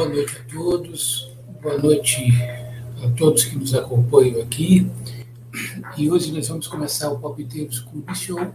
Boa 0.00 0.08
noite 0.08 0.34
a 0.38 0.50
todos, 0.50 1.30
boa 1.60 1.76
noite 1.76 2.32
a 3.04 3.10
todos 3.10 3.44
que 3.44 3.54
nos 3.54 3.74
acompanham 3.74 4.40
aqui. 4.40 4.90
E 5.94 6.10
hoje 6.10 6.32
nós 6.32 6.48
vamos 6.48 6.66
começar 6.66 7.10
o 7.10 7.18
Palpiteiros 7.18 7.80
Clube 7.80 8.14
Show 8.16 8.50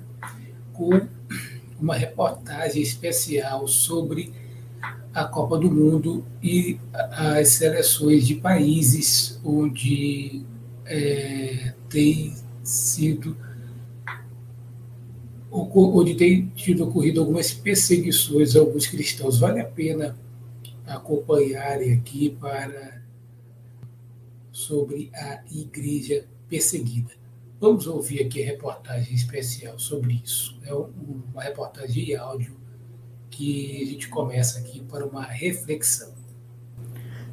com 0.73 0.89
uma 1.79 1.93
reportagem 1.93 2.81
especial 2.81 3.67
sobre 3.67 4.33
a 5.13 5.23
Copa 5.25 5.59
do 5.59 5.69
Mundo 5.69 6.25
e 6.41 6.79
as 6.91 7.49
seleções 7.49 8.25
de 8.25 8.33
países 8.33 9.39
onde 9.45 10.41
é, 10.83 11.75
tem 11.87 12.33
sido 12.63 13.37
onde 15.51 16.15
tem 16.15 16.47
tido 16.55 16.85
ocorrido 16.85 17.19
algumas 17.19 17.53
perseguições 17.53 18.55
a 18.55 18.61
alguns 18.61 18.87
cristãos. 18.87 19.37
Vale 19.37 19.59
a 19.59 19.65
pena 19.65 20.24
acompanharem 20.87 21.93
aqui 21.93 22.29
para 22.29 23.01
sobre 24.51 25.11
a 25.13 25.43
igreja 25.51 26.25
perseguida. 26.47 27.11
Vamos 27.59 27.87
ouvir 27.87 28.23
aqui 28.23 28.43
a 28.43 28.45
reportagem 28.45 29.13
especial 29.13 29.79
sobre 29.79 30.21
isso. 30.23 30.57
É 30.63 30.73
uma 30.73 31.41
reportagem 31.41 32.05
de 32.05 32.15
áudio 32.15 32.55
que 33.29 33.81
a 33.83 33.85
gente 33.85 34.07
começa 34.07 34.59
aqui 34.59 34.81
para 34.81 35.05
uma 35.05 35.23
reflexão. 35.23 36.13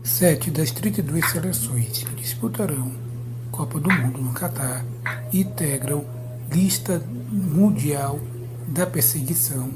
Sete 0.02 0.50
das 0.50 0.70
32 0.72 1.30
seleções 1.30 2.02
que 2.02 2.14
disputarão 2.16 2.92
Copa 3.52 3.78
do 3.78 3.90
Mundo 3.90 4.20
no 4.20 4.32
Catar 4.32 4.84
integram 5.32 6.04
lista 6.50 6.98
mundial 7.30 8.18
da 8.68 8.86
perseguição 8.86 9.70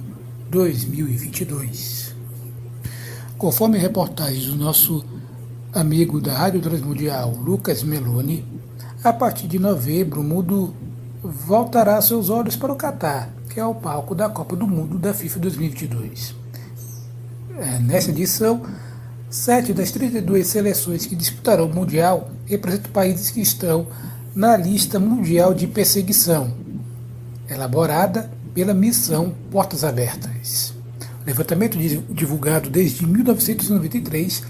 2022. 0.51 2.06
Conforme 3.39 3.77
reportagens 3.77 4.47
do 4.47 4.57
nosso 4.57 5.05
amigo 5.71 6.23
da 6.23 6.33
Rádio 6.33 6.63
Transmundial, 6.63 7.33
Lucas 7.33 7.83
Meloni, 7.83 8.43
a 9.05 9.13
partir 9.13 9.47
de 9.47 9.59
novembro 9.59 10.23
o 10.23 10.25
mundo 10.25 10.75
voltará 11.23 12.01
seus 12.01 12.31
olhos 12.31 12.57
para 12.57 12.73
o 12.73 12.77
Catar, 12.77 13.29
que 13.51 13.61
é 13.61 13.65
o 13.65 13.75
palco 13.75 14.15
da 14.15 14.31
Copa 14.31 14.57
do 14.57 14.67
Mundo 14.67 14.99
da 14.99 15.13
FIFA 15.13 15.41
2022. 15.41 16.35
É, 17.59 17.79
nessa 17.79 18.09
edição, 18.09 18.63
sete 19.29 19.75
das 19.75 19.91
32 19.91 20.47
seleções 20.47 21.05
que 21.05 21.15
disputarão 21.15 21.67
o 21.67 21.75
Mundial 21.75 22.31
representam 22.47 22.91
países 22.91 23.29
que 23.29 23.43
estão 23.43 23.87
na 24.35 24.57
lista 24.57 24.99
mundial 24.99 25.53
de 25.53 25.67
perseguição, 25.67 26.55
elaborada 27.51 28.31
pela 28.55 28.73
missão 28.73 29.35
Portas 29.51 29.85
Abertas. 29.85 30.76
Levantamento 31.27 31.77
divulgado 32.09 32.71
desde 32.71 33.05
1993 33.05 34.45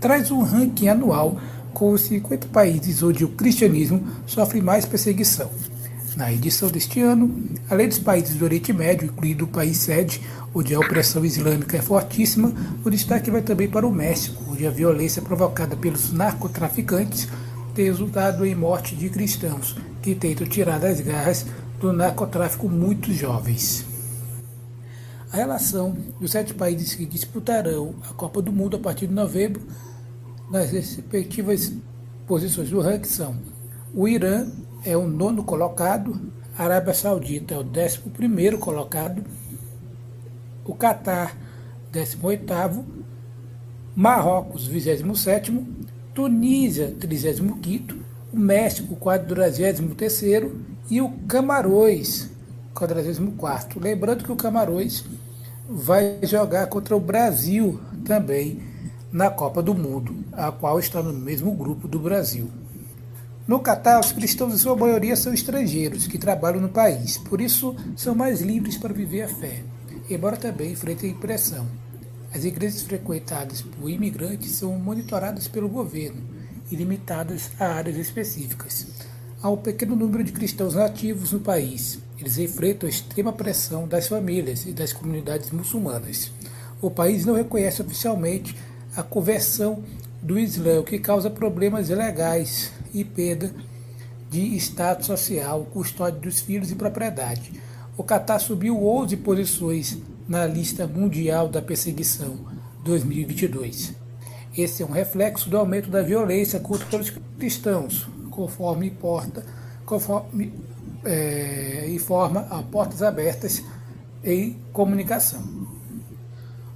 traz 0.00 0.30
um 0.30 0.42
ranking 0.42 0.86
anual 0.86 1.40
com 1.74 1.90
os 1.90 2.02
50 2.02 2.46
países 2.48 3.02
onde 3.02 3.24
o 3.24 3.30
cristianismo 3.30 4.06
sofre 4.26 4.62
mais 4.62 4.84
perseguição. 4.84 5.50
Na 6.16 6.32
edição 6.32 6.68
deste 6.68 7.00
ano, 7.00 7.34
além 7.68 7.88
dos 7.88 7.98
países 7.98 8.36
do 8.36 8.44
Oriente 8.44 8.72
Médio, 8.72 9.06
incluindo 9.06 9.44
o 9.44 9.48
país 9.48 9.78
sede, 9.78 10.20
onde 10.54 10.72
a 10.72 10.78
opressão 10.78 11.24
islâmica 11.24 11.76
é 11.76 11.82
fortíssima, 11.82 12.52
o 12.84 12.90
destaque 12.90 13.30
vai 13.30 13.42
também 13.42 13.68
para 13.68 13.86
o 13.86 13.92
México, 13.92 14.44
onde 14.48 14.64
a 14.64 14.70
violência 14.70 15.22
provocada 15.22 15.76
pelos 15.76 16.12
narcotraficantes 16.12 17.26
tem 17.74 17.86
resultado 17.86 18.46
em 18.46 18.54
morte 18.54 18.94
de 18.94 19.08
cristãos 19.08 19.76
que 20.00 20.14
tentam 20.14 20.46
tirar 20.46 20.78
das 20.78 21.00
garras 21.00 21.44
do 21.80 21.92
narcotráfico 21.92 22.68
muitos 22.68 23.16
jovens. 23.16 23.89
A 25.32 25.36
relação 25.36 25.96
dos 26.18 26.32
sete 26.32 26.52
países 26.52 26.94
que 26.94 27.06
disputarão 27.06 27.94
a 28.08 28.12
Copa 28.14 28.42
do 28.42 28.52
Mundo 28.52 28.76
a 28.76 28.80
partir 28.80 29.06
de 29.06 29.14
novembro, 29.14 29.62
nas 30.50 30.72
respectivas 30.72 31.72
posições 32.26 32.68
do 32.68 32.80
ranking 32.80 33.08
são 33.08 33.36
o 33.94 34.08
Irã 34.08 34.50
é 34.84 34.96
o 34.96 35.06
nono 35.06 35.44
colocado, 35.44 36.32
a 36.56 36.64
Arábia 36.64 36.94
Saudita 36.94 37.54
é 37.54 37.58
o 37.58 37.62
décimo 37.62 38.10
primeiro 38.10 38.58
colocado, 38.58 39.22
o 40.64 40.74
Catar, 40.74 41.36
décimo 41.92 42.26
oitavo, 42.26 42.84
Marrocos, 43.94 44.66
vigésimo 44.66 45.14
sétimo, 45.14 45.66
Tunísia, 46.12 46.94
trigésimo 46.98 47.58
quinto, 47.58 47.96
o 48.32 48.38
México, 48.38 48.96
quadragésimo 48.96 49.94
terceiro 49.94 50.60
e 50.90 51.00
o 51.00 51.08
Camarões, 51.28 52.30
44. 52.74 53.80
Lembrando 53.80 54.24
que 54.24 54.32
o 54.32 54.36
Camarões 54.36 55.04
vai 55.68 56.18
jogar 56.22 56.66
contra 56.66 56.96
o 56.96 57.00
Brasil 57.00 57.80
também 58.04 58.62
na 59.12 59.30
Copa 59.30 59.62
do 59.62 59.74
Mundo, 59.74 60.24
a 60.32 60.50
qual 60.50 60.78
está 60.78 61.02
no 61.02 61.12
mesmo 61.12 61.52
grupo 61.52 61.88
do 61.88 61.98
Brasil. 61.98 62.50
No 63.46 63.60
Catar, 63.60 63.98
os 63.98 64.12
cristãos, 64.12 64.54
em 64.54 64.58
sua 64.58 64.76
maioria, 64.76 65.16
são 65.16 65.34
estrangeiros 65.34 66.06
que 66.06 66.18
trabalham 66.18 66.60
no 66.60 66.68
país, 66.68 67.18
por 67.18 67.40
isso 67.40 67.74
são 67.96 68.14
mais 68.14 68.40
livres 68.40 68.76
para 68.76 68.94
viver 68.94 69.22
a 69.22 69.28
fé, 69.28 69.62
embora 70.08 70.36
também 70.36 70.72
enfrentem 70.72 71.14
pressão. 71.14 71.66
As 72.32 72.44
igrejas 72.44 72.82
frequentadas 72.82 73.60
por 73.62 73.90
imigrantes 73.90 74.52
são 74.52 74.78
monitoradas 74.78 75.48
pelo 75.48 75.68
governo 75.68 76.22
e 76.70 76.76
limitadas 76.76 77.50
a 77.58 77.66
áreas 77.66 77.96
específicas 77.96 78.86
há 79.42 79.48
um 79.48 79.56
pequeno 79.56 79.96
número 79.96 80.22
de 80.22 80.32
cristãos 80.32 80.74
nativos 80.74 81.32
no 81.32 81.40
país. 81.40 81.98
Eles 82.20 82.38
enfrentam 82.38 82.86
a 82.86 82.90
extrema 82.90 83.32
pressão 83.32 83.88
das 83.88 84.06
famílias 84.06 84.66
e 84.66 84.72
das 84.72 84.92
comunidades 84.92 85.50
muçulmanas. 85.50 86.30
O 86.80 86.90
país 86.90 87.24
não 87.24 87.34
reconhece 87.34 87.80
oficialmente 87.80 88.54
a 88.94 89.02
conversão 89.02 89.82
do 90.20 90.38
Islã, 90.38 90.80
o 90.80 90.84
que 90.84 90.98
causa 90.98 91.30
problemas 91.30 91.88
legais 91.88 92.72
e 92.92 93.04
perda 93.04 93.50
de 94.28 94.54
status 94.56 95.06
social, 95.06 95.66
custódia 95.72 96.20
dos 96.20 96.40
filhos 96.40 96.70
e 96.70 96.74
propriedade. 96.74 97.52
O 97.96 98.04
Catar 98.04 98.38
subiu 98.38 98.86
11 98.86 99.16
posições 99.18 99.98
na 100.28 100.46
lista 100.46 100.86
mundial 100.86 101.48
da 101.48 101.62
perseguição 101.62 102.38
2022. 102.84 103.94
Esse 104.56 104.82
é 104.82 104.86
um 104.86 104.90
reflexo 104.90 105.48
do 105.48 105.56
aumento 105.56 105.90
da 105.90 106.02
violência 106.02 106.60
contra 106.60 107.00
os 107.00 107.10
cristãos, 107.38 108.06
conforme 108.30 108.88
importa, 108.88 109.44
conforme 109.86 110.52
é, 111.04 111.86
informa 111.90 112.46
a 112.50 112.62
portas 112.62 113.02
abertas 113.02 113.62
em 114.22 114.56
comunicação. 114.72 115.42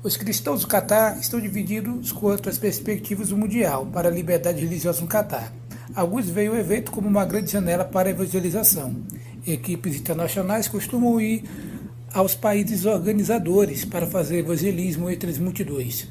Os 0.02 0.16
cristãos 0.16 0.60
do 0.60 0.66
Catar 0.66 1.18
estão 1.18 1.40
divididos 1.40 2.12
quanto 2.12 2.48
às 2.48 2.58
perspectivas 2.58 3.30
do 3.30 3.36
Mundial 3.36 3.86
para 3.86 4.08
a 4.08 4.12
liberdade 4.12 4.60
religiosa 4.60 5.00
no 5.00 5.06
Catar. 5.06 5.52
Alguns 5.94 6.28
veem 6.28 6.50
o 6.50 6.56
evento 6.56 6.90
como 6.90 7.08
uma 7.08 7.24
grande 7.24 7.50
janela 7.50 7.84
para 7.84 8.08
a 8.08 8.10
evangelização. 8.10 8.94
Equipes 9.46 9.96
internacionais 9.96 10.68
costumam 10.68 11.20
ir 11.20 11.44
aos 12.12 12.34
países 12.34 12.84
organizadores 12.84 13.84
para 13.84 14.06
fazer 14.06 14.38
evangelismo 14.38 15.08
entre 15.08 15.30
as 15.30 15.38
multidões. 15.38 16.06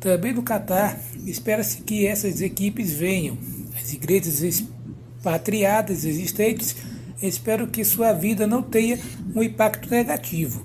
Também 0.00 0.32
no 0.32 0.42
Catar, 0.42 1.00
espera-se 1.24 1.82
que 1.82 2.06
essas 2.06 2.40
equipes 2.40 2.92
venham. 2.92 3.38
As 3.76 3.92
igrejas 3.92 4.42
expatriadas 4.42 6.04
existentes, 6.04 6.76
espero 7.22 7.66
que 7.66 7.84
sua 7.84 8.12
vida 8.12 8.46
não 8.46 8.62
tenha 8.62 8.98
um 9.34 9.42
impacto 9.42 9.90
negativo 9.90 10.64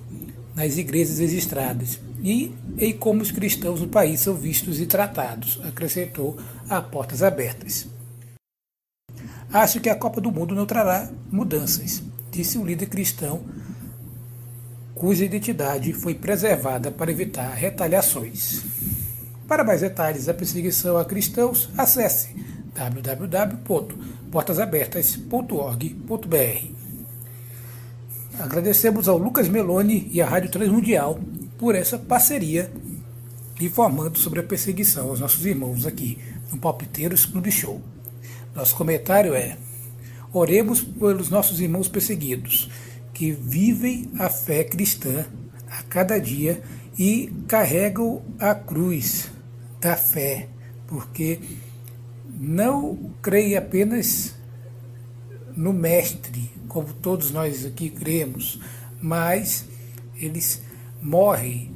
nas 0.54 0.76
igrejas 0.76 1.18
registradas 1.18 1.98
e 2.22 2.54
em 2.78 2.92
como 2.92 3.22
os 3.22 3.30
cristãos 3.30 3.80
no 3.80 3.88
país 3.88 4.20
são 4.20 4.34
vistos 4.34 4.80
e 4.80 4.86
tratados, 4.86 5.60
acrescentou 5.64 6.38
a 6.68 6.80
portas 6.80 7.22
abertas. 7.22 7.86
Acho 9.52 9.80
que 9.80 9.90
a 9.90 9.96
Copa 9.96 10.20
do 10.20 10.30
Mundo 10.30 10.54
não 10.54 10.64
trará 10.64 11.10
mudanças, 11.30 12.02
disse 12.30 12.56
o 12.56 12.64
líder 12.64 12.86
cristão, 12.86 13.42
cuja 14.94 15.24
identidade 15.24 15.92
foi 15.92 16.14
preservada 16.14 16.90
para 16.90 17.10
evitar 17.10 17.52
retaliações. 17.52 18.62
Para 19.48 19.64
mais 19.64 19.80
detalhes 19.80 20.26
da 20.26 20.32
perseguição 20.32 20.96
a 20.96 21.04
cristãos, 21.04 21.68
acesse 21.76 22.34
www.portasabertas.org.br. 24.32 26.82
Agradecemos 28.38 29.06
ao 29.06 29.18
Lucas 29.18 29.46
Meloni 29.46 30.08
e 30.10 30.22
à 30.22 30.26
Rádio 30.26 30.50
Transmundial 30.50 31.20
por 31.58 31.74
essa 31.74 31.98
parceria 31.98 32.72
informando 33.60 34.18
sobre 34.18 34.40
a 34.40 34.42
perseguição 34.42 35.10
aos 35.10 35.20
nossos 35.20 35.44
irmãos 35.44 35.84
aqui 35.86 36.18
no 36.50 36.56
Palpiteiros 36.58 37.26
Clube 37.26 37.52
Show. 37.52 37.82
Nosso 38.54 38.74
comentário 38.74 39.34
é: 39.34 39.58
oremos 40.32 40.80
pelos 40.80 41.28
nossos 41.28 41.60
irmãos 41.60 41.88
perseguidos, 41.88 42.70
que 43.12 43.30
vivem 43.30 44.10
a 44.18 44.30
fé 44.30 44.64
cristã 44.64 45.26
a 45.70 45.82
cada 45.84 46.18
dia 46.18 46.62
e 46.98 47.30
carregam 47.46 48.22
a 48.38 48.54
cruz 48.54 49.30
da 49.80 49.96
fé, 49.96 50.48
porque 50.86 51.38
não 52.44 53.14
creia 53.22 53.60
apenas 53.60 54.34
no 55.56 55.72
Mestre, 55.72 56.50
como 56.66 56.92
todos 56.92 57.30
nós 57.30 57.64
aqui 57.64 57.88
cremos, 57.88 58.58
mas 59.00 59.64
eles 60.16 60.60
morrem 61.00 61.70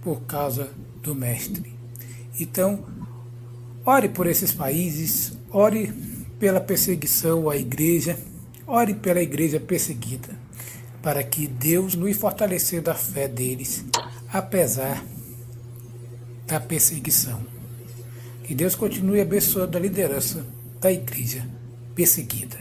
por 0.00 0.22
causa 0.22 0.70
do 1.02 1.14
Mestre. 1.14 1.74
Então, 2.40 2.86
ore 3.84 4.08
por 4.08 4.26
esses 4.26 4.50
países, 4.50 5.36
ore 5.50 5.92
pela 6.38 6.60
perseguição 6.60 7.50
à 7.50 7.58
igreja, 7.58 8.18
ore 8.66 8.94
pela 8.94 9.20
igreja 9.20 9.60
perseguida, 9.60 10.30
para 11.02 11.22
que 11.22 11.46
Deus 11.46 11.94
nos 11.94 12.16
fortaleça 12.16 12.80
da 12.80 12.94
fé 12.94 13.28
deles, 13.28 13.84
apesar 14.32 15.04
da 16.46 16.58
perseguição. 16.58 17.57
Que 18.48 18.54
Deus 18.54 18.74
continue 18.74 19.20
abençoando 19.20 19.76
a 19.76 19.80
liderança 19.80 20.42
da 20.80 20.90
igreja 20.90 21.46
perseguida. 21.94 22.56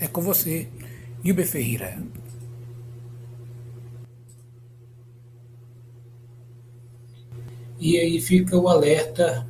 É 0.00 0.08
com 0.08 0.22
você, 0.22 0.66
Nilber 1.22 1.46
Ferreira. 1.46 2.02
E 7.78 7.98
aí 7.98 8.18
fica 8.22 8.56
o 8.56 8.70
alerta 8.70 9.46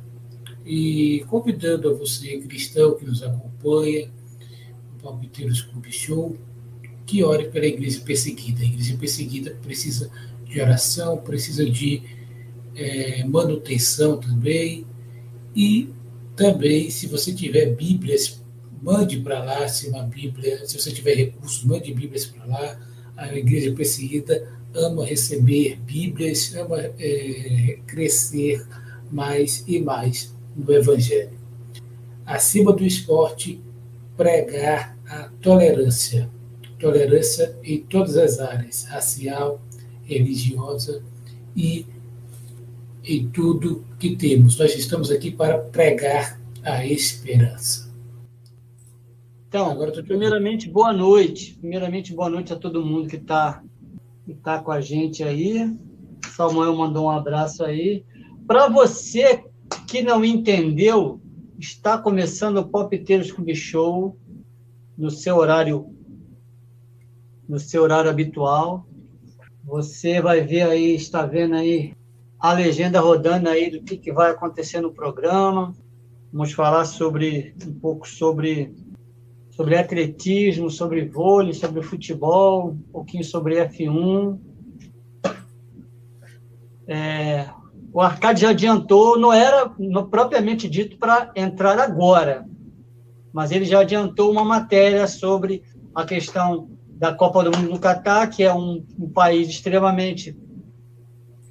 e 0.65 1.23
convidando 1.29 1.91
a 1.91 1.93
você, 1.93 2.39
cristão 2.39 2.97
que 2.97 3.05
nos 3.05 3.23
acompanha, 3.23 4.11
o 4.97 5.01
Palmiteiros 5.01 5.61
Clube 5.61 5.93
Show, 5.93 6.35
que 7.05 7.23
ore 7.23 7.47
pela 7.47 7.67
igreja 7.67 8.01
perseguida. 8.01 8.63
A 8.63 8.65
igreja 8.65 8.97
perseguida 8.97 9.57
precisa 9.61 10.11
de 10.43 10.59
oração, 10.59 11.19
precisa 11.19 11.65
de 11.65 12.03
é, 12.75 13.23
manutenção 13.23 14.17
também. 14.17 14.85
E 15.55 15.89
também, 16.35 16.89
se 16.89 17.07
você 17.07 17.33
tiver 17.33 17.75
Bíblias, 17.75 18.41
mande 18.81 19.19
para 19.19 19.43
lá, 19.43 19.67
se 19.67 19.89
uma 19.89 20.03
Bíblia, 20.03 20.65
se 20.65 20.79
você 20.79 20.91
tiver 20.91 21.15
recursos, 21.15 21.63
mande 21.63 21.93
Bíblias 21.93 22.25
para 22.25 22.45
lá. 22.45 22.79
A 23.17 23.35
igreja 23.35 23.73
perseguida 23.73 24.47
ama 24.73 25.05
receber 25.05 25.77
Bíblias, 25.81 26.55
ama 26.55 26.77
é, 26.97 27.79
crescer 27.85 28.65
mais 29.11 29.63
e 29.67 29.79
mais 29.79 30.33
no 30.55 30.71
Evangelho. 30.73 31.37
Acima 32.25 32.71
do 32.71 32.85
esporte, 32.85 33.61
pregar 34.15 34.97
a 35.07 35.29
tolerância. 35.41 36.29
Tolerância 36.77 37.57
em 37.63 37.79
todas 37.81 38.15
as 38.15 38.39
áreas, 38.39 38.85
racial, 38.85 39.61
religiosa 40.03 41.03
e 41.55 41.85
em 43.09 43.27
tudo 43.27 43.83
que 43.97 44.15
temos. 44.15 44.59
Nós 44.59 44.75
estamos 44.75 45.09
aqui 45.09 45.31
para 45.31 45.57
pregar 45.57 46.39
a 46.63 46.85
esperança. 46.85 47.91
Então, 49.47 49.67
Agora, 49.71 49.91
primeiramente, 50.03 50.69
boa 50.69 50.93
noite. 50.93 51.57
Primeiramente, 51.59 52.13
boa 52.13 52.29
noite 52.29 52.53
a 52.53 52.55
todo 52.55 52.85
mundo 52.85 53.09
que 53.09 53.15
está 53.15 53.63
que 54.23 54.35
tá 54.35 54.59
com 54.59 54.71
a 54.71 54.79
gente 54.79 55.23
aí. 55.23 55.75
Samuel 56.35 56.75
mandou 56.75 57.05
um 57.05 57.09
abraço 57.09 57.63
aí. 57.63 58.05
Para 58.45 58.69
você 58.69 59.43
que 59.87 60.03
não 60.03 60.23
entendeu, 60.23 61.19
está 61.57 61.97
começando 61.97 62.57
o 62.57 62.67
Popteiros 62.67 63.31
Clube 63.31 63.55
Show 63.55 64.15
no 64.95 65.09
seu 65.09 65.37
horário 65.37 65.95
no 67.47 67.57
seu 67.59 67.81
horário 67.81 68.11
habitual. 68.11 68.87
Você 69.63 70.21
vai 70.21 70.41
ver 70.41 70.61
aí, 70.61 70.93
está 70.93 71.25
vendo 71.25 71.55
aí 71.55 71.93
a 72.39 72.53
legenda 72.53 73.01
rodando 73.01 73.49
aí 73.49 73.69
do 73.69 73.81
que, 73.81 73.97
que 73.97 74.13
vai 74.13 74.31
acontecer 74.31 74.79
no 74.79 74.93
programa. 74.93 75.75
Vamos 76.31 76.53
falar 76.53 76.85
sobre 76.85 77.53
um 77.65 77.73
pouco 77.73 78.07
sobre 78.07 78.73
sobre 79.51 79.77
atletismo, 79.77 80.69
sobre 80.69 81.03
vôlei, 81.03 81.53
sobre 81.53 81.81
futebol, 81.81 82.69
um 82.69 82.77
pouquinho 82.93 83.25
sobre 83.25 83.55
F1. 83.67 84.39
É, 86.87 87.49
o 87.91 87.99
Arcade 87.99 88.41
já 88.41 88.51
adiantou, 88.51 89.19
não 89.19 89.33
era 89.33 89.69
propriamente 90.09 90.69
dito 90.69 90.97
para 90.97 91.31
entrar 91.35 91.77
agora, 91.77 92.45
mas 93.33 93.51
ele 93.51 93.65
já 93.65 93.81
adiantou 93.81 94.31
uma 94.31 94.45
matéria 94.45 95.05
sobre 95.07 95.61
a 95.93 96.05
questão 96.05 96.69
da 96.87 97.13
Copa 97.13 97.43
do 97.43 97.57
Mundo 97.57 97.71
no 97.71 97.79
Catar, 97.79 98.27
que 98.27 98.43
é 98.43 98.53
um, 98.53 98.85
um 98.97 99.09
país 99.09 99.49
extremamente 99.49 100.37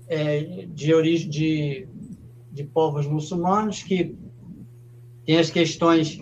é, 0.09 0.67
de 0.69 0.95
origem 0.95 1.29
de, 1.29 1.89
de 2.51 2.65
povos 2.65 3.07
muçulmanos, 3.07 3.83
que 3.83 4.17
tem 5.25 5.39
as 5.39 5.51
questões 5.51 6.19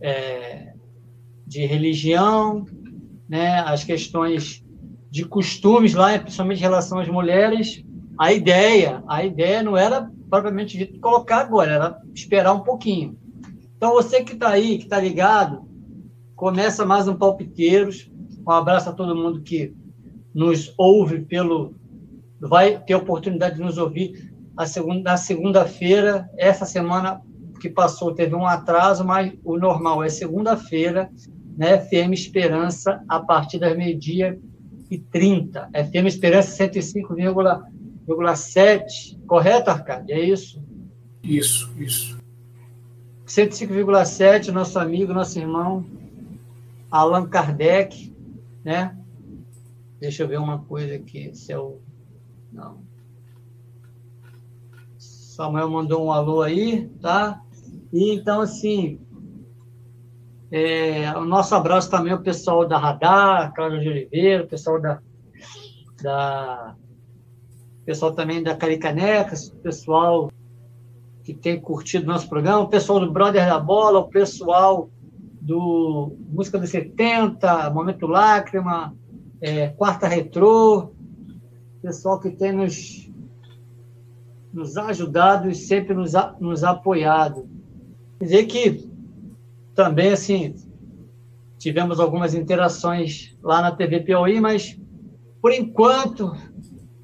é, 0.00 0.72
de 1.46 1.66
religião, 1.66 2.64
né, 3.28 3.60
as 3.60 3.84
questões 3.84 4.64
de 5.10 5.24
costumes 5.24 5.94
lá, 5.94 6.18
principalmente 6.18 6.58
em 6.58 6.62
relação 6.62 6.98
às 6.98 7.08
mulheres. 7.08 7.84
A 8.18 8.32
ideia, 8.32 9.02
a 9.08 9.24
ideia 9.24 9.62
não 9.62 9.76
era 9.76 10.10
propriamente 10.28 10.76
dito 10.76 11.00
colocar 11.00 11.38
agora, 11.38 11.72
era 11.72 12.02
esperar 12.14 12.52
um 12.52 12.60
pouquinho. 12.60 13.18
Então 13.76 13.92
você 13.92 14.22
que 14.22 14.34
está 14.34 14.50
aí, 14.50 14.78
que 14.78 14.84
está 14.84 15.00
ligado, 15.00 15.66
começa 16.34 16.84
mais 16.84 17.08
um 17.08 17.16
Palpiteiros. 17.16 18.10
Um 18.46 18.50
abraço 18.50 18.88
a 18.88 18.92
todo 18.92 19.16
mundo 19.16 19.42
que 19.42 19.74
nos 20.34 20.72
ouve 20.76 21.20
pelo, 21.20 21.74
vai 22.40 22.78
ter 22.78 22.94
a 22.94 22.98
oportunidade 22.98 23.56
de 23.56 23.62
nos 23.62 23.76
ouvir 23.78 24.32
na 25.02 25.16
segunda-feira. 25.16 26.30
Essa 26.36 26.64
semana 26.64 27.20
que 27.60 27.68
passou 27.68 28.14
teve 28.14 28.34
um 28.34 28.46
atraso, 28.46 29.04
mas 29.04 29.32
o 29.44 29.58
normal 29.58 30.02
é 30.02 30.08
segunda-feira 30.08 31.10
né, 31.56 31.78
FM 31.78 32.12
Esperança 32.12 33.02
a 33.08 33.20
partir 33.20 33.58
das 33.58 33.76
meio-dia 33.76 34.40
e 34.90 34.96
30. 34.96 35.68
FM 35.72 36.06
Esperança 36.06 36.64
105,7. 36.64 39.18
Correto, 39.26 39.70
Arcade? 39.70 40.10
É 40.12 40.20
isso? 40.20 40.62
Isso, 41.22 41.70
isso. 41.76 42.16
105,7, 43.26 44.48
nosso 44.48 44.78
amigo, 44.78 45.12
nosso 45.12 45.38
irmão 45.38 45.84
Allan 46.90 47.28
Kardec, 47.28 48.10
né? 48.64 48.96
Deixa 50.00 50.22
eu 50.22 50.28
ver 50.28 50.38
uma 50.38 50.60
coisa 50.60 50.94
aqui, 50.94 51.30
se 51.34 51.52
é 51.52 51.58
o... 51.58 51.80
Não. 52.52 52.78
Samuel 54.98 55.70
mandou 55.70 56.04
um 56.04 56.12
alô 56.12 56.42
aí, 56.42 56.88
tá? 57.00 57.40
E 57.92 58.12
então, 58.12 58.40
assim, 58.40 59.00
é, 60.50 61.16
o 61.16 61.24
nosso 61.24 61.54
abraço 61.54 61.90
também 61.90 62.12
ao 62.12 62.20
pessoal 62.20 62.66
da 62.66 62.78
Radar, 62.78 63.52
Cláudio 63.54 63.80
de 63.80 63.88
Oliveira, 63.88 64.44
o 64.44 64.48
pessoal 64.48 64.80
da, 64.80 65.00
da 66.02 66.74
pessoal 67.84 68.12
também 68.12 68.42
da 68.42 68.56
Caricanecas, 68.56 69.50
pessoal 69.62 70.30
que 71.22 71.34
tem 71.34 71.60
curtido 71.60 72.06
nosso 72.06 72.28
programa, 72.28 72.60
o 72.60 72.68
pessoal 72.68 73.00
do 73.00 73.12
Brother 73.12 73.46
da 73.46 73.58
Bola, 73.58 74.00
o 74.00 74.08
pessoal 74.08 74.90
do 75.40 76.16
Música 76.30 76.58
dos 76.58 76.70
70, 76.70 77.70
Momento 77.70 78.06
Lágrima, 78.06 78.94
é, 79.40 79.68
Quarta 79.68 80.08
Retrô, 80.08 80.92
pessoal 81.80 82.20
que 82.20 82.30
tem 82.30 82.52
nos, 82.52 83.10
nos 84.52 84.76
ajudado 84.76 85.48
e 85.48 85.54
sempre 85.54 85.94
nos, 85.94 86.12
nos 86.40 86.64
apoiado. 86.64 87.48
Dizer 88.20 88.46
que 88.46 88.88
também, 89.74 90.12
assim, 90.12 90.54
tivemos 91.58 92.00
algumas 92.00 92.34
interações 92.34 93.36
lá 93.42 93.62
na 93.62 93.72
TV 93.72 94.00
Piauí, 94.00 94.40
mas 94.40 94.78
por 95.40 95.52
enquanto, 95.52 96.32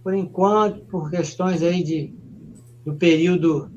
por 0.03 0.15
enquanto, 0.15 0.85
por 0.87 1.11
questões 1.11 1.63
aí 1.63 1.83
de, 1.83 2.15
do 2.85 2.95
período 2.95 3.71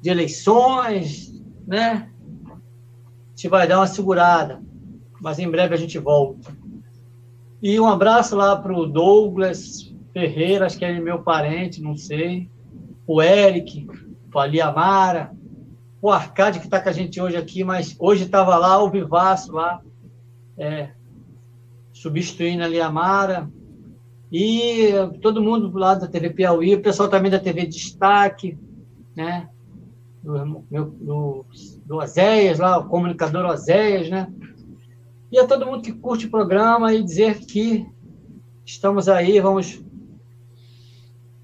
de 0.00 0.10
eleições, 0.10 1.42
né? 1.66 2.10
A 2.48 3.30
gente 3.30 3.48
vai 3.48 3.66
dar 3.66 3.78
uma 3.78 3.86
segurada, 3.86 4.62
mas 5.20 5.38
em 5.38 5.50
breve 5.50 5.74
a 5.74 5.78
gente 5.78 5.98
volta. 5.98 6.55
E 7.66 7.80
um 7.80 7.86
abraço 7.88 8.36
lá 8.36 8.54
para 8.54 8.72
o 8.72 8.86
Douglas 8.86 9.92
Ferreira, 10.12 10.66
acho 10.66 10.78
que 10.78 10.84
é 10.84 11.00
meu 11.00 11.18
parente, 11.24 11.82
não 11.82 11.96
sei. 11.96 12.48
O 13.04 13.20
Eric, 13.20 13.88
o 14.32 14.38
Ali 14.38 14.60
Amara, 14.60 15.32
o 16.00 16.12
Arcade, 16.12 16.60
que 16.60 16.66
está 16.66 16.80
com 16.80 16.88
a 16.88 16.92
gente 16.92 17.20
hoje 17.20 17.36
aqui, 17.36 17.64
mas 17.64 17.96
hoje 17.98 18.22
estava 18.22 18.56
lá, 18.56 18.80
o 18.80 18.88
Vivaço 18.88 19.50
lá, 19.50 19.82
é, 20.56 20.90
substituindo 21.92 22.62
ali 22.62 22.80
a 22.80 22.88
Mara. 22.88 23.50
E 24.30 24.92
todo 25.20 25.42
mundo 25.42 25.68
do 25.68 25.76
lado 25.76 26.02
da 26.02 26.06
TV 26.06 26.30
Piauí, 26.30 26.76
o 26.76 26.82
pessoal 26.82 27.08
também 27.08 27.32
da 27.32 27.40
TV 27.40 27.66
Destaque, 27.66 28.56
né? 29.16 29.48
Do, 30.22 30.64
do, 30.70 31.46
do 31.84 31.96
Oséias 31.96 32.60
lá, 32.60 32.78
o 32.78 32.86
comunicador 32.86 33.44
Oséias, 33.44 34.08
né? 34.08 34.32
E 35.30 35.38
a 35.38 35.46
todo 35.46 35.66
mundo 35.66 35.82
que 35.82 35.92
curte 35.92 36.26
o 36.26 36.30
programa 36.30 36.92
e 36.94 37.02
dizer 37.02 37.40
que 37.40 37.86
estamos 38.64 39.08
aí, 39.08 39.40
vamos 39.40 39.82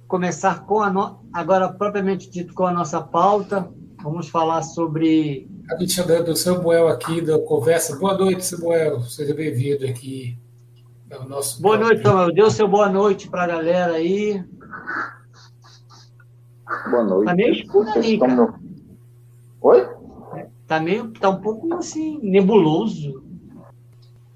começar 0.06 0.64
com 0.66 0.82
a 0.82 0.90
no... 0.90 1.20
agora 1.32 1.72
propriamente 1.72 2.30
dito 2.30 2.54
com 2.54 2.66
a 2.66 2.72
nossa 2.72 3.00
pauta, 3.00 3.72
Vamos 4.02 4.28
falar 4.28 4.62
sobre. 4.62 5.48
A 5.70 5.78
gente 5.78 6.02
do 6.02 6.34
Samuel 6.34 6.88
aqui 6.88 7.20
da 7.20 7.38
conversa. 7.38 7.96
Boa 7.96 8.18
noite, 8.18 8.44
Samuel. 8.44 9.00
Seja 9.02 9.32
bem-vindo 9.32 9.86
aqui 9.86 10.36
ao 11.12 11.28
nosso. 11.28 11.62
Boa 11.62 11.78
noite, 11.78 12.02
Samuel. 12.02 12.34
Dê 12.34 12.42
o 12.42 12.50
seu 12.50 12.66
boa 12.66 12.88
noite 12.88 13.30
para 13.30 13.44
a 13.44 13.46
galera 13.46 13.92
aí. 13.92 14.44
Boa 16.90 17.04
noite. 17.04 17.26
Tá 17.26 17.34
meio 17.34 17.52
escuro 17.52 17.88
ali, 17.90 18.18
cara. 18.18 18.34
No... 18.34 18.54
Oi? 19.60 19.88
Tá 20.66 20.80
meio, 20.80 21.12
tá 21.12 21.30
um 21.30 21.40
pouco 21.40 21.72
assim, 21.74 22.18
nebuloso. 22.20 23.21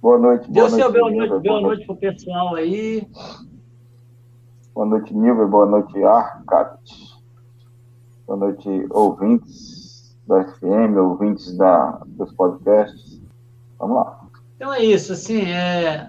Boa 0.07 0.19
noite. 0.21 0.49
Boa 0.49 0.69
Deu 0.69 0.71
seu 0.71 0.93
boa 0.93 1.11
noite, 1.11 1.49
boa 1.49 1.61
noite 1.61 1.85
pro 1.85 1.97
pessoal 1.97 2.55
aí. 2.55 3.05
Boa 4.73 4.87
noite, 4.87 5.13
Nilber. 5.13 5.49
Boa 5.49 5.67
noite, 5.67 6.01
Arcat. 6.05 6.79
Boa 8.25 8.39
noite, 8.39 8.87
ouvintes 8.91 10.17
da 10.25 10.45
FM, 10.45 10.97
ouvintes 10.97 11.59
da, 11.59 12.01
dos 12.07 12.33
podcasts. 12.35 13.21
Vamos 13.81 13.97
lá. 13.97 14.21
Então 14.55 14.73
é 14.73 14.85
isso, 14.85 15.13
assim, 15.13 15.41
é... 15.41 16.09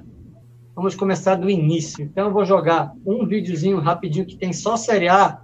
vamos 0.75 0.93
começar 0.93 1.33
do 1.33 1.49
início. 1.49 2.03
Então 2.05 2.27
eu 2.27 2.31
vou 2.31 2.45
jogar 2.45 2.93
um 3.03 3.25
videozinho 3.25 3.79
rapidinho 3.79 4.27
que 4.27 4.37
tem 4.37 4.53
só 4.53 4.77
Série 4.77 5.09
A. 5.09 5.41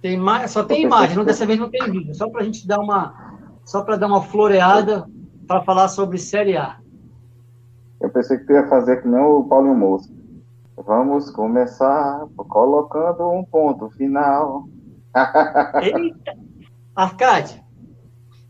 Tem 0.00 0.16
mais, 0.16 0.52
só 0.52 0.62
tem 0.62 0.84
imagem, 0.84 1.16
não, 1.16 1.24
dessa 1.24 1.44
vez 1.44 1.58
não 1.58 1.68
tem 1.68 1.82
vídeo, 1.90 2.14
só 2.14 2.30
para 2.30 2.42
a 2.42 2.44
gente 2.44 2.64
dar 2.64 2.78
uma, 2.78 3.36
só 3.64 3.82
para 3.82 3.96
dar 3.96 4.06
uma 4.06 4.22
floreada 4.22 5.04
para 5.48 5.62
falar 5.62 5.88
sobre 5.88 6.16
Série 6.16 6.56
A. 6.56 6.79
Eu 8.00 8.08
pensei 8.10 8.38
que 8.38 8.44
tu 8.44 8.52
ia 8.52 8.66
fazer 8.66 9.02
que 9.02 9.08
nem 9.08 9.20
o 9.20 9.44
Paulinho 9.44 9.74
Moço. 9.74 10.10
Vamos 10.76 11.30
começar 11.30 12.26
colocando 12.36 13.28
um 13.30 13.44
ponto 13.44 13.90
final. 13.90 14.66
Eita! 15.82 16.32
Arcade, 16.96 17.62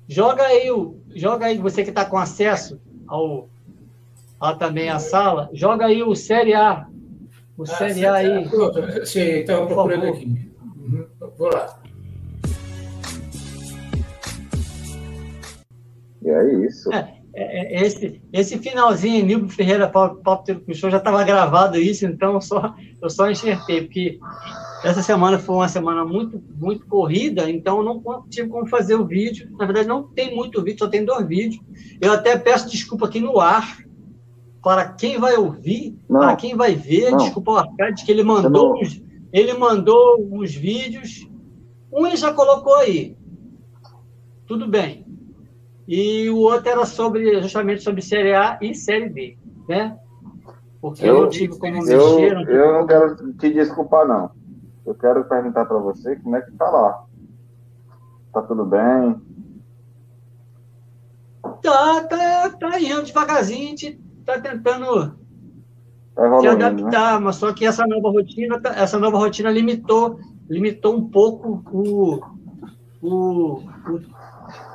joga 0.09 0.45
aí, 0.45 0.71
o, 0.71 0.97
joga 1.15 1.47
aí, 1.47 1.59
você 1.59 1.83
que 1.83 1.91
está 1.91 2.05
com 2.05 2.17
acesso 2.17 2.81
ao, 3.07 3.49
a 4.41 4.55
também 4.55 4.89
a 4.89 4.99
sala, 4.99 5.51
joga 5.53 5.87
aí 5.87 6.03
o 6.03 6.15
Série 6.15 6.55
A. 6.55 6.89
O 7.57 7.63
ah, 7.65 7.67
Série 7.67 8.07
A 8.07 8.15
aí. 8.15 8.49
Sim, 9.05 9.21
estava 9.21 9.67
procurando 9.67 10.07
aqui. 10.07 10.53
Uhum, 10.63 11.07
vou 11.37 11.51
lá. 11.53 11.79
E 16.23 16.31
é 16.31 16.55
isso. 16.67 16.93
É, 16.93 17.20
esse, 17.35 18.21
esse 18.33 18.59
finalzinho, 18.59 19.25
Nilbo 19.25 19.49
Ferreira, 19.49 19.89
Paulo, 19.89 20.17
Paulo 20.17 20.45
Show, 20.73 20.91
já 20.91 20.97
estava 20.97 21.23
gravado 21.23 21.79
isso, 21.79 22.05
então 22.05 22.35
eu 22.35 22.41
só, 22.41 22.75
eu 23.01 23.09
só 23.09 23.31
enxertei, 23.31 23.83
porque 23.83 24.19
essa 24.83 25.03
semana 25.03 25.39
foi 25.39 25.55
uma 25.55 25.69
semana 25.69 26.05
muito, 26.05 26.43
muito 26.59 26.87
corrida, 26.87 27.49
então 27.49 27.79
eu 27.79 27.85
não 27.85 28.25
tive 28.29 28.49
como 28.49 28.67
fazer 28.67 28.97
o 28.97 29.07
vídeo. 29.07 29.49
Na 29.53 29.65
verdade, 29.65 29.87
não 29.87 30.03
tem 30.03 30.35
muito 30.35 30.63
vídeo, 30.63 30.81
só 30.81 30.89
tem 30.89 31.05
dois 31.05 31.27
vídeos. 31.27 31.63
Eu 32.01 32.13
até 32.13 32.37
peço 32.37 32.69
desculpa 32.69 33.07
aqui 33.07 33.21
no 33.21 33.39
ar, 33.39 33.79
para 34.63 34.89
quem 34.89 35.19
vai 35.19 35.37
ouvir, 35.37 35.97
não, 36.09 36.21
para 36.21 36.37
quem 36.37 36.57
vai 36.57 36.75
ver, 36.75 37.11
não. 37.11 37.19
desculpa 37.19 37.53
o 37.53 37.57
Arcade, 37.59 38.05
que 38.05 38.11
ele 38.11 38.25
mandou, 38.25 38.81
os, 38.81 39.01
ele 39.33 39.55
mandou 39.55 40.29
os 40.33 40.55
vídeos. 40.55 41.29
Um 41.93 42.07
ele 42.07 42.17
já 42.17 42.33
colocou 42.33 42.75
aí. 42.75 43.17
Tudo 44.47 44.67
bem 44.67 45.00
e 45.87 46.31
o 46.31 46.39
outro 46.39 46.69
era 46.69 46.85
sobre 46.87 47.41
justamente 47.41 47.83
sobre 47.83 48.03
Série 48.03 48.35
A 48.35 48.59
e 48.61 48.75
Série 48.75 49.09
B, 49.09 49.39
né? 49.69 49.99
Porque 50.81 51.05
eu, 51.05 51.15
eu 51.15 51.23
não 51.23 51.29
tive 51.29 51.59
como 51.59 51.73
mexer. 51.73 51.95
Eu, 51.95 52.35
não, 52.35 52.43
eu 52.43 52.73
não 52.73 52.87
quero 52.87 53.33
te 53.35 53.53
desculpar, 53.53 54.07
não. 54.07 54.31
Eu 54.87 54.95
quero 54.95 55.25
perguntar 55.25 55.67
para 55.67 55.79
você 55.79 56.17
como 56.17 56.37
é 56.37 56.41
que 56.41 56.53
tá 56.53 56.71
lá. 56.71 57.05
Tá 58.33 58.43
tudo 58.43 58.65
bem? 58.65 59.21
Tá, 61.63 62.05
tá, 62.05 62.51
tá 62.59 62.81
indo 62.81 63.03
devagarzinho, 63.03 63.65
a 63.65 63.69
gente 63.71 64.01
tá 64.25 64.41
tentando 64.41 65.17
tá 66.15 66.41
se 66.41 66.47
adaptar, 66.47 67.15
né? 67.15 67.25
mas 67.25 67.37
só 67.37 67.53
que 67.53 67.67
essa 67.67 67.87
nova 67.87 68.11
rotina, 68.11 68.61
tá, 68.61 68.71
essa 68.71 68.99
nova 68.99 69.19
rotina 69.19 69.51
limitou, 69.51 70.19
limitou 70.49 70.97
um 70.97 71.09
pouco 71.09 71.63
o, 71.73 72.21
o, 73.03 73.59
o 73.59 74.01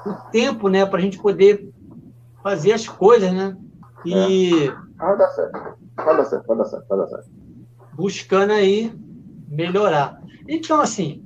o 0.05 0.13
tempo, 0.31 0.69
né, 0.69 0.85
para 0.85 0.99
a 0.99 1.01
gente 1.01 1.19
poder 1.19 1.69
fazer 2.43 2.73
as 2.73 2.87
coisas, 2.87 3.33
né? 3.33 3.57
E. 4.05 4.67
É. 4.67 4.75
Vai 4.97 5.17
dar 5.17 5.27
certo. 5.29 5.77
Vai 5.95 6.17
dar 6.17 6.25
certo, 6.25 6.47
vai 6.47 6.57
dar 6.57 6.65
certo, 6.65 6.87
vai 6.87 6.97
dar 6.99 7.07
certo. 7.07 7.29
Buscando 7.93 8.51
aí 8.51 8.93
melhorar. 9.47 10.21
Então, 10.47 10.79
assim, 10.79 11.23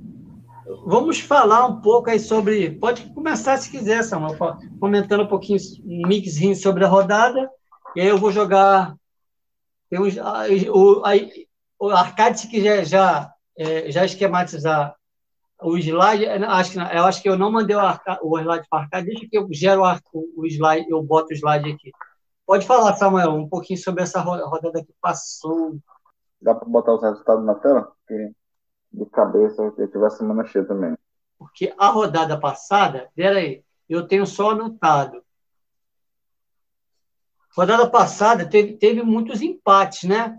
vamos 0.86 1.20
falar 1.20 1.66
um 1.66 1.80
pouco 1.80 2.10
aí 2.10 2.18
sobre. 2.18 2.70
Pode 2.70 3.12
começar 3.12 3.58
se 3.58 3.70
quiser, 3.70 4.02
Samuel, 4.02 4.36
comentando 4.78 5.24
um 5.24 5.28
pouquinho, 5.28 5.58
um 5.84 6.08
mixinho 6.08 6.56
sobre 6.56 6.84
a 6.84 6.88
rodada. 6.88 7.50
E 7.94 8.00
aí 8.00 8.08
eu 8.08 8.18
vou 8.18 8.32
jogar. 8.32 8.94
Tem 9.90 10.00
uns, 10.00 10.16
o, 10.16 11.02
aí, 11.04 11.46
o 11.78 11.88
Arcade, 11.88 12.40
se 12.40 12.48
quiser 12.48 12.84
já, 12.86 13.32
é, 13.58 13.90
já 13.90 14.04
esquematizar 14.04 14.94
o 15.62 15.76
slide, 15.76 16.26
acho 16.26 16.72
que, 16.72 16.78
eu 16.78 17.04
acho 17.04 17.22
que 17.22 17.28
eu 17.28 17.38
não 17.38 17.50
mandei 17.50 17.76
o, 17.76 17.80
arca, 17.80 18.18
o 18.22 18.38
slide 18.38 18.66
para 18.68 18.88
cá, 18.88 19.00
deixa 19.00 19.26
que 19.28 19.36
eu 19.36 19.46
gero 19.50 19.82
o, 20.12 20.40
o 20.42 20.46
slide, 20.46 20.90
eu 20.90 21.02
boto 21.02 21.32
o 21.32 21.36
slide 21.36 21.70
aqui. 21.70 21.90
Pode 22.46 22.66
falar, 22.66 22.96
Samuel, 22.96 23.30
um 23.30 23.48
pouquinho 23.48 23.78
sobre 23.78 24.02
essa 24.02 24.20
rodada 24.20 24.84
que 24.84 24.92
passou. 25.00 25.78
Dá 26.42 26.54
para 26.54 26.68
botar 26.68 26.94
os 26.94 27.02
resultados 27.02 27.44
na 27.44 27.54
tela? 27.54 27.82
Porque 27.82 28.32
de 28.92 29.06
cabeça 29.06 29.62
eu 29.62 29.88
tive 29.88 30.04
a 30.04 30.10
semana 30.10 30.44
cheia 30.44 30.64
também. 30.64 30.96
Porque 31.38 31.72
a 31.78 31.88
rodada 31.88 32.38
passada, 32.38 33.08
peraí, 33.14 33.62
eu 33.88 34.06
tenho 34.06 34.26
só 34.26 34.50
anotado. 34.50 35.22
Rodada 37.56 37.88
passada 37.88 38.48
teve, 38.48 38.74
teve 38.74 39.02
muitos 39.02 39.42
empates, 39.42 40.08
né? 40.08 40.36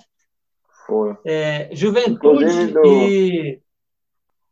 Foi. 0.85 1.17
É, 1.25 1.69
Juventude 1.73 2.67
do... 2.73 2.85
e 2.85 3.61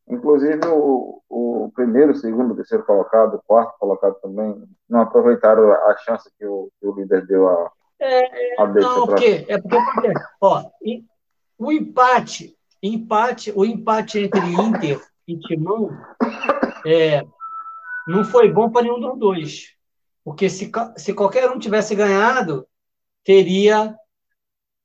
Inclusive, 0.10 0.60
o, 0.68 1.22
o 1.30 1.72
primeiro, 1.76 2.16
segundo, 2.16 2.56
terceiro 2.56 2.84
colocado, 2.84 3.36
o 3.36 3.44
quarto 3.46 3.78
colocado 3.78 4.16
também, 4.22 4.64
não 4.90 5.02
aproveitaram 5.02 5.72
a 5.72 5.96
chance 5.98 6.30
que 6.38 6.46
o, 6.46 6.72
que 6.80 6.88
o 6.88 6.96
líder 6.96 7.28
deu 7.28 7.48
a, 7.48 7.72
é, 8.00 8.62
a 8.62 8.66
Não, 8.66 9.06
pra... 9.06 9.16
porque, 9.16 9.46
é 9.48 9.58
porque, 9.60 10.14
ó, 10.42 10.64
o 11.58 11.72
empate, 11.72 12.58
empate, 12.82 13.52
o 13.56 13.66
empate 13.66 14.20
entre 14.20 14.40
Inter 14.40 15.02
e 15.28 15.38
Timão 15.38 15.92
é, 16.86 17.24
não 18.08 18.24
foi 18.24 18.52
bom 18.52 18.72
para 18.72 18.84
nenhum 18.84 19.00
dos 19.00 19.20
dois. 19.20 19.76
Porque 20.24 20.50
se, 20.50 20.72
se 20.96 21.14
qualquer 21.14 21.50
um 21.50 21.60
tivesse 21.60 21.94
ganhado, 21.94 22.66
teria 23.24 23.96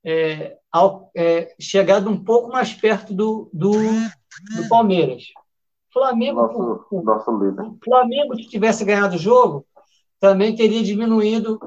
é, 0.05 0.57
ao, 0.71 1.11
é, 1.17 1.55
chegado 1.61 2.11
um 2.11 2.23
pouco 2.23 2.51
mais 2.51 2.73
perto 2.75 3.15
do, 3.15 3.49
do, 3.53 3.73
do 4.57 4.69
Palmeiras. 4.69 5.25
Flamengo, 5.93 6.43
nosso, 6.43 6.87
o, 6.91 7.03
nosso 7.03 7.31
líder. 7.39 7.63
o 7.63 7.79
Flamengo, 7.83 8.35
se 8.35 8.49
tivesse 8.49 8.85
ganhado 8.85 9.15
o 9.15 9.19
jogo, 9.19 9.65
também 10.19 10.57
teria 10.57 10.83
diminuído 10.83 11.61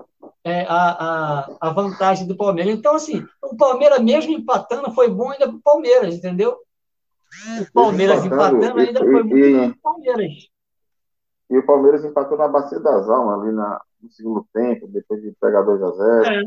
é, 0.44 0.64
a, 0.64 0.70
a, 0.70 1.58
a, 1.62 1.70
vantagem 1.72 2.28
do 2.28 2.36
Palmeiras. 2.36 2.74
Então, 2.74 2.96
assim, 2.96 3.26
o 3.42 3.56
Palmeiras, 3.56 4.00
mesmo 4.02 4.34
empatando, 4.34 4.92
foi 4.92 5.10
bom 5.10 5.32
ainda 5.32 5.48
para 5.48 5.56
o 5.56 5.62
Palmeiras, 5.62 6.16
entendeu? 6.16 6.58
O 7.62 7.74
Palmeiras 7.74 8.26
empatando, 8.26 8.58
empatando 8.58 8.80
ainda 8.80 9.00
e, 9.00 9.12
foi 9.12 9.24
muito 9.24 9.38
e, 9.38 9.54
bom 9.54 9.70
para 9.70 9.78
o 9.78 9.82
Palmeiras. 9.82 10.34
E 11.50 11.58
o 11.58 11.66
Palmeiras 11.66 12.04
empatou 12.04 12.38
na 12.38 12.48
Bacia 12.50 12.80
das 12.80 13.10
Almas, 13.10 13.42
ali 13.42 13.54
na, 13.54 13.82
no 14.02 14.12
segundo 14.12 14.46
tempo, 14.54 14.88
depois 14.88 15.22
de 15.22 15.32
pegar 15.40 15.62
2 15.62 15.82
a 15.82 15.92
0 15.92 16.26
é. 16.26 16.44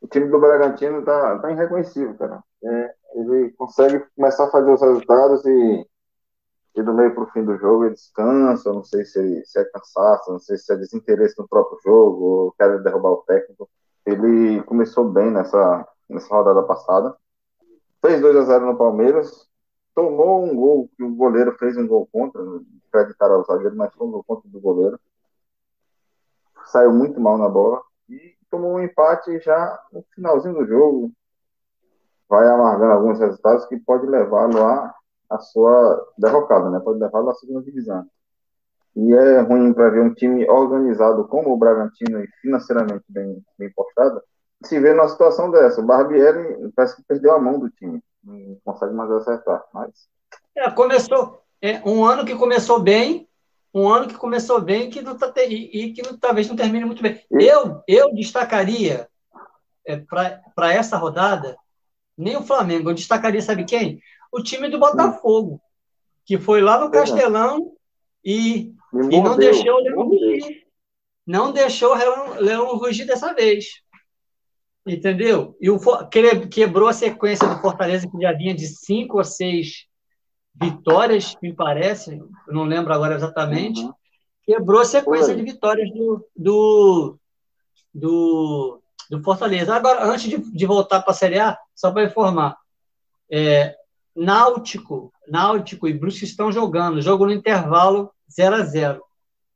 O 0.00 0.06
time 0.06 0.28
do 0.28 0.38
Bragantino 0.38 1.02
tá, 1.02 1.38
tá 1.38 1.50
irreconhecível, 1.50 2.14
cara. 2.16 2.42
É, 2.66 2.94
ele 3.14 3.52
consegue 3.52 4.04
começar 4.16 4.44
a 4.44 4.50
fazer 4.50 4.70
os 4.72 4.80
resultados 4.80 5.44
e, 5.46 5.86
e 6.74 6.82
do 6.82 6.92
meio 6.92 7.14
para 7.14 7.22
o 7.22 7.30
fim 7.30 7.44
do 7.44 7.56
jogo 7.56 7.84
ele 7.84 7.94
descansa. 7.94 8.72
Não 8.72 8.82
sei 8.82 9.04
se, 9.04 9.44
se 9.44 9.58
é 9.58 9.64
cansaço, 9.66 10.32
não 10.32 10.40
sei 10.40 10.56
se 10.58 10.72
é 10.72 10.76
desinteresse 10.76 11.38
no 11.38 11.48
próprio 11.48 11.78
jogo, 11.84 12.24
ou 12.24 12.52
quer 12.52 12.82
derrubar 12.82 13.10
o 13.10 13.24
técnico. 13.26 13.68
Ele 14.04 14.62
começou 14.64 15.08
bem 15.08 15.30
nessa, 15.30 15.86
nessa 16.08 16.34
rodada 16.34 16.62
passada. 16.64 17.16
Fez 18.00 18.20
2 18.20 18.36
a 18.36 18.42
0 18.42 18.66
no 18.66 18.76
Palmeiras, 18.76 19.48
tomou 19.94 20.44
um 20.44 20.54
gol 20.54 20.90
que 20.96 21.02
o 21.02 21.14
goleiro 21.14 21.56
fez 21.58 21.76
um 21.76 21.86
gol 21.86 22.06
contra, 22.12 22.42
acreditar 22.88 23.30
ao 23.30 23.44
zagueiro, 23.44 23.76
mas 23.76 23.92
foi 23.94 24.06
um 24.06 24.10
gol 24.10 24.24
contra 24.24 24.48
do 24.48 24.60
goleiro. 24.60 25.00
Saiu 26.66 26.92
muito 26.92 27.20
mal 27.20 27.38
na 27.38 27.48
bola 27.48 27.82
e 28.08 28.36
tomou 28.50 28.74
um 28.74 28.80
empate 28.80 29.38
já 29.40 29.82
no 29.92 30.04
finalzinho 30.14 30.54
do 30.54 30.66
jogo, 30.66 31.12
vai 32.28 32.48
amargando 32.48 32.92
alguns 32.92 33.18
resultados 33.18 33.66
que 33.66 33.76
pode 33.78 34.06
levá-lo 34.06 34.64
a, 34.64 34.94
a 35.30 35.38
sua 35.38 36.06
derrocada, 36.18 36.70
né? 36.70 36.80
Pode 36.80 36.98
levá-lo 36.98 37.30
à 37.30 37.34
segunda 37.34 37.62
divisão. 37.62 38.04
E 38.94 39.12
é 39.12 39.40
ruim 39.40 39.72
para 39.72 39.90
ver 39.90 40.00
um 40.00 40.14
time 40.14 40.48
organizado 40.48 41.28
como 41.28 41.52
o 41.52 41.56
Bragantino 41.56 42.22
e 42.22 42.26
financeiramente 42.40 43.04
bem, 43.08 43.44
bem 43.58 43.70
postado, 43.72 44.22
se 44.64 44.80
vê 44.80 44.94
numa 44.94 45.08
situação 45.08 45.50
dessa. 45.50 45.80
O 45.80 45.84
Barbieri 45.84 46.72
parece 46.74 46.96
que 46.96 47.04
perdeu 47.06 47.34
a 47.34 47.38
mão 47.38 47.58
do 47.58 47.68
time, 47.68 48.02
não 48.24 48.56
consegue 48.64 48.94
mais 48.94 49.10
acertar. 49.10 49.62
Mas... 49.72 49.90
É, 50.56 50.70
começou 50.70 51.42
é, 51.60 51.82
um 51.84 52.04
ano 52.06 52.24
que 52.24 52.34
começou 52.34 52.80
bem, 52.80 53.28
um 53.74 53.86
ano 53.86 54.08
que 54.08 54.16
começou 54.16 54.62
bem 54.62 54.88
que 54.88 55.02
não 55.02 55.14
tá, 55.14 55.30
e, 55.42 55.84
e 55.84 55.92
que 55.92 56.02
não, 56.02 56.16
talvez 56.16 56.48
não 56.48 56.56
termine 56.56 56.86
muito 56.86 57.02
bem. 57.02 57.20
Eu, 57.30 57.82
eu 57.86 58.14
destacaria 58.14 59.06
é, 59.86 59.96
para 59.98 60.72
essa 60.72 60.96
rodada 60.96 61.54
nem 62.16 62.36
o 62.36 62.42
Flamengo. 62.42 62.90
Eu 62.90 62.94
destacaria, 62.94 63.42
sabe 63.42 63.64
quem? 63.64 64.00
O 64.32 64.42
time 64.42 64.68
do 64.68 64.78
Botafogo. 64.78 65.60
que 66.24 66.38
foi 66.38 66.60
lá 66.60 66.80
no 66.80 66.90
Castelão 66.90 67.72
e, 68.24 68.74
e 69.10 69.20
não 69.20 69.36
deixou 69.36 69.74
o 69.74 69.80
Leão 69.80 70.02
rugir. 70.02 70.66
Não 71.26 71.52
deixou 71.52 71.92
o 71.92 72.40
Leão, 72.40 72.76
rugir 72.76 73.04
dessa 73.04 73.32
vez. 73.32 73.66
Entendeu? 74.86 75.56
E 75.60 75.70
o 75.70 75.78
quebrou 76.50 76.88
a 76.88 76.92
sequência 76.92 77.46
do 77.48 77.60
Fortaleza, 77.60 78.08
que 78.08 78.20
já 78.20 78.32
vinha 78.32 78.54
de 78.54 78.66
cinco 78.66 79.18
ou 79.18 79.24
seis 79.24 79.86
vitórias, 80.60 81.36
me 81.42 81.52
parece, 81.52 82.20
não 82.48 82.64
lembro 82.64 82.92
agora 82.92 83.14
exatamente. 83.14 83.80
Uhum. 83.80 83.92
Quebrou 84.44 84.80
a 84.80 84.84
sequência 84.84 85.34
de 85.34 85.42
vitórias 85.42 85.90
do, 85.90 86.26
do, 86.36 87.18
do, 87.92 88.82
do, 89.10 89.22
Fortaleza. 89.22 89.74
Agora, 89.74 90.04
antes 90.04 90.28
de, 90.28 90.38
de 90.38 90.66
voltar 90.66 91.02
para 91.02 91.12
a 91.12 91.14
Série 91.14 91.38
A, 91.38 91.58
só 91.74 91.90
para 91.90 92.04
informar, 92.04 92.56
é, 93.30 93.76
Náutico, 94.14 95.12
Náutico 95.28 95.86
e 95.86 95.92
Brusque 95.92 96.24
estão 96.24 96.50
jogando, 96.50 97.02
jogo 97.02 97.26
no 97.26 97.32
intervalo 97.32 98.10
0 98.30 98.56
a 98.56 98.62
0 98.62 99.02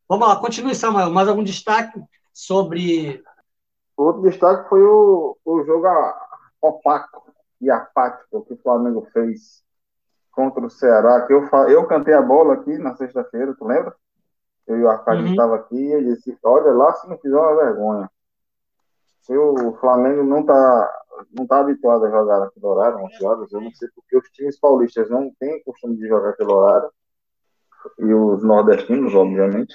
Vamos 0.09 0.27
lá, 0.27 0.37
continue, 0.37 0.75
Samuel. 0.75 1.11
Mais 1.11 1.29
algum 1.29 1.45
destaque 1.45 2.03
sobre. 2.33 3.23
Outro 3.97 4.23
destaque 4.23 4.69
foi 4.69 4.83
o, 4.83 5.37
o 5.45 5.65
jogo 5.65 5.87
opaco 6.61 7.33
e 7.61 7.71
apático 7.71 8.45
que 8.45 8.55
o 8.55 8.59
Flamengo 8.61 9.07
fez 9.13 9.63
contra 10.33 10.67
o 10.67 10.71
Ceará. 10.71 11.27
Que 11.27 11.33
eu, 11.33 11.49
eu 11.69 11.87
cantei 11.87 12.13
a 12.13 12.23
bola 12.23 12.55
aqui 12.55 12.77
na 12.77 12.97
sexta-feira, 12.97 13.55
tu 13.57 13.65
lembra? 13.65 13.95
Eu 14.67 14.79
e 14.79 14.83
o 14.83 14.91
Arcade 14.91 15.23
uhum. 15.23 15.31
estava 15.31 15.55
aqui 15.55 15.77
e 15.77 15.93
ele 15.93 16.17
disse: 16.17 16.37
Olha 16.43 16.73
lá 16.73 16.93
se 16.95 17.09
não 17.09 17.17
fizer 17.17 17.37
uma 17.37 17.55
vergonha. 17.55 18.11
O 19.29 19.77
Flamengo 19.81 20.25
não 20.25 20.41
está 20.41 21.01
não 21.33 21.47
tá 21.47 21.61
habituado 21.61 22.05
a 22.07 22.11
jogar 22.11 22.41
naquele 22.41 22.67
horário, 22.67 23.05
11 23.05 23.25
horas. 23.25 23.53
Eu 23.53 23.61
não 23.61 23.71
sei 23.73 23.89
porque 23.95 24.17
os 24.17 24.29
times 24.31 24.59
paulistas 24.59 25.11
não 25.11 25.31
têm 25.39 25.63
costume 25.63 25.97
de 25.97 26.09
jogar 26.09 26.31
aquele 26.31 26.53
horário. 26.53 26.91
E 27.99 28.15
os 28.15 28.43
nordestinos, 28.43 29.15
obviamente. 29.15 29.75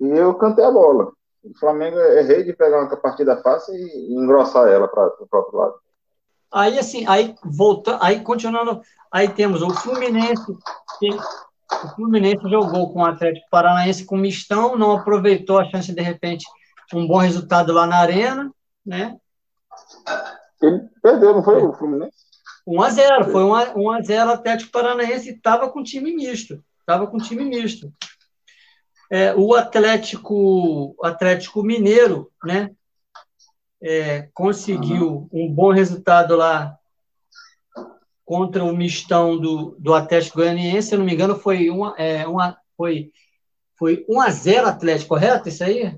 E 0.00 0.08
eu 0.08 0.34
cantei 0.34 0.64
a 0.64 0.70
bola. 0.70 1.12
O 1.42 1.58
Flamengo 1.58 1.98
é 1.98 2.22
rei 2.22 2.42
de 2.42 2.52
pegar 2.52 2.82
uma 2.82 2.96
partida 2.96 3.36
fácil 3.40 3.74
e 3.74 4.14
engrossar 4.14 4.68
ela 4.68 4.88
para 4.88 5.06
o 5.20 5.26
próprio 5.28 5.58
lado. 5.58 5.74
Aí, 6.52 6.78
assim, 6.78 7.06
aí 7.06 7.34
voltando, 7.44 8.02
aí 8.02 8.20
continuando, 8.20 8.80
aí 9.12 9.28
temos 9.28 9.62
o 9.62 9.70
Fluminense, 9.70 10.44
que, 10.98 11.10
o 11.10 11.88
Fluminense 11.94 12.48
jogou 12.48 12.92
com 12.92 13.00
o 13.00 13.04
Atlético 13.04 13.46
Paranaense 13.50 14.04
com 14.04 14.16
mistão, 14.16 14.76
não 14.76 14.92
aproveitou 14.92 15.58
a 15.58 15.64
chance 15.66 15.92
de, 15.92 16.00
repente, 16.00 16.46
um 16.94 17.06
bom 17.06 17.18
resultado 17.18 17.72
lá 17.72 17.86
na 17.86 17.98
Arena, 17.98 18.50
né? 18.86 19.16
Ele 20.62 20.88
perdeu, 21.02 21.34
não 21.34 21.42
foi 21.42 21.62
o 21.62 21.72
Fluminense? 21.74 22.16
1x0, 22.66 23.30
foi 23.30 23.42
1x0 23.42 24.28
Atlético 24.28 24.72
Paranaense 24.72 25.30
e 25.30 25.34
estava 25.34 25.70
com 25.70 25.82
time 25.82 26.14
misto. 26.14 26.62
Estava 26.80 27.06
com 27.06 27.18
time 27.18 27.44
misto. 27.44 27.92
É, 29.10 29.34
o 29.34 29.54
Atlético, 29.54 30.96
Atlético 31.02 31.62
Mineiro, 31.62 32.32
né? 32.44 32.70
É, 33.80 34.28
conseguiu 34.34 35.28
um 35.32 35.52
bom 35.52 35.70
resultado 35.70 36.34
lá 36.34 36.76
contra 38.24 38.64
o 38.64 38.76
mistão 38.76 39.38
do, 39.38 39.76
do 39.78 39.94
Atlético 39.94 40.38
Goianiense, 40.38 40.88
se 40.88 40.96
não 40.96 41.04
me 41.04 41.12
engano, 41.12 41.38
foi 41.38 41.70
uma, 41.70 41.94
é, 41.96 42.26
uma 42.26 42.58
foi 42.76 43.12
foi 43.78 44.04
1 44.08 44.20
a 44.20 44.30
0 44.30 44.66
Atlético, 44.68 45.10
correto 45.10 45.48
isso 45.48 45.62
aí? 45.62 45.96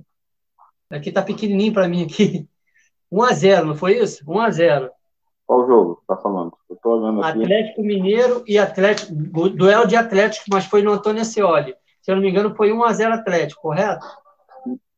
Aqui 0.90 1.12
tá 1.12 1.22
pequenininho 1.22 1.72
para 1.72 1.88
mim 1.88 2.04
aqui. 2.04 2.48
1 3.10 3.22
a 3.22 3.32
0, 3.32 3.66
não 3.66 3.74
foi 3.74 3.98
isso? 3.98 4.22
1 4.26 4.38
a 4.38 4.50
0. 4.50 4.90
Qual 5.46 5.66
jogo 5.66 6.02
tá 6.06 6.16
falando? 6.16 6.52
Eu 6.68 6.76
tô 6.76 6.96
olhando 6.98 7.22
aqui. 7.22 7.42
Atlético 7.42 7.82
Mineiro 7.82 8.44
e 8.46 8.58
Atlético, 8.58 9.14
duelo 9.14 9.86
de 9.86 9.96
Atlético, 9.96 10.46
mas 10.50 10.66
foi 10.66 10.82
no 10.82 10.92
Antônio 10.92 11.22
Ascioli. 11.22 11.74
Se 12.02 12.10
eu 12.10 12.16
não 12.16 12.22
me 12.22 12.30
engano, 12.30 12.54
foi 12.54 12.72
1 12.72 12.84
a 12.84 12.92
0 12.92 13.14
Atlético, 13.14 13.62
correto? 13.62 14.06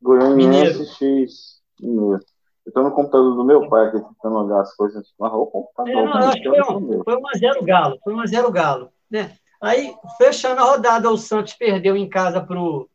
Goianiense 0.03 0.87
X 0.97 1.61
Mineiro. 1.81 2.21
Eu 2.67 2.73
tô 2.73 2.83
no 2.83 2.93
computador 2.93 3.35
do 3.35 3.45
meu 3.45 3.69
pai 3.69 3.87
aqui 3.87 4.01
tentando 4.01 4.37
olhar 4.37 4.61
as 4.61 4.75
coisas. 4.75 5.07
Mas 5.19 5.33
o 5.33 5.47
computador. 5.47 5.93
É, 5.93 6.05
não, 6.05 6.13
acho 6.13 6.43
que 6.43 6.49
foi, 6.49 6.61
um, 6.61 7.05
foi 7.05 7.17
1 7.17 7.29
a 7.29 7.39
0 7.39 7.65
Galo. 7.65 7.99
Foi 8.03 8.15
1 8.15 8.21
a 8.21 8.27
0 8.27 8.53
Galo. 8.53 8.93
Né? 9.11 9.33
Aí, 9.61 9.95
fechando 10.19 10.61
a 10.61 10.65
rodada, 10.65 11.11
o 11.11 11.19
Santos 11.19 11.55
perdeu 11.55 11.97
em 11.97 12.09
casa 12.09 12.41
pro, 12.41 12.89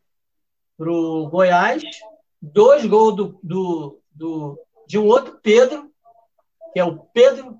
pro 0.77 1.27
Goiás. 1.29 1.83
Dois 2.41 2.85
gols 2.85 3.15
do, 3.15 3.39
do, 3.41 3.99
do, 4.13 4.59
de 4.87 4.97
um 4.97 5.05
outro 5.05 5.39
Pedro, 5.41 5.89
que 6.73 6.79
é 6.79 6.83
o 6.83 6.97
Pedro, 6.97 7.57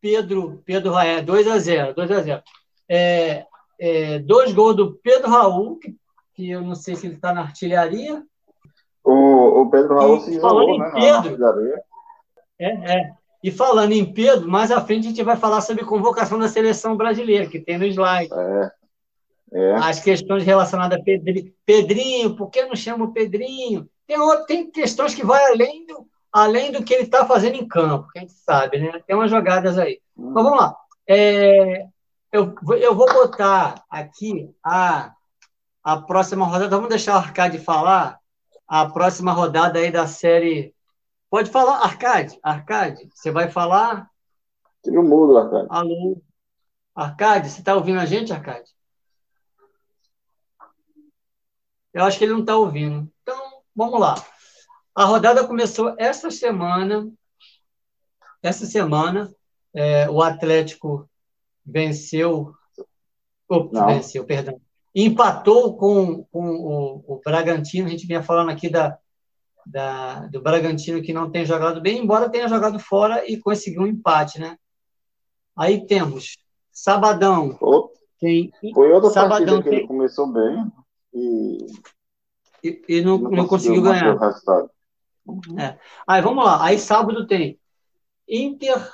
Pedro, 0.00 0.62
Pedro 0.64 0.92
Raé, 0.92 1.22
2 1.22 1.48
a 1.48 1.58
0 1.58 1.94
2 1.94 2.10
a 2.10 2.20
0 2.20 2.42
é, 2.88 3.46
é, 3.78 4.18
Dois 4.18 4.52
gols 4.52 4.76
do 4.76 4.94
Pedro 4.94 5.30
Raul, 5.30 5.78
que, 5.78 5.96
que 6.34 6.50
eu 6.50 6.62
não 6.62 6.74
sei 6.74 6.94
se 6.94 7.06
ele 7.06 7.14
está 7.14 7.32
na 7.32 7.42
artilharia. 7.42 8.22
O, 9.04 9.62
o 9.62 9.70
Pedro 9.70 9.96
Raul 9.96 10.16
e, 10.16 10.20
se 10.20 10.40
falando 10.40 10.68
jogou, 10.68 10.74
em 10.74 10.78
né, 10.78 11.22
Pedro, 11.22 11.74
é, 12.58 12.98
é. 12.98 13.12
E 13.42 13.50
falando 13.50 13.92
em 13.92 14.12
Pedro, 14.12 14.48
mais 14.48 14.70
à 14.70 14.80
frente 14.80 15.06
a 15.06 15.10
gente 15.10 15.22
vai 15.22 15.36
falar 15.36 15.60
sobre 15.60 15.84
convocação 15.84 16.38
da 16.38 16.48
seleção 16.48 16.96
brasileira, 16.96 17.48
que 17.48 17.58
tem 17.58 17.76
no 17.76 17.84
slide. 17.86 18.32
É. 18.32 18.70
É. 19.54 19.74
As 19.74 20.00
questões 20.00 20.44
relacionadas 20.44 20.98
a 20.98 21.02
Pedrinho, 21.02 21.52
Pedrinho, 21.66 22.36
por 22.36 22.48
que 22.50 22.64
não 22.64 22.74
chama 22.74 23.04
o 23.04 23.12
Pedrinho? 23.12 23.86
Tem, 24.06 24.18
outro, 24.18 24.46
tem 24.46 24.70
questões 24.70 25.14
que 25.14 25.24
vai 25.24 25.44
além 25.44 25.84
do, 25.86 26.06
além 26.32 26.72
do 26.72 26.82
que 26.82 26.94
ele 26.94 27.02
está 27.04 27.26
fazendo 27.26 27.56
em 27.56 27.68
campo, 27.68 28.08
que 28.10 28.18
a 28.18 28.22
gente 28.22 28.32
sabe, 28.32 28.78
né? 28.78 29.00
Tem 29.06 29.14
umas 29.14 29.30
jogadas 29.30 29.78
aí. 29.78 30.00
Hum. 30.16 30.30
Então 30.30 30.42
vamos 30.42 30.58
lá. 30.58 30.76
É, 31.06 31.86
eu, 32.32 32.54
eu 32.78 32.94
vou 32.94 33.06
botar 33.12 33.84
aqui 33.90 34.50
a, 34.64 35.14
a 35.84 36.00
próxima 36.00 36.46
rodada. 36.46 36.74
Vamos 36.74 36.88
deixar 36.88 37.14
o 37.14 37.18
Arcade 37.18 37.58
falar. 37.58 38.18
A 38.66 38.88
próxima 38.88 39.32
rodada 39.32 39.78
aí 39.78 39.90
da 39.90 40.06
série. 40.06 40.74
Pode 41.28 41.50
falar, 41.50 41.78
Arcade? 41.82 42.38
Arcade, 42.42 43.10
você 43.14 43.30
vai 43.30 43.50
falar? 43.50 44.08
Tira 44.82 45.00
o 45.00 45.04
mudo, 45.04 45.36
Arcade. 45.36 45.66
Alô? 45.68 46.22
Arcade, 46.94 47.50
você 47.50 47.60
está 47.60 47.74
ouvindo 47.74 48.00
a 48.00 48.06
gente, 48.06 48.32
Arcade? 48.32 48.70
Eu 51.92 52.04
acho 52.04 52.16
que 52.18 52.24
ele 52.24 52.32
não 52.32 52.40
está 52.40 52.56
ouvindo. 52.56 53.10
Então, 53.22 53.62
vamos 53.76 54.00
lá. 54.00 54.14
A 54.94 55.04
rodada 55.04 55.46
começou 55.46 55.94
esta 55.98 56.30
semana. 56.30 57.10
Essa 58.42 58.66
semana, 58.66 59.32
é, 59.72 60.08
o 60.10 60.20
Atlético 60.20 61.08
venceu. 61.64 62.52
Oh, 63.48 63.68
venceu, 63.86 64.24
perdão. 64.24 64.60
Empatou 64.94 65.76
com, 65.76 66.24
com 66.24 66.50
o, 66.50 67.04
o, 67.06 67.20
Bragantino. 67.24 67.86
A 67.86 67.90
gente 67.90 68.06
vinha 68.06 68.22
falando 68.22 68.50
aqui 68.50 68.68
da, 68.68 68.98
da, 69.64 70.26
do 70.26 70.42
Bragantino 70.42 71.02
que 71.02 71.12
não 71.12 71.30
tem 71.30 71.46
jogado 71.46 71.80
bem, 71.80 71.98
embora 71.98 72.28
tenha 72.28 72.48
jogado 72.48 72.78
fora 72.78 73.24
e 73.30 73.38
conseguiu 73.38 73.82
um 73.82 73.86
empate, 73.86 74.38
né? 74.38 74.58
Aí 75.56 75.86
temos 75.86 76.36
Sabadão. 76.70 77.56
Oh, 77.60 77.90
tem, 78.18 78.50
foi 78.74 78.92
outra 78.92 79.10
Sabadão 79.10 79.38
partida 79.38 79.62
que 79.62 79.70
tem, 79.70 79.78
ele 79.78 79.86
começou 79.86 80.26
bem 80.26 80.72
e, 81.14 81.58
e, 82.62 82.82
e 82.88 83.00
não, 83.02 83.18
não, 83.18 83.30
não 83.30 83.46
conseguiu, 83.46 83.82
conseguiu 83.82 84.18
ganhar. 84.18 84.72
É. 85.58 85.78
Aí 86.06 86.20
vamos 86.20 86.44
lá. 86.44 86.64
Aí 86.64 86.78
sábado 86.78 87.26
tem 87.26 87.58
Inter, 88.28 88.90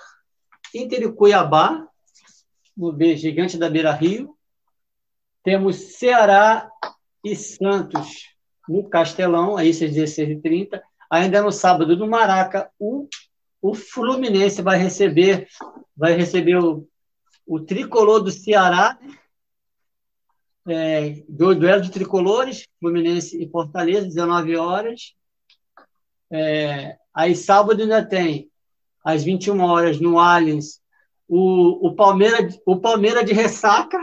Inter 0.75 1.03
e 1.03 1.13
Cuiabá, 1.13 1.87
no 2.77 2.93
B, 2.93 3.17
Gigante 3.17 3.59
da 3.59 3.69
Beira 3.69 3.93
Rio. 3.93 4.37
Temos 5.43 5.77
Ceará 5.97 6.71
e 7.25 7.35
Santos 7.35 8.29
no 8.69 8.89
Castelão, 8.89 9.57
aí 9.57 9.71
às 9.71 9.79
16h30. 9.79 10.81
Ainda 11.11 11.43
no 11.43 11.51
sábado, 11.51 11.97
no 11.97 12.07
Maraca, 12.07 12.71
o, 12.79 13.09
o 13.63 13.75
Fluminense 13.75 14.61
vai 14.61 14.79
receber, 14.79 15.49
vai 15.97 16.13
receber 16.13 16.57
o, 16.59 16.87
o 17.47 17.61
tricolor 17.61 18.21
do 18.21 18.31
Ceará, 18.31 18.99
é, 20.67 21.23
do 21.27 21.55
duelo 21.55 21.81
de 21.81 21.91
tricolores, 21.91 22.67
Fluminense 22.79 23.43
e 23.43 23.49
Fortaleza, 23.49 24.07
19 24.07 24.57
horas. 24.57 25.15
É, 26.31 26.97
aí 27.15 27.35
sábado 27.35 27.83
ainda 27.83 28.05
tem, 28.05 28.51
às 29.05 29.25
21 29.25 29.61
horas, 29.61 30.01
no 30.01 30.19
Allianz, 30.19 30.81
o, 31.29 31.89
o, 31.89 31.95
Palmeiras, 31.95 32.59
o 32.67 32.77
Palmeiras 32.77 33.25
de 33.25 33.33
ressaca, 33.33 33.99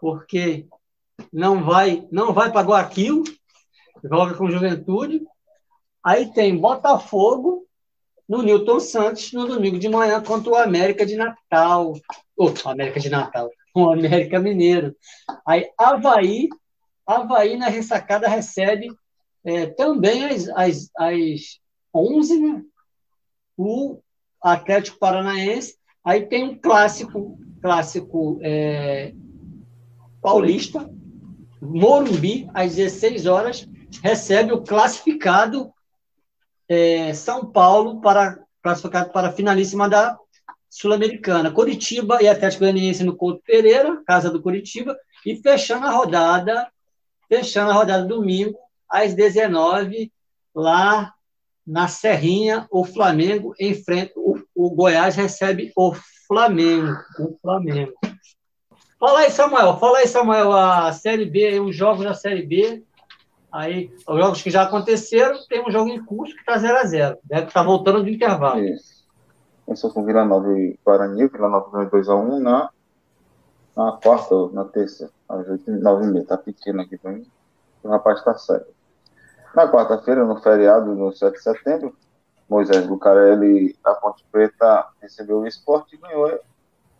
porque 0.00 0.66
não 1.32 1.64
vai 1.64 2.06
não 2.10 2.32
vai 2.32 2.50
para 2.50 2.66
Guaquil, 2.66 3.24
joga 4.04 4.34
com 4.34 4.50
Juventude. 4.50 5.22
Aí 6.04 6.32
tem 6.32 6.56
Botafogo 6.56 7.66
no 8.28 8.42
Newton 8.42 8.78
Santos 8.78 9.32
no 9.32 9.46
domingo 9.46 9.78
de 9.78 9.88
manhã 9.88 10.22
contra 10.22 10.52
o 10.52 10.56
América 10.56 11.04
de 11.04 11.16
Natal. 11.16 11.94
Oh, 12.36 12.52
América 12.66 13.00
de 13.00 13.08
Natal, 13.08 13.50
o 13.74 13.90
América 13.90 14.38
Mineiro. 14.38 14.94
Aí 15.46 15.68
Havaí, 15.76 16.48
Havaí 17.06 17.56
na 17.56 17.68
ressacada 17.68 18.28
recebe 18.28 18.88
é, 19.48 19.64
também 19.64 20.26
às, 20.26 20.46
às, 20.50 20.90
às 20.94 21.58
11, 21.94 22.38
né? 22.38 22.62
o 23.56 23.98
Atlético 24.42 24.98
Paranaense. 24.98 25.78
Aí 26.04 26.26
tem 26.26 26.44
um 26.44 26.58
clássico, 26.58 27.38
clássico 27.62 28.38
é, 28.42 29.14
Paulista, 30.20 30.90
Morumbi, 31.62 32.46
às 32.52 32.74
16 32.74 33.24
horas, 33.24 33.66
recebe 34.02 34.52
o 34.52 34.62
classificado 34.62 35.72
é, 36.68 37.14
São 37.14 37.46
Paulo 37.46 38.02
para 38.02 38.38
classificado 38.62 39.10
para 39.10 39.28
a 39.28 39.32
finalíssima 39.32 39.88
da 39.88 40.18
Sul-Americana. 40.68 41.50
Curitiba 41.50 42.22
e 42.22 42.28
Atlético 42.28 42.64
Goianiense 42.64 43.02
no 43.02 43.16
Couto 43.16 43.42
Pereira, 43.46 44.02
casa 44.06 44.30
do 44.30 44.42
Curitiba, 44.42 44.94
e 45.24 45.36
fechando 45.36 45.86
a 45.86 45.90
rodada, 45.90 46.70
fechando 47.30 47.70
a 47.70 47.74
rodada 47.74 48.04
domingo 48.04 48.58
às 48.88 49.14
19 49.14 50.12
lá 50.54 51.12
na 51.66 51.86
Serrinha, 51.86 52.66
o 52.70 52.84
Flamengo 52.84 53.54
enfrenta 53.60 54.12
o, 54.16 54.38
o 54.54 54.70
Goiás 54.70 55.14
recebe 55.14 55.70
o 55.76 55.94
Flamengo, 56.26 56.96
o 57.18 57.36
Flamengo. 57.40 57.92
Fala 58.98 59.20
aí, 59.20 59.30
Samuel. 59.30 59.76
Fala 59.76 59.98
aí, 59.98 60.08
Samuel, 60.08 60.52
a 60.52 60.92
Série 60.92 61.26
B, 61.26 61.60
os 61.60 61.76
jogos 61.76 62.04
da 62.04 62.14
Série 62.14 62.44
B. 62.44 62.82
Aí, 63.52 63.90
os 64.06 64.18
jogos 64.18 64.42
que 64.42 64.50
já 64.50 64.62
aconteceram, 64.62 65.38
tem 65.48 65.64
um 65.66 65.70
jogo 65.70 65.90
em 65.90 66.04
curso 66.04 66.34
que 66.34 66.40
está 66.40 66.58
0x0. 66.58 67.18
Deve 67.22 67.46
estar 67.46 67.62
voltando 67.62 68.02
do 68.02 68.08
intervalo. 68.08 68.64
Isso. 68.64 69.06
Começou 69.64 69.90
com 69.90 70.04
Vila 70.04 70.24
Nova 70.24 70.50
e 70.58 70.78
Guarani, 70.84 71.28
Vila 71.28 71.48
Nova 71.48 71.70
ganhou 71.70 71.90
2x1 71.90 72.38
na, 72.40 72.70
na 73.76 73.92
quarta 73.92 74.34
ou 74.34 74.52
na 74.52 74.64
terça, 74.64 75.10
às 75.28 75.46
9h30. 75.46 76.26
Tá 76.26 76.36
pequeno 76.36 76.80
aqui 76.80 76.96
para 76.96 77.12
mim. 77.12 77.26
O 77.82 77.88
rapaz 77.88 78.18
está 78.18 78.34
sério. 78.34 78.66
Na 79.58 79.66
quarta-feira, 79.66 80.24
no 80.24 80.40
feriado, 80.40 80.94
no 80.94 81.12
7 81.12 81.34
de 81.34 81.42
setembro, 81.42 81.92
Moisés 82.48 82.86
Bucarelli, 82.86 83.76
da 83.82 83.92
Ponte 83.92 84.24
Preta, 84.30 84.86
recebeu 85.02 85.40
o 85.40 85.46
esporte 85.48 85.96
e 85.96 85.98
ganhou 85.98 86.38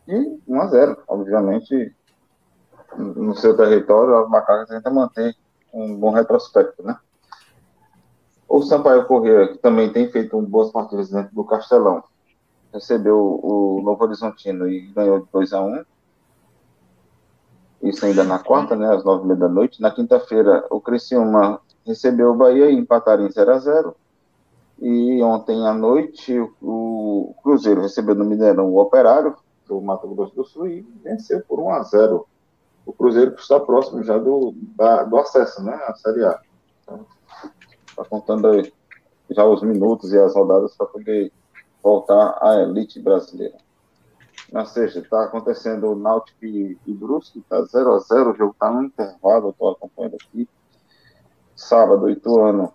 e 0.08 0.40
1 0.48 0.60
a 0.60 0.66
0 0.66 1.02
Obviamente, 1.06 1.94
no 2.96 3.32
seu 3.36 3.56
território, 3.56 4.16
a 4.16 4.28
Macaca 4.28 4.66
tenta 4.66 4.90
manter 4.90 5.36
um 5.72 5.94
bom 5.94 6.10
retrospecto, 6.10 6.82
né? 6.82 6.98
O 8.48 8.60
Sampaio 8.62 9.06
Corrêa, 9.06 9.52
que 9.52 9.58
também 9.58 9.92
tem 9.92 10.10
feito 10.10 10.36
um 10.36 10.44
boas 10.44 10.72
partidas 10.72 11.10
dentro 11.10 11.32
do 11.32 11.44
Castelão, 11.44 12.02
recebeu 12.74 13.38
o 13.40 13.80
Novo 13.84 14.02
Horizontino 14.02 14.68
e 14.68 14.80
ganhou 14.88 15.28
2 15.32 15.52
a 15.52 15.62
1 15.62 15.84
Isso 17.84 18.04
ainda 18.04 18.24
na 18.24 18.40
quarta, 18.40 18.74
né, 18.74 18.92
às 18.92 19.04
nove 19.04 19.22
e 19.22 19.26
meia 19.28 19.38
da 19.38 19.48
noite. 19.48 19.80
Na 19.80 19.92
quinta-feira, 19.92 20.66
o 20.70 20.80
Criciúma 20.80 21.60
recebeu 21.88 22.30
o 22.30 22.36
Bahia 22.36 22.70
e 22.70 22.74
empataram 22.74 23.26
em 23.26 23.32
0 23.32 23.50
a 23.50 23.58
0 23.58 23.96
E 24.80 25.22
ontem 25.22 25.66
à 25.66 25.72
noite, 25.72 26.38
o 26.62 27.34
Cruzeiro 27.42 27.80
recebeu 27.80 28.14
no 28.14 28.24
Mineirão 28.24 28.66
o 28.66 28.78
Operário, 28.78 29.34
do 29.66 29.80
Mato 29.80 30.06
Grosso 30.08 30.34
do 30.34 30.44
Sul 30.44 30.68
e 30.68 30.80
venceu 31.02 31.42
por 31.48 31.58
1 31.58 31.70
a 31.70 31.82
0 31.82 32.26
o 32.88 32.92
Cruzeiro 32.92 33.34
está 33.34 33.60
próximo 33.60 34.02
já 34.02 34.16
do, 34.16 34.54
da, 34.74 35.02
do 35.02 35.18
acesso, 35.18 35.62
né, 35.62 35.74
à 35.86 35.94
Série 35.94 36.24
A. 36.24 36.40
Está 36.80 36.94
então, 37.92 38.04
contando 38.08 38.48
aí 38.48 38.72
já 39.28 39.44
os 39.44 39.62
minutos 39.62 40.10
e 40.10 40.18
as 40.18 40.34
rodadas 40.34 40.74
para 40.74 40.86
poder 40.86 41.30
voltar 41.82 42.38
à 42.40 42.62
elite 42.62 42.98
brasileira. 42.98 43.58
Na 44.50 44.64
sexta, 44.64 45.00
está 45.00 45.24
acontecendo 45.24 45.92
o 45.92 45.94
Náutico 45.94 46.46
e, 46.46 46.78
e 46.86 46.94
Brusque, 46.94 47.40
está 47.40 47.62
0 47.62 47.92
a 47.92 47.98
0 47.98 48.30
o 48.30 48.34
jogo 48.34 48.52
está 48.52 48.70
no 48.70 48.84
intervalo, 48.84 49.50
estou 49.50 49.72
acompanhando 49.72 50.14
aqui. 50.14 50.48
Sábado, 51.58 52.08
Ituano, 52.08 52.72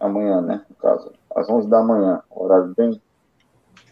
amanhã, 0.00 0.40
né, 0.40 0.64
no 0.68 0.76
caso, 0.76 1.12
às 1.36 1.48
11 1.48 1.68
da 1.68 1.82
manhã, 1.82 2.22
horário 2.30 2.74
bem 2.74 3.00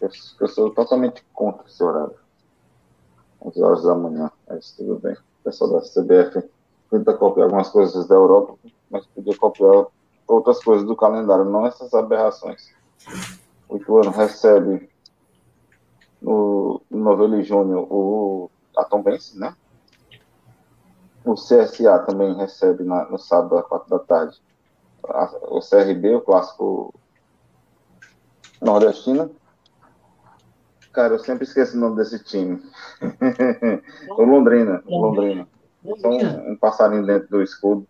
eu, 0.01 0.47
sou 0.47 0.71
totalmente 0.71 1.23
contra 1.33 1.67
esse 1.67 1.83
horário. 1.83 2.15
11 3.41 3.63
horas 3.63 3.83
da 3.83 3.95
manhã, 3.95 4.31
mas 4.47 4.71
tudo 4.71 4.97
bem. 4.99 5.13
O 5.13 5.43
pessoal 5.43 5.73
da 5.73 5.81
CBF 5.81 6.49
tenta 6.89 7.13
copiar 7.13 7.45
algumas 7.45 7.69
coisas 7.69 8.07
da 8.07 8.15
Europa, 8.15 8.57
mas 8.89 9.05
podia 9.07 9.37
copiar 9.37 9.87
outras 10.27 10.63
coisas 10.63 10.87
do 10.87 10.95
calendário, 10.95 11.45
não 11.45 11.65
essas 11.65 11.93
aberrações. 11.93 12.73
O 13.67 13.77
Ituano 13.77 14.11
recebe 14.11 14.89
no, 16.21 16.81
no 16.89 16.99
Novelli 16.99 17.43
Júnior 17.43 17.85
o 17.89 18.49
Atombense, 18.75 19.37
né? 19.37 19.55
O 21.25 21.35
CSA 21.35 21.99
também 21.99 22.33
recebe 22.35 22.83
na, 22.83 23.05
no 23.05 23.17
sábado 23.17 23.57
às 23.57 23.67
quatro 23.67 23.89
da 23.89 23.99
tarde 23.99 24.39
a, 25.07 25.31
o 25.49 25.59
CRB, 25.59 26.15
o 26.15 26.21
clássico 26.21 26.93
nordestino. 28.61 29.31
Cara, 30.91 31.13
eu 31.13 31.19
sempre 31.19 31.43
esqueço 31.43 31.77
o 31.77 31.79
nome 31.79 31.97
desse 31.97 32.23
time. 32.23 32.61
o 34.09 34.23
Londrina. 34.23 34.83
O 34.85 35.01
Londrina. 35.01 35.47
Só 35.97 36.09
um, 36.09 36.51
um, 36.51 36.57
passarinho 36.57 37.05
dentro 37.05 37.29
do 37.29 37.41
escudo. 37.41 37.87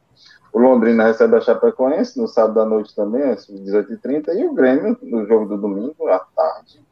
O 0.52 0.60
Londrina 0.60 1.06
recebe 1.06 1.36
a 1.36 1.42
Chapecoense 1.42 2.20
no 2.20 2.28
sábado 2.28 2.60
à 2.60 2.66
noite 2.66 2.96
também, 2.96 3.24
às 3.24 3.48
18h30. 3.48 4.36
E 4.36 4.46
o 4.46 4.54
Grêmio, 4.54 4.98
no 5.02 5.26
jogo 5.26 5.46
do 5.46 5.58
domingo, 5.58 6.08
à 6.08 6.20
tarde. 6.20 6.84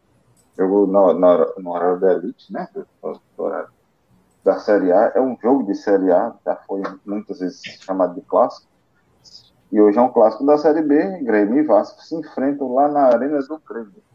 Jogo 0.58 0.88
no, 0.88 1.14
no 1.14 1.72
horário 1.72 2.00
da 2.00 2.14
Elite, 2.14 2.52
né? 2.52 2.68
No 2.74 3.20
horário 3.38 3.70
da 4.48 4.60
Série 4.60 4.92
A. 4.92 5.12
É 5.16 5.22
um 5.22 5.38
jogo 5.42 5.64
de 5.64 5.76
Série 5.76 6.12
A, 6.12 6.34
já 6.46 6.56
foi 6.68 6.82
muitas 7.06 7.40
vezes 7.40 7.62
chamado 7.82 8.16
de 8.16 8.22
clássico. 8.22 8.68
E 9.72 9.80
hoje 9.80 9.98
é 9.98 10.02
um 10.02 10.10
clássico 10.10 10.46
da 10.46 10.58
Série 10.58 10.82
B. 10.82 11.20
Grêmio 11.24 11.60
e 11.60 11.64
Vasco 11.64 12.02
se 12.02 12.16
enfrentam 12.16 12.74
lá 12.74 12.88
na 12.88 13.08
Arena 13.08 13.40
do 13.40 13.62
Grêmio 13.68 14.08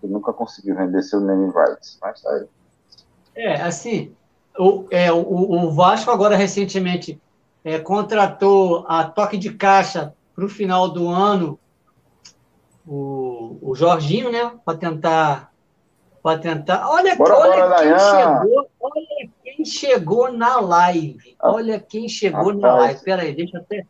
que 0.00 0.06
nunca 0.06 0.32
conseguiu 0.32 0.74
vender 0.74 1.02
seu 1.02 1.20
name 1.20 1.52
rights, 1.52 1.98
mas 2.00 2.20
tá 2.22 2.30
aí. 2.30 2.46
É, 3.36 3.60
assim, 3.60 4.14
o, 4.58 4.86
é, 4.90 5.12
o, 5.12 5.18
o 5.18 5.70
Vasco 5.70 6.10
agora 6.10 6.36
recentemente 6.36 7.20
é, 7.62 7.78
contratou 7.78 8.84
a 8.88 9.04
toque 9.04 9.36
de 9.36 9.52
caixa 9.52 10.14
para 10.34 10.44
o 10.44 10.48
final 10.48 10.88
do 10.88 11.08
ano 11.08 11.58
o, 12.86 13.58
o 13.60 13.74
Jorginho, 13.74 14.32
né? 14.32 14.52
Para 14.64 14.78
tentar. 14.78 15.50
Para 16.22 16.38
tentar. 16.38 16.88
Olha, 16.88 17.14
bora, 17.14 17.38
olha 17.38 17.68
bora, 17.68 17.82
quem 17.82 17.98
chegou. 17.98 18.70
Quem 19.60 19.64
chegou 19.66 20.32
na 20.32 20.58
live. 20.58 21.36
Olha 21.38 21.78
quem 21.78 22.08
chegou 22.08 22.46
Rapaz. 22.46 22.60
na 22.60 22.74
live. 22.76 23.04
Peraí, 23.04 23.34
deixa 23.34 23.58
eu 23.58 23.60
até. 23.60 23.86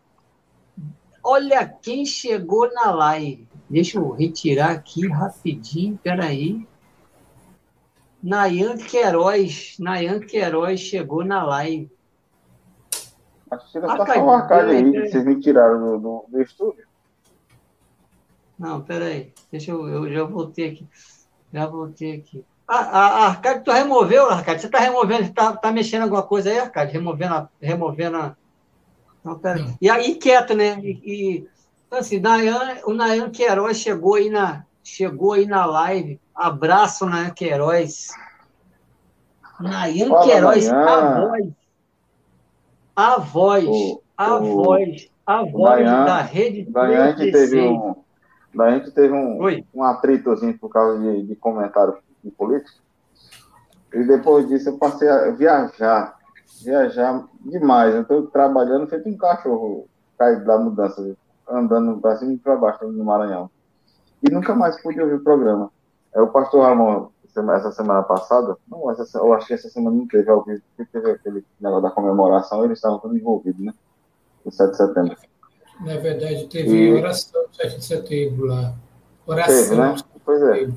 Olha 1.22 1.64
quem 1.64 2.04
chegou 2.04 2.72
na 2.74 2.90
live. 2.90 3.46
Deixa 3.68 3.98
eu 3.98 4.10
retirar 4.10 4.72
aqui 4.72 5.06
rapidinho, 5.06 5.96
peraí. 6.02 6.66
Nayan 8.20 8.78
Queiroz, 8.78 9.76
Nayan 9.78 10.18
Queiroz 10.18 10.80
chegou 10.80 11.24
na 11.24 11.44
live. 11.44 11.88
Acho 13.48 13.70
que 13.70 13.78
está 13.78 14.06
só 14.06 14.26
marcado 14.26 14.70
aí, 14.70 15.08
vocês 15.08 15.24
me 15.24 15.40
tiraram 15.40 15.78
do, 15.78 15.98
do, 15.98 16.24
do 16.28 16.42
estúdio. 16.42 16.84
Não, 18.58 18.82
peraí, 18.82 19.32
deixa 19.52 19.70
eu, 19.70 19.88
eu 19.88 20.12
já 20.12 20.24
voltei 20.24 20.70
aqui. 20.70 20.88
Já 21.52 21.66
voltei 21.66 22.16
aqui. 22.16 22.44
Ah, 22.72 22.88
ah, 22.92 23.26
Arcade, 23.26 23.64
tu 23.64 23.72
removeu, 23.72 24.30
Arcade? 24.30 24.60
Você 24.60 24.68
está 24.68 24.78
removendo, 24.78 25.22
está 25.22 25.56
tá 25.56 25.72
mexendo 25.72 26.02
alguma 26.02 26.22
coisa 26.22 26.50
aí, 26.50 26.58
Arcade? 26.60 26.92
Removendo 26.92 27.34
a. 27.34 27.48
Removendo 27.60 28.16
a... 28.16 28.36
Não, 29.24 29.36
pera. 29.36 29.66
E 29.82 29.90
aí, 29.90 30.14
quieto, 30.14 30.54
né? 30.54 30.78
E, 30.80 31.48
então, 31.84 31.98
assim, 31.98 32.20
Nayan, 32.20 32.76
o 32.84 32.94
Nayan 32.94 33.28
Queiroz 33.28 33.76
chegou 33.76 34.14
aí 34.14 34.30
na, 34.30 34.64
chegou 34.84 35.32
aí 35.32 35.46
na 35.46 35.66
live. 35.66 36.20
Abraço, 36.32 37.06
Nayan 37.06 37.30
Queiroz. 37.30 38.10
Nayan 39.58 40.08
Fala, 40.08 40.24
Queiroz, 40.24 40.68
Nayan. 40.68 40.86
a 40.86 41.18
voz. 41.18 41.52
A 42.94 43.18
voz. 43.18 43.64
O, 43.66 44.02
a 44.16 44.36
o, 44.36 44.62
voz. 44.62 45.10
A 45.26 45.42
voz 45.42 45.84
Nayan, 45.84 46.04
da 46.04 46.20
rede 46.22 46.70
Nayan, 46.70 47.02
a 47.02 47.16
gente 47.16 47.32
teve 47.32 47.60
um, 47.60 47.96
a 48.60 48.70
gente 48.70 48.90
teve 48.92 49.12
um, 49.12 49.64
um 49.74 49.82
atritozinho 49.82 50.56
por 50.56 50.68
causa 50.68 51.00
de, 51.00 51.24
de 51.24 51.34
comentário 51.34 51.98
de 52.22 52.30
política. 52.30 52.78
E 53.92 54.04
depois 54.04 54.48
disso 54.48 54.70
eu 54.70 54.78
passei 54.78 55.08
a 55.08 55.30
viajar. 55.30 56.16
Viajar 56.62 57.24
demais. 57.40 57.94
Eu 57.94 58.02
estou 58.02 58.26
trabalhando 58.28 58.86
feito 58.86 59.08
um 59.08 59.16
cachorro 59.16 59.86
caído 60.18 60.44
da 60.44 60.58
mudança 60.58 61.16
andando 61.48 62.00
para 62.00 62.16
cima 62.16 62.32
e 62.32 62.38
para 62.38 62.56
baixo 62.56 62.86
no 62.86 63.04
Maranhão. 63.04 63.50
E 64.22 64.30
nunca 64.30 64.54
mais 64.54 64.80
pude 64.80 65.00
ouvir 65.00 65.14
o 65.14 65.24
programa. 65.24 65.70
É, 66.14 66.20
o 66.20 66.28
pastor 66.28 66.62
Ramon, 66.62 67.08
essa 67.24 67.72
semana 67.72 68.02
passada, 68.02 68.56
não, 68.68 68.90
essa, 68.90 69.18
eu 69.18 69.32
acho 69.32 69.46
que 69.46 69.54
essa 69.54 69.68
semana 69.68 69.96
não 69.96 70.06
teve 70.06 70.28
ao 70.30 70.44
vivo, 70.44 70.62
porque 70.76 70.90
teve 70.92 71.10
aquele 71.12 71.44
negócio 71.60 71.82
da 71.82 71.90
comemoração, 71.90 72.64
eles 72.64 72.78
estavam 72.78 72.98
todos 72.98 73.16
envolvidos, 73.16 73.64
né? 73.64 73.72
O 74.44 74.50
7 74.50 74.70
de 74.70 74.76
setembro. 74.76 75.16
Na 75.80 75.96
verdade, 75.96 76.46
teve 76.48 76.70
e... 76.70 76.92
oração 76.92 77.42
no 77.42 77.54
7 77.54 77.78
de 77.78 77.84
setembro 77.84 78.46
lá. 78.46 78.74
Oração. 79.26 79.54
Teve, 79.54 79.76
né? 79.76 79.96
Pois 80.24 80.42
é. 80.42 80.68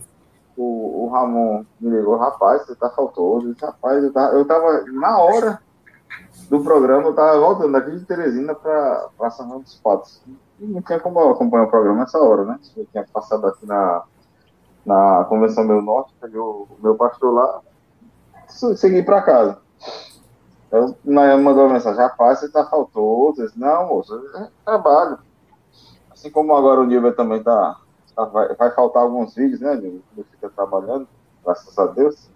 O, 0.56 1.06
o 1.06 1.10
Ramon 1.10 1.66
me 1.80 1.89
ligou, 1.89 2.18
rapaz, 2.18 2.66
você 2.66 2.76
tá 2.76 2.89
faltoso. 2.89 3.56
Rapaz, 3.62 4.04
eu 4.04 4.13
tava, 4.13 4.36
eu 4.36 4.46
tava 4.46 4.84
na 4.92 5.18
hora 5.18 5.60
do 6.50 6.63
programa, 6.63 7.08
eu 7.08 7.16
tava 7.16 7.39
voltando 7.39 7.72
daqui 7.72 7.92
de 7.92 8.06
Teresina 8.06 8.54
para 8.54 9.32
São 9.32 9.48
João 9.48 9.62
dos 9.62 9.76
Patos 9.76 10.22
não 10.68 10.82
tinha 10.82 11.00
como 11.00 11.20
acompanhar 11.20 11.66
o 11.66 11.70
programa 11.70 12.00
nessa 12.00 12.20
hora, 12.20 12.46
né? 12.46 12.60
Eu 12.76 12.86
tinha 12.86 13.06
passado 13.12 13.48
aqui 13.48 13.66
na, 13.66 14.04
na 14.86 15.26
Convenção 15.26 15.63
Meu 15.63 15.82
Norte, 15.82 16.13
peguei 16.20 16.39
o 16.39 16.68
meu 16.82 16.96
pastor 16.96 17.34
lá, 17.34 17.62
segui 18.48 19.04
para 19.04 19.22
casa. 19.22 19.58
Eu, 20.72 20.96
na 21.04 21.38
mandou 21.38 21.66
uma 21.66 21.74
mensagem, 21.74 22.00
rapaz, 22.00 22.39
você 22.39 22.50
tá 22.50 22.66
faltoso. 22.66 23.42
Eu 23.42 23.46
disse, 23.46 23.60
não, 23.60 23.88
moço, 23.88 24.16
é 24.36 24.48
trabalho. 24.66 25.20
Assim 26.12 26.32
como 26.32 26.56
agora 26.56 26.82
o 26.82 26.86
nível 26.86 27.16
também 27.16 27.44
tá 27.44 27.78
vai, 28.15 28.56
vai, 28.56 28.71
faltar 28.71 29.04
alguns 29.04 29.36
vídeos, 29.36 29.60
né, 29.60 29.76
Nilber? 29.76 30.02
Ele 30.15 30.26
fica 30.32 30.49
trabalhando, 30.49 31.08
graças 31.43 31.78
a 31.78 31.88
Deus. 31.88 32.30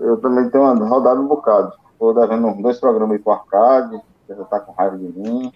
Eu 0.00 0.16
também 0.18 0.48
tenho 0.50 0.72
rodado 0.86 1.20
um 1.20 1.26
bocado. 1.26 1.72
Estou 1.92 2.14
devendo 2.14 2.62
dois 2.62 2.78
programas 2.78 3.16
aí 3.16 3.22
pro 3.22 3.32
Arcade, 3.32 4.00
que 4.26 4.34
já 4.34 4.44
tá 4.44 4.60
com 4.60 4.72
raiva 4.72 4.96
de 4.96 5.04
mim. 5.04 5.52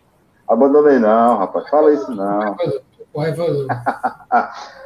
Abandonei 0.48 0.98
não, 0.98 1.38
rapaz, 1.38 1.68
fala 1.68 1.92
isso 1.92 2.10
não. 2.14 2.56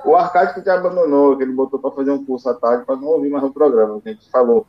o 0.04 0.14
Arcade 0.16 0.54
que 0.54 0.62
te 0.62 0.70
abandonou, 0.70 1.36
que 1.36 1.42
ele 1.42 1.52
botou 1.52 1.78
para 1.78 1.90
fazer 1.90 2.10
um 2.10 2.24
curso 2.24 2.48
à 2.48 2.54
tarde 2.54 2.84
para 2.84 2.96
não 2.96 3.08
ouvir 3.08 3.30
mais 3.30 3.44
o 3.44 3.52
programa. 3.52 4.00
A 4.04 4.08
gente 4.08 4.30
falou 4.30 4.66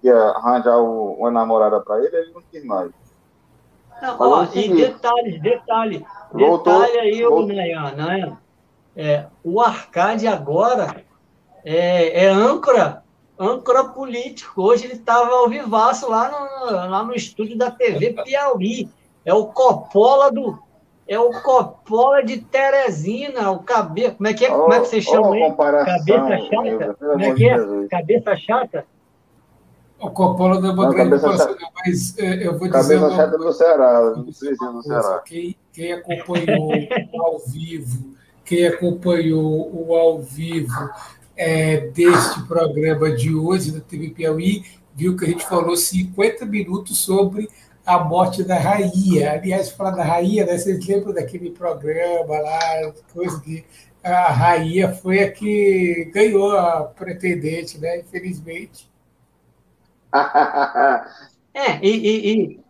que 0.00 0.08
ia 0.08 0.16
arranjar 0.16 0.78
o, 0.78 1.14
uma 1.14 1.30
namorada 1.30 1.80
para 1.80 1.98
ele, 2.04 2.16
ele 2.16 2.32
não 2.32 2.42
quis 2.50 2.64
mais. 2.64 2.90
Não, 4.00 4.16
ó, 4.20 4.44
e 4.54 4.68
detalhe, 4.74 5.38
detalhe, 5.38 6.06
voltou, 6.30 6.80
detalhe 6.80 6.98
aí, 6.98 7.22
voltou. 7.22 7.46
Nayan, 7.46 7.92
Nayan. 7.96 8.38
É, 8.96 9.26
o 9.44 9.60
Arcade 9.60 10.26
agora 10.26 11.04
é, 11.62 12.24
é 12.24 12.28
âncora, 12.28 13.02
âncora 13.38 13.84
político. 13.84 14.62
Hoje 14.62 14.84
ele 14.84 14.94
estava 14.94 15.30
ao 15.30 15.48
vivaço 15.50 16.08
lá 16.08 16.30
no, 16.30 16.72
lá 16.72 17.04
no 17.04 17.14
estúdio 17.14 17.58
da 17.58 17.70
TV 17.70 18.14
Piauí. 18.24 18.88
É 19.24 19.34
o 19.34 19.46
Coppola 19.46 20.32
do, 20.32 20.58
é 21.08 21.18
o 21.18 21.30
Coppola 21.42 22.22
de 22.22 22.38
Teresina, 22.38 23.50
o 23.50 23.60
cabelo. 23.60 24.14
Como 24.16 24.28
é 24.28 24.34
que 24.34 24.44
é? 24.44 24.52
Oh, 24.52 24.62
Como 24.62 24.72
é 24.72 24.80
que 24.80 24.86
você 24.86 25.00
chama 25.00 25.28
oh, 25.28 25.32
aí? 25.34 25.54
Cabeça 25.56 26.38
chata? 26.38 26.96
Como 26.98 27.22
é 27.22 27.34
que 27.34 27.48
é? 27.48 27.88
Cabeça 27.88 28.36
chata? 28.36 28.86
O 30.00 30.10
Coppola 30.10 30.60
não 30.60 30.74
uma 30.74 30.90
grande 30.90 31.14
comparação, 31.14 31.56
mas 31.84 32.18
é, 32.18 32.46
eu 32.46 32.58
vou 32.58 32.68
dizer. 32.68 32.98
Cabeça 33.00 33.16
chata 33.16 33.38
do 33.38 33.52
Ceará, 33.52 34.10
do 34.10 34.32
Ceará. 34.32 35.22
Quem, 35.24 35.56
quem 35.72 35.92
acompanhou 35.92 36.72
ao 37.20 37.38
vivo, 37.38 38.14
quem 38.46 38.64
acompanhou 38.66 39.70
o 39.74 39.94
ao 39.94 40.22
vivo 40.22 40.88
é, 41.36 41.88
deste 41.88 42.42
programa 42.46 43.10
de 43.10 43.34
hoje 43.34 43.72
da 43.72 43.80
TV 43.80 44.10
Piauí, 44.10 44.64
viu 44.94 45.16
que 45.16 45.24
a 45.24 45.28
gente 45.28 45.44
falou 45.44 45.76
50 45.76 46.46
minutos 46.46 46.98
sobre 46.98 47.48
a 47.84 47.98
morte 47.98 48.42
da 48.44 48.56
rainha. 48.56 49.32
Aliás, 49.32 49.70
falar 49.70 49.90
da 49.90 50.04
rainha, 50.04 50.46
né, 50.46 50.56
vocês 50.56 50.86
lembram 50.86 51.12
daquele 51.12 51.50
programa 51.50 52.38
lá, 52.38 52.92
coisa 53.12 53.38
que 53.40 53.64
a 54.02 54.32
rainha 54.32 54.94
foi 54.94 55.24
a 55.24 55.30
que 55.30 56.10
ganhou 56.14 56.56
a 56.56 56.84
pretendente, 56.84 57.78
né? 57.78 57.98
Infelizmente. 57.98 58.88
é, 61.52 61.78
e, 61.82 61.90
e, 61.90 62.32
e, 62.32 62.60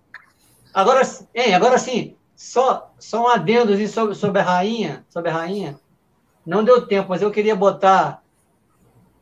agora, 0.72 1.02
é, 1.34 1.54
agora 1.54 1.78
sim, 1.78 2.16
só, 2.34 2.85
só 2.98 3.24
um 3.24 3.28
adendo 3.28 3.76
sobre, 3.88 4.14
sobre 4.14 4.40
a 4.40 4.44
rainha, 4.44 5.04
sobre 5.08 5.30
a 5.30 5.34
rainha. 5.34 5.78
Não 6.44 6.64
deu 6.64 6.86
tempo, 6.86 7.08
mas 7.08 7.22
eu 7.22 7.30
queria 7.30 7.56
botar 7.56 8.22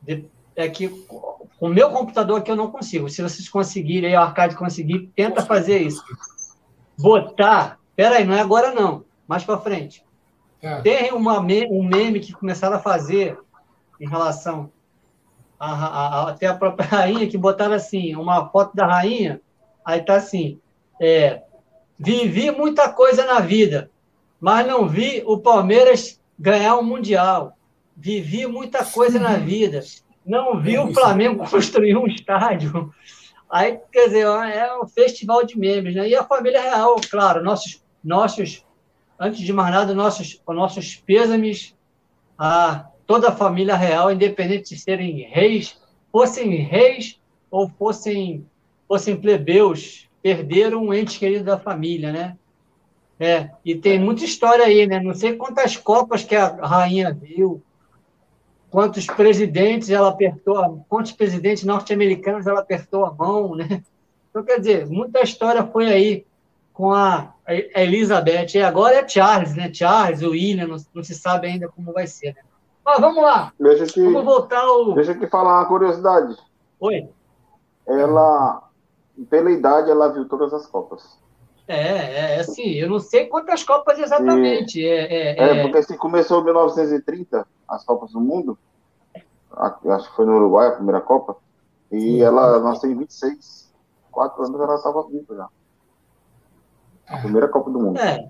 de, 0.03 0.27
é 0.55 0.69
que 0.69 0.87
o 1.61 1.69
meu 1.69 1.91
computador 1.91 2.41
aqui 2.41 2.51
eu 2.51 2.57
não 2.57 2.71
consigo. 2.71 3.09
Se 3.09 3.23
vocês 3.23 3.49
conseguirem, 3.49 4.11
aí 4.11 4.17
o 4.17 4.21
arcade 4.21 4.57
conseguir, 4.57 5.11
tenta 5.17 5.43
fazer 5.43 5.79
isso. 5.79 6.03
Botar. 6.99 7.79
Peraí, 7.97 8.25
não 8.25 8.35
é 8.35 8.41
agora 8.41 8.73
não. 8.73 9.05
Mais 9.27 9.45
para 9.45 9.59
frente. 9.59 10.05
É. 10.61 10.81
Tem 10.83 11.13
uma, 11.13 11.41
um 11.41 11.83
meme 11.83 12.21
que 12.21 12.33
começaram 12.33 12.77
a 12.77 12.81
fazer 12.81 13.39
em 14.01 14.09
relação 14.09 14.71
a, 15.59 15.73
a, 15.73 16.07
a, 16.07 16.31
até 16.31 16.47
a 16.47 16.55
própria 16.55 16.87
rainha, 16.89 17.29
que 17.29 17.39
botaram 17.39 17.75
assim, 17.75 18.15
uma 18.15 18.49
foto 18.49 18.75
da 18.75 18.87
rainha, 18.87 19.41
aí 19.85 20.03
tá 20.03 20.17
assim, 20.17 20.59
é, 21.01 21.43
vivi 21.99 22.51
muita 22.51 22.89
coisa 22.89 23.25
na 23.25 23.41
vida, 23.41 23.91
mas 24.41 24.67
não 24.67 24.89
vi 24.89 25.23
o 25.27 25.39
Palmeiras 25.39 26.21
ganhar 26.39 26.77
um 26.77 26.83
Mundial. 26.83 27.57
Vivi 27.97 28.47
muita 28.47 28.85
coisa 28.85 29.19
na 29.19 29.37
vida, 29.37 29.81
não 30.27 30.61
viu 30.61 30.85
o 30.85 30.95
Flamengo 30.95 31.45
construir 31.49 31.97
um 31.97 32.07
estádio. 32.07 32.93
Aí, 33.49 33.79
quer 33.93 34.07
dizer, 34.07 34.27
é 34.27 34.77
um 34.81 34.87
festival 34.87 35.45
de 35.45 35.57
memes, 35.59 35.95
né? 35.95 36.09
E 36.09 36.17
a 36.17 36.25
família 36.25 36.61
real, 36.61 36.97
claro, 37.09 37.43
nossos, 37.43 37.83
nossos 38.03 38.65
antes 39.19 39.41
de 39.41 39.53
mais 39.53 39.73
nada, 39.73 39.95
nossos, 39.95 40.41
nossos 40.49 40.97
pêsames 40.97 41.75
a 42.39 42.87
toda 43.07 43.29
a 43.29 43.37
família 43.37 43.77
real, 43.77 44.11
independente 44.11 44.75
de 44.75 44.81
serem 44.81 45.23
reis, 45.29 45.81
fossem 46.11 46.57
reis 46.57 47.21
ou 47.51 47.69
fossem, 47.69 48.47
fossem 48.89 49.17
plebeus, 49.17 50.09
perderam 50.25 50.83
um 50.83 50.95
ente 50.95 51.19
querido 51.19 51.45
da 51.45 51.59
família, 51.59 52.11
né? 52.11 52.39
É, 53.21 53.51
e 53.63 53.75
tem 53.75 54.01
muita 54.01 54.25
história 54.25 54.65
aí, 54.65 54.87
né? 54.87 54.99
Não 54.99 55.15
sei 55.15 55.37
quantas 55.37 55.77
copas 55.77 56.25
que 56.25 56.35
a 56.35 56.47
rainha 56.49 57.13
viu, 57.13 57.63
quantos 58.71 59.05
presidentes 59.05 59.91
ela 59.91 60.09
apertou, 60.09 60.83
quantos 60.89 61.13
presidentes 61.13 61.65
norte-americanos 61.65 62.47
ela 62.47 62.61
apertou 62.61 63.05
a 63.05 63.13
mão, 63.13 63.55
né? 63.55 63.85
Então, 64.31 64.43
quer 64.43 64.59
dizer, 64.59 64.87
muita 64.87 65.21
história 65.21 65.63
foi 65.63 65.93
aí 65.93 66.27
com 66.73 66.91
a 66.91 67.35
Elizabeth. 67.77 68.55
E 68.55 68.63
agora 68.63 68.97
é 68.97 69.07
Charles, 69.07 69.55
né? 69.55 69.71
Charles, 69.73 70.23
o 70.23 70.31
William, 70.31 70.67
não, 70.67 70.77
não 70.95 71.05
se 71.05 71.15
sabe 71.15 71.49
ainda 71.49 71.69
como 71.69 71.93
vai 71.93 72.07
ser, 72.07 72.35
né? 72.35 72.41
Mas 72.83 72.99
vamos 72.99 73.23
lá. 73.23 73.53
Deixa 73.61 73.85
que, 73.85 74.03
vamos 74.03 74.25
voltar 74.25 74.63
ao... 74.63 74.95
Deixa 74.95 75.13
eu 75.13 75.21
te 75.21 75.27
falar 75.29 75.61
uma 75.61 75.69
curiosidade. 75.69 76.35
Oi. 76.81 77.09
Ela, 77.87 78.65
pela 79.29 79.51
idade, 79.51 79.91
ela 79.91 80.13
viu 80.13 80.29
todas 80.29 80.53
as 80.53 80.67
Copas. 80.67 81.19
É, 81.67 81.77
é, 81.77 82.37
é 82.37 82.41
assim, 82.41 82.73
eu 82.73 82.89
não 82.89 82.99
sei 82.99 83.27
quantas 83.27 83.63
Copas 83.63 83.99
exatamente. 83.99 84.81
E, 84.81 84.87
é, 84.87 85.13
é, 85.13 85.39
é, 85.39 85.59
é, 85.59 85.63
porque 85.63 85.83
se 85.83 85.97
começou 85.97 86.41
em 86.41 86.45
1930, 86.45 87.47
as 87.69 87.85
Copas 87.85 88.13
do 88.13 88.21
Mundo, 88.21 88.59
acho 89.57 90.11
que 90.11 90.17
foi 90.17 90.27
no 90.27 90.37
Uruguai 90.37 90.69
a 90.69 90.73
primeira 90.73 91.01
Copa, 91.01 91.37
e 91.91 92.21
ela 92.23 92.61
nasceu 92.61 92.91
em 92.91 92.97
26. 92.97 93.73
Quatro 94.11 94.45
anos 94.45 94.61
ela 94.61 94.75
estava 94.77 95.09
viva 95.09 95.35
já. 95.35 95.49
A 97.09 97.19
primeira 97.19 97.49
Copa 97.49 97.71
do 97.71 97.81
Mundo. 97.81 97.99
É. 97.99 98.29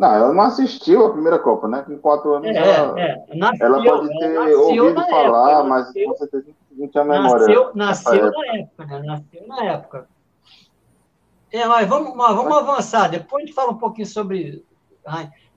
Não, 0.00 0.14
ela 0.14 0.32
não 0.32 0.44
assistiu 0.44 1.04
a 1.04 1.12
primeira 1.12 1.38
Copa, 1.38 1.68
né? 1.68 1.82
Com 1.82 1.98
quatro 1.98 2.32
anos 2.32 2.48
é, 2.48 2.56
ela, 2.56 2.98
é. 2.98 3.22
Nasceu, 3.34 3.66
ela 3.66 3.84
pode 3.84 4.18
ter 4.18 4.34
ela 4.34 4.58
ouvido 4.58 4.94
falar, 4.94 5.50
época, 5.50 5.68
mas 5.68 5.86
nasceu, 5.86 6.08
com 6.08 6.16
certeza 6.16 6.46
não 6.72 6.88
tinha 6.88 7.04
memória. 7.04 7.46
Nasceu, 7.46 7.70
nasceu 7.74 8.26
época. 8.26 8.38
na 8.38 8.56
época, 8.56 8.86
né? 8.86 9.02
Nasceu 9.02 9.46
na 9.46 9.64
época. 9.64 10.08
É, 11.52 11.66
mas 11.66 11.86
vamos, 11.86 12.16
mas 12.16 12.34
vamos 12.34 12.56
avançar. 12.56 13.08
Depois 13.10 13.42
a 13.42 13.46
gente 13.46 13.54
fala 13.54 13.72
um 13.72 13.76
pouquinho 13.76 14.06
sobre. 14.06 14.64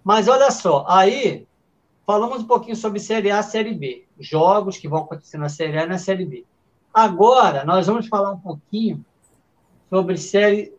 Mas 0.04 0.28
olha 0.28 0.52
só, 0.52 0.84
aí 0.90 1.48
falamos 2.06 2.44
um 2.44 2.48
pouquinho 2.48 2.76
sobre 2.76 3.00
Série 3.00 3.32
A 3.32 3.40
e 3.40 3.44
Série 3.44 3.74
B. 3.74 4.06
Jogos 4.20 4.78
que 4.78 4.90
vão 4.90 5.04
acontecer 5.04 5.38
na 5.38 5.48
Série 5.48 5.78
A 5.78 5.84
e 5.84 5.88
na 5.88 5.98
Série 5.98 6.26
B. 6.26 6.46
Agora, 6.94 7.64
nós 7.64 7.88
vamos 7.88 8.10
falar 8.10 8.32
um 8.32 8.40
pouquinho 8.40 9.06
sobre 9.90 10.18
série, 10.18 10.74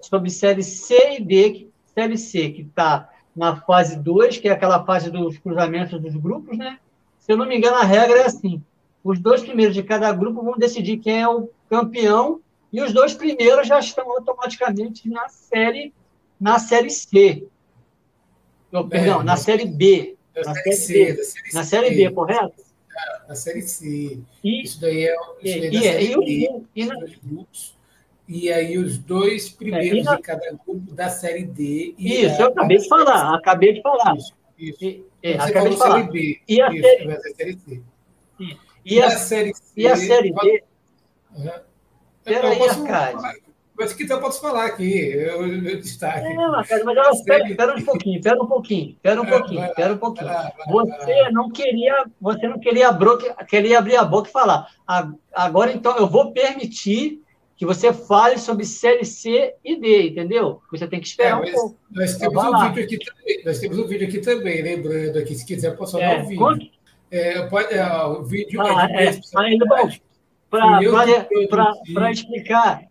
sobre 0.00 0.30
série 0.30 0.62
C 0.62 1.18
e 1.18 1.22
D, 1.22 1.71
série 1.94 2.18
C, 2.18 2.50
que 2.50 2.62
está 2.62 3.10
na 3.34 3.56
fase 3.56 3.96
2, 3.96 4.38
que 4.38 4.48
é 4.48 4.52
aquela 4.52 4.84
fase 4.84 5.10
dos 5.10 5.38
cruzamentos 5.38 6.00
dos 6.00 6.14
grupos, 6.14 6.56
né? 6.56 6.78
Se 7.18 7.32
eu 7.32 7.36
não 7.36 7.46
me 7.46 7.56
engano, 7.56 7.76
a 7.76 7.84
regra 7.84 8.18
é 8.18 8.26
assim: 8.26 8.62
os 9.02 9.18
dois 9.18 9.42
primeiros 9.42 9.74
de 9.74 9.82
cada 9.82 10.12
grupo 10.12 10.42
vão 10.42 10.58
decidir 10.58 10.98
quem 10.98 11.22
é 11.22 11.28
o 11.28 11.48
campeão 11.68 12.40
e 12.72 12.82
os 12.82 12.92
dois 12.92 13.14
primeiros 13.14 13.68
já 13.68 13.78
estão 13.78 14.10
automaticamente 14.10 15.08
na 15.08 15.28
série, 15.28 15.92
na 16.40 16.58
série 16.58 16.90
C. 16.90 17.46
Oh, 18.72 18.84
perdão, 18.84 19.20
é, 19.20 19.24
na 19.24 19.36
série 19.36 19.66
B. 19.66 20.16
Na 20.34 20.54
série, 20.54 20.72
C, 20.72 21.12
B. 21.12 21.24
Série 21.24 21.52
na 21.52 21.64
série 21.64 21.90
B, 21.90 22.10
correto? 22.10 22.62
Na 23.28 23.34
série 23.34 23.62
C. 23.62 24.18
E, 24.42 24.62
isso 24.62 24.80
daí 24.80 25.06
é, 25.06 25.14
isso 25.42 25.60
daí 25.60 25.70
e, 25.70 25.86
é, 25.86 26.02
e, 26.02 26.16
B, 26.16 26.62
e, 26.74 26.84
na, 26.86 26.94
grupos. 27.22 27.76
E 28.28 28.52
aí 28.52 28.78
os 28.78 28.98
dois 28.98 29.50
primeiros 29.50 30.00
é, 30.00 30.02
na, 30.04 30.16
de 30.16 30.22
cada 30.22 30.50
grupo 30.64 30.92
da 30.92 31.08
série 31.08 31.44
D. 31.44 31.94
isso, 31.98 32.40
a, 32.40 32.44
eu 32.44 32.48
acabei 32.48 32.78
de 32.78 32.88
falar, 32.88 33.34
acabei 33.34 33.72
de 33.72 33.82
falar. 33.82 34.16
Isso, 34.16 34.32
isso. 34.58 34.84
E, 34.84 35.04
é, 35.22 35.34
acabei 35.34 35.70
de 35.70 35.76
falar. 35.76 35.98
Série 35.98 36.10
B. 36.10 36.40
E 36.48 36.62
a 36.62 36.72
isso, 36.72 36.82
série, 36.82 37.34
série 37.34 37.58
C. 37.58 37.82
E, 38.38 38.58
e, 38.84 39.02
a, 39.02 39.10
série 39.10 39.54
C. 39.54 39.62
E 39.76 39.86
a 39.88 39.96
série 39.96 40.32
D. 40.32 40.64
Uhum. 41.34 41.50
Peraí, 42.24 42.62
Arcade. 42.62 43.42
Mas 43.74 43.92
que 43.94 44.10
eu 44.10 44.20
posso 44.20 44.40
falar 44.40 44.66
aqui, 44.66 45.12
eu, 45.12 45.46
eu 45.46 45.80
destaque. 45.80 46.26
É, 46.26 46.44
Arcade, 46.44 46.84
mas 46.84 46.96
ela, 46.96 47.10
espera, 47.10 47.48
espera 47.48 47.76
um 47.76 47.82
pouquinho, 47.82 48.16
espera 48.18 48.42
um 48.42 48.46
pouquinho, 48.46 48.90
espera 48.90 49.22
um 49.22 49.26
pouquinho, 49.26 49.64
espera 49.64 49.92
um 49.94 49.98
pouquinho. 49.98 50.30
Você 50.68 51.30
não 51.30 51.50
queria, 51.50 52.04
você 52.20 52.46
não 52.46 52.60
queria, 52.60 52.88
abrir, 52.88 53.34
queria 53.48 53.78
abrir 53.78 53.96
a 53.96 54.04
boca 54.04 54.28
e 54.28 54.32
falar. 54.32 54.68
Agora, 55.32 55.72
então, 55.72 55.96
eu 55.96 56.06
vou 56.06 56.32
permitir 56.32 57.21
que 57.62 57.66
você 57.66 57.92
fale 57.92 58.38
sobre 58.38 58.64
série 58.64 59.04
C 59.04 59.54
e 59.64 59.80
D, 59.80 60.08
entendeu? 60.08 60.60
Você 60.72 60.84
tem 60.88 60.98
que 60.98 61.06
esperar 61.06 61.40
é, 61.40 61.48
um 61.48 61.52
pouco. 61.52 61.78
Nós 61.92 62.16
então, 62.16 62.28
temos, 62.28 62.44
um 62.44 62.72
vídeo 62.72 62.82
aqui 62.82 62.98
também, 62.98 63.44
nós 63.44 63.58
temos 63.60 63.78
um 63.78 63.86
vídeo 63.86 64.08
aqui 64.08 64.18
também, 64.18 64.62
lembrando 64.62 65.16
aqui, 65.16 65.32
se 65.32 65.46
quiser, 65.46 65.76
posso 65.76 65.92
falar 65.92 66.04
é, 66.04 66.22
o 66.22 66.26
vídeo. 66.26 66.70
É, 67.08 67.46
pode, 67.46 67.72
é, 67.72 68.04
o 68.04 68.24
vídeo 68.24 68.60
ah, 68.60 68.88
é, 68.90 69.04
é, 69.04 69.12
para 71.94 72.10
explicar, 72.10 72.82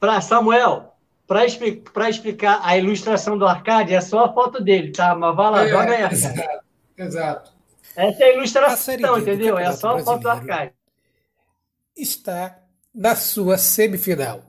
para 0.00 0.20
Samuel, 0.20 0.92
para 1.24 2.10
explicar 2.10 2.62
a 2.64 2.76
ilustração 2.76 3.38
do 3.38 3.46
arcade, 3.46 3.94
é 3.94 4.00
só 4.00 4.24
a 4.24 4.32
foto 4.32 4.60
dele, 4.60 4.90
tá? 4.90 5.14
Mas 5.14 5.36
vai 5.36 5.50
lá, 5.52 5.64
é, 5.64 5.68
joga 5.68 5.92
aí. 5.92 6.02
Exato, 6.02 6.64
exato. 6.98 7.52
Essa 7.94 8.24
é 8.24 8.26
a 8.26 8.34
ilustração, 8.34 9.14
a 9.14 9.20
entendeu? 9.20 9.56
É 9.56 9.70
só 9.70 9.98
a 9.98 10.00
foto 10.00 10.22
do 10.22 10.30
arcade. 10.30 10.72
Está 11.96 12.59
na 12.94 13.14
sua 13.14 13.56
semifinal. 13.56 14.44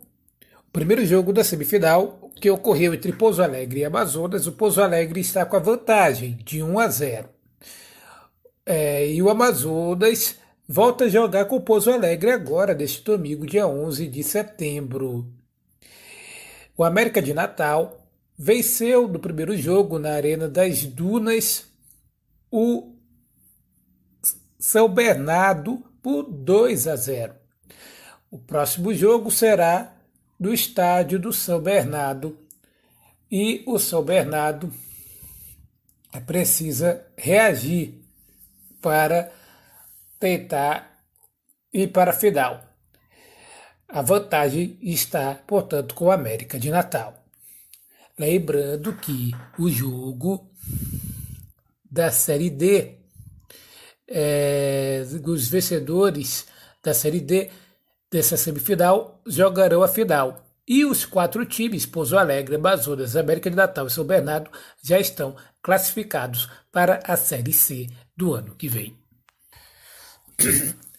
O 0.68 0.72
primeiro 0.72 1.06
jogo 1.06 1.32
da 1.32 1.44
semifinal, 1.44 2.32
que 2.36 2.50
ocorreu 2.50 2.94
entre 2.94 3.14
Pouso 3.14 3.44
Alegre 3.44 3.82
e 3.82 3.86
Amazonas, 3.86 4.48
o 4.48 4.54
Pouso 4.54 4.82
Alegre 4.82 5.20
está 5.20 5.46
com 5.46 5.56
a 5.56 5.60
vantagem 5.60 6.38
de 6.44 6.64
1 6.64 6.80
a 6.80 6.88
0. 6.88 7.30
É, 8.66 9.08
e 9.08 9.22
o 9.22 9.30
Amazonas 9.30 10.38
volta 10.68 11.06
a 11.06 11.10
jogar 11.10 11.46
com 11.46 11.58
o 11.58 11.62
Pouso 11.62 11.92
Alegre 11.92 12.32
agora, 12.32 12.74
neste 12.74 13.04
domingo, 13.04 13.46
dia 13.46 13.68
11 13.68 14.08
de 14.08 14.24
setembro. 14.24 15.28
O 16.78 16.84
América 16.84 17.22
de 17.22 17.34
Natal 17.34 18.08
venceu 18.38 19.08
no 19.08 19.20
primeiro 19.20 19.56
jogo 19.56 20.00
na 20.00 20.14
Arena 20.14 20.50
das 20.50 20.84
Dunas 20.84 21.66
o 22.50 22.96
São 24.58 24.90
Bernardo 24.90 25.84
por 26.02 26.24
2 26.24 26.88
a 26.88 26.96
0. 26.96 27.41
O 28.32 28.40
próximo 28.40 28.94
jogo 28.94 29.30
será 29.30 29.94
no 30.40 30.54
estádio 30.54 31.20
do 31.20 31.34
São 31.34 31.60
Bernardo 31.60 32.40
e 33.30 33.62
o 33.68 33.78
São 33.78 34.02
Bernardo 34.02 34.74
precisa 36.26 37.06
reagir 37.18 38.02
para 38.82 39.30
tentar 40.18 41.04
ir 41.74 41.90
para 41.90 42.12
a 42.12 42.14
final. 42.14 42.64
A 43.86 44.02
vantagem 44.02 44.78
está, 44.82 45.36
portanto, 45.36 45.94
com 45.94 46.06
o 46.06 46.12
América 46.12 46.58
de 46.58 46.72
Natal. 46.72 47.26
Lembrando 48.18 48.94
que 48.94 49.32
o 49.60 49.70
jogo 49.70 50.50
da 51.84 52.10
Série 52.12 52.50
D, 52.50 52.96
é, 54.08 55.04
os 55.26 55.50
vencedores 55.50 56.48
da 56.82 56.94
Série 56.94 57.20
D 57.20 57.52
dessa 58.12 58.36
semifinal 58.36 59.22
jogarão 59.26 59.82
a 59.82 59.88
final. 59.88 60.46
E 60.68 60.86
os 60.86 61.06
quatro 61.06 61.46
times, 61.46 61.86
Pouso 61.86 62.18
Alegre, 62.18 62.56
Amazonas, 62.56 63.16
América 63.16 63.50
de 63.50 63.56
Natal 63.56 63.88
e 63.88 63.92
São 63.92 64.04
Bernardo, 64.04 64.52
já 64.84 65.00
estão 65.00 65.36
classificados 65.62 66.50
para 66.72 67.00
a 67.06 67.18
Série 67.18 67.54
C 67.54 67.88
do 68.16 68.34
ano 68.34 68.56
que 68.56 68.68
vem. 68.68 68.96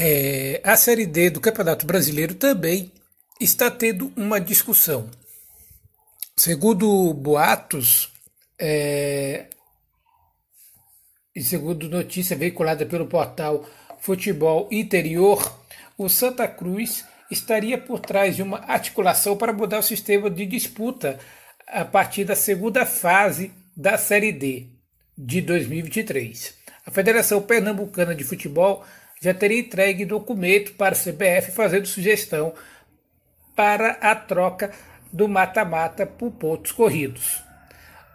É, 0.00 0.60
a 0.62 0.76
Série 0.76 1.06
D 1.06 1.28
do 1.28 1.40
Campeonato 1.40 1.84
Brasileiro 1.84 2.32
também 2.32 2.92
está 3.40 3.68
tendo 3.68 4.12
uma 4.16 4.40
discussão. 4.40 5.10
Segundo 6.36 7.12
boatos, 7.14 8.08
é, 8.60 9.48
e 11.34 11.42
segundo 11.42 11.88
notícia 11.88 12.36
veiculada 12.36 12.86
pelo 12.86 13.08
portal 13.08 13.68
Futebol 13.98 14.68
Interior, 14.70 15.40
o 15.98 16.08
Santa 16.08 16.46
Cruz 16.46 17.04
estaria 17.28 17.76
por 17.76 17.98
trás 17.98 18.36
de 18.36 18.42
uma 18.42 18.58
articulação 18.58 19.36
para 19.36 19.52
mudar 19.52 19.80
o 19.80 19.82
sistema 19.82 20.30
de 20.30 20.46
disputa 20.46 21.18
a 21.66 21.84
partir 21.84 22.24
da 22.24 22.36
segunda 22.36 22.86
fase 22.86 23.52
da 23.76 23.98
Série 23.98 24.32
D 24.32 24.68
de 25.16 25.40
2023. 25.40 26.54
A 26.86 26.90
Federação 26.92 27.42
Pernambucana 27.42 28.14
de 28.14 28.22
Futebol 28.22 28.84
já 29.20 29.34
teria 29.34 29.58
entregue 29.58 30.04
documento 30.04 30.72
para 30.74 30.94
a 30.94 30.98
CBF 30.98 31.50
fazendo 31.50 31.86
sugestão 31.86 32.54
para 33.56 33.90
a 34.00 34.14
troca 34.14 34.70
do 35.12 35.26
mata-mata 35.26 36.06
por 36.06 36.30
pontos 36.30 36.70
corridos. 36.70 37.42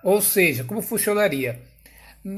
Ou 0.02 0.22
seja, 0.22 0.64
como 0.64 0.82
funcionaria? 0.82 1.62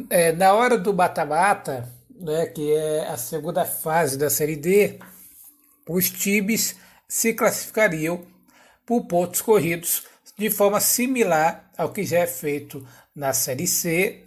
É, 0.09 0.31
na 0.31 0.53
hora 0.53 0.75
do 0.75 0.91
mata-mata, 0.91 1.87
né, 2.09 2.47
que 2.47 2.73
é 2.73 3.07
a 3.07 3.17
segunda 3.17 3.63
fase 3.63 4.17
da 4.17 4.29
Série 4.29 4.55
D, 4.55 4.99
os 5.87 6.09
times 6.09 6.75
se 7.07 7.33
classificariam 7.33 8.25
por 8.85 9.05
pontos 9.05 9.41
corridos 9.41 10.03
de 10.37 10.49
forma 10.49 10.79
similar 10.79 11.71
ao 11.77 11.91
que 11.91 12.03
já 12.03 12.19
é 12.19 12.27
feito 12.27 12.85
na 13.15 13.33
Série 13.33 13.67
C, 13.67 14.23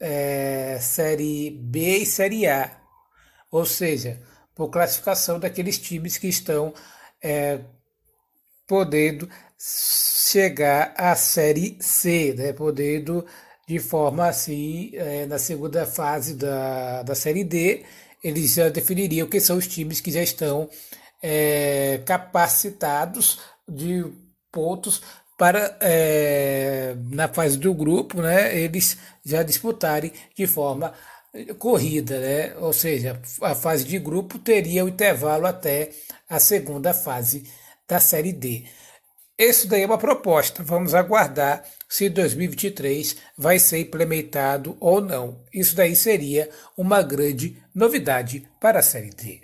é, 0.00 0.78
Série 0.80 1.50
B 1.50 1.98
e 1.98 2.06
Série 2.06 2.46
A. 2.46 2.78
Ou 3.50 3.64
seja, 3.64 4.20
por 4.54 4.68
classificação 4.68 5.38
daqueles 5.40 5.78
times 5.78 6.18
que 6.18 6.28
estão 6.28 6.74
é, 7.22 7.60
podendo 8.66 9.28
chegar 9.58 10.94
à 10.96 11.16
Série 11.16 11.78
C, 11.80 12.34
né, 12.36 12.52
podendo 12.52 13.24
de 13.66 13.78
forma 13.78 14.26
assim, 14.26 14.90
é, 14.94 15.26
na 15.26 15.38
segunda 15.38 15.86
fase 15.86 16.34
da, 16.34 17.02
da 17.02 17.14
Série 17.14 17.44
D, 17.44 17.84
eles 18.22 18.54
já 18.54 18.68
definiriam 18.68 19.28
quem 19.28 19.40
são 19.40 19.56
os 19.56 19.66
times 19.66 20.00
que 20.00 20.10
já 20.10 20.22
estão 20.22 20.68
é, 21.22 22.00
capacitados 22.04 23.38
de 23.68 24.04
pontos 24.50 25.02
para 25.36 25.76
é, 25.80 26.96
na 27.10 27.28
fase 27.28 27.56
do 27.56 27.72
grupo, 27.72 28.20
né, 28.20 28.58
eles 28.58 28.98
já 29.24 29.42
disputarem 29.42 30.12
de 30.36 30.46
forma 30.46 30.92
corrida, 31.58 32.18
né? 32.18 32.56
ou 32.56 32.72
seja, 32.72 33.20
a 33.42 33.54
fase 33.54 33.84
de 33.84 33.98
grupo 33.98 34.38
teria 34.38 34.84
o 34.84 34.88
intervalo 34.88 35.46
até 35.46 35.90
a 36.28 36.40
segunda 36.40 36.92
fase 36.92 37.44
da 37.86 38.00
Série 38.00 38.32
D. 38.32 38.64
Isso 39.38 39.68
daí 39.68 39.82
é 39.82 39.86
uma 39.86 39.98
proposta, 39.98 40.62
vamos 40.62 40.94
aguardar 40.94 41.64
se 41.88 42.08
2023 42.08 43.16
vai 43.36 43.58
ser 43.58 43.78
implementado 43.78 44.76
ou 44.78 45.00
não. 45.00 45.42
Isso 45.52 45.74
daí 45.74 45.96
seria 45.96 46.50
uma 46.76 47.02
grande 47.02 47.62
novidade 47.74 48.48
para 48.60 48.80
a 48.80 48.82
Série 48.82 49.10
D. 49.10 49.40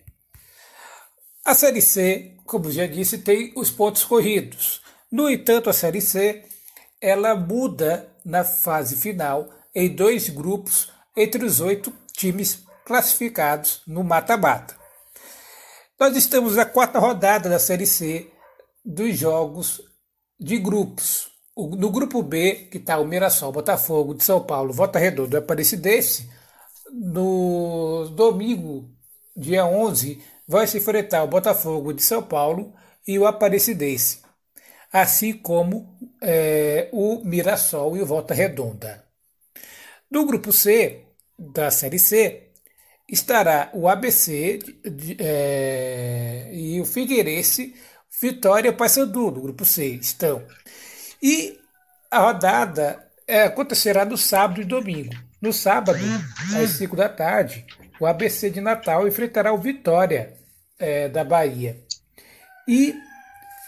A 1.44 1.54
Série 1.54 1.82
C, 1.82 2.36
como 2.44 2.70
já 2.70 2.86
disse, 2.86 3.18
tem 3.18 3.52
os 3.56 3.70
pontos 3.70 4.04
corridos. 4.04 4.82
No 5.10 5.28
entanto, 5.30 5.70
a 5.70 5.72
Série 5.72 6.00
C 6.00 6.44
ela 7.00 7.34
muda 7.34 8.08
na 8.24 8.42
fase 8.44 8.96
final 8.96 9.50
em 9.74 9.94
dois 9.94 10.30
grupos 10.30 10.90
entre 11.14 11.44
os 11.44 11.60
oito 11.60 11.92
times 12.12 12.64
classificados 12.84 13.82
no 13.86 14.02
mata-mata. 14.02 14.74
Nós 16.00 16.16
estamos 16.16 16.56
na 16.56 16.64
quarta 16.64 16.98
rodada 16.98 17.48
da 17.48 17.58
Série 17.58 17.86
C 17.86 18.30
dos 18.84 19.16
jogos 19.18 19.82
de 20.40 20.58
grupos. 20.58 21.33
No 21.56 21.90
grupo 21.90 22.22
B, 22.22 22.68
que 22.70 22.78
está 22.78 22.98
o 22.98 23.06
Mirassol, 23.06 23.52
Botafogo 23.52 24.14
de 24.14 24.24
São 24.24 24.44
Paulo, 24.44 24.72
Volta 24.72 24.98
Redonda 24.98 25.36
e 25.36 25.38
Aparecidense, 25.38 26.28
no 26.92 28.08
domingo, 28.10 28.90
dia 29.36 29.64
11, 29.64 30.20
vai 30.48 30.66
se 30.66 30.78
enfrentar 30.78 31.22
o 31.22 31.28
Botafogo 31.28 31.92
de 31.92 32.02
São 32.02 32.22
Paulo 32.22 32.74
e 33.06 33.18
o 33.18 33.26
Aparecidense, 33.26 34.20
assim 34.92 35.32
como 35.32 35.96
é, 36.20 36.88
o 36.92 37.24
Mirassol 37.24 37.96
e 37.96 38.02
o 38.02 38.06
Volta 38.06 38.34
Redonda. 38.34 39.04
No 40.10 40.26
grupo 40.26 40.52
C, 40.52 41.04
da 41.38 41.70
Série 41.70 41.98
C, 41.98 42.48
estará 43.08 43.70
o 43.74 43.88
ABC 43.88 44.58
de, 44.58 44.90
de, 44.90 45.16
é, 45.20 46.50
e 46.52 46.80
o 46.80 46.84
Figueirense, 46.84 47.74
Vitória 48.20 48.68
e 48.68 48.72
Paysandu, 48.72 49.30
no 49.30 49.40
grupo 49.42 49.64
C, 49.64 49.86
estão. 49.86 50.42
E 51.26 51.58
a 52.10 52.18
rodada 52.18 53.02
é, 53.26 53.44
acontecerá 53.44 54.04
no 54.04 54.18
sábado 54.18 54.60
e 54.60 54.64
domingo. 54.64 55.14
No 55.40 55.54
sábado, 55.54 55.98
às 56.54 56.72
5 56.72 56.94
da 56.94 57.08
tarde, 57.08 57.64
o 57.98 58.04
ABC 58.04 58.50
de 58.50 58.60
Natal 58.60 59.08
enfrentará 59.08 59.50
o 59.50 59.56
Vitória 59.56 60.34
é, 60.78 61.08
da 61.08 61.24
Bahia. 61.24 61.82
E 62.68 62.94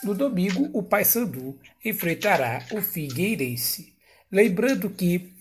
no 0.02 0.14
domingo, 0.14 0.68
o 0.74 0.82
Paysandu 0.82 1.58
enfrentará 1.82 2.62
o 2.72 2.82
Figueirense. 2.82 3.94
Lembrando 4.30 4.90
que 4.90 5.32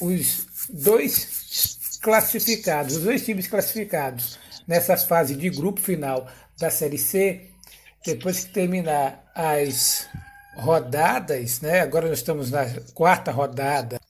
os 0.00 0.46
dois 0.70 1.98
classificados, 2.02 2.98
os 2.98 3.02
dois 3.02 3.24
times 3.24 3.48
classificados 3.48 4.38
nessa 4.64 4.96
fase 4.96 5.34
de 5.34 5.50
grupo 5.50 5.80
final 5.80 6.30
da 6.56 6.70
Série 6.70 6.98
C, 6.98 7.50
depois 8.04 8.44
que 8.44 8.52
terminar 8.52 9.28
as 9.34 10.08
rodadas, 10.56 11.60
né? 11.60 11.80
Agora 11.80 12.08
nós 12.08 12.18
estamos 12.18 12.50
na 12.50 12.64
quarta 12.94 13.30
rodada, 13.30 14.00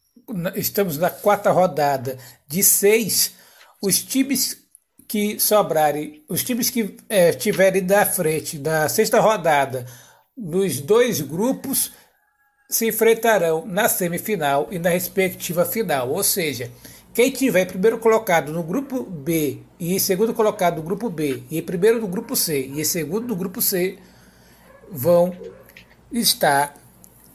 estamos 0.55 0.97
na 0.97 1.11
quarta 1.11 1.51
rodada 1.51 2.17
de 2.47 2.63
seis, 2.63 3.35
os 3.83 4.03
times 4.03 4.65
que 5.09 5.39
sobrarem, 5.39 6.25
os 6.29 6.43
times 6.43 6.71
que 6.71 6.97
é, 7.09 7.33
tiverem 7.33 7.85
da 7.85 8.05
frente 8.05 8.59
da 8.59 8.89
sexta 8.89 9.21
rodada 9.21 9.87
nos 10.37 10.81
dois 10.81 11.21
grupos 11.21 11.93
se 12.69 12.89
enfrentarão 12.89 13.65
na 13.65 13.89
semifinal 13.89 14.69
e 14.71 14.79
na 14.79 14.91
respectiva 14.91 15.65
final, 15.65 16.11
ou 16.11 16.23
seja, 16.25 16.71
quem 17.15 17.31
tiver 17.31 17.65
primeiro 17.65 17.99
colocado 17.99 18.53
no 18.53 18.63
grupo 18.63 19.03
B 19.03 19.61
e 19.79 19.99
segundo 20.01 20.35
colocado 20.35 20.77
no 20.77 20.83
grupo 20.83 21.09
B 21.09 21.45
e 21.51 21.63
primeiro 21.63 22.01
no 22.01 22.09
grupo 22.09 22.35
C 22.35 22.67
e 22.67 22.85
segundo 22.85 23.29
no 23.29 23.37
grupo 23.37 23.63
C 23.63 23.99
vão 24.91 25.35
estar 26.19 26.75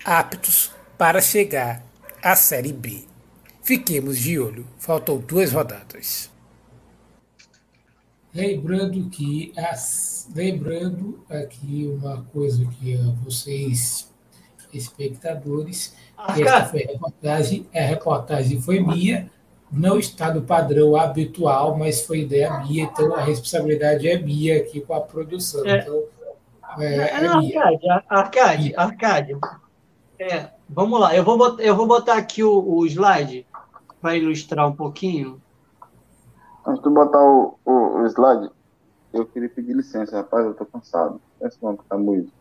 aptos 0.03 0.71
para 0.97 1.21
chegar 1.21 1.83
à 2.23 2.35
Série 2.35 2.73
B. 2.73 3.05
Fiquemos 3.63 4.17
de 4.17 4.39
olho. 4.39 4.65
Faltam 4.77 5.17
duas 5.17 5.51
rodadas. 5.51 6.29
Lembrando 8.33 9.09
que 9.09 9.51
as, 9.57 10.29
lembrando 10.33 11.23
aqui 11.29 11.89
uma 11.93 12.23
coisa 12.31 12.65
que 12.79 12.95
vocês 13.23 14.09
espectadores, 14.73 15.93
ah, 16.17 16.39
esta 16.39 16.65
foi 16.65 16.83
a 16.83 16.91
reportagem, 16.91 17.67
a 17.75 17.81
reportagem 17.81 18.61
foi 18.61 18.79
minha, 18.79 19.29
não 19.71 19.99
está 19.99 20.33
no 20.33 20.41
padrão 20.41 20.95
habitual, 20.95 21.77
mas 21.77 22.01
foi 22.05 22.21
ideia 22.21 22.59
minha, 22.59 22.85
então 22.85 23.13
a 23.13 23.21
responsabilidade 23.21 24.07
é 24.07 24.17
minha 24.17 24.57
aqui 24.57 24.79
com 24.81 24.93
a 24.93 25.01
produção. 25.01 25.65
É. 25.65 25.79
Então, 25.79 26.03
é, 26.77 26.95
é, 26.95 27.23
é 27.23 27.27
Arcade, 27.27 27.89
Arcade, 28.09 28.75
Arcade. 28.75 29.37
É, 30.19 30.51
vamos 30.69 30.99
lá, 30.99 31.15
eu 31.15 31.23
vou 31.23 31.37
botar, 31.37 31.63
eu 31.63 31.75
vou 31.75 31.87
botar 31.87 32.15
aqui 32.15 32.43
o, 32.43 32.77
o 32.77 32.85
slide 32.85 33.45
para 33.99 34.15
ilustrar 34.15 34.67
um 34.67 34.75
pouquinho. 34.75 35.41
Antes 36.65 36.83
de 36.83 36.89
botar 36.89 37.19
o, 37.19 37.57
o, 37.65 38.01
o, 38.01 38.05
slide, 38.05 38.51
eu 39.13 39.25
queria 39.25 39.49
pedir 39.49 39.73
licença, 39.73 40.17
rapaz, 40.17 40.45
eu 40.45 40.53
tô 40.53 40.65
cansado. 40.65 41.19
Esse 41.41 41.61
nome 41.61 41.79
que 41.79 41.85
tá 41.85 41.97
muito. 41.97 42.31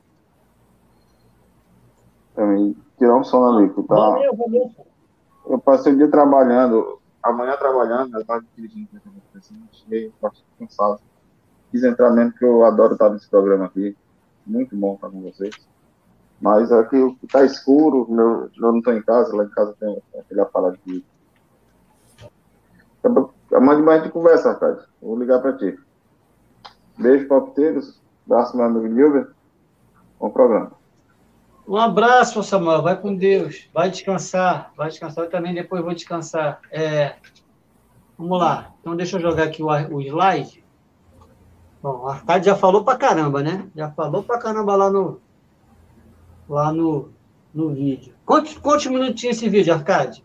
Também, 2.35 2.77
tirar 2.99 3.17
um 3.17 3.25
som 3.25 3.45
ali, 3.45 3.71
que 3.71 3.83
tá... 3.83 3.95
Valeu, 3.95 4.37
valeu. 4.37 4.71
Eu 5.47 5.59
passei 5.59 5.93
o 5.93 5.97
dia 5.97 6.11
trabalhando, 6.11 7.01
amanhã 7.23 7.57
trabalhando, 7.57 8.19
eu 8.19 8.25
tava 8.25 8.45
dirigindo, 8.55 8.89
cheguei 9.73 10.13
bastante 10.21 10.47
cansado. 10.59 11.01
Quis 11.71 11.83
entrar 11.83 12.11
mesmo, 12.11 12.33
porque 12.33 12.45
eu 12.45 12.65
adoro 12.65 12.93
estar 12.93 13.11
nesse 13.11 13.29
programa 13.29 13.67
aqui. 13.67 13.97
Muito 14.51 14.75
bom 14.75 14.95
estar 14.95 15.09
com 15.09 15.23
vocês. 15.23 15.55
Mas 16.41 16.73
aqui 16.73 16.97
tá 17.31 17.45
escuro, 17.45 18.07
meu, 18.11 18.51
eu 18.57 18.73
não 18.73 18.79
estou 18.79 18.95
em 18.95 19.03
casa, 19.03 19.37
lá 19.37 19.45
em 19.45 19.51
casa 19.51 19.77
tem 19.79 20.03
aquele 20.19 20.41
aparato 20.41 20.79
de. 20.85 21.05
Amanhã 23.53 23.77
de 23.77 23.83
manhã 23.83 24.01
a 24.01 24.03
gente 24.03 24.13
conversa, 24.13 24.51
Arcade. 24.51 24.81
Vou 25.01 25.17
ligar 25.17 25.41
para 25.41 25.57
ti. 25.57 25.79
Beijo, 26.99 27.29
palpiteiros. 27.29 28.01
Abraço, 28.27 28.57
meu 28.57 28.67
amigo 28.67 28.87
Nilber. 28.87 29.29
Bom 30.19 30.31
programa. 30.31 30.73
Um 31.67 31.77
abraço, 31.77 32.43
Samuel. 32.43 32.83
Vai 32.83 33.01
com 33.01 33.15
Deus. 33.15 33.69
Vai 33.73 33.91
descansar. 33.91 34.73
Vai 34.77 34.89
descansar. 34.89 35.25
Eu 35.25 35.31
também 35.31 35.55
depois 35.55 35.83
vou 35.83 35.95
descansar. 35.95 36.61
É... 36.71 37.15
Vamos 38.19 38.39
lá. 38.39 38.73
Então, 38.81 38.97
deixa 38.97 39.17
eu 39.17 39.21
jogar 39.21 39.45
aqui 39.45 39.63
o, 39.63 39.69
o 39.69 40.01
slide. 40.01 40.60
Bom, 41.83 42.01
o 42.03 42.09
Arcade 42.09 42.47
já 42.47 42.57
falou 42.57 42.85
pra 42.85 42.97
caramba, 42.97 43.43
né? 43.43 43.69
Já 43.75 43.91
falou 43.91 44.23
pra 44.23 44.39
caramba 44.39 44.77
lá 44.77 44.91
no, 44.91 45.21
lá 46.49 46.73
no, 46.73 47.11
no 47.55 47.71
vídeo. 47.75 48.15
Quantos, 48.25 48.59
quantos 48.59 48.87
minutos 48.87 49.21
tinha 49.21 49.33
esse 49.33 49.49
vídeo, 49.49 49.73
Arcade? 49.73 50.23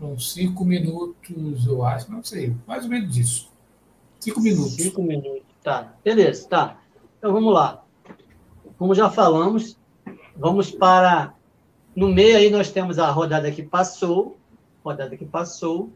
Uns 0.00 0.32
cinco 0.32 0.64
minutos, 0.64 1.66
eu 1.66 1.84
acho, 1.84 2.10
não 2.10 2.24
sei, 2.24 2.56
mais 2.66 2.84
ou 2.84 2.90
menos 2.90 3.16
isso. 3.18 3.50
Cinco 4.18 4.40
minutos. 4.40 4.72
Cinco 4.72 5.02
minutos, 5.02 5.42
tá. 5.62 5.92
Beleza, 6.02 6.48
tá. 6.48 6.78
Então 7.18 7.32
vamos 7.34 7.52
lá. 7.52 7.84
Como 8.78 8.94
já 8.94 9.10
falamos, 9.10 9.76
vamos 10.34 10.70
para. 10.70 11.34
No 11.94 12.08
meio 12.08 12.38
aí 12.38 12.48
nós 12.48 12.70
temos 12.70 12.98
a 12.98 13.10
rodada 13.10 13.50
que 13.50 13.62
passou, 13.62 14.38
rodada 14.82 15.14
que 15.16 15.26
passou. 15.26 15.90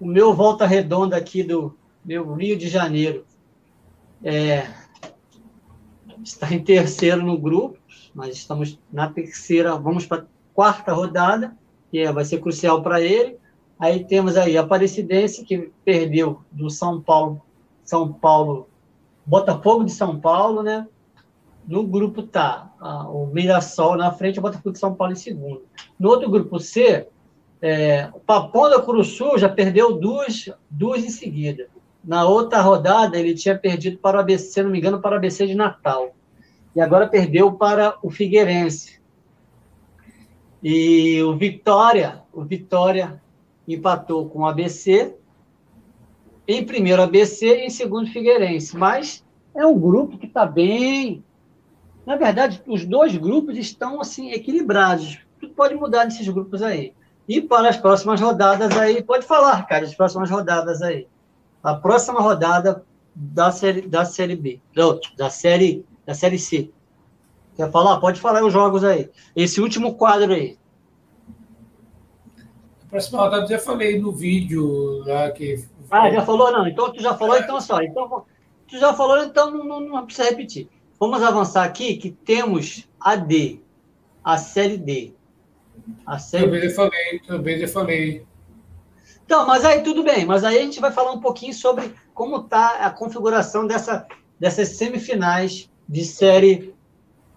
O 0.00 0.06
meu 0.06 0.32
volta 0.32 0.66
redonda 0.66 1.14
aqui 1.14 1.42
do 1.42 1.76
meu 2.02 2.32
Rio 2.32 2.56
de 2.56 2.68
Janeiro 2.68 3.26
é, 4.24 4.66
está 6.24 6.50
em 6.50 6.64
terceiro 6.64 7.22
no 7.22 7.36
grupo, 7.36 7.78
nós 8.14 8.34
estamos 8.34 8.78
na 8.90 9.10
terceira, 9.10 9.76
vamos 9.76 10.06
para 10.06 10.22
a 10.22 10.26
quarta 10.54 10.94
rodada, 10.94 11.54
que 11.90 11.98
é, 11.98 12.10
vai 12.10 12.24
ser 12.24 12.40
crucial 12.40 12.82
para 12.82 13.02
ele. 13.02 13.36
Aí 13.78 14.02
temos 14.02 14.38
aí 14.38 14.56
a 14.56 14.62
Aparecidense, 14.62 15.44
que 15.44 15.70
perdeu 15.84 16.40
do 16.50 16.70
São 16.70 16.98
Paulo, 16.98 17.42
São 17.84 18.10
Paulo, 18.10 18.68
Botafogo 19.26 19.84
de 19.84 19.92
São 19.92 20.18
Paulo, 20.18 20.62
né? 20.62 20.88
No 21.68 21.86
grupo 21.86 22.22
tá 22.22 22.72
o 23.12 23.26
Mirassol 23.26 23.96
na 23.96 24.10
frente, 24.10 24.38
o 24.38 24.42
Botafogo 24.42 24.72
de 24.72 24.78
São 24.78 24.94
Paulo 24.94 25.12
em 25.12 25.16
segundo. 25.16 25.62
No 25.98 26.08
outro 26.08 26.30
grupo 26.30 26.58
C, 26.58 27.06
é, 27.62 28.08
o 28.14 28.20
Papão 28.20 28.70
da 28.70 28.80
Curuçu 28.80 29.36
já 29.36 29.48
perdeu 29.48 29.98
duas, 29.98 30.48
duas 30.70 31.04
em 31.04 31.10
seguida. 31.10 31.68
Na 32.02 32.26
outra 32.26 32.60
rodada, 32.62 33.18
ele 33.18 33.34
tinha 33.34 33.58
perdido 33.58 33.98
para 33.98 34.16
o 34.16 34.20
ABC, 34.20 34.52
se 34.52 34.62
não 34.62 34.70
me 34.70 34.78
engano, 34.78 35.00
para 35.00 35.14
o 35.14 35.16
ABC 35.16 35.46
de 35.46 35.54
Natal. 35.54 36.14
E 36.74 36.80
agora 36.80 37.06
perdeu 37.06 37.52
para 37.52 37.96
o 38.02 38.10
Figueirense. 38.10 39.00
E 40.62 41.22
o 41.22 41.36
Vitória, 41.36 42.22
o 42.32 42.42
Vitória 42.42 43.20
empatou 43.68 44.28
com 44.28 44.40
o 44.40 44.46
ABC, 44.46 45.14
em 46.48 46.64
primeiro 46.64 47.02
ABC 47.02 47.46
e 47.46 47.66
em 47.66 47.70
segundo 47.70 48.10
Figueirense. 48.10 48.76
Mas 48.76 49.24
é 49.54 49.66
um 49.66 49.78
grupo 49.78 50.16
que 50.16 50.26
está 50.26 50.46
bem. 50.46 51.22
Na 52.06 52.16
verdade, 52.16 52.62
os 52.66 52.86
dois 52.86 53.16
grupos 53.16 53.58
estão 53.58 54.00
assim 54.00 54.30
equilibrados. 54.30 55.18
Tudo 55.38 55.52
pode 55.52 55.74
mudar 55.74 56.04
nesses 56.04 56.28
grupos 56.28 56.62
aí. 56.62 56.94
E 57.30 57.40
para 57.40 57.68
as 57.68 57.76
próximas 57.76 58.20
rodadas 58.20 58.76
aí, 58.76 59.02
pode 59.02 59.24
falar, 59.24 59.64
cara, 59.66 59.84
as 59.84 59.94
próximas 59.94 60.28
rodadas 60.28 60.82
aí 60.82 61.06
a 61.62 61.74
próxima 61.74 62.20
rodada 62.20 62.84
da 63.14 63.50
série, 63.50 63.82
da 63.82 64.04
série 64.04 64.36
B, 64.36 64.60
da 65.16 65.30
série, 65.30 65.84
da 66.06 66.14
série 66.14 66.38
C. 66.38 66.70
Quer 67.56 67.70
falar? 67.70 68.00
Pode 68.00 68.20
falar 68.20 68.42
os 68.44 68.52
jogos 68.52 68.82
aí. 68.82 69.10
Esse 69.36 69.60
último 69.60 69.94
quadro 69.94 70.32
aí. 70.32 70.58
A 72.86 72.90
próxima 72.90 73.20
rodada 73.20 73.46
já 73.46 73.58
falei 73.58 74.00
no 74.00 74.12
vídeo 74.12 75.02
lá 75.04 75.30
que. 75.30 75.64
Ah, 75.90 76.10
já 76.10 76.24
falou? 76.24 76.50
Não, 76.50 76.66
então 76.66 76.92
tu 76.92 77.02
já 77.02 77.14
falou, 77.14 77.36
então 77.36 77.60
só. 77.60 77.82
Então, 77.82 78.24
tu 78.66 78.78
já 78.78 78.94
falou, 78.94 79.22
então 79.22 79.50
não, 79.50 79.64
não, 79.64 79.80
não 79.80 80.06
precisa 80.06 80.30
repetir. 80.30 80.68
Vamos 80.98 81.22
avançar 81.22 81.64
aqui 81.64 81.96
que 81.96 82.10
temos 82.10 82.88
a 82.98 83.16
D, 83.16 83.60
a 84.24 84.38
série 84.38 84.78
D. 84.78 85.12
A 86.06 86.18
série... 86.18 86.44
Também 86.44 86.64
eu 86.64 86.70
falei, 86.70 87.20
também 87.26 87.60
eu 87.60 87.68
falei. 87.68 88.26
Então, 89.24 89.46
mas 89.46 89.64
aí 89.64 89.82
tudo 89.82 90.02
bem, 90.02 90.24
mas 90.24 90.42
aí 90.42 90.58
a 90.58 90.62
gente 90.62 90.80
vai 90.80 90.90
falar 90.90 91.12
um 91.12 91.20
pouquinho 91.20 91.54
sobre 91.54 91.94
como 92.12 92.38
está 92.38 92.84
a 92.86 92.90
configuração 92.90 93.66
dessa, 93.66 94.06
dessas 94.38 94.68
semifinais 94.70 95.70
de 95.88 96.04
série 96.04 96.74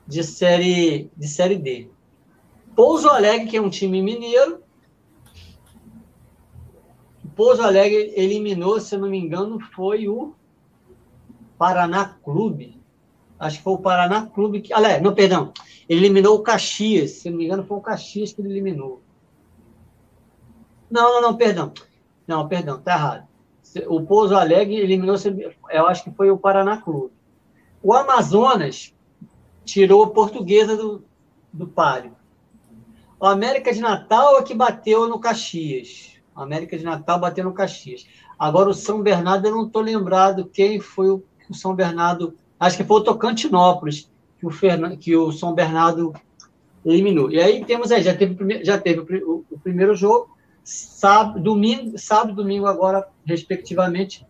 de 0.06 0.24
série 0.24 1.10
de 1.16 1.28
série 1.28 1.56
D. 1.56 1.90
Pouso 2.76 3.08
Alegre, 3.08 3.48
que 3.48 3.58
é 3.58 3.62
um 3.62 3.70
time 3.70 4.02
mineiro, 4.02 4.64
Pouso 7.36 7.64
Alegre 7.64 8.14
eliminou, 8.16 8.80
se 8.80 8.96
eu 8.96 9.00
não 9.00 9.10
me 9.10 9.18
engano, 9.18 9.60
foi 9.76 10.08
o 10.08 10.34
Paraná 11.58 12.16
Clube. 12.24 12.80
Acho 13.40 13.58
que 13.58 13.64
foi 13.64 13.74
o 13.74 13.80
Paraná 13.80 14.28
Clube 14.28 14.62
que. 14.62 14.72
Aliás, 14.74 15.02
não, 15.02 15.14
perdão. 15.14 15.52
Ele 15.88 16.02
eliminou 16.02 16.38
o 16.38 16.44
Caxias. 16.44 17.12
Se 17.12 17.30
não 17.30 17.38
me 17.38 17.46
engano, 17.46 17.64
foi 17.64 17.78
o 17.78 17.82
Caxias 17.82 18.34
que 18.34 18.42
ele 18.42 18.50
eliminou. 18.50 19.02
Não, 20.90 21.14
não, 21.14 21.22
não, 21.22 21.36
perdão. 21.36 21.74
Não, 22.28 22.48
perdão, 22.48 22.80
tá 22.80 22.94
errado. 22.94 23.28
O 23.88 24.02
Pouso 24.02 24.36
Alegre 24.36 24.76
eliminou, 24.76 25.16
eu 25.72 25.88
acho 25.88 26.04
que 26.04 26.12
foi 26.12 26.30
o 26.30 26.38
Paraná 26.38 26.78
Clube. 26.78 27.14
O 27.82 27.94
Amazonas 27.94 28.94
tirou 29.66 30.04
a 30.04 30.10
portuguesa 30.10 30.78
do, 30.78 31.04
do 31.52 31.68
páreo. 31.68 32.16
O 33.20 33.26
América 33.26 33.74
de 33.74 33.80
Natal 33.80 34.38
é 34.38 34.44
que 34.44 34.54
bateu 34.54 35.08
no 35.08 35.20
Caxias. 35.20 36.18
O 36.36 36.42
América 36.42 36.78
de 36.78 36.84
Natal 36.84 37.20
bateu 37.20 37.44
no 37.44 37.54
Caxias. 37.54 38.06
Agora 38.38 38.70
o 38.70 38.74
São 38.74 39.02
Bernardo, 39.02 39.48
eu 39.48 39.56
não 39.56 39.66
estou 39.66 39.82
lembrado 39.82 40.50
quem 40.52 40.80
foi 40.80 41.10
o, 41.10 41.24
o, 41.50 41.54
São 41.54 41.74
Bernardo. 41.74 42.36
Acho 42.60 42.78
que 42.78 42.84
foi 42.84 42.98
o 43.00 43.04
Tocantinópolis 43.04 44.10
que 44.44 44.48
o, 44.48 44.52
Fern, 44.52 44.98
que 44.98 45.16
o 45.16 45.32
São 45.32 45.54
Bernardo 45.54 46.14
eliminou. 46.86 47.32
E 47.32 47.40
aí 47.40 47.64
temos 47.64 47.92
aí, 47.92 48.04
já 48.04 48.14
teve, 48.14 48.64
já 48.64 48.78
teve 48.78 49.00
o, 49.24 49.46
o 49.50 49.60
primeiro 49.60 49.96
jogo, 49.96 50.36
sábado, 50.64 51.40
domingo, 51.40 51.98
sábado 51.98 52.36
domingo 52.36 52.68
agora, 52.68 53.08
respectivamente, 53.26 54.26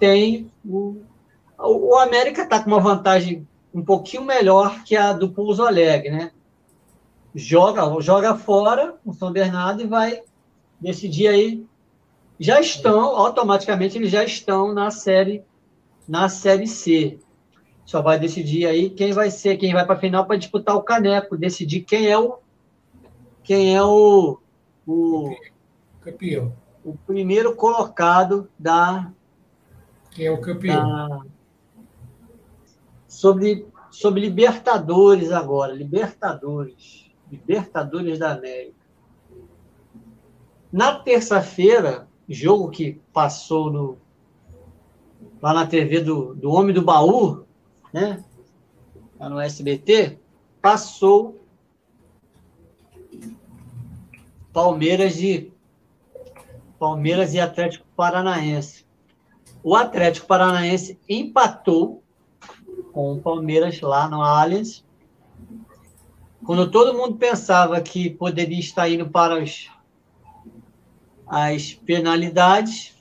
tem 0.00 0.50
o, 0.64 0.96
o 1.56 1.96
América 1.96 2.42
está 2.42 2.60
com 2.60 2.70
uma 2.70 2.80
vantagem 2.80 3.46
um 3.72 3.84
pouquinho 3.84 4.24
melhor 4.24 4.82
que 4.82 4.96
a 4.96 5.12
do 5.12 5.30
Pouso 5.30 5.64
Alegre, 5.64 6.10
né? 6.10 6.32
Joga, 7.34 7.82
joga 8.00 8.34
fora 8.34 8.96
o 9.04 9.12
São 9.12 9.32
Bernardo 9.32 9.82
e 9.82 9.86
vai 9.86 10.22
decidir 10.80 11.28
aí. 11.28 11.64
Já 12.38 12.60
estão, 12.60 13.16
automaticamente, 13.16 13.96
eles 13.96 14.10
já 14.10 14.24
estão 14.24 14.74
na 14.74 14.90
série, 14.90 15.42
na 16.06 16.28
série 16.28 16.66
C. 16.66 17.20
Só 17.84 18.00
vai 18.00 18.18
decidir 18.18 18.66
aí 18.66 18.90
quem 18.90 19.12
vai 19.12 19.30
ser, 19.30 19.56
quem 19.56 19.72
vai 19.72 19.84
para 19.84 19.96
a 19.96 19.98
final 19.98 20.26
para 20.26 20.36
disputar 20.36 20.76
o 20.76 20.82
caneco, 20.82 21.36
decidir 21.36 21.82
quem 21.82 22.08
é 22.08 22.18
o 22.18 22.38
quem 23.42 23.74
é 23.74 23.82
o, 23.82 24.38
o 24.86 25.34
Campeão. 26.02 26.52
O 26.84 26.96
primeiro 26.96 27.54
colocado 27.54 28.50
da. 28.58 29.12
Quem 30.10 30.26
é 30.26 30.30
o 30.30 30.40
campeão? 30.40 30.88
Da, 30.88 31.20
sobre, 33.06 33.66
sobre 33.90 34.20
Libertadores 34.20 35.30
agora. 35.30 35.72
Libertadores. 35.72 37.10
Libertadores 37.30 38.18
da 38.18 38.32
América. 38.32 38.82
Na 40.72 40.98
terça-feira, 40.98 42.08
jogo 42.28 42.70
que 42.70 43.00
passou 43.12 43.70
no, 43.70 43.98
lá 45.40 45.54
na 45.54 45.66
TV 45.66 46.00
do, 46.00 46.34
do 46.34 46.50
Homem 46.50 46.74
do 46.74 46.82
Baú, 46.82 47.44
né? 47.92 48.22
No 49.18 49.40
SBT, 49.40 50.18
passou 50.60 51.40
Palmeiras 54.52 55.20
e 55.20 55.52
Palmeiras 56.78 57.32
e 57.34 57.40
Atlético 57.40 57.86
Paranaense. 57.94 58.84
O 59.62 59.76
Atlético 59.76 60.26
Paranaense 60.26 60.98
empatou 61.08 62.02
com 62.92 63.12
o 63.12 63.20
Palmeiras 63.20 63.80
lá 63.80 64.08
no 64.08 64.22
Allianz. 64.22 64.84
Quando 66.44 66.70
todo 66.70 66.96
mundo 66.96 67.16
pensava 67.16 67.80
que 67.80 68.10
poderia 68.10 68.58
estar 68.58 68.88
indo 68.88 69.08
para 69.08 69.42
os, 69.42 69.70
as 71.26 71.72
penalidades, 71.72 72.96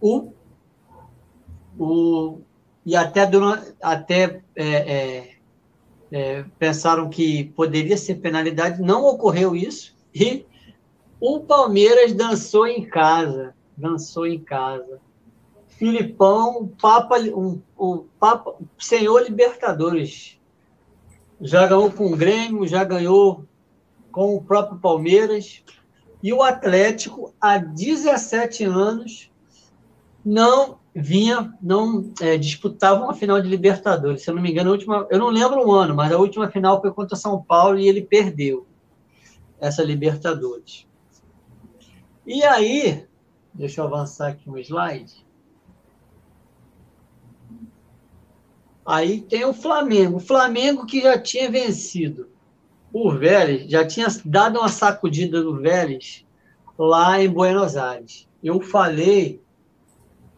o, 0.00 0.32
o, 1.78 2.40
e 2.84 2.96
até, 2.96 3.26
durante, 3.26 3.72
até 3.80 4.42
é, 4.56 4.66
é, 4.66 5.36
é, 6.10 6.44
pensaram 6.58 7.08
que 7.08 7.44
poderia 7.56 7.96
ser 7.96 8.16
penalidade, 8.16 8.82
não 8.82 9.04
ocorreu 9.04 9.54
isso, 9.54 9.94
e 10.14 10.44
o 11.20 11.40
Palmeiras 11.40 12.12
dançou 12.12 12.66
em 12.66 12.84
casa, 12.84 13.54
dançou 13.76 14.26
em 14.26 14.40
casa. 14.40 15.00
Filipão, 15.68 16.70
Papa, 16.80 17.18
um, 17.18 17.60
um 17.78 18.04
Papa, 18.18 18.54
Senhor 18.78 19.22
Libertadores. 19.22 20.38
Já 21.40 21.66
ganhou 21.66 21.90
com 21.90 22.06
o 22.06 22.16
Grêmio, 22.16 22.66
já 22.66 22.84
ganhou 22.84 23.44
com 24.10 24.36
o 24.36 24.42
próprio 24.42 24.78
Palmeiras. 24.78 25.62
E 26.22 26.32
o 26.32 26.42
Atlético, 26.42 27.34
há 27.40 27.58
17 27.58 28.64
anos, 28.64 29.30
não 30.24 30.78
vinha, 30.94 31.52
não 31.60 32.12
é, 32.20 32.36
disputava 32.36 33.02
uma 33.02 33.14
final 33.14 33.40
de 33.40 33.48
Libertadores. 33.48 34.22
Se 34.22 34.30
eu 34.30 34.34
não 34.34 34.42
me 34.42 34.50
engano, 34.50 34.70
a 34.70 34.72
última, 34.72 35.06
eu 35.10 35.18
não 35.18 35.28
lembro 35.28 35.66
o 35.66 35.72
ano, 35.72 35.94
mas 35.94 36.12
a 36.12 36.18
última 36.18 36.50
final 36.50 36.80
foi 36.80 36.92
contra 36.92 37.16
São 37.16 37.42
Paulo 37.42 37.78
e 37.78 37.88
ele 37.88 38.02
perdeu 38.02 38.66
essa 39.58 39.82
Libertadores. 39.82 40.86
E 42.26 42.42
aí, 42.44 43.06
deixa 43.54 43.80
eu 43.80 43.86
avançar 43.86 44.28
aqui 44.28 44.48
um 44.48 44.58
slide. 44.58 45.24
Aí 48.84 49.20
tem 49.20 49.44
o 49.44 49.54
Flamengo. 49.54 50.16
O 50.16 50.20
Flamengo 50.20 50.84
que 50.84 51.00
já 51.00 51.18
tinha 51.18 51.50
vencido 51.50 52.28
o 52.92 53.10
Vélez, 53.12 53.70
já 53.70 53.86
tinha 53.86 54.06
dado 54.24 54.58
uma 54.58 54.68
sacudida 54.68 55.40
no 55.40 55.60
Vélez 55.60 56.26
lá 56.76 57.22
em 57.22 57.28
Buenos 57.28 57.76
Aires. 57.76 58.28
Eu 58.42 58.60
falei. 58.60 59.40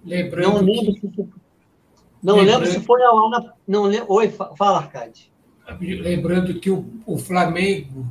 Lembrando 0.05 0.55
não 0.55 0.63
lembro, 0.63 0.95
que... 0.95 1.01
se, 1.01 1.29
não 2.23 2.37
lembrando... 2.37 2.61
lembro 2.61 2.67
se 2.67 2.81
foi 2.81 3.01
lá 3.01 3.31
na. 3.31 3.53
Não 3.67 3.85
lembro, 3.85 4.13
oi, 4.13 4.29
fala, 4.29 4.79
Arcade. 4.79 5.33
Lembrando 5.81 6.61
que 6.61 6.71
o, 6.71 6.85
o 7.07 7.17
Flamengo 7.17 8.07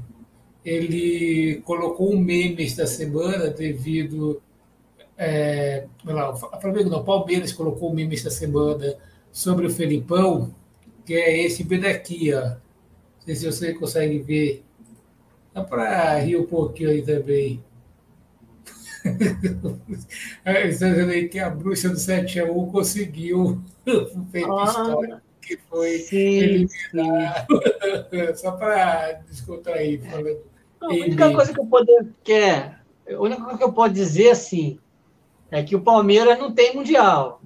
ele 0.65 1.61
colocou 1.65 2.13
um 2.13 2.17
meme 2.17 2.63
esta 2.63 2.87
semana 2.87 3.49
devido. 3.49 4.41
É, 5.17 5.85
lá, 6.03 6.31
o 6.31 6.37
Flamengo 6.37 6.89
não, 6.89 6.99
o 6.99 7.03
Palmeiras 7.03 7.53
colocou 7.53 7.91
um 7.91 7.93
meme 7.93 8.15
esta 8.15 8.31
semana 8.31 8.95
sobre 9.31 9.67
o 9.67 9.69
Felipão, 9.69 10.53
que 11.05 11.13
é 11.13 11.45
esse 11.45 11.63
bem 11.63 11.79
daqui, 11.79 12.33
ó. 12.33 12.41
Não 12.41 13.25
sei 13.25 13.35
se 13.35 13.45
você 13.45 13.73
consegue 13.73 14.19
ver. 14.19 14.63
Dá 15.53 15.63
para 15.63 16.17
rir 16.19 16.37
um 16.37 16.45
pouquinho 16.45 16.89
aí 16.89 17.01
também. 17.03 17.63
Está 19.89 20.61
dizendo 20.61 21.11
aí 21.11 21.27
que 21.27 21.39
a 21.39 21.49
bruxa 21.49 21.89
do 21.89 21.97
7 21.97 22.39
a 22.39 22.51
1 22.51 22.71
conseguiu 22.71 23.61
o 23.85 24.25
feito 24.31 24.57
ah, 24.57 24.63
histórico 24.65 25.21
que 25.41 25.57
foi 25.69 25.97
sim, 25.99 26.67
sim. 26.67 26.97
Só 28.35 28.51
para 28.53 29.11
descontrair, 29.27 30.01
falando. 30.09 30.37
a 30.79 30.87
única 30.87 31.33
coisa 31.33 31.53
que 31.53 31.59
eu 31.59 31.65
poder 31.65 32.07
quer, 32.23 32.79
a 33.09 33.19
única 33.19 33.41
coisa 33.43 33.57
que 33.57 33.63
eu 33.63 33.73
posso 33.73 33.93
dizer 33.93 34.29
assim 34.29 34.79
é 35.51 35.61
que 35.61 35.75
o 35.75 35.81
Palmeiras 35.81 36.39
não 36.39 36.53
tem 36.53 36.73
mundial 36.73 37.41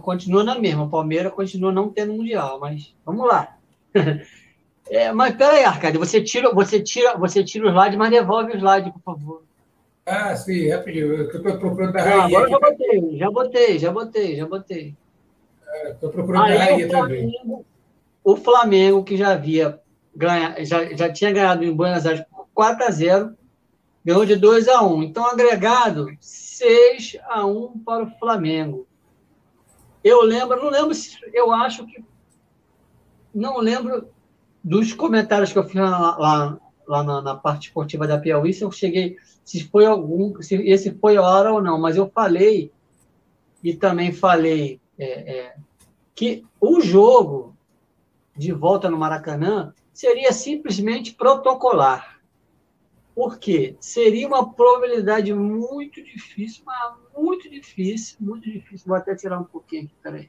continua 0.00 0.42
na 0.42 0.58
mesma. 0.58 0.84
O 0.84 0.90
Palmeiras 0.90 1.32
continua 1.32 1.72
não 1.72 1.90
tendo 1.90 2.12
mundial, 2.12 2.58
mas 2.60 2.94
vamos 3.04 3.26
lá. 3.26 3.56
É, 4.88 5.12
mas 5.12 5.34
peraí, 5.34 5.64
Arcade, 5.64 5.98
você 5.98 6.22
tira, 6.22 6.52
você 6.52 6.80
tira, 6.80 7.16
você 7.16 7.42
tira 7.42 7.66
o 7.66 7.70
slide, 7.70 7.96
mas 7.96 8.10
devolve 8.10 8.52
o 8.52 8.56
slide, 8.56 8.92
por 8.92 9.02
favor. 9.02 9.42
Ah, 10.06 10.36
sim, 10.36 10.68
rapidinho. 10.68 11.14
Eu 11.14 11.26
estou 11.26 11.58
procurando 11.58 11.96
a 11.96 12.02
ah, 12.02 12.24
Agora 12.24 12.48
já 12.48 12.58
botei, 12.58 13.18
já 13.18 13.30
botei, 13.30 13.78
já 13.78 13.92
botei, 13.92 14.36
já 14.36 14.46
botei. 14.46 14.96
Estou 15.90 16.08
ah, 16.08 16.12
procurando 16.12 16.44
Aí, 16.44 16.56
a 16.56 16.64
rainha 16.64 16.88
também. 16.88 17.64
O 18.22 18.36
Flamengo, 18.36 19.04
que 19.04 19.16
já 19.16 19.32
havia 19.32 19.80
ganha, 20.14 20.64
já, 20.64 20.84
já 20.94 21.12
tinha 21.12 21.32
ganhado 21.32 21.64
em 21.64 21.74
Buenos 21.74 22.06
Aires 22.06 22.24
por 22.30 22.46
4 22.54 22.86
a 22.86 22.90
0 22.90 23.36
ganhou 24.04 24.24
de 24.24 24.36
2 24.36 24.68
a 24.68 24.82
1 24.82 25.02
Então, 25.02 25.26
agregado, 25.26 26.06
6 26.20 27.18
a 27.24 27.44
1 27.44 27.80
para 27.80 28.04
o 28.04 28.10
Flamengo. 28.18 28.86
Eu 30.02 30.22
lembro, 30.22 30.62
não 30.62 30.70
lembro 30.70 30.94
se. 30.94 31.18
Eu 31.32 31.52
acho 31.52 31.84
que. 31.84 32.04
Não 33.34 33.58
lembro 33.58 34.08
dos 34.62 34.92
comentários 34.92 35.52
que 35.52 35.58
eu 35.58 35.64
fiz 35.64 35.74
lá, 35.74 36.16
lá, 36.16 36.58
lá 36.86 37.02
na, 37.02 37.20
na, 37.20 37.34
parte 37.34 37.68
esportiva 37.68 38.06
da 38.06 38.16
Piauí, 38.16 38.54
se 38.54 38.62
eu 38.62 38.70
cheguei. 38.70 39.16
Se 39.46 39.62
foi 39.62 39.86
algum. 39.86 40.42
Se 40.42 40.56
esse 40.56 40.92
foi 40.98 41.16
a 41.16 41.22
hora 41.22 41.52
ou 41.52 41.62
não, 41.62 41.80
mas 41.80 41.96
eu 41.96 42.10
falei. 42.10 42.72
E 43.62 43.72
também 43.72 44.12
falei 44.12 44.80
é, 44.98 45.38
é, 45.38 45.56
que 46.16 46.44
o 46.60 46.80
jogo 46.80 47.56
de 48.36 48.52
volta 48.52 48.90
no 48.90 48.98
Maracanã 48.98 49.72
seria 49.92 50.32
simplesmente 50.32 51.14
protocolar. 51.14 52.20
Porque 53.14 53.76
seria 53.78 54.26
uma 54.26 54.52
probabilidade 54.52 55.32
muito 55.32 56.02
difícil, 56.02 56.64
mas 56.66 56.94
muito 57.16 57.48
difícil, 57.48 58.16
muito 58.20 58.50
difícil. 58.50 58.88
Vou 58.88 58.96
até 58.96 59.14
tirar 59.14 59.38
um 59.38 59.44
pouquinho 59.44 59.84
aqui, 59.84 59.94
peraí. 60.02 60.28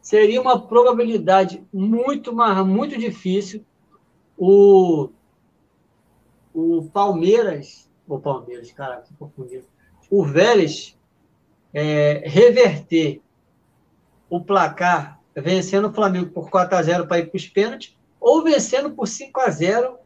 Seria 0.00 0.40
uma 0.40 0.58
probabilidade 0.66 1.62
muito, 1.70 2.34
mas 2.34 2.66
muito 2.66 2.96
difícil 2.96 3.62
o, 4.38 5.10
o 6.56 6.88
Palmeiras, 6.90 7.86
o 8.08 8.18
Palmeiras, 8.18 8.72
cara, 8.72 9.02
que 9.02 9.12
confundido, 9.14 9.66
o 10.10 10.24
Vélez 10.24 10.96
é, 11.74 12.22
reverter 12.24 13.20
o 14.30 14.40
placar 14.40 15.20
vencendo 15.34 15.88
o 15.88 15.92
Flamengo 15.92 16.30
por 16.30 16.48
4 16.48 16.78
a 16.78 16.82
0 16.82 17.06
para 17.06 17.18
ir 17.18 17.26
para 17.26 17.36
os 17.36 17.46
pênaltis, 17.46 17.94
ou 18.18 18.42
vencendo 18.42 18.90
por 18.90 19.06
5 19.06 19.38
a 19.38 19.50
0 19.50 19.98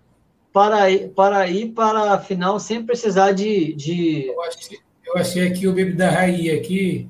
para 0.52 0.90
ir, 0.90 1.10
para 1.10 1.46
ir 1.46 1.68
para 1.68 2.14
a 2.14 2.18
final 2.18 2.58
sem 2.58 2.84
precisar 2.84 3.30
de. 3.30 3.72
de... 3.74 4.26
Eu, 4.26 4.42
achei, 4.42 4.78
eu 5.06 5.14
achei 5.16 5.46
aqui 5.46 5.68
o 5.68 5.72
meme 5.72 5.92
da 5.92 6.10
Rainha 6.10 6.56
aqui. 6.56 7.08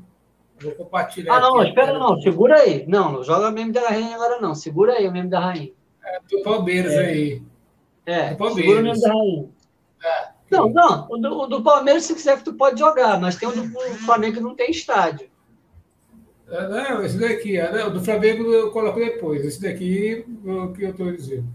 Vou 0.61 0.73
compartilhar. 0.73 1.35
Ah, 1.35 1.41
não, 1.41 1.59
aqui, 1.61 1.71
espera, 1.71 1.99
não, 1.99 2.21
segura 2.21 2.57
aí. 2.57 2.85
Não, 2.87 3.11
não 3.11 3.25
joga 3.25 3.49
o 3.49 3.53
meme 3.53 3.73
da 3.73 3.89
Rainha 3.89 4.15
agora, 4.15 4.39
não. 4.39 4.55
Segura 4.55 4.93
aí 4.93 5.09
o 5.09 5.13
meme 5.13 5.31
da 5.31 5.41
Rainha. 5.41 5.73
É 6.05 6.21
do 6.31 6.43
Palmeiras 6.43 6.93
é. 6.93 7.07
aí. 7.07 7.43
É, 8.11 8.35
do 8.35 8.55
segura 8.55 8.81
o 8.81 8.83
meme 8.83 9.01
da 9.01 9.09
Rainha. 9.09 9.49
É. 10.03 10.29
Não, 10.51 10.69
não, 10.69 11.07
o 11.09 11.17
do, 11.17 11.39
o 11.43 11.47
do, 11.47 11.63
Palmeiras, 11.63 12.05
se 12.05 12.15
quiser, 12.15 12.43
tu 12.43 12.55
pode 12.55 12.81
jogar, 12.81 13.21
mas 13.21 13.37
tem 13.37 13.49
o 13.49 13.53
do 13.53 13.71
Flamengo 13.99 14.35
que 14.35 14.41
não 14.41 14.57
tem 14.57 14.73
estádio. 14.73 15.31
É, 16.49 16.69
não, 16.69 17.05
esse 17.05 17.17
daqui, 17.17 17.57
não, 17.57 17.87
o 17.87 17.91
do 17.93 18.05
Flamengo 18.05 18.53
eu 18.53 18.73
coloco 18.73 18.99
depois. 18.99 19.45
Esse 19.45 19.63
daqui 19.63 20.27
é 20.45 20.51
o 20.51 20.73
que 20.73 20.83
eu 20.83 20.91
estou 20.91 21.13
dizendo. 21.13 21.47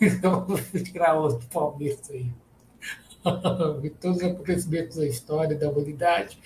Vamos 0.20 0.62
tirar 0.82 1.14
outro 1.14 1.46
Palmeiras 1.46 2.10
aí. 2.10 2.32
Todos 4.00 4.16
os 4.16 4.24
acontecimentos 4.24 4.96
da 4.96 5.06
história 5.06 5.56
da 5.56 5.70
humanidade, 5.70 6.40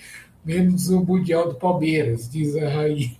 menos 0.45 0.89
o 0.89 1.03
Mundial 1.03 1.49
do 1.49 1.55
Palmeiras, 1.55 2.29
diz 2.29 2.55
a 2.55 2.69
rainha. 2.69 3.17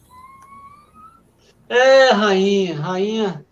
É, 1.68 2.12
rainha, 2.12 2.76
rainha. 2.80 3.46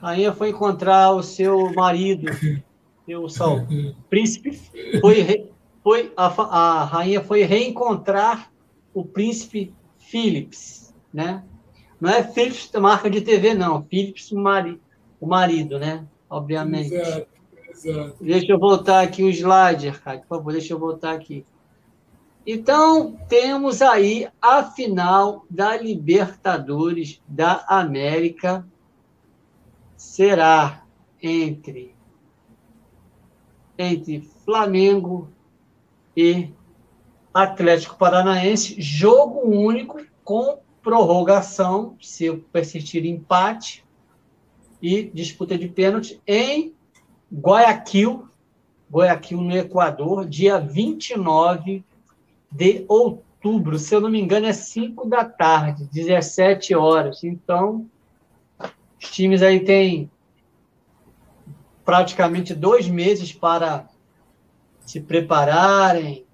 Rainha 0.00 0.32
foi 0.32 0.50
encontrar 0.50 1.12
o 1.12 1.22
seu 1.22 1.72
marido, 1.74 2.32
seu 3.04 3.28
sal, 3.28 3.66
príncipe. 4.08 4.58
Foi, 5.00 5.50
foi 5.82 6.12
a, 6.16 6.26
a 6.26 6.84
rainha 6.84 7.22
foi 7.22 7.42
reencontrar 7.42 8.50
o 8.94 9.04
príncipe 9.04 9.74
Philips, 9.98 10.94
né? 11.12 11.44
Não 12.00 12.08
é 12.08 12.22
Philips 12.22 12.70
marca 12.80 13.10
de 13.10 13.20
TV, 13.20 13.52
não. 13.52 13.84
Philips, 13.84 14.32
o 14.32 14.38
marido 14.38 14.80
o 15.20 15.26
marido, 15.26 15.78
né? 15.78 16.04
Obviamente. 16.28 16.94
Exato, 16.94 17.26
exato. 17.68 18.16
Deixa 18.20 18.52
eu 18.52 18.58
voltar 18.58 19.02
aqui 19.02 19.22
o 19.22 19.28
slide, 19.28 19.88
Arcade, 19.88 20.22
por 20.22 20.38
favor, 20.38 20.52
deixa 20.52 20.72
eu 20.72 20.78
voltar 20.78 21.12
aqui. 21.12 21.44
Então, 22.46 23.18
temos 23.28 23.82
aí 23.82 24.26
a 24.40 24.64
final 24.64 25.44
da 25.50 25.76
Libertadores 25.76 27.20
da 27.28 27.64
América. 27.68 28.66
Será 30.00 30.82
entre, 31.22 31.94
entre 33.78 34.22
Flamengo 34.46 35.28
e 36.16 36.48
Atlético 37.34 37.98
Paranaense. 37.98 38.80
Jogo 38.80 39.46
único 39.46 40.02
com 40.24 40.58
prorrogação, 40.80 41.98
se 42.00 42.32
persistir 42.50 43.04
empate, 43.04 43.84
e 44.80 45.02
disputa 45.02 45.58
de 45.58 45.68
pênalti 45.68 46.18
em 46.26 46.74
Guayaquil, 47.30 48.26
Guayaquil, 48.90 49.42
no 49.42 49.54
Equador, 49.54 50.26
dia 50.26 50.58
29 50.58 51.84
de 52.50 52.86
outubro. 52.88 53.78
Se 53.78 53.94
eu 53.94 54.00
não 54.00 54.08
me 54.08 54.18
engano, 54.18 54.46
é 54.46 54.54
5 54.54 55.06
da 55.06 55.26
tarde, 55.26 55.84
17 55.92 56.74
horas. 56.74 57.22
Então, 57.22 57.86
os 59.00 59.10
times 59.10 59.42
aí 59.42 59.60
têm 59.60 60.10
praticamente 61.84 62.54
dois 62.54 62.88
meses 62.88 63.32
para 63.32 63.88
se 64.84 65.00
prepararem, 65.00 66.24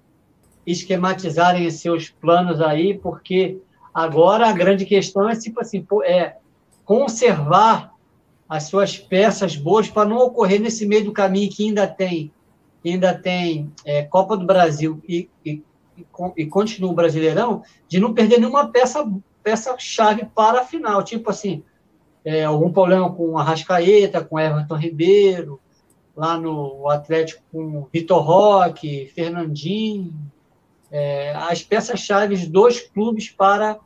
esquematizarem 0.65 1.69
seus 1.71 2.09
planos 2.09 2.61
aí, 2.61 2.97
porque 2.97 3.57
agora 3.93 4.47
a 4.47 4.53
grande 4.53 4.85
questão 4.85 5.29
é 5.29 5.35
tipo 5.35 5.61
assim, 5.61 5.85
é 6.03 6.35
conservar 6.83 7.93
as 8.49 8.63
suas 8.63 8.97
peças 8.97 9.55
boas 9.55 9.89
para 9.89 10.07
não 10.07 10.17
ocorrer 10.17 10.59
nesse 10.59 10.85
meio 10.85 11.05
do 11.05 11.11
caminho 11.11 11.51
que 11.51 11.67
ainda 11.67 11.87
tem 11.87 12.31
ainda 12.85 13.13
tem 13.13 13.71
é, 13.83 14.03
Copa 14.03 14.37
do 14.37 14.45
Brasil 14.45 15.01
e, 15.07 15.29
e, 15.45 15.61
e, 16.37 16.45
continua 16.45 16.91
o 16.91 16.95
Brasileirão, 16.95 17.63
de 17.87 17.99
não 17.99 18.13
perder 18.13 18.39
nenhuma 18.39 18.69
peça 18.69 19.05
peça 19.43 19.75
chave 19.77 20.25
para 20.35 20.61
a 20.61 20.65
final, 20.65 21.03
tipo 21.03 21.29
assim, 21.29 21.63
é, 22.27 22.43
algum 22.43 22.69
problema 22.69 23.09
com 23.09 23.37
a 23.37 23.43
Rascaeta, 23.43 24.21
com 24.21 24.37
Everton 24.37 24.75
Ribeiro, 24.75 25.61
lá 26.13 26.37
no 26.37 26.89
Atlético 26.89 27.41
com 27.49 27.87
Vitor 27.93 28.21
Roque, 28.21 29.09
Fernandinho, 29.15 30.13
é, 30.91 31.33
as 31.33 31.63
peças 31.63 32.01
chaves 32.01 32.45
dos 32.45 32.81
clubes 32.81 33.29
para 33.29 33.79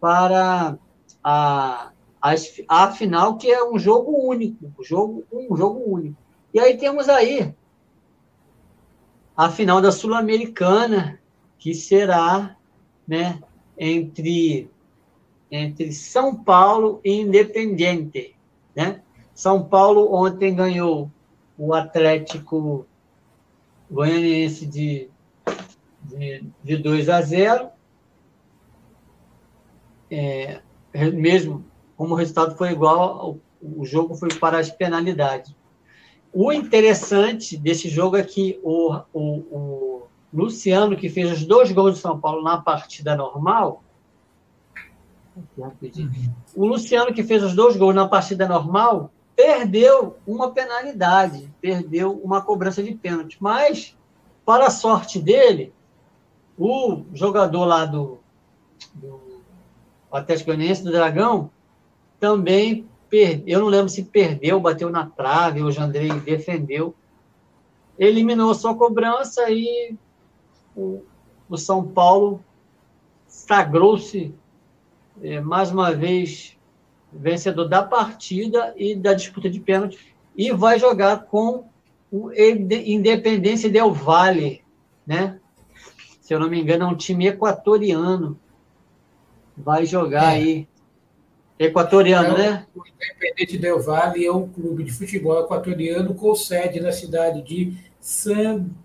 para 0.00 0.78
a 1.24 1.90
a 2.68 2.90
final, 2.92 3.36
que 3.36 3.50
é 3.50 3.64
um 3.64 3.78
jogo 3.78 4.12
único, 4.12 4.72
um 4.78 4.84
jogo, 4.84 5.24
um 5.32 5.56
jogo 5.56 5.82
único. 5.86 6.16
E 6.54 6.60
aí 6.60 6.76
temos 6.76 7.08
aí 7.08 7.52
a 9.36 9.50
final 9.50 9.80
da 9.80 9.90
Sul-Americana, 9.90 11.20
que 11.58 11.74
será 11.74 12.56
né, 13.06 13.40
entre, 13.78 14.68
entre 15.50 15.92
São 15.92 16.34
Paulo 16.34 17.00
e 17.04 17.20
Independiente. 17.20 18.36
Né? 18.74 19.02
São 19.34 19.62
Paulo 19.62 20.12
ontem 20.14 20.54
ganhou 20.54 21.10
o 21.58 21.72
Atlético 21.72 22.86
Goianiense 23.90 24.66
de, 24.66 25.08
de, 26.02 26.44
de 26.62 26.76
2 26.76 27.08
a 27.08 27.20
0. 27.22 27.68
É, 30.10 30.60
mesmo 31.12 31.64
como 31.96 32.14
o 32.14 32.16
resultado 32.16 32.56
foi 32.56 32.70
igual, 32.70 33.38
o 33.60 33.84
jogo 33.84 34.14
foi 34.14 34.28
para 34.28 34.58
as 34.58 34.70
penalidades. 34.70 35.54
O 36.32 36.52
interessante 36.52 37.56
desse 37.56 37.88
jogo 37.88 38.16
é 38.16 38.22
que 38.22 38.60
o, 38.62 38.94
o, 39.12 39.20
o 39.22 40.06
Luciano, 40.32 40.96
que 40.96 41.08
fez 41.08 41.32
os 41.32 41.46
dois 41.46 41.72
gols 41.72 41.94
do 41.94 42.00
São 42.00 42.20
Paulo 42.20 42.42
na 42.42 42.58
partida 42.58 43.16
normal, 43.16 43.82
o 46.54 46.66
Luciano, 46.66 47.12
que 47.12 47.22
fez 47.22 47.42
os 47.42 47.54
dois 47.54 47.76
gols 47.76 47.94
na 47.94 48.08
partida 48.08 48.48
normal, 48.48 49.10
perdeu 49.34 50.16
uma 50.26 50.50
penalidade, 50.50 51.52
perdeu 51.60 52.12
uma 52.12 52.40
cobrança 52.40 52.82
de 52.82 52.94
pênalti. 52.94 53.36
Mas, 53.38 53.96
para 54.44 54.66
a 54.66 54.70
sorte 54.70 55.18
dele, 55.20 55.74
o 56.58 57.02
jogador 57.12 57.64
lá 57.66 57.84
do, 57.84 58.18
do 58.94 59.20
Atlético 60.10 60.46
Goianiense, 60.46 60.82
do 60.82 60.90
Dragão, 60.90 61.50
também 62.18 62.88
perdeu, 63.10 63.44
eu 63.46 63.60
não 63.60 63.68
lembro 63.68 63.90
se 63.90 64.04
perdeu, 64.04 64.58
bateu 64.58 64.88
na 64.88 65.06
trave, 65.06 65.62
o 65.62 65.70
Jandrei 65.70 66.10
defendeu, 66.20 66.94
eliminou 67.98 68.54
sua 68.54 68.74
cobrança 68.74 69.50
e 69.50 69.94
o, 70.74 71.02
o 71.48 71.56
São 71.58 71.86
Paulo 71.86 72.42
sagrou-se 73.26 74.34
é, 75.22 75.40
mais 75.40 75.70
uma 75.70 75.92
vez 75.92 76.56
vencedor 77.12 77.68
da 77.68 77.82
partida 77.82 78.74
e 78.76 78.94
da 78.94 79.14
disputa 79.14 79.48
de 79.48 79.60
pênalti 79.60 79.98
e 80.36 80.52
vai 80.52 80.78
jogar 80.78 81.24
com 81.24 81.68
o 82.10 82.30
Independência 82.32 83.70
Del 83.70 83.92
Valle, 83.92 84.62
né? 85.06 85.38
Se 86.20 86.34
eu 86.34 86.40
não 86.40 86.48
me 86.48 86.60
engano, 86.60 86.84
é 86.84 86.88
um 86.88 86.96
time 86.96 87.26
equatoriano. 87.26 88.38
Vai 89.56 89.86
jogar 89.86 90.34
é. 90.34 90.36
aí 90.36 90.68
Equatoriano, 91.58 92.34
então, 92.34 92.38
né? 92.38 92.66
O 92.74 92.82
Independente 92.86 93.56
Del 93.56 93.80
Valle 93.80 94.26
é 94.26 94.32
um 94.32 94.46
clube 94.46 94.84
de 94.84 94.92
futebol 94.92 95.40
equatoriano 95.40 96.14
com 96.14 96.34
sede 96.34 96.80
na 96.80 96.92
cidade 96.92 97.40
de 97.40 97.74
Sangolquí, 97.98 98.76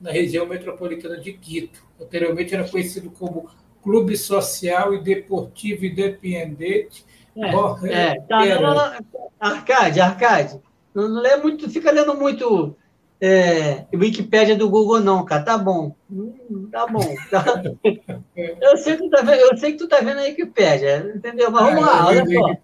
na 0.00 0.10
região 0.10 0.46
metropolitana 0.46 1.18
de 1.18 1.34
Quito. 1.34 1.84
Anteriormente 2.00 2.54
era 2.54 2.66
conhecido 2.66 3.10
como 3.10 3.50
Clube 3.84 4.16
Social 4.16 4.94
e 4.94 5.02
Deportivo 5.02 5.84
Independente. 5.84 7.04
É, 7.36 7.48
é, 7.88 8.20
tá, 8.22 8.44
não, 8.60 8.94
Arcade, 9.38 10.00
Arcade, 10.00 10.60
não, 10.94 11.08
não 11.08 11.20
lê 11.20 11.36
muito, 11.36 11.68
fica 11.68 11.90
lendo 11.90 12.14
muito 12.14 12.76
é, 13.20 13.86
Wikipédia 13.92 14.56
do 14.56 14.70
Google, 14.70 15.00
não, 15.00 15.24
cara. 15.24 15.42
Tá 15.42 15.58
bom. 15.58 15.94
Hum, 16.10 16.68
tá 16.70 16.86
bom. 16.86 17.14
Tá. 17.30 17.44
Eu, 18.34 18.76
sei 18.78 18.96
que 18.96 19.02
tu 19.02 19.10
tá 19.10 19.22
vendo, 19.22 19.40
eu 19.40 19.56
sei 19.56 19.72
que 19.72 19.78
tu 19.78 19.88
tá 19.88 20.00
vendo 20.00 20.18
a 20.18 20.24
Wikipédia, 20.24 21.12
entendeu? 21.14 21.50
Mas 21.50 21.64
vamos 21.64 21.82
ah, 21.82 21.86
lá, 21.86 22.06
olha 22.06 22.24
só. 22.26 22.56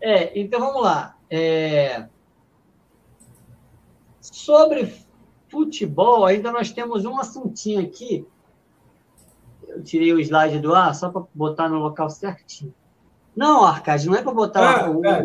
É, 0.00 0.38
então 0.38 0.60
vamos 0.60 0.82
lá. 0.82 1.16
É... 1.30 2.06
Sobre 4.20 4.92
futebol, 5.48 6.24
ainda 6.24 6.50
nós 6.50 6.72
temos 6.72 7.04
um 7.04 7.18
assuntinho 7.18 7.80
aqui. 7.80 8.26
Eu 9.68 9.82
tirei 9.82 10.12
o 10.12 10.20
slide 10.20 10.58
do 10.58 10.74
ar 10.74 10.94
só 10.94 11.10
para 11.10 11.22
botar 11.34 11.68
no 11.68 11.78
local 11.78 12.10
certinho. 12.10 12.74
Não, 13.36 13.64
Arcade, 13.64 14.06
não 14.06 14.16
é 14.16 14.22
para 14.22 14.32
botar. 14.32 14.84
Ah, 14.84 14.90
o... 14.90 15.06
ah, 15.06 15.22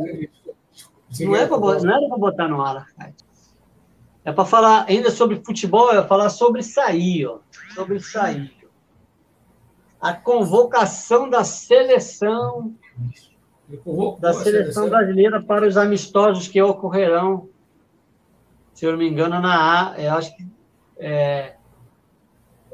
não, 1.20 1.36
é 1.36 1.48
pra, 1.48 1.58
não 1.58 1.96
era 1.96 2.08
para 2.08 2.18
botar 2.18 2.48
no 2.48 2.62
ar, 2.62 2.78
Arcade. 2.78 3.16
É 4.26 4.32
para 4.32 4.46
falar 4.46 4.86
ainda 4.88 5.12
sobre 5.12 5.42
futebol, 5.44 5.92
é 5.92 6.04
falar 6.04 6.30
sobre 6.30 6.64
sair, 6.64 7.26
ó, 7.26 7.40
sobre 7.74 8.00
sair. 8.00 8.56
A 10.00 10.14
convocação 10.14 11.30
da 11.30 11.44
seleção 11.44 12.76
da 14.20 14.34
seleção 14.34 14.90
brasileira 14.90 15.42
para 15.42 15.68
os 15.68 15.78
amistosos 15.78 16.48
que 16.48 16.62
ocorrerão, 16.62 17.50
se 18.74 18.86
eu 18.86 18.92
não 18.92 19.00
me 19.00 19.10
engano, 19.10 19.40
na 19.40 19.92
A, 19.92 20.00
eu 20.00 20.14
acho 20.14 20.36
que 20.36 20.46
é, 20.98 21.56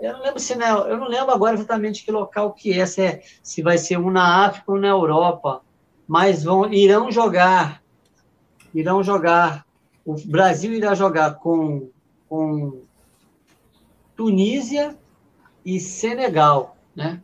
eu 0.01 0.13
não 0.13 0.21
lembro 0.21 0.39
se 0.39 0.55
na, 0.55 0.69
eu 0.69 0.97
não 0.97 1.07
lembro 1.07 1.31
agora 1.31 1.55
exatamente 1.55 2.03
que 2.03 2.11
local 2.11 2.53
que 2.53 2.79
é, 2.79 2.85
se, 2.85 3.01
é, 3.01 3.21
se 3.43 3.61
vai 3.61 3.77
ser 3.77 3.97
um 3.97 4.09
na 4.09 4.45
África 4.45 4.71
ou 4.71 4.79
na 4.79 4.87
Europa, 4.87 5.61
mas 6.07 6.43
vão 6.43 6.71
irão 6.73 7.11
jogar, 7.11 7.83
irão 8.73 9.03
jogar 9.03 9.65
o 10.09 10.15
Brasil 10.25 10.73
irá 10.73 10.95
jogar 10.95 11.35
com, 11.35 11.89
com 12.27 12.81
Tunísia 14.15 14.97
e 15.63 15.79
Senegal, 15.79 16.75
né? 16.95 17.21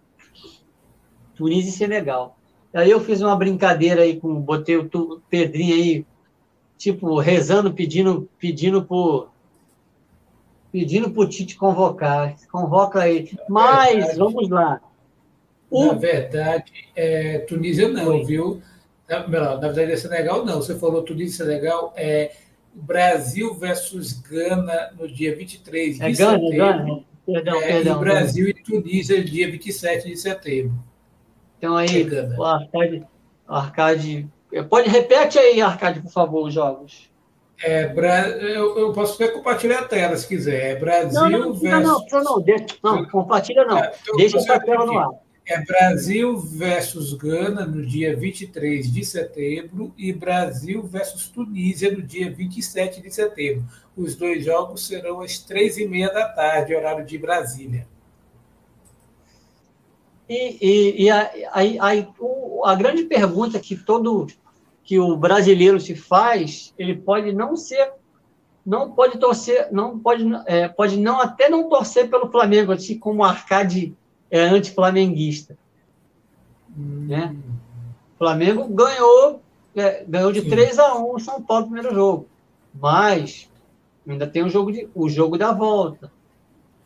Tunísia 1.35 1.69
e 1.69 1.73
Senegal. 1.73 2.37
Aí 2.71 2.91
eu 2.91 2.99
fiz 2.99 3.21
uma 3.21 3.35
brincadeira 3.35 4.03
aí 4.03 4.19
com, 4.19 4.39
botei 4.39 4.77
o 4.77 4.87
Pedrinho 5.29 5.75
aí, 5.75 6.05
tipo, 6.77 7.17
rezando, 7.17 7.73
pedindo, 7.73 8.29
pedindo 8.37 8.83
por 8.83 9.31
pedindo 10.75 11.09
para 11.09 11.21
o 11.21 11.29
Tite 11.29 11.55
convocar. 11.55 12.35
Convoca 12.51 12.99
aí. 12.99 13.31
Mas, 13.47 13.95
verdade, 13.95 14.19
vamos 14.19 14.49
lá. 14.49 14.81
O... 15.71 15.85
Na 15.85 15.93
verdade, 15.93 16.89
é, 16.93 17.39
Tunísia 17.39 17.87
não, 17.87 18.25
viu? 18.25 18.61
Na, 19.07 19.25
na 19.25 19.67
verdade, 19.69 19.93
é 19.93 19.95
Senegal 19.95 20.43
não. 20.43 20.55
Você 20.55 20.77
falou 20.77 21.01
Tunísia 21.01 21.43
e 21.43 21.47
Senegal. 21.47 21.93
É, 21.95 22.33
Brasil 22.73 23.53
versus 23.53 24.11
Gana 24.19 24.91
no 24.99 25.07
dia 25.07 25.33
23 25.33 25.95
de 25.95 26.03
é 26.03 26.13
setembro. 26.13 26.57
Gana, 26.57 27.03
Perdão, 27.25 27.61
é, 27.61 27.67
perdão. 27.67 27.95
E 27.95 27.99
Brasil 27.99 28.45
perdão. 28.53 28.61
e 28.61 28.81
Tunísia 28.81 29.17
no 29.17 29.23
dia 29.23 29.49
27 29.49 30.09
de 30.09 30.17
setembro. 30.17 30.77
Então 31.57 31.77
aí, 31.77 32.05
o 32.37 32.43
Arcade, 32.43 33.07
Arcade. 33.47 34.27
Pode 34.69 34.89
repete 34.89 35.39
aí, 35.39 35.61
Arcade, 35.61 36.01
por 36.01 36.11
favor, 36.11 36.45
os 36.45 36.53
jogos. 36.53 37.09
É, 37.63 37.87
Bra... 37.87 38.27
eu, 38.27 38.77
eu 38.77 38.93
posso 38.93 39.15
até 39.21 39.31
compartilhar 39.31 39.79
a 39.79 39.85
tela 39.85 40.17
se 40.17 40.27
quiser. 40.27 40.71
É 40.71 40.75
Brasil 40.75 41.21
não, 41.21 41.29
não, 41.29 41.53
versus. 41.53 41.83
Não, 41.83 42.05
não, 42.11 42.23
não, 42.23 42.41
deixa, 42.41 42.65
não 42.83 43.05
compartilha 43.05 43.65
não. 43.65 43.77
É, 43.77 43.93
então, 44.01 44.15
deixa 44.17 44.37
essa 44.37 44.59
tela 44.59 44.85
no 44.85 44.97
ar. 44.97 45.09
É 45.47 45.63
Brasil 45.63 46.35
versus 46.37 47.13
Gana 47.13 47.67
no 47.67 47.85
dia 47.85 48.15
23 48.15 48.91
de 48.91 49.05
setembro 49.05 49.93
e 49.95 50.11
Brasil 50.11 50.81
versus 50.81 51.29
Tunísia 51.29 51.91
no 51.91 52.01
dia 52.01 52.31
27 52.31 52.99
de 52.99 53.11
setembro. 53.11 53.63
Os 53.95 54.15
dois 54.15 54.43
jogos 54.43 54.87
serão 54.87 55.21
às 55.21 55.37
três 55.37 55.77
e 55.77 55.87
meia 55.87 56.11
da 56.11 56.27
tarde, 56.27 56.75
horário 56.75 57.05
de 57.05 57.17
Brasília. 57.19 57.87
E, 60.27 60.57
e, 60.59 61.03
e 61.03 61.09
a, 61.11 61.31
a, 61.51 61.61
a, 61.61 62.71
a 62.71 62.75
grande 62.75 63.03
pergunta 63.03 63.59
que 63.59 63.75
todo 63.75 64.25
que 64.85 64.99
o 64.99 65.17
brasileiro 65.17 65.79
se 65.79 65.95
faz, 65.95 66.73
ele 66.77 66.95
pode 66.95 67.33
não 67.33 67.57
ser, 67.57 67.91
não 68.63 68.91
pode 68.91 69.17
torcer, 69.17 69.67
não 69.71 69.97
pode, 69.97 70.23
é, 70.45 70.67
pode 70.67 70.95
não 70.97 71.19
até 71.19 71.49
não 71.49 71.67
torcer 71.67 72.07
pelo 72.07 72.31
Flamengo, 72.31 72.71
assim 72.71 72.97
como 72.99 73.21
o 73.21 73.25
Arcade 73.25 73.95
é 74.29 74.41
anti-flamenguista. 74.41 75.57
Hum. 76.77 77.07
Né? 77.07 77.35
O 78.13 78.17
Flamengo 78.19 78.67
ganhou, 78.67 79.41
é, 79.75 80.05
ganhou 80.07 80.31
de 80.31 80.41
Sim. 80.41 80.49
3 80.49 80.77
a 80.77 80.95
1 80.95 81.15
o 81.15 81.19
São 81.19 81.41
Paulo 81.41 81.65
no 81.65 81.71
primeiro 81.71 81.95
jogo. 81.95 82.27
Mas 82.71 83.49
ainda 84.07 84.27
tem 84.27 84.43
o 84.43 84.49
jogo, 84.49 84.71
de, 84.71 84.87
o 84.93 85.09
jogo 85.09 85.35
da 85.35 85.51
volta. 85.51 86.11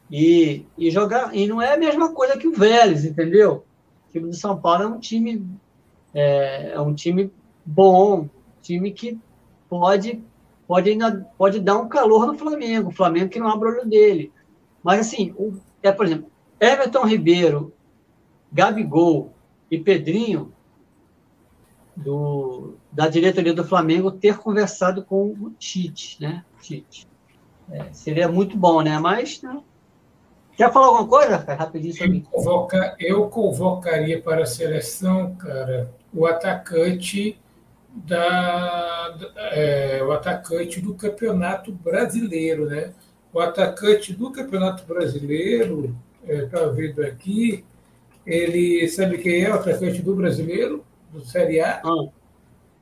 E, 0.09 0.65
e 0.77 0.89
jogar. 0.89 1.35
E 1.35 1.45
não 1.47 1.61
é 1.61 1.73
a 1.73 1.77
mesma 1.77 2.13
coisa 2.13 2.37
que 2.37 2.47
o 2.47 2.53
Vélez, 2.53 3.05
entendeu? 3.05 3.63
O 4.07 4.11
time 4.11 4.29
do 4.29 4.35
São 4.35 4.59
Paulo 4.59 4.83
é 4.83 4.87
um 4.87 4.99
time. 4.99 5.45
É, 6.13 6.71
é 6.71 6.81
um 6.81 6.95
time 6.95 7.31
bom, 7.69 8.27
time 8.61 8.91
que 8.91 9.19
pode 9.69 10.23
pode 10.67 10.89
ainda 10.89 11.27
pode 11.37 11.59
dar 11.59 11.77
um 11.77 11.87
calor 11.87 12.27
no 12.27 12.37
Flamengo, 12.37 12.91
Flamengo 12.91 13.29
que 13.29 13.39
não 13.39 13.49
abre 13.49 13.69
o 13.69 13.71
olho 13.71 13.89
dele. 13.89 14.31
Mas 14.83 15.01
assim, 15.01 15.33
o, 15.37 15.53
é 15.81 15.91
por 15.91 16.05
exemplo, 16.05 16.29
Everton 16.59 17.05
Ribeiro, 17.05 17.73
Gabigol 18.51 19.33
e 19.69 19.77
Pedrinho 19.79 20.51
do, 21.95 22.75
da 22.91 23.07
diretoria 23.07 23.53
do 23.53 23.63
Flamengo 23.63 24.11
ter 24.11 24.37
conversado 24.37 25.03
com 25.03 25.27
o 25.27 25.51
Tite, 25.57 26.21
né? 26.21 26.43
Tite. 26.61 27.07
É, 27.71 27.85
seria 27.91 28.27
muito 28.27 28.57
bom, 28.57 28.81
né? 28.81 28.97
Mas 28.99 29.41
né? 29.41 29.61
quer 30.55 30.71
falar 30.71 30.87
alguma 30.87 31.07
coisa, 31.07 31.37
rapidinho 31.37 31.93
sobre 31.95 32.17
eu, 32.17 32.31
convoca, 32.31 32.95
eu 32.99 33.29
convocaria 33.29 34.21
para 34.21 34.43
a 34.43 34.47
seleção, 34.47 35.35
cara, 35.35 35.91
o 36.13 36.25
atacante 36.25 37.39
da, 37.93 39.17
é, 39.51 40.03
o 40.03 40.11
atacante 40.11 40.79
do 40.79 40.93
Campeonato 40.93 41.71
Brasileiro, 41.71 42.65
né? 42.65 42.93
O 43.33 43.39
atacante 43.39 44.13
do 44.13 44.31
Campeonato 44.31 44.85
Brasileiro 44.85 45.95
está 46.27 46.61
é, 46.61 46.69
vendo 46.69 47.03
aqui, 47.03 47.63
ele 48.25 48.87
sabe 48.87 49.17
quem 49.17 49.43
é 49.43 49.49
o 49.49 49.55
atacante 49.55 50.01
do 50.01 50.15
brasileiro, 50.15 50.85
do 51.11 51.21
Série 51.21 51.61
A? 51.61 51.81
Ah. 51.83 52.09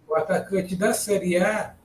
O 0.08 0.16
atacante 0.16 0.76
da 0.76 0.94
Série 0.94 1.38
A 1.38 1.76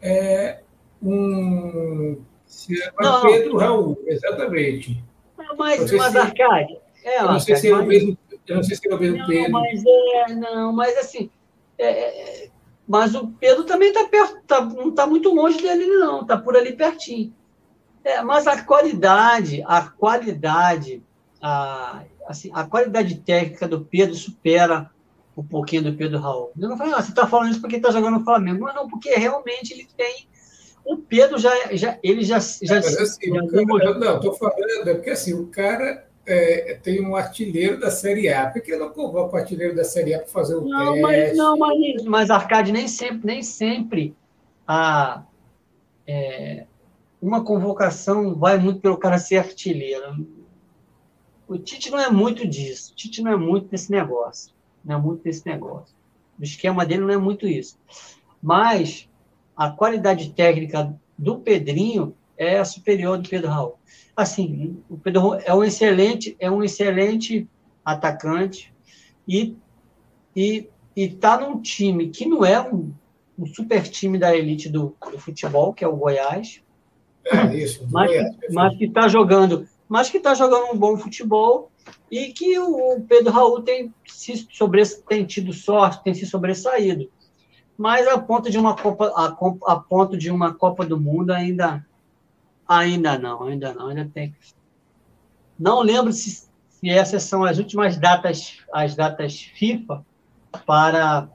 é 0.00 0.60
um. 1.02 2.20
Chama 2.48 3.22
Pedro 3.22 3.56
Raul, 3.56 4.02
exatamente. 4.06 5.02
Não, 5.38 5.56
mas, 5.56 5.90
mas 5.92 6.12
se, 6.12 6.18
Arcade. 6.18 6.78
É, 7.04 7.20
eu 7.20 7.26
não 7.26 7.40
sei 7.40 7.56
se 7.56 7.68
é 7.68 7.74
o 7.74 7.86
mesmo. 7.86 8.18
Eu 8.46 8.56
não 8.56 8.62
sei 8.62 8.76
se 8.76 8.88
é 8.88 8.94
o 8.94 8.98
mesmo 8.98 9.18
não, 9.18 9.26
Pedro. 9.26 9.52
Mas 9.52 9.82
é, 9.84 10.34
não, 10.34 10.72
mas 10.72 10.98
assim. 10.98 11.30
É, 11.78 12.44
é 12.46 12.51
mas 12.92 13.14
o 13.14 13.28
Pedro 13.28 13.64
também 13.64 13.88
está 13.88 14.04
perto, 14.04 14.42
tá, 14.46 14.60
não 14.60 14.90
está 14.90 15.06
muito 15.06 15.34
longe 15.34 15.56
dele, 15.56 15.86
não, 15.86 16.20
está 16.20 16.36
por 16.36 16.54
ali 16.54 16.76
pertinho. 16.76 17.32
É, 18.04 18.20
mas 18.20 18.46
a 18.46 18.62
qualidade, 18.62 19.64
a 19.66 19.80
qualidade, 19.80 21.02
a, 21.40 22.02
assim, 22.26 22.50
a 22.52 22.64
qualidade 22.64 23.14
técnica 23.20 23.66
do 23.66 23.80
Pedro 23.80 24.14
supera 24.14 24.90
um 25.34 25.42
pouquinho 25.42 25.84
do 25.84 25.94
Pedro 25.94 26.18
Raul. 26.18 26.52
Eu 26.60 26.68
não 26.68 26.76
falei, 26.76 26.92
ah, 26.92 27.00
você 27.00 27.12
está 27.12 27.26
falando 27.26 27.52
isso 27.52 27.62
porque 27.62 27.76
está 27.76 27.90
jogando 27.90 28.18
no 28.18 28.24
Flamengo. 28.24 28.62
Mas 28.62 28.74
não, 28.74 28.86
porque 28.86 29.08
realmente 29.14 29.72
ele 29.72 29.88
tem. 29.96 30.28
O 30.84 30.98
Pedro 30.98 31.38
já. 31.38 31.50
já 31.74 31.98
ele 32.02 32.22
já. 32.22 32.38
já, 32.40 32.74
mas 32.74 32.98
assim, 32.98 33.32
já 33.32 33.40
cara, 33.46 33.98
não, 33.98 34.16
estou 34.16 34.34
falando, 34.34 34.86
é 34.86 34.94
porque 34.94 35.10
assim, 35.10 35.32
o 35.32 35.46
cara 35.46 36.06
é, 36.26 36.78
tem 36.82 37.04
um 37.04 37.16
artilheiro 37.16 37.78
da 37.78 37.90
Série 37.90 38.28
A. 38.28 38.48
Por 38.50 38.62
que 38.62 38.76
não 38.76 38.90
convoca 38.90 39.36
o 39.36 39.38
artilheiro 39.38 39.74
da 39.74 39.84
Série 39.84 40.14
A 40.14 40.18
para 40.18 40.28
fazer 40.28 40.56
o 40.56 40.62
não, 40.62 40.94
teste? 40.94 41.02
Mas, 41.02 41.36
não, 41.36 41.56
mas, 41.56 42.04
mas 42.04 42.30
Arcade, 42.30 42.72
nem 42.72 42.86
sempre, 42.88 43.26
nem 43.26 43.42
sempre 43.42 44.14
a, 44.66 45.24
é, 46.06 46.66
uma 47.20 47.44
convocação 47.44 48.34
vai 48.34 48.58
muito 48.58 48.80
pelo 48.80 48.96
cara 48.96 49.18
ser 49.18 49.38
artilheiro. 49.38 50.26
O 51.46 51.58
Tite 51.58 51.90
não 51.90 51.98
é 51.98 52.10
muito 52.10 52.46
disso. 52.46 52.92
O 52.92 52.96
Tite 52.96 53.22
não 53.22 53.32
é 53.32 53.36
muito 53.36 53.68
desse 53.68 53.90
negócio. 53.90 54.52
Não 54.84 54.96
é 54.96 54.98
muito 54.98 55.22
desse 55.22 55.46
negócio. 55.46 55.94
O 56.38 56.42
esquema 56.42 56.86
dele 56.86 57.02
não 57.02 57.10
é 57.10 57.18
muito 57.18 57.46
isso. 57.46 57.78
Mas 58.42 59.08
a 59.56 59.70
qualidade 59.70 60.30
técnica 60.32 60.98
do 61.16 61.38
Pedrinho 61.38 62.16
é 62.42 62.64
superior 62.64 63.18
do 63.18 63.28
Pedro 63.28 63.50
Raul. 63.50 63.74
Assim, 64.16 64.82
o 64.88 64.96
Pedro 64.98 65.20
Raul 65.20 65.40
é 65.44 65.54
um 65.54 65.64
excelente, 65.64 66.36
é 66.38 66.50
um 66.50 66.62
excelente 66.62 67.48
atacante 67.84 68.72
e 69.26 69.56
e 70.34 70.68
está 70.94 71.38
num 71.38 71.60
time 71.60 72.08
que 72.08 72.26
não 72.26 72.44
é 72.44 72.60
um, 72.60 72.92
um 73.38 73.46
super 73.46 73.82
time 73.82 74.18
da 74.18 74.34
elite 74.36 74.68
do, 74.68 74.94
do 75.10 75.18
futebol, 75.18 75.72
que 75.72 75.84
é 75.84 75.88
o 75.88 75.96
Goiás, 75.96 76.62
é, 77.24 77.56
isso. 77.56 77.86
Mas, 77.90 78.10
mas 78.50 78.76
que 78.76 78.84
está 78.84 79.08
jogando, 79.08 79.66
mas 79.88 80.10
que 80.10 80.16
está 80.16 80.34
jogando 80.34 80.72
um 80.72 80.76
bom 80.76 80.96
futebol 80.96 81.70
e 82.10 82.32
que 82.32 82.58
o 82.58 83.00
Pedro 83.08 83.32
Raul 83.32 83.62
tem 83.62 83.92
se 84.06 84.46
sobre, 84.50 84.82
tem 85.08 85.24
tido 85.24 85.52
sorte, 85.52 86.02
tem 86.02 86.14
se 86.14 86.26
sobressaído. 86.26 87.10
Mas 87.76 88.06
a 88.06 88.18
ponto 88.18 88.50
de 88.50 88.58
uma 88.58 88.76
Copa, 88.76 89.12
a, 89.16 89.26
a 89.72 89.76
ponto 89.76 90.16
de 90.16 90.30
uma 90.30 90.52
Copa 90.52 90.84
do 90.84 91.00
Mundo 91.00 91.30
ainda 91.30 91.84
ainda 92.78 93.18
não, 93.18 93.44
ainda 93.44 93.72
não, 93.72 93.88
ainda 93.88 94.10
tem. 94.12 94.34
Não 95.58 95.80
lembro 95.80 96.12
se, 96.12 96.48
se 96.68 96.90
essas 96.90 97.22
são 97.22 97.44
as 97.44 97.58
últimas 97.58 97.96
datas, 97.96 98.58
as 98.72 98.94
datas 98.94 99.40
FIFA 99.40 100.04
para 100.66 101.28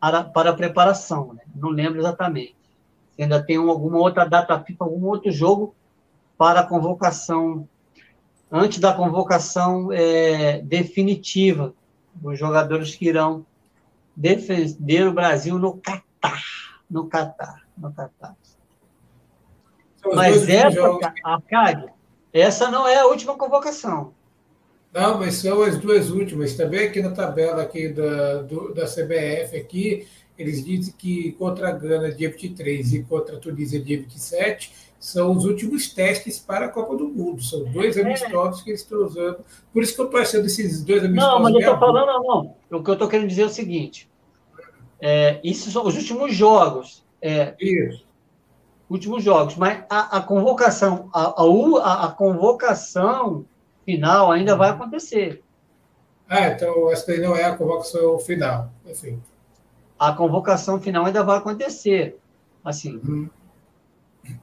para, 0.00 0.22
para 0.22 0.50
a 0.50 0.54
preparação, 0.54 1.32
né? 1.32 1.42
Não 1.54 1.70
lembro 1.70 1.98
exatamente 1.98 2.54
ainda 3.22 3.42
tem 3.42 3.56
alguma 3.56 3.98
outra 3.98 4.24
data 4.24 4.58
FIFA, 4.60 4.84
algum 4.84 5.06
outro 5.06 5.30
jogo 5.30 5.74
para 6.36 6.60
a 6.60 6.66
convocação, 6.66 7.68
antes 8.50 8.78
da 8.78 8.92
convocação 8.92 9.92
é, 9.92 10.60
definitiva 10.62 11.72
dos 12.14 12.38
jogadores 12.38 12.94
que 12.94 13.06
irão 13.06 13.46
defender 14.16 15.06
o 15.06 15.12
Brasil 15.12 15.58
no 15.58 15.76
Catar. 15.76 16.42
No 16.90 17.06
Catar. 17.06 17.62
No 17.76 17.92
Catar. 17.92 18.36
Mas 20.12 20.48
essa, 20.48 20.98
Arcádio, 21.22 21.90
essa 22.32 22.70
não 22.70 22.86
é 22.86 22.98
a 22.98 23.06
última 23.06 23.36
convocação. 23.36 24.12
Não, 24.92 25.18
mas 25.18 25.34
são 25.34 25.62
as 25.62 25.78
duas 25.78 26.10
últimas. 26.10 26.54
Também 26.54 26.86
aqui 26.86 27.02
na 27.02 27.10
tabela 27.10 27.62
aqui 27.62 27.88
da, 27.88 28.42
do, 28.42 28.72
da 28.72 28.84
CBF 28.84 29.56
aqui, 29.56 30.06
eles 30.38 30.64
dizem 30.64 30.94
que 30.96 31.32
contra 31.32 31.68
a 31.68 31.72
Gana, 31.72 32.12
dia 32.12 32.30
23, 32.30 32.94
e 32.94 33.02
contra 33.02 33.36
a 33.36 33.38
Tunísia, 33.40 33.80
dia 33.80 33.98
27, 33.98 34.72
são 35.00 35.32
os 35.32 35.44
últimos 35.44 35.92
testes 35.92 36.38
para 36.38 36.66
a 36.66 36.68
Copa 36.68 36.96
do 36.96 37.08
Mundo. 37.08 37.42
São 37.42 37.64
dois 37.64 37.96
é. 37.96 38.02
amistosos 38.02 38.62
que 38.62 38.70
eles 38.70 38.80
estão 38.80 39.04
usando. 39.04 39.44
Por 39.72 39.82
isso 39.82 39.94
que 39.94 40.00
eu 40.00 40.06
estou 40.06 40.20
achando 40.20 40.46
esses 40.46 40.82
dois 40.82 41.04
amistosos. 41.04 41.34
Não, 41.34 41.42
mas 41.42 41.52
eu 41.54 41.60
estou 41.60 41.78
falando, 41.78 42.06
não, 42.06 42.22
não. 42.70 42.78
O 42.78 42.82
que 42.82 42.90
eu 42.90 42.94
estou 42.94 43.08
querendo 43.08 43.28
dizer 43.28 43.42
é 43.42 43.46
o 43.46 43.50
seguinte: 43.50 44.08
é, 45.00 45.40
esses 45.44 45.72
são 45.72 45.86
os 45.86 45.96
últimos 45.96 46.34
jogos. 46.34 47.04
É, 47.20 47.54
isso. 47.60 48.03
Últimos 48.88 49.22
jogos. 49.22 49.56
Mas 49.56 49.82
a, 49.88 50.18
a 50.18 50.20
convocação, 50.22 51.08
a, 51.12 51.42
a, 51.42 52.04
a, 52.06 52.12
convocação 52.12 53.44
final 53.84 54.30
ainda 54.30 54.56
vai 54.56 54.70
acontecer. 54.70 55.42
Ah, 56.28 56.48
então 56.48 56.90
essa 56.90 57.06
daí 57.06 57.20
não 57.20 57.36
é 57.36 57.44
a 57.44 57.56
convocação 57.56 58.18
final. 58.18 58.70
Enfim 58.86 59.20
a 59.98 60.12
convocação 60.12 60.80
final 60.80 61.06
ainda 61.06 61.22
vai 61.22 61.38
acontecer. 61.38 62.18
Assim. 62.64 63.00
Uhum. 63.06 63.28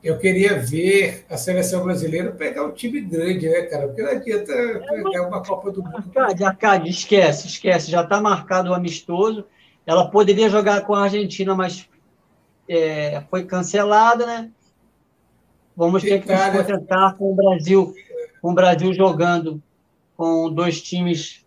Eu 0.04 0.20
queria 0.20 0.60
ver 0.60 1.26
a 1.30 1.38
seleção 1.38 1.84
brasileira 1.84 2.32
pegar 2.32 2.64
um 2.66 2.72
time 2.72 3.02
grande, 3.02 3.50
né, 3.50 3.64
cara? 3.64 3.88
Porque 3.88 4.04
não 4.04 4.12
adianta 4.12 4.54
pegar 4.54 5.28
uma 5.28 5.44
Copa 5.44 5.72
do 5.72 5.84
Mundo. 5.84 5.96
Arcade, 5.96 6.44
Arcade, 6.44 6.89
esquece, 6.89 7.48
esquece. 7.48 7.89
Já 7.89 8.04
está 8.04 8.22
marcado 8.22 8.70
o 8.70 8.74
amistoso. 8.74 9.46
Ela 9.86 10.10
poderia 10.10 10.50
jogar 10.50 10.82
com 10.82 10.94
a 10.94 11.04
Argentina, 11.04 11.56
mas 11.56 11.89
é, 12.74 13.22
foi 13.30 13.43
cancelada, 13.43 14.26
né? 14.26 14.49
Vamos 15.76 16.01
ter 16.01 16.22
que 16.22 16.32
nos 16.32 16.57
contentar 16.57 17.17
com 17.17 17.34
o 17.34 17.36
Brasil, 17.36 17.93
com 18.41 18.51
o 18.51 18.53
Brasil 18.53 18.93
jogando 18.93 19.61
com 20.15 20.49
dois 20.49 20.82
times, 20.82 21.45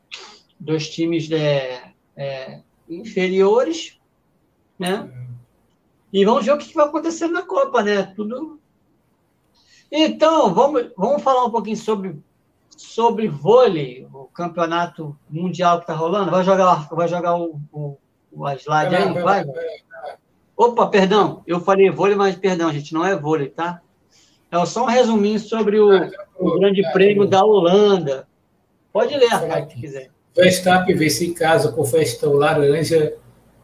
dois 0.60 0.86
times 0.90 1.30
é, 1.30 1.92
é, 2.14 2.60
inferiores, 2.90 3.98
né? 4.78 5.10
E 6.12 6.26
vamos 6.26 6.44
ver 6.44 6.52
o 6.52 6.58
que 6.58 6.74
vai 6.74 6.84
acontecer 6.84 7.28
na 7.28 7.40
Copa, 7.40 7.82
né? 7.82 8.02
Tudo. 8.02 8.60
Então, 9.90 10.52
vamos, 10.52 10.90
vamos 10.94 11.22
falar 11.22 11.46
um 11.46 11.50
pouquinho 11.50 11.76
sobre, 11.78 12.22
sobre 12.68 13.28
vôlei, 13.28 14.06
o 14.12 14.24
campeonato 14.26 15.16
mundial 15.30 15.78
que 15.78 15.84
está 15.84 15.94
rolando. 15.94 16.30
Vai 16.30 16.44
jogar, 16.44 16.86
vai 16.90 17.08
jogar 17.08 17.36
o, 17.36 17.58
o, 17.72 17.96
o 18.30 18.48
slide 18.50 18.94
aí? 18.94 19.22
Vai? 19.22 19.44
Opa, 20.56 20.86
perdão, 20.86 21.42
eu 21.46 21.60
falei 21.60 21.90
vôlei, 21.90 22.14
mas 22.14 22.36
perdão, 22.36 22.72
gente, 22.72 22.94
não 22.94 23.04
é 23.04 23.16
vôlei, 23.16 23.48
tá? 23.48 23.80
É 24.50 24.66
só 24.66 24.84
um 24.84 24.88
resuminho 24.88 25.38
sobre 25.40 25.80
o, 25.80 25.90
o 26.38 26.58
Grande 26.58 26.82
Prêmio 26.92 27.26
da 27.26 27.44
Holanda. 27.44 28.28
Pode 28.92 29.16
ler, 29.16 29.32
Arcade, 29.32 29.72
se 29.72 29.80
quiser. 29.80 30.10
Verstappen 30.36 30.94
vence 30.94 31.26
em 31.26 31.34
casa 31.34 31.72
com 31.72 31.84
festão 31.84 32.34
laranja 32.34 33.14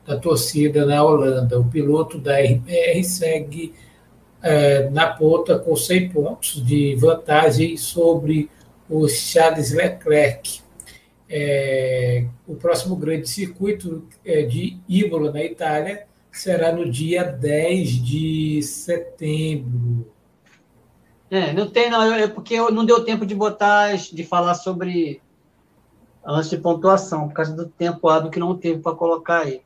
da 0.05 0.17
torcida 0.17 0.85
na 0.85 1.03
Holanda. 1.03 1.61
O 1.61 1.65
piloto 1.65 2.19
da 2.19 2.41
RBR 2.41 3.05
segue 3.05 3.73
é, 4.43 4.91
na 4.91 5.07
ponta 5.07 5.59
com 5.59 5.77
100 5.77 6.09
pontos 6.09 6.65
de 6.65 6.97
vantagem 6.97 7.77
sobre 7.77 8.51
o 8.89 9.09
Charles 9.09 9.73
Leclerc. 9.73 10.61
É, 11.29 12.25
o 12.47 12.57
próximo 12.57 12.97
grande 12.97 13.29
circuito 13.29 14.05
é 14.25 14.43
de 14.43 14.79
Imola, 14.89 15.31
na 15.31 15.45
Itália, 15.45 16.07
será 16.41 16.73
no 16.73 16.91
dia 16.91 17.25
10 17.25 17.91
de 18.03 18.63
setembro. 18.63 20.11
É, 21.31 21.53
não 21.53 21.69
tem, 21.71 21.91
não, 21.91 22.03
é 22.15 22.27
porque 22.27 22.59
não 22.71 22.85
deu 22.85 23.05
tempo 23.05 23.27
de 23.27 23.35
botar, 23.35 23.95
de 23.95 24.25
falar 24.25 24.55
sobre 24.55 25.21
antes 26.25 26.51
de 26.51 26.57
pontuação, 26.57 27.29
por 27.29 27.35
causa 27.35 27.55
do 27.55 27.67
tempo 27.67 28.09
que 28.31 28.39
não 28.39 28.57
teve 28.57 28.81
para 28.81 28.97
colocar 28.97 29.43
aí. 29.43 29.63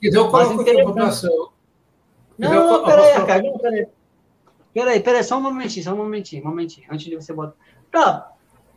E 0.00 0.10
deu 0.10 0.28
qual 0.30 0.54
foi 0.54 0.80
a 0.80 0.84
pontuação? 0.84 1.50
Não, 2.38 2.52
não, 2.52 2.84
peraí, 2.84 3.26
cara, 3.26 3.42
não, 3.42 3.58
peraí. 3.58 3.86
Peraí, 4.74 5.00
peraí, 5.00 5.24
só 5.24 5.38
um 5.38 5.42
momentinho, 5.42 5.84
só 5.84 5.92
um 5.92 5.96
momentinho, 5.96 6.44
um 6.44 6.48
momentinho, 6.48 6.86
antes 6.90 7.06
de 7.06 7.16
você 7.16 7.32
botar. 7.32 7.56
Tá, 7.90 8.32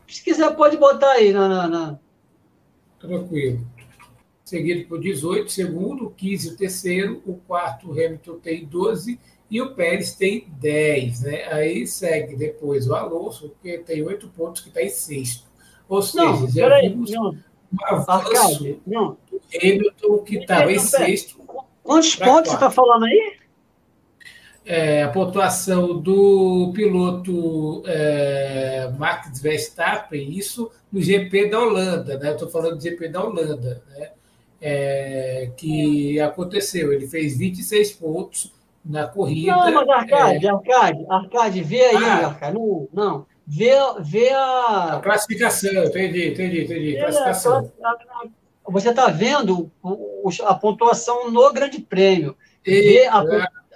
se 0.08 0.24
quiser 0.24 0.56
pode 0.56 0.78
botar 0.78 1.12
aí 1.12 1.32
na... 1.32 1.48
na, 1.48 1.68
na... 1.68 2.00
Tranquilo. 3.00 3.66
Seguido 4.46 4.88
por 4.88 5.00
18, 5.00 5.52
segundo, 5.52 6.12
15 6.12 6.50
o 6.50 6.56
terceiro, 6.56 7.24
o 7.26 7.34
quarto 7.34 7.90
o 7.90 7.92
Hamilton 7.94 8.36
tem 8.36 8.64
12 8.64 9.20
e 9.50 9.60
o 9.60 9.74
Pérez 9.74 10.14
tem 10.14 10.48
10, 10.60 11.22
né? 11.22 11.52
Aí 11.52 11.88
segue 11.88 12.36
depois 12.36 12.88
o 12.88 12.94
Alonso, 12.94 13.52
que 13.60 13.80
tem 13.80 14.04
8 14.04 14.28
pontos, 14.30 14.62
que 14.62 14.68
está 14.68 14.84
em 14.84 14.90
sexto. 14.90 15.46
Ou 15.90 16.00
seja, 16.00 16.26
não, 16.26 16.48
já 16.48 16.64
peraí, 16.64 16.90
vimos 16.90 17.10
não. 17.10 17.36
do 19.32 19.42
Hamilton, 19.56 20.18
que 20.20 20.38
estava 20.38 20.72
em 20.72 20.80
sexto. 20.80 21.40
Quantos 21.82 22.16
pontos 22.16 22.50
você 22.50 22.56
está 22.56 22.70
falando 22.70 23.06
aí? 23.06 23.38
É, 24.64 25.04
a 25.04 25.10
pontuação 25.10 26.00
do 26.00 26.72
piloto 26.74 27.82
é, 27.88 28.92
Max 28.98 29.40
Verstappen, 29.40 30.32
isso 30.32 30.72
no 30.92 31.02
GP 31.02 31.50
da 31.50 31.60
Holanda, 31.60 32.18
né? 32.20 32.30
Eu 32.30 32.34
estou 32.34 32.50
falando 32.50 32.78
do 32.78 32.82
GP 32.82 33.10
da 33.10 33.24
Holanda, 33.24 33.84
né? 33.90 34.12
É, 34.62 35.52
que 35.58 36.20
aconteceu. 36.20 36.92
Ele 36.92 37.08
fez 37.08 37.38
26 37.38 37.92
pontos, 37.94 38.54
na 38.86 39.08
corrida. 39.08 39.56
Não, 39.56 39.86
mas 39.86 39.90
Arcade, 39.90 40.46
é... 40.46 40.50
Arcade, 40.50 41.06
Arcade, 41.10 41.64
vê 41.64 41.82
aí, 41.82 42.04
ah. 42.04 42.28
Arcade. 42.28 42.54
Não, 42.54 42.88
não. 42.94 43.26
Vê, 43.48 43.72
vê 44.00 44.30
a... 44.30 44.96
a. 44.96 45.00
classificação, 45.02 45.84
entendi, 45.84 46.30
entendi, 46.30 46.64
entendi. 46.64 46.98
Classificação. 46.98 47.72
Você 48.68 48.90
está 48.90 49.08
vendo 49.08 49.72
a 50.44 50.54
pontuação 50.56 51.32
no 51.32 51.54
Grande 51.54 51.80
Prêmio. 51.80 52.36
Vê 52.66 53.08
a, 53.08 53.24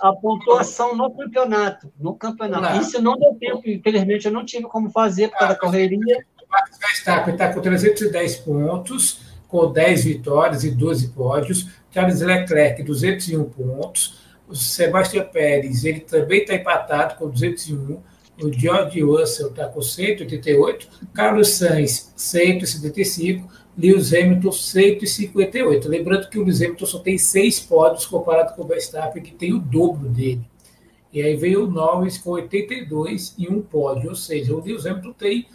a 0.01 0.13
pontuação 0.13 0.95
no 0.95 1.11
campeonato. 1.11 1.91
No 1.99 2.15
campeonato. 2.15 2.81
Isso 2.81 3.01
não 3.01 3.17
deu 3.17 3.35
tempo, 3.35 3.61
infelizmente, 3.65 4.25
eu 4.25 4.31
não 4.31 4.43
tive 4.45 4.63
como 4.63 4.89
fazer 4.89 5.27
por 5.29 5.37
causa 5.37 5.53
ah, 5.53 5.55
da 5.55 5.59
correria. 5.59 6.25
O 6.43 6.51
Max 6.51 6.79
Verstappen 6.79 7.33
está 7.35 7.53
com 7.53 7.61
310 7.61 8.37
pontos, 8.37 9.28
com 9.49 9.69
10 9.69 10.05
vitórias 10.05 10.63
e 10.63 10.71
12 10.71 11.09
pódios. 11.09 11.67
Charles 11.91 12.21
Leclerc, 12.21 12.81
201 12.83 13.43
pontos. 13.45 14.19
O 14.47 14.55
Sebastião 14.55 15.25
Pérez, 15.25 15.83
ele 15.83 15.99
também 15.99 16.41
está 16.41 16.55
empatado 16.55 17.15
com 17.15 17.29
201. 17.29 17.99
O 18.41 18.53
George 18.53 19.01
Russell 19.01 19.49
está 19.49 19.67
com 19.67 19.81
188. 19.81 20.87
Carlos 21.13 21.49
Sainz, 21.49 22.13
175. 22.15 23.49
Lewis 23.77 24.13
Hamilton, 24.13 24.51
158. 24.51 25.89
Lembrando 25.89 26.29
que 26.29 26.37
o 26.37 26.43
Lewis 26.43 26.61
Hamilton 26.61 26.85
só 26.85 26.99
tem 26.99 27.17
seis 27.17 27.59
pódios 27.59 28.05
comparado 28.05 28.55
com 28.55 28.63
o 28.63 28.67
Verstappen, 28.67 29.21
que 29.21 29.33
tem 29.33 29.53
o 29.53 29.59
dobro 29.59 30.07
dele. 30.07 30.41
E 31.11 31.21
aí 31.21 31.35
veio 31.35 31.65
o 31.65 31.71
Norris 31.71 32.17
com 32.17 32.31
82 32.31 33.35
e 33.37 33.47
um 33.47 33.61
pódio. 33.61 34.09
Ou 34.09 34.15
seja, 34.15 34.53
o 34.53 34.63
Lewis 34.63 34.85
Hamilton 34.85 35.13
tem 35.13 35.47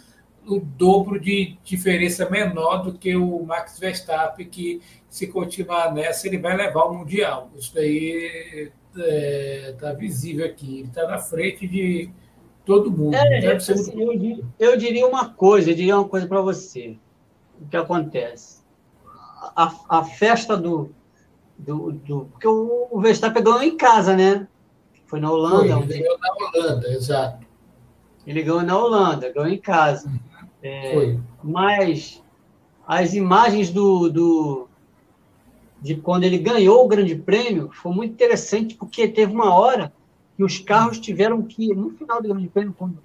o 0.47 0.59
dobro 0.59 1.19
de 1.19 1.57
diferença 1.63 2.29
menor 2.29 2.83
do 2.83 2.93
que 2.93 3.15
o 3.15 3.43
Max 3.43 3.79
Verstappen, 3.79 4.47
que 4.47 4.81
se 5.09 5.27
continuar 5.27 5.93
nessa, 5.93 6.27
ele 6.27 6.37
vai 6.37 6.55
levar 6.55 6.83
o 6.85 6.93
Mundial. 6.93 7.49
Isso 7.55 7.73
daí 7.73 8.71
está 8.95 9.01
é, 9.03 9.75
tá 9.79 9.93
visível 9.93 10.45
aqui. 10.45 10.79
Ele 10.79 10.87
está 10.87 11.07
na 11.07 11.17
frente 11.17 11.67
de 11.67 12.09
todo 12.65 12.91
mundo. 12.91 13.15
É, 13.15 13.55
assim, 13.55 14.01
eu, 14.01 14.17
diria, 14.17 14.43
eu, 14.59 14.77
diria 14.77 15.07
uma 15.07 15.29
coisa, 15.29 15.71
eu 15.71 15.75
diria 15.75 15.97
uma 15.97 16.07
coisa 16.07 16.27
para 16.27 16.41
você. 16.41 16.97
O 17.61 17.67
que 17.67 17.77
acontece? 17.77 18.63
A, 19.55 19.73
a 19.89 20.03
festa 20.03 20.57
do, 20.57 20.91
do, 21.57 21.91
do. 21.91 22.25
Porque 22.25 22.47
o, 22.47 22.87
o 22.91 22.99
Verstappen 22.99 23.43
ganhou 23.43 23.63
em 23.63 23.77
casa, 23.77 24.15
né? 24.15 24.47
Foi 25.05 25.19
na 25.19 25.31
Holanda. 25.31 25.77
Foi, 25.77 25.83
ele 25.83 25.99
ganhou 25.99 26.19
na 26.19 26.33
Holanda, 26.33 26.87
exato. 26.89 27.45
Ele 28.25 28.41
ganhou 28.41 28.63
na 28.63 28.77
Holanda, 28.77 29.31
ganhou 29.31 29.47
em 29.47 29.59
casa. 29.59 30.09
Uhum. 30.09 30.34
É, 30.65 30.93
Foi. 30.93 31.19
Mas 31.43 32.23
as 32.87 33.13
imagens 33.13 33.69
do, 33.69 34.09
do, 34.09 34.67
de 35.79 35.95
quando 35.95 36.23
ele 36.23 36.39
ganhou 36.39 36.83
o 36.83 36.87
Grande 36.87 37.15
Prêmio 37.15 37.69
foi 37.71 37.93
muito 37.93 38.13
interessante, 38.13 38.73
porque 38.73 39.07
teve 39.07 39.31
uma 39.31 39.53
hora 39.53 39.93
que 40.35 40.43
os 40.43 40.57
carros 40.57 40.99
tiveram 40.99 41.43
que, 41.43 41.67
no 41.75 41.91
final 41.91 42.19
do 42.19 42.29
Grande 42.29 42.47
Prêmio, 42.47 42.73
quando 42.75 42.97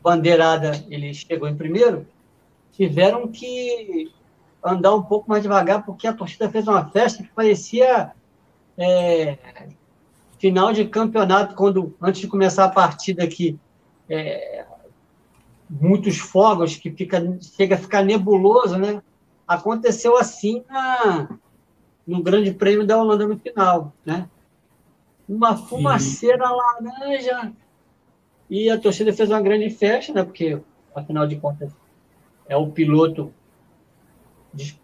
Bandeirada 0.00 0.84
ele 0.88 1.12
chegou 1.12 1.48
em 1.48 1.56
primeiro, 1.56 2.06
tiveram 2.72 3.26
que 3.26 4.12
andar 4.64 4.94
um 4.94 5.02
pouco 5.02 5.28
mais 5.28 5.42
devagar, 5.42 5.84
porque 5.84 6.06
a 6.06 6.12
torcida 6.12 6.48
fez 6.48 6.68
uma 6.68 6.88
festa 6.90 7.24
que 7.24 7.28
parecia 7.30 8.12
é, 8.78 9.36
final 10.38 10.72
de 10.72 10.84
campeonato, 10.84 11.56
quando 11.56 11.92
antes 12.00 12.20
de 12.20 12.28
começar 12.28 12.66
a 12.66 12.70
partida 12.70 13.24
aqui, 13.24 13.58
é, 14.08 14.64
muitos 15.70 16.18
fogos 16.18 16.76
que 16.76 16.90
fica, 16.90 17.22
chega 17.40 17.76
a 17.76 17.78
ficar 17.78 18.02
nebuloso, 18.02 18.76
né? 18.76 19.00
Aconteceu 19.46 20.16
assim 20.16 20.64
na, 20.68 21.28
no 22.04 22.22
Grande 22.22 22.52
Prêmio 22.52 22.84
da 22.84 22.98
Holanda 22.98 23.28
no 23.28 23.38
final, 23.38 23.92
né? 24.04 24.28
Uma 25.28 25.56
fumaceira 25.56 26.44
Sim. 26.48 26.54
laranja 26.54 27.52
e 28.48 28.68
a 28.68 28.78
torcida 28.80 29.12
fez 29.12 29.30
uma 29.30 29.40
grande 29.40 29.70
festa, 29.70 30.12
né? 30.12 30.24
Porque 30.24 30.60
afinal 30.92 31.24
de 31.26 31.36
contas 31.36 31.72
é 32.48 32.56
o 32.56 32.68
piloto 32.68 33.32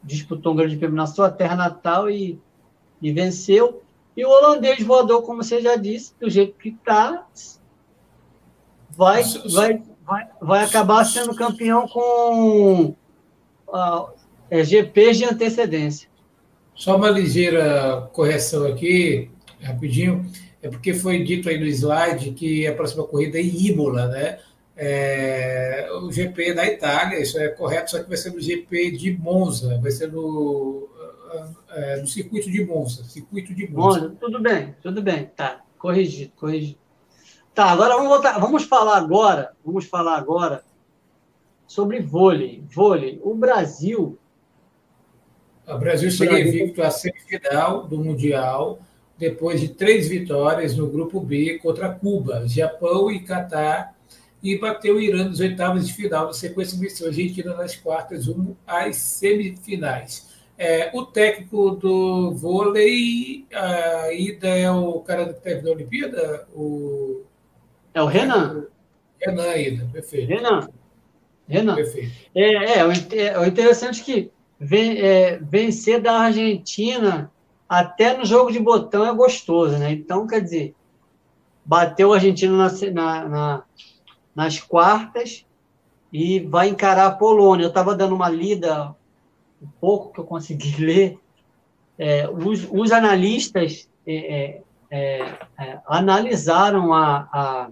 disputou 0.04 0.52
um 0.52 0.56
grande 0.56 0.76
prêmio 0.76 0.96
na 0.96 1.08
sua 1.08 1.28
terra 1.28 1.56
natal 1.56 2.08
e, 2.08 2.40
e 3.02 3.12
venceu. 3.12 3.82
E 4.16 4.24
o 4.24 4.30
holandês 4.30 4.80
voador, 4.84 5.22
como 5.22 5.42
você 5.42 5.60
já 5.60 5.74
disse, 5.74 6.14
do 6.20 6.30
jeito 6.30 6.56
que 6.56 6.68
está, 6.68 7.26
vai, 8.90 9.24
vai 9.52 9.82
vai, 10.06 10.28
vai 10.40 10.64
acabar 10.64 11.04
sendo 11.04 11.34
campeão 11.34 11.88
com 11.88 12.94
uh, 13.68 14.08
é, 14.48 14.62
GPs 14.62 15.18
de 15.18 15.24
antecedência. 15.24 16.08
Só 16.74 16.96
uma 16.96 17.10
ligeira 17.10 18.08
correção 18.12 18.66
aqui, 18.66 19.30
rapidinho, 19.60 20.30
é 20.62 20.68
porque 20.68 20.94
foi 20.94 21.24
dito 21.24 21.48
aí 21.48 21.58
no 21.58 21.66
slide 21.66 22.32
que 22.32 22.66
a 22.66 22.74
próxima 22.74 23.04
corrida 23.04 23.38
é 23.38 23.42
em 23.42 23.66
Imola, 23.68 24.06
né? 24.08 24.38
É, 24.78 25.88
o 26.02 26.12
GP 26.12 26.52
da 26.52 26.66
Itália, 26.66 27.18
isso 27.18 27.38
é 27.38 27.48
correto, 27.48 27.92
só 27.92 28.02
que 28.02 28.08
vai 28.08 28.18
ser 28.18 28.30
no 28.30 28.40
GP 28.40 28.90
de 28.90 29.16
Monza, 29.16 29.78
vai 29.78 29.90
ser 29.90 30.12
no, 30.12 30.86
é, 31.70 31.96
no 31.96 32.06
circuito 32.06 32.50
de 32.50 32.62
Monza, 32.62 33.02
circuito 33.04 33.54
de 33.54 33.70
Monza. 33.70 34.00
Monza. 34.00 34.16
Tudo 34.20 34.38
bem, 34.38 34.74
tudo 34.82 35.02
bem, 35.02 35.30
tá, 35.34 35.62
corrigido, 35.78 36.32
corrigido. 36.36 36.78
Tá, 37.56 37.70
agora 37.70 37.94
vamos 37.94 38.10
voltar. 38.10 38.38
Vamos 38.38 38.64
falar 38.64 38.98
agora. 38.98 39.52
Vamos 39.64 39.86
falar 39.86 40.18
agora 40.18 40.62
sobre 41.66 42.00
vôlei. 42.00 42.62
Vôlei. 42.70 43.18
O 43.22 43.34
Brasil. 43.34 44.18
O 45.66 45.78
Brasil 45.78 46.10
chega 46.10 46.38
invicto 46.38 46.82
à 46.82 46.90
semifinal 46.90 47.86
do 47.86 47.96
Mundial 47.96 48.78
depois 49.16 49.58
de 49.58 49.68
três 49.68 50.06
vitórias 50.06 50.76
no 50.76 50.86
grupo 50.86 51.18
B 51.18 51.58
contra 51.58 51.88
Cuba, 51.88 52.46
Japão 52.46 53.10
e 53.10 53.20
Catar 53.20 53.96
e 54.42 54.58
bateu 54.58 54.96
o 54.96 55.00
Irã 55.00 55.24
nos 55.24 55.40
oitavos 55.40 55.86
de 55.86 55.94
final, 55.94 56.26
na 56.26 56.34
sequência 56.34 56.78
venceu 56.78 57.06
a 57.06 57.08
Argentina 57.08 57.54
nas 57.54 57.74
quartas, 57.74 58.26
rumo 58.26 58.54
às 58.66 58.96
semifinais. 58.96 60.28
É, 60.58 60.90
o 60.92 61.06
técnico 61.06 61.70
do 61.70 62.32
vôlei, 62.32 63.46
a 63.50 64.12
ida 64.12 64.46
é 64.46 64.70
o 64.70 65.00
cara 65.00 65.32
que 65.32 65.40
teve 65.40 65.62
na 65.62 65.70
Olimpíada? 65.70 66.46
O... 66.54 67.24
É 67.96 68.02
o 68.02 68.04
Renan. 68.04 68.66
Renan 69.18 69.48
ainda, 69.48 69.86
perfeito. 69.90 70.28
Renan. 70.28 70.68
Renan. 71.48 71.76
Perfeito. 71.76 72.12
É, 72.34 72.78
é, 72.80 73.38
o 73.38 73.46
interessante 73.46 74.02
é 74.02 74.04
que 74.04 74.30
é, 75.00 75.38
vencer 75.38 76.02
da 76.02 76.12
Argentina 76.12 77.32
até 77.66 78.14
no 78.14 78.26
jogo 78.26 78.52
de 78.52 78.58
botão 78.60 79.06
é 79.06 79.14
gostoso, 79.14 79.78
né? 79.78 79.92
Então, 79.92 80.26
quer 80.26 80.42
dizer, 80.42 80.74
bateu 81.64 82.12
a 82.12 82.16
Argentina 82.16 82.54
na, 82.54 82.90
na, 82.92 83.28
na, 83.30 83.62
nas 84.34 84.60
quartas 84.60 85.46
e 86.12 86.40
vai 86.40 86.68
encarar 86.68 87.06
a 87.06 87.16
Polônia. 87.16 87.64
Eu 87.64 87.70
estava 87.70 87.94
dando 87.94 88.14
uma 88.14 88.28
lida, 88.28 88.94
um 89.62 89.68
pouco 89.80 90.12
que 90.12 90.20
eu 90.20 90.24
consegui 90.24 90.76
ler. 90.84 91.18
É, 91.98 92.28
os, 92.28 92.68
os, 92.70 92.92
analistas 92.92 93.88
é, 94.06 94.60
é, 94.90 95.38
é, 95.58 95.80
analisaram 95.86 96.92
a, 96.92 97.26
a, 97.32 97.70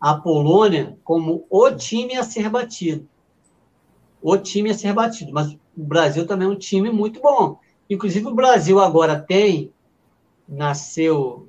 a 0.00 0.14
Polônia 0.14 0.96
como 1.02 1.46
o 1.50 1.70
time 1.70 2.16
a 2.16 2.22
ser 2.22 2.48
batido. 2.48 3.08
O 4.22 4.36
time 4.36 4.70
a 4.70 4.74
ser 4.74 4.92
batido. 4.92 5.32
Mas 5.32 5.52
o 5.52 5.58
Brasil 5.76 6.26
também 6.26 6.48
é 6.48 6.50
um 6.50 6.58
time 6.58 6.90
muito 6.90 7.20
bom. 7.20 7.58
Inclusive, 7.88 8.26
o 8.26 8.34
Brasil 8.34 8.80
agora 8.80 9.18
tem, 9.18 9.72
nasceu 10.48 11.48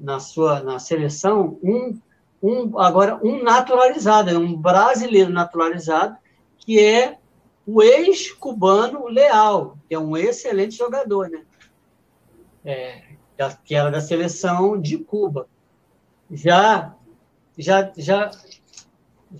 na 0.00 0.18
sua 0.18 0.60
na 0.60 0.78
seleção, 0.78 1.58
um, 1.62 1.98
um 2.42 2.78
agora 2.78 3.20
um 3.22 3.42
naturalizado, 3.42 4.30
é 4.30 4.36
um 4.36 4.56
brasileiro 4.56 5.30
naturalizado, 5.30 6.16
que 6.58 6.80
é 6.80 7.18
o 7.66 7.82
ex-cubano 7.82 9.06
Leal, 9.06 9.78
que 9.88 9.94
é 9.94 9.98
um 9.98 10.16
excelente 10.16 10.76
jogador, 10.76 11.28
né? 11.28 11.44
É, 12.64 13.02
que 13.64 13.74
era 13.74 13.90
da 13.90 14.00
seleção 14.00 14.80
de 14.80 14.98
Cuba. 14.98 15.48
Já 16.30 16.94
já 17.58 17.90
já 17.96 18.30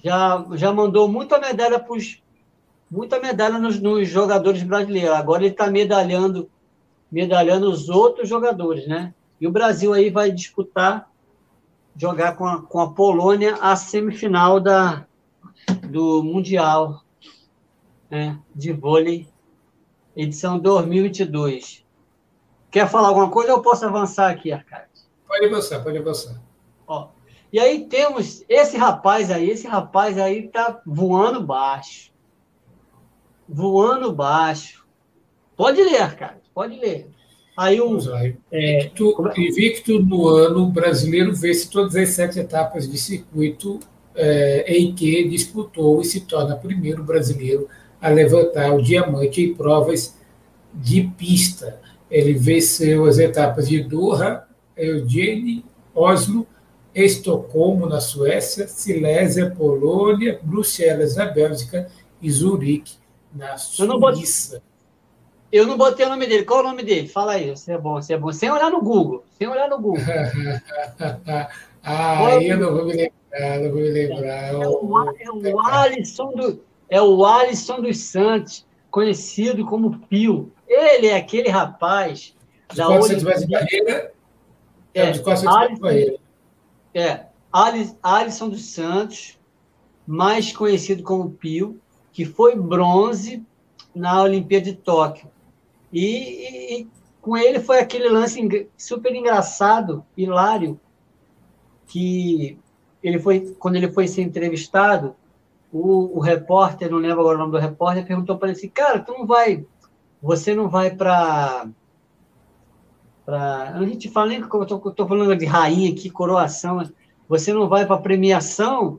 já, 0.03 0.47
já 0.53 0.73
mandou 0.73 1.09
muita 1.09 1.39
medalha 1.39 1.79
para 1.79 1.93
os 1.93 2.23
muita 2.91 3.19
medalha 3.19 3.59
nos, 3.59 3.81
nos 3.81 4.07
jogadores 4.09 4.63
brasileiros. 4.63 5.15
Agora 5.15 5.43
ele 5.43 5.53
está 5.53 5.71
medalhando, 5.71 6.51
medalhando 7.11 7.71
os 7.71 7.89
outros 7.89 8.29
jogadores, 8.29 8.87
né? 8.87 9.15
E 9.41 9.47
o 9.47 9.51
Brasil 9.51 9.95
aí 9.95 10.11
vai 10.11 10.31
disputar, 10.31 11.11
jogar 11.97 12.37
com 12.37 12.47
a, 12.47 12.63
com 12.63 12.81
a 12.81 12.93
Polônia 12.93 13.57
a 13.61 13.75
semifinal 13.77 14.61
da, 14.61 15.07
do 15.89 16.23
Mundial 16.23 17.03
né, 18.11 18.39
de 18.55 18.73
vôlei, 18.73 19.27
edição 20.15 20.59
2022. 20.59 21.83
Quer 22.71 22.89
falar 22.89 23.09
alguma 23.09 23.31
coisa 23.31 23.53
ou 23.53 23.59
eu 23.59 23.63
posso 23.63 23.87
avançar 23.87 24.31
aqui, 24.31 24.53
Arcade? 24.53 24.89
Pode 25.27 25.47
avançar, 25.47 25.83
pode 25.83 25.97
avançar. 25.99 26.41
Ó, 26.87 27.09
e 27.53 27.61
aí 27.61 27.87
temos 27.87 28.45
esse 28.49 28.77
rapaz 28.77 29.31
aí, 29.31 29.51
esse 29.51 29.67
rapaz 29.67 30.19
aí 30.19 30.49
tá 30.49 30.81
voando 30.87 31.43
baixo 31.43 32.13
voando 33.53 34.13
baixo. 34.13 34.85
Pode 35.57 35.83
ler, 35.83 36.17
cara, 36.17 36.41
pode 36.55 36.79
ler. 36.79 37.09
Aí 37.57 37.81
o. 37.81 37.99
É, 38.51 38.87
invicto, 38.87 39.15
invicto 39.37 40.03
no 40.03 40.27
ano, 40.29 40.65
o 40.65 40.71
brasileiro 40.71 41.35
vence 41.35 41.69
todas 41.69 41.95
as 41.95 42.09
sete 42.11 42.39
etapas 42.39 42.91
de 42.91 42.97
circuito 42.97 43.79
é, 44.15 44.65
em 44.75 44.95
que 44.95 45.29
disputou 45.29 46.01
e 46.01 46.05
se 46.05 46.23
torna 46.23 46.57
primeiro 46.57 47.05
brasileiro 47.05 47.69
a 48.01 48.09
levantar 48.09 48.73
o 48.73 48.83
diamante 48.83 49.43
em 49.43 49.55
provas 49.55 50.17
de 50.73 51.03
pista. 51.03 51.81
Ele 52.11 52.33
venceu 52.33 53.05
as 53.05 53.19
etapas 53.19 53.69
de 53.69 53.83
Doha, 53.83 54.47
Eugene, 54.77 55.65
Oslo, 55.95 56.47
Estocolmo, 56.95 57.87
na 57.87 58.01
Suécia, 58.01 58.69
Silésia, 58.69 59.51
Polônia, 59.51 60.39
Bruxelas, 60.43 61.17
na 61.17 61.27
Bélgica 61.27 61.91
e 62.21 62.31
Zurique, 62.31 62.97
na 63.35 63.57
Suíça. 63.57 64.63
Eu 65.51 65.67
não, 65.67 65.77
botei, 65.77 66.07
o 66.07 66.09
nome 66.09 66.27
dele. 66.27 66.45
Qual 66.45 66.61
é 66.61 66.63
o 66.63 66.69
nome 66.69 66.83
dele? 66.83 67.09
Fala 67.09 67.33
aí, 67.33 67.51
você 67.51 67.73
é 67.73 67.79
bom, 67.79 68.01
você 68.01 68.15
é 68.15 68.19
bom. 68.19 68.33
Sem 68.33 68.51
olhar 68.51 68.71
no 68.71 68.81
Google. 68.81 69.23
Sem 69.39 69.47
olhar 69.47 69.69
no 69.69 69.79
Google. 69.79 70.03
ah, 71.85 72.27
aí 72.27 72.49
eu 72.49 72.59
não 72.59 72.73
vou 72.73 72.87
me 72.87 72.95
lembrar, 72.95 73.61
não 73.61 73.71
vou 73.71 73.81
me 73.81 73.91
lembrar. 73.91 74.55
É 74.55 74.67
o, 74.67 75.15
é 75.45 75.55
o 75.55 75.61
Alisson 75.61 76.33
do, 76.33 76.65
é 76.89 77.03
o 77.03 77.25
Alisson 77.25 77.83
dos 77.83 77.99
Santos, 77.99 78.67
conhecido 78.91 79.67
como 79.67 79.99
Pio. 80.09 80.51
Ele 80.67 81.09
é 81.09 81.17
aquele 81.17 81.51
rapaz 81.51 82.35
de 82.71 82.77
da 82.79 82.89
Olimpíada. 82.89 83.47
Barreira. 83.47 84.13
É, 84.95 85.03
é 85.03 85.11
de 85.11 85.21
Alisson, 85.21 85.79
Barreira. 85.79 86.22
É, 86.95 87.27
Alisson 88.03 88.49
dos 88.49 88.67
Santos, 88.67 89.39
mais 90.07 90.53
conhecido 90.53 91.03
como 91.03 91.31
Pio, 91.31 91.81
que 92.13 92.25
foi 92.25 92.57
bronze 92.57 93.45
na 93.95 94.23
Olimpíada 94.23 94.67
de 94.67 94.75
Tóquio. 94.75 95.31
E, 95.93 96.81
e, 96.81 96.89
com 97.21 97.37
ele 97.37 97.61
foi 97.61 97.79
aquele 97.79 98.09
lance 98.09 98.69
super 98.77 99.15
engraçado, 99.15 100.05
hilário, 100.17 100.81
que 101.87 102.59
ele 103.03 103.19
foi 103.19 103.55
quando 103.59 103.77
ele 103.77 103.91
foi 103.91 104.09
ser 104.09 104.23
entrevistado, 104.23 105.15
o, 105.73 106.19
o 106.19 106.21
repórter, 106.21 106.91
não 106.91 106.99
lembro 106.99 107.21
agora 107.21 107.37
o 107.37 107.41
nome 107.41 107.53
do 107.53 107.59
repórter, 107.59 108.07
perguntou 108.07 108.37
para 108.37 108.49
ele 108.49 108.59
assim, 108.59 108.69
cara, 108.69 109.01
tu 109.01 109.13
não 109.13 109.27
vai, 109.27 109.65
você 110.21 110.55
não 110.55 110.69
vai 110.69 110.91
para 110.91 111.67
a 113.27 113.79
gente 113.85 114.11
fala 114.11 114.35
eu 114.35 114.43
estou 114.43 115.09
falando 115.09 115.37
de 115.37 115.45
rainha 115.45 115.93
aqui, 115.93 116.11
coroação, 116.11 116.83
você 117.29 117.53
não 117.53 117.69
vai 117.69 117.87
para 117.87 117.99
premiação? 117.99 118.99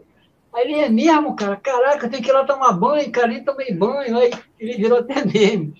Aí 0.54 0.66
ele 0.66 0.80
é 0.80 0.90
mesmo, 0.90 1.36
cara, 1.36 1.56
caraca, 1.56 2.08
tem 2.08 2.22
que 2.22 2.30
ir 2.30 2.34
lá 2.34 2.46
tomar 2.46 2.74
banho, 2.74 3.12
cara, 3.12 3.28
nem 3.28 3.44
tomei 3.44 3.74
banho. 3.74 4.18
Aí 4.18 4.32
ele 4.60 4.78
virou 4.78 5.00
até 5.00 5.26
meme, 5.26 5.74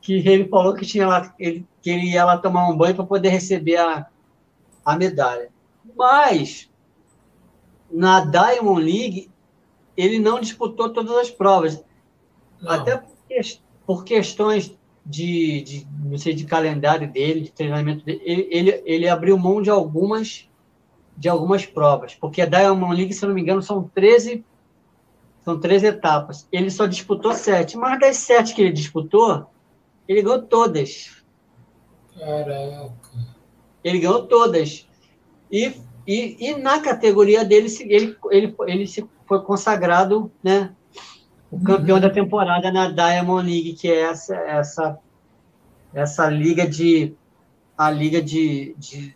que 0.00 0.26
ele 0.26 0.48
falou 0.48 0.74
que, 0.74 0.86
tinha 0.86 1.06
lá, 1.06 1.34
ele, 1.38 1.66
que 1.82 1.90
ele 1.90 2.12
ia 2.12 2.24
lá 2.24 2.38
tomar 2.38 2.68
um 2.68 2.76
banho 2.76 2.94
para 2.94 3.04
poder 3.04 3.30
receber 3.30 3.76
a, 3.76 4.06
a 4.84 4.96
medalha. 4.96 5.50
Mas, 5.96 6.70
na 7.90 8.24
Diamond 8.24 8.82
League, 8.82 9.30
ele 9.96 10.18
não 10.18 10.40
disputou 10.40 10.90
todas 10.90 11.16
as 11.16 11.30
provas. 11.30 11.84
Não. 12.60 12.70
Até 12.70 12.96
por, 12.96 13.12
por 13.84 14.04
questões 14.04 14.76
de, 15.04 15.62
de, 15.62 15.86
não 16.04 16.16
sei, 16.16 16.34
de 16.34 16.44
calendário 16.44 17.10
dele, 17.10 17.40
de 17.40 17.52
treinamento 17.52 18.04
dele, 18.04 18.22
ele, 18.24 18.48
ele, 18.50 18.82
ele 18.84 19.08
abriu 19.08 19.36
mão 19.36 19.60
de 19.60 19.70
algumas 19.70 20.48
de 21.16 21.28
algumas 21.28 21.66
provas, 21.66 22.14
porque 22.14 22.40
a 22.40 22.46
Diamond 22.46 22.96
League, 22.96 23.12
se 23.12 23.24
não 23.26 23.34
me 23.34 23.42
engano, 23.42 23.62
são 23.62 23.84
13, 23.94 24.44
são 25.44 25.60
13 25.60 25.86
etapas. 25.86 26.48
Ele 26.50 26.70
só 26.70 26.86
disputou 26.86 27.34
sete, 27.34 27.76
mas 27.76 28.00
das 28.00 28.16
sete 28.16 28.54
que 28.54 28.62
ele 28.62 28.72
disputou, 28.72 29.46
ele 30.08 30.22
ganhou 30.22 30.42
todas. 30.42 31.22
Caraca. 32.18 32.92
Ele 33.84 33.98
ganhou 33.98 34.26
todas. 34.26 34.88
E, 35.50 35.74
e, 36.06 36.36
e 36.40 36.56
na 36.56 36.80
categoria 36.80 37.44
dele, 37.44 37.68
ele, 37.82 38.16
ele, 38.30 38.56
ele 38.66 38.86
se 38.86 39.06
foi 39.26 39.42
consagrado, 39.42 40.32
né? 40.42 40.74
O 41.52 41.56
uhum. 41.56 41.64
campeão 41.64 42.00
da 42.00 42.08
temporada 42.08 42.72
na 42.72 42.90
Diamond 42.90 43.46
League, 43.46 43.74
que 43.74 43.86
é 43.86 44.00
essa, 44.00 44.34
essa, 44.34 44.98
essa 45.92 46.28
liga 46.30 46.66
de 46.66 47.14
a 47.76 47.90
liga 47.90 48.22
de, 48.22 48.74
de 48.78 49.14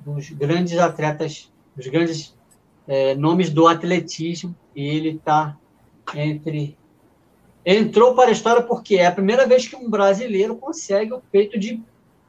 dos 0.00 0.28
grandes 0.30 0.78
atletas, 0.78 1.50
dos 1.74 1.86
grandes 1.86 2.36
é, 2.86 3.14
nomes 3.14 3.50
do 3.50 3.66
atletismo, 3.66 4.54
e 4.76 4.86
ele 4.86 5.10
está 5.16 5.56
entre. 6.14 6.76
Entrou 7.64 8.14
para 8.14 8.28
a 8.28 8.32
história 8.32 8.62
porque 8.62 8.96
é 8.96 9.06
a 9.06 9.12
primeira 9.12 9.46
vez 9.46 9.66
que 9.66 9.76
um 9.76 9.90
brasileiro 9.90 10.56
consegue 10.56 11.12
o 11.12 11.22
feito 11.30 11.58
de, 11.58 11.82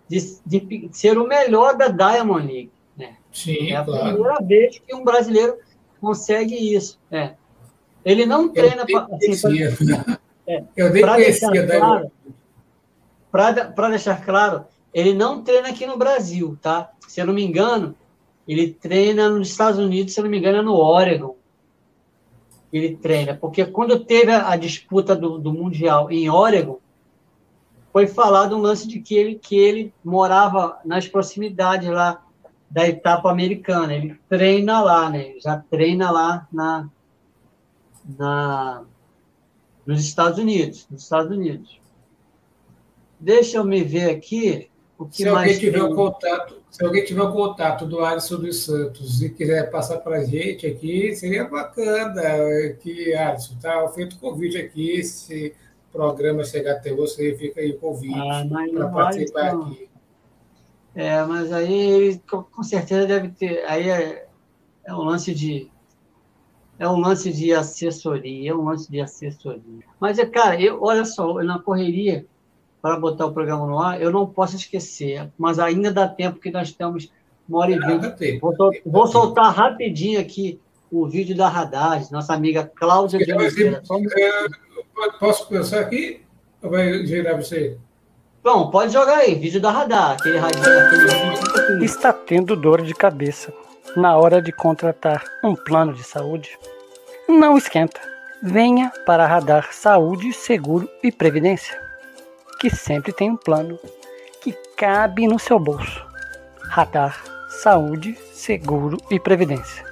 de, 0.08 0.20
de 0.46 0.90
ser 0.92 1.18
o 1.18 1.28
melhor 1.28 1.78
da 1.78 1.88
Diamond 1.88 2.46
League. 2.46 2.72
Né? 2.98 3.16
Sim, 3.32 3.72
é 3.72 3.76
a 3.76 3.84
claro. 3.84 4.16
primeira 4.16 4.40
vez 4.42 4.80
que 4.80 4.96
um 4.96 5.04
brasileiro 5.04 5.58
consegue 6.02 6.56
isso. 6.56 7.00
É. 7.12 7.36
Ele 8.04 8.26
não 8.26 8.50
treina 8.50 8.84
assim, 8.84 9.64
é, 10.48 10.64
Eu 10.76 10.92
nem 10.92 11.06
conhecia 11.06 11.68
claro, 11.68 12.12
Para 13.32 13.90
deixar 13.90 14.24
claro, 14.24 14.66
ele 14.94 15.14
não 15.14 15.44
treina 15.44 15.70
aqui 15.70 15.86
no 15.86 15.98
Brasil, 15.98 16.58
tá? 16.62 16.92
Se 17.08 17.20
eu 17.22 17.28
não 17.28 17.34
me 17.34 17.44
engano, 17.44 17.96
ele 18.48 18.74
treina 18.74 19.30
nos 19.30 19.50
Estados 19.50 19.80
Unidos, 19.80 20.14
se 20.14 20.20
eu 20.20 20.24
não 20.24 20.32
me 20.32 20.40
engano, 20.40 20.58
é 20.58 20.62
no 20.62 20.76
Oregon. 20.76 21.36
Ele 22.72 22.96
treina, 22.96 23.36
porque 23.36 23.66
quando 23.66 24.04
teve 24.04 24.32
a, 24.32 24.56
disputa 24.56 25.16
do, 25.16 25.38
do 25.38 25.54
Mundial 25.54 26.12
em 26.12 26.30
Oregon, 26.30 26.80
foi 27.92 28.08
falado 28.08 28.56
um 28.56 28.62
lance 28.62 28.88
de 28.88 29.00
que 29.00 29.16
ele, 29.16 29.36
que 29.36 29.58
ele 29.58 29.94
morava 30.04 30.80
nas 30.86 31.08
proximidades 31.08 31.90
lá 31.90 32.24
da 32.70 32.88
etapa 32.88 33.32
americana. 33.32 33.94
Ele 33.94 34.20
treina 34.30 34.82
lá, 34.82 35.10
né? 35.10 35.34
já 35.40 35.58
treina 35.58 36.12
lá 36.12 36.48
na, 36.52 36.88
na, 38.18 38.84
nos 39.86 40.02
Estados 40.02 40.40
Unidos. 40.40 40.88
Nos 40.90 41.04
Estados 41.04 41.32
Unidos. 41.32 41.80
deixa 43.20 43.58
eu 43.58 43.64
me 43.64 43.84
ver 43.84 44.10
aqui. 44.10 44.70
O 44.98 45.06
que 45.06 45.18
se 45.18 45.28
alguém 45.28 45.58
tiver 45.58 45.80
tem... 45.80 45.92
o 45.92 45.96
contato, 45.96 46.62
se 46.70 46.84
alguém 46.84 47.06
tiver 47.06 47.22
o 47.22 47.32
contato 47.32 47.86
do 47.86 48.04
Alisson 48.04 48.36
dos 48.36 48.66
Santos 48.66 49.22
e 49.22 49.30
quiser 49.30 49.72
passar 49.72 50.00
para 50.00 50.18
a 50.18 50.24
gente 50.26 50.68
aqui, 50.68 51.16
seria 51.16 51.46
bacana 51.46 52.22
que, 52.82 53.14
Alisson, 53.14 53.54
está 53.54 53.88
feito 53.90 54.18
o 54.18 54.20
convite 54.20 54.58
aqui, 54.58 55.02
se 55.04 55.56
o 55.88 55.92
programa 55.92 56.44
chegar 56.44 56.74
até 56.74 56.94
você, 56.94 57.34
fica 57.36 57.62
aí 57.62 57.72
o 57.72 57.80
convite 57.80 58.14
ah, 58.20 58.46
para 58.74 58.88
participar 58.90 59.48
então. 59.48 59.64
aqui. 59.64 59.90
É, 60.96 61.24
mas 61.24 61.52
aí 61.54 62.22
com 62.28 62.64
certeza 62.64 63.08
deve 63.08 63.30
ter. 63.30 63.64
Aí 63.66 63.90
é, 63.90 64.28
é 64.84 64.94
um 64.94 65.04
lance 65.04 65.34
de. 65.34 65.72
É 66.80 66.88
um 66.88 66.98
lance 66.98 67.34
de 67.34 67.52
assessoria, 67.54 68.52
é 68.52 68.56
um 68.56 68.64
lance 68.64 68.90
de 68.90 69.02
assessoria. 69.02 69.84
Mas, 70.00 70.18
é, 70.18 70.26
cara, 70.26 70.60
eu, 70.60 70.82
olha 70.82 71.04
só, 71.04 71.44
na 71.44 71.60
correria, 71.60 72.26
para 72.82 72.98
botar 72.98 73.26
o 73.26 73.34
programa 73.34 73.68
no 73.68 73.78
ar, 73.78 74.02
eu 74.02 74.10
não 74.10 74.26
posso 74.26 74.56
esquecer, 74.56 75.30
mas 75.38 75.60
ainda 75.60 75.92
dá 75.92 76.08
tempo 76.08 76.40
que 76.40 76.50
nós 76.50 76.72
temos 76.72 77.12
uma 77.48 77.60
hora 77.60 77.72
e 77.72 77.80
vinte. 77.80 78.40
Vou, 78.40 78.56
sol, 78.56 78.72
vou, 78.86 79.08
soltar 79.08 79.54
rapidinho 79.54 80.22
aqui 80.22 80.58
o 80.90 81.06
vídeo 81.06 81.36
da 81.36 81.50
Radar, 81.50 82.02
nossa 82.12 82.34
amiga 82.34 82.64
Cláudia 82.64 83.20
de 83.20 83.34
Oliveira. 83.34 83.84
Posso 85.20 85.48
começar 85.48 85.82
aqui? 85.82 86.22
Ou 86.62 86.70
vai 86.70 87.06
girar 87.06 87.36
você? 87.36 87.78
Bom, 88.42 88.70
pode 88.70 88.94
jogar 88.94 89.18
aí, 89.18 89.36
vídeo 89.36 89.60
da 89.60 89.70
Radar, 89.70 90.12
aquele, 90.12 90.38
aquele 90.38 91.84
Está 91.84 92.14
tendo 92.14 92.56
dor 92.56 92.82
de 92.82 92.94
cabeça 92.94 93.54
na 93.96 94.18
hora 94.18 94.42
de 94.42 94.52
contratar 94.52 95.24
um 95.44 95.56
plano 95.56 95.94
de 95.94 96.04
saúde? 96.04 96.58
Não 97.28 97.58
esquenta. 97.58 98.00
Venha 98.42 98.92
para 99.06 99.28
Radar 99.28 99.74
Saúde, 99.74 100.32
Seguro 100.34 100.90
e 101.04 101.12
Previdência 101.12 101.90
que 102.60 102.70
sempre 102.70 103.14
tem 103.14 103.32
um 103.32 103.38
plano 103.38 103.80
que 104.42 104.52
cabe 104.76 105.26
no 105.26 105.40
seu 105.40 105.58
bolso. 105.58 106.06
Radar, 106.64 107.24
saúde, 107.50 108.18
seguro 108.34 108.98
e 109.10 109.20
previdência. 109.20 109.84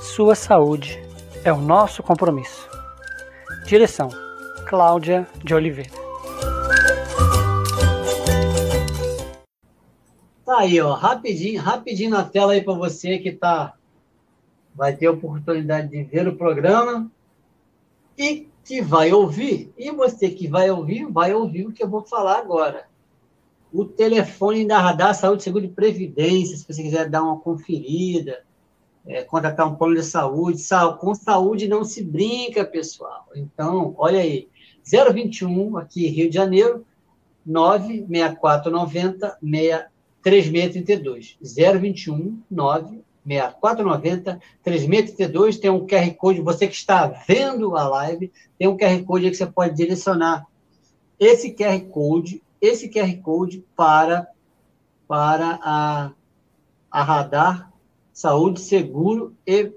Sua 0.00 0.36
saúde 0.36 1.02
é 1.44 1.52
o 1.52 1.60
nosso 1.60 2.02
compromisso. 2.02 2.68
Direção: 3.66 4.08
Cláudia 4.66 5.26
de 5.42 5.52
Oliveira. 5.52 6.05
Aí, 10.58 10.80
ó, 10.80 10.92
rapidinho, 10.94 11.60
rapidinho 11.60 12.10
na 12.10 12.24
tela 12.24 12.52
aí 12.52 12.62
para 12.62 12.74
você 12.74 13.18
que 13.18 13.32
tá 13.32 13.74
vai 14.74 14.94
ter 14.94 15.06
a 15.06 15.12
oportunidade 15.12 15.88
de 15.88 16.04
ver 16.04 16.28
o 16.28 16.36
programa 16.36 17.10
e 18.16 18.48
que 18.62 18.82
vai 18.82 19.12
ouvir, 19.12 19.72
e 19.78 19.90
você 19.92 20.28
que 20.28 20.48
vai 20.48 20.70
ouvir, 20.70 21.06
vai 21.06 21.32
ouvir 21.32 21.66
o 21.66 21.72
que 21.72 21.82
eu 21.82 21.88
vou 21.88 22.02
falar 22.02 22.38
agora. 22.38 22.86
O 23.72 23.84
telefone 23.84 24.66
da 24.66 24.80
Radar 24.80 25.14
Saúde, 25.14 25.44
Seguro 25.44 25.64
e 25.64 25.68
Previdência, 25.68 26.56
se 26.56 26.64
você 26.64 26.82
quiser 26.82 27.08
dar 27.08 27.22
uma 27.22 27.38
conferida, 27.38 28.44
é, 29.06 29.22
contratar 29.22 29.68
um 29.68 29.76
plano 29.76 29.94
de 29.94 30.02
saúde. 30.02 30.60
Com 30.98 31.14
saúde 31.14 31.68
não 31.68 31.84
se 31.84 32.02
brinca, 32.02 32.64
pessoal. 32.64 33.28
Então, 33.36 33.94
olha 33.96 34.18
aí, 34.20 34.48
021, 34.84 35.76
aqui 35.78 36.08
Rio 36.08 36.28
de 36.28 36.34
Janeiro, 36.34 36.84
96490 37.44 39.38
3632. 40.26 41.36
021 41.40 42.42
9 42.50 43.00
6490 43.24 44.40
3632. 44.60 45.58
Tem 45.58 45.70
um 45.70 45.86
QR 45.86 46.12
Code, 46.14 46.40
você 46.40 46.66
que 46.66 46.74
está 46.74 47.06
vendo 47.06 47.76
a 47.76 47.86
live, 47.88 48.32
tem 48.58 48.66
um 48.66 48.76
QR 48.76 49.00
Code 49.04 49.26
aí 49.26 49.30
que 49.30 49.36
você 49.36 49.46
pode 49.46 49.76
direcionar 49.76 50.44
esse 51.18 51.54
QR 51.54 51.80
Code, 51.92 52.42
esse 52.60 52.88
QR 52.88 53.16
Code 53.22 53.64
para, 53.76 54.26
para 55.06 55.60
a, 55.62 56.10
a 56.90 57.02
Radar 57.04 57.72
Saúde, 58.12 58.60
Seguro 58.60 59.32
e 59.46 59.70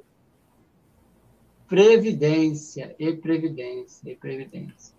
Previdência. 1.67 2.95
E 2.97 3.13
Previdência. 3.13 4.11
E 4.11 4.15
Previdência. 4.15 4.95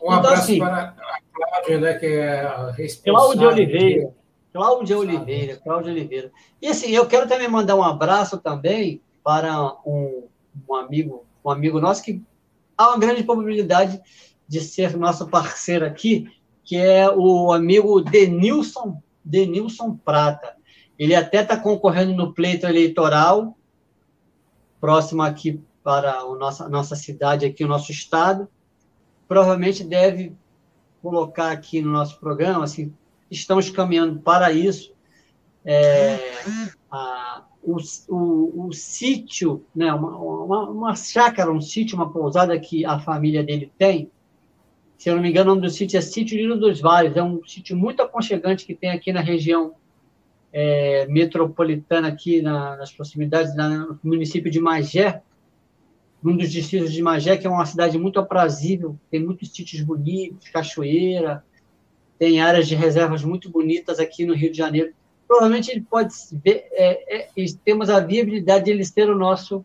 Um 0.00 0.06
então, 0.06 0.18
abraço 0.18 0.42
assim, 0.42 0.58
para 0.60 0.94
a 0.96 1.18
Cláudia, 1.32 1.80
né, 1.80 1.94
que 1.94 2.06
é 2.06 2.40
a 2.42 2.70
responsável. 2.70 3.14
Cláudia 3.14 3.48
Oliveira. 3.48 4.23
Cláudia 4.54 4.96
Oliveira, 4.96 5.56
Cláudia 5.56 5.90
Oliveira. 5.90 6.30
E 6.62 6.68
assim, 6.68 6.92
eu 6.92 7.08
quero 7.08 7.26
também 7.28 7.48
mandar 7.48 7.74
um 7.74 7.82
abraço 7.82 8.38
também 8.38 9.02
para 9.24 9.74
um, 9.84 10.28
um 10.68 10.76
amigo, 10.76 11.26
um 11.44 11.50
amigo 11.50 11.80
nosso 11.80 12.04
que 12.04 12.22
há 12.78 12.90
uma 12.90 12.98
grande 13.00 13.24
probabilidade 13.24 14.00
de 14.46 14.60
ser 14.60 14.96
nosso 14.96 15.26
parceiro 15.26 15.84
aqui, 15.84 16.30
que 16.62 16.76
é 16.76 17.10
o 17.10 17.52
amigo 17.52 18.00
Denilson, 18.00 19.02
Denilson 19.24 19.96
Prata. 19.96 20.54
Ele 20.96 21.16
até 21.16 21.42
está 21.42 21.56
concorrendo 21.56 22.12
no 22.12 22.32
pleito 22.32 22.64
eleitoral, 22.64 23.58
próximo 24.80 25.22
aqui 25.22 25.60
para 25.82 26.20
a 26.20 26.34
nossa, 26.36 26.68
nossa 26.68 26.94
cidade, 26.94 27.44
aqui 27.44 27.64
o 27.64 27.68
nosso 27.68 27.90
estado. 27.90 28.46
Provavelmente 29.26 29.82
deve 29.82 30.32
colocar 31.02 31.50
aqui 31.50 31.82
no 31.82 31.90
nosso 31.90 32.20
programa, 32.20 32.62
assim, 32.62 32.94
estamos 33.38 33.70
caminhando 33.70 34.20
para 34.20 34.52
isso. 34.52 34.92
É, 35.64 36.18
a, 36.90 37.44
o, 37.62 37.76
o, 38.08 38.66
o, 38.66 38.72
sítio, 38.72 39.64
né, 39.74 39.92
uma, 39.92 40.18
uma, 40.18 40.70
uma, 40.70 40.94
chácara, 40.94 41.50
um 41.50 41.60
sítio, 41.60 41.96
uma 41.96 42.12
pousada 42.12 42.58
que 42.58 42.84
a 42.84 42.98
família 42.98 43.42
dele 43.42 43.72
tem, 43.78 44.10
se 44.98 45.10
eu 45.10 45.16
não 45.16 45.22
me 45.22 45.30
engano, 45.30 45.52
o 45.52 45.54
nome 45.54 45.66
do 45.66 45.72
sítio 45.72 45.98
é 45.98 46.00
Sítio 46.00 46.36
Lino 46.36 46.56
dos 46.56 46.80
Vales, 46.80 47.16
é 47.16 47.22
um 47.22 47.44
sítio 47.44 47.76
muito 47.76 48.02
aconchegante 48.02 48.64
que 48.64 48.74
tem 48.74 48.90
aqui 48.90 49.12
na 49.12 49.20
região 49.20 49.74
é, 50.52 51.06
metropolitana, 51.08 52.08
aqui 52.08 52.40
na, 52.40 52.76
nas 52.76 52.92
proximidades, 52.92 53.54
no 53.56 53.98
município 54.02 54.50
de 54.50 54.60
Magé, 54.60 55.22
um 56.24 56.36
dos 56.36 56.50
distritos 56.50 56.92
de 56.92 57.02
Magé, 57.02 57.36
que 57.36 57.46
é 57.46 57.50
uma 57.50 57.66
cidade 57.66 57.98
muito 57.98 58.18
aprazível, 58.18 58.98
tem 59.10 59.22
muitos 59.22 59.50
sítios 59.50 59.82
bonitos, 59.82 60.48
cachoeira, 60.48 61.44
tem 62.18 62.40
áreas 62.40 62.66
de 62.66 62.74
reservas 62.74 63.24
muito 63.24 63.50
bonitas 63.50 63.98
aqui 63.98 64.24
no 64.24 64.34
Rio 64.34 64.50
de 64.50 64.58
Janeiro. 64.58 64.92
Provavelmente 65.26 65.70
ele 65.70 65.80
pode 65.80 66.14
ver, 66.44 66.66
é, 66.72 67.22
é, 67.22 67.28
temos 67.64 67.90
a 67.90 68.00
viabilidade 68.00 68.66
de 68.66 68.70
ele 68.70 68.84
ser 68.84 69.08
o 69.10 69.16
nosso, 69.16 69.64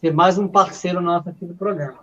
ser 0.00 0.12
mais 0.12 0.38
um 0.38 0.48
parceiro 0.48 1.00
nosso 1.00 1.28
aqui 1.28 1.44
do 1.44 1.54
programa. 1.54 2.00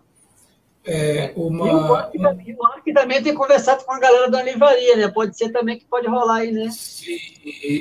É, 0.86 1.34
uma... 1.36 1.68
E 1.68 1.72
o 1.72 1.88
Mark, 1.88 2.14
também, 2.14 2.56
o 2.56 2.64
Mark 2.64 2.86
também 2.94 3.22
tem 3.22 3.34
conversado 3.34 3.84
com 3.84 3.92
a 3.92 4.00
galera 4.00 4.30
da 4.30 4.42
livraria, 4.42 4.96
né? 4.96 5.08
Pode 5.08 5.38
ser 5.38 5.50
também 5.50 5.78
que 5.78 5.86
pode 5.86 6.08
rolar 6.08 6.38
aí, 6.38 6.52
né? 6.52 6.70
Sim, 6.72 7.18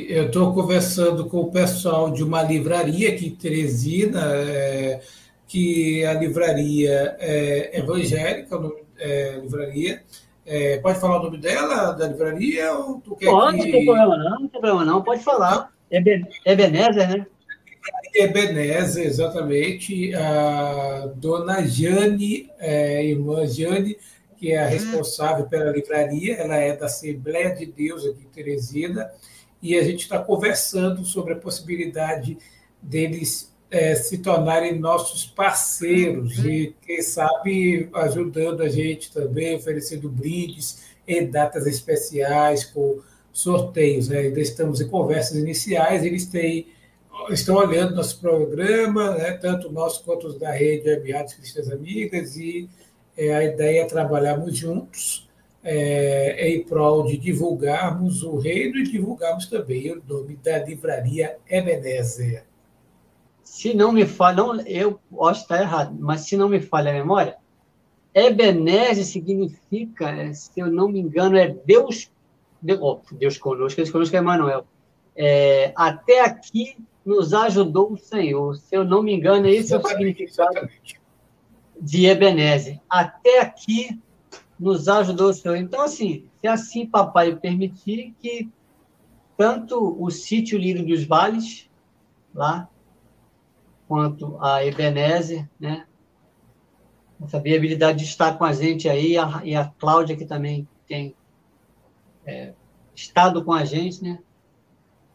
eu 0.08 0.26
estou 0.26 0.52
conversando 0.52 1.26
com 1.26 1.38
o 1.38 1.50
pessoal 1.50 2.10
de 2.10 2.22
uma 2.24 2.42
livraria 2.42 3.10
aqui 3.10 3.28
em 3.28 3.34
Teresina, 3.34 4.34
é, 4.34 5.00
que 5.46 6.04
a 6.04 6.12
livraria 6.14 7.16
é 7.18 7.78
evangélica, 7.78 8.60
é, 8.98 9.38
livraria, 9.40 10.02
é, 10.48 10.78
pode 10.78 10.98
falar 10.98 11.20
o 11.20 11.24
nome 11.24 11.36
dela, 11.36 11.92
da 11.92 12.08
livraria? 12.08 12.72
Ou 12.72 13.00
tu 13.00 13.14
quer 13.14 13.26
pode, 13.26 13.58
que... 13.58 13.64
não 13.64 13.72
tem 13.72 13.84
problema 13.84 14.16
não, 14.16 14.30
não 14.30 14.48
tem 14.48 14.60
problema 14.60 14.84
não, 14.84 15.02
pode 15.02 15.22
falar. 15.22 15.72
É 15.90 15.98
Ebenezer, 16.44 17.08
né? 17.08 17.26
Ebenezer, 18.14 19.06
exatamente. 19.06 20.14
A 20.14 21.10
dona 21.14 21.66
Jane, 21.66 22.50
é, 22.58 23.04
irmã 23.04 23.46
Jane, 23.46 23.96
que 24.38 24.52
é 24.52 24.58
a 24.58 24.66
responsável 24.66 25.46
pela 25.46 25.70
livraria, 25.70 26.36
ela 26.36 26.56
é 26.56 26.74
da 26.74 26.86
Assembleia 26.86 27.54
de 27.54 27.66
Deus 27.66 28.06
aqui 28.06 28.22
em 28.22 28.28
Teresina, 28.28 29.10
e 29.60 29.76
a 29.76 29.82
gente 29.82 30.00
está 30.00 30.18
conversando 30.18 31.04
sobre 31.04 31.34
a 31.34 31.36
possibilidade 31.36 32.38
deles 32.80 33.52
é, 33.70 33.94
se 33.94 34.18
tornarem 34.18 34.78
nossos 34.78 35.26
parceiros 35.26 36.38
e, 36.44 36.74
quem 36.86 37.02
sabe, 37.02 37.88
ajudando 37.92 38.62
a 38.62 38.68
gente 38.68 39.12
também, 39.12 39.56
oferecendo 39.56 40.08
brindes 40.08 40.88
em 41.06 41.30
datas 41.30 41.66
especiais, 41.66 42.64
com 42.64 43.00
sorteios. 43.32 44.08
Né? 44.08 44.18
Ainda 44.18 44.40
estamos 44.40 44.80
em 44.80 44.88
conversas 44.88 45.36
iniciais, 45.36 46.04
eles 46.04 46.26
têm, 46.26 46.66
estão 47.30 47.56
olhando 47.56 47.94
nosso 47.94 48.20
programa, 48.20 49.12
né? 49.16 49.32
tanto 49.32 49.70
nosso 49.70 50.02
quanto 50.02 50.28
os 50.28 50.38
da 50.38 50.50
rede 50.50 50.90
Amiados 50.90 51.34
Cristãs 51.34 51.70
Amigas, 51.70 52.36
e 52.36 52.68
é, 53.16 53.34
a 53.34 53.44
ideia 53.44 53.82
é 53.82 53.84
trabalharmos 53.84 54.56
juntos 54.56 55.28
é, 55.62 56.48
em 56.48 56.62
prol 56.62 57.04
de 57.04 57.18
divulgarmos 57.18 58.22
o 58.22 58.38
reino 58.38 58.78
e 58.78 58.84
divulgarmos 58.84 59.46
também 59.46 59.92
o 59.92 60.02
nome 60.08 60.36
da 60.36 60.58
livraria 60.64 61.36
Ebenezer 61.50 62.47
se 63.58 63.74
não 63.74 63.90
me 63.90 64.06
falha, 64.06 64.36
não, 64.36 64.60
eu 64.60 65.00
acho 65.22 65.40
que 65.40 65.52
está 65.52 65.60
errado, 65.60 65.92
mas 65.98 66.20
se 66.20 66.36
não 66.36 66.48
me 66.48 66.60
falha 66.60 66.92
a 66.92 66.94
memória, 66.94 67.36
Ebenezer 68.14 69.04
significa, 69.04 70.32
se 70.32 70.60
eu 70.60 70.70
não 70.70 70.88
me 70.88 71.00
engano, 71.00 71.36
é 71.36 71.48
Deus, 71.48 72.08
Deus, 72.62 73.00
Deus 73.10 73.36
conosco, 73.36 73.76
Deus 73.76 73.90
conosco 73.90 74.14
é 74.14 74.20
Emmanuel. 74.20 74.64
É, 75.16 75.72
até 75.74 76.20
aqui 76.20 76.76
nos 77.04 77.34
ajudou 77.34 77.94
o 77.94 77.98
Senhor. 77.98 78.56
Se 78.58 78.76
eu 78.76 78.84
não 78.84 79.02
me 79.02 79.12
engano, 79.12 79.48
esse 79.48 79.74
é 79.74 79.76
o 79.76 79.84
significado 79.84 80.68
de 81.80 82.06
Ebenezer. 82.06 82.80
Até 82.88 83.40
aqui 83.40 84.00
nos 84.56 84.86
ajudou 84.86 85.30
o 85.30 85.34
Senhor. 85.34 85.56
Então, 85.56 85.82
assim, 85.82 86.26
se 86.40 86.46
assim 86.46 86.86
papai 86.86 87.34
permitir 87.34 88.14
que 88.20 88.48
tanto 89.36 90.00
o 90.00 90.08
sítio 90.12 90.56
Lírio 90.56 90.86
dos 90.86 91.02
Vales, 91.02 91.68
lá, 92.32 92.68
quanto 93.88 94.36
a 94.40 94.64
Ebenezer, 94.64 95.48
né? 95.58 95.86
Essa 97.24 97.40
viabilidade 97.40 97.98
de 97.98 98.04
estar 98.04 98.36
com 98.38 98.44
a 98.44 98.52
gente 98.52 98.88
aí, 98.88 99.16
a, 99.16 99.40
e 99.42 99.56
a 99.56 99.64
Cláudia, 99.64 100.16
que 100.16 100.26
também 100.26 100.68
tem 100.86 101.16
é, 102.24 102.52
estado 102.94 103.42
com 103.42 103.52
a 103.52 103.64
gente, 103.64 104.04
né? 104.04 104.18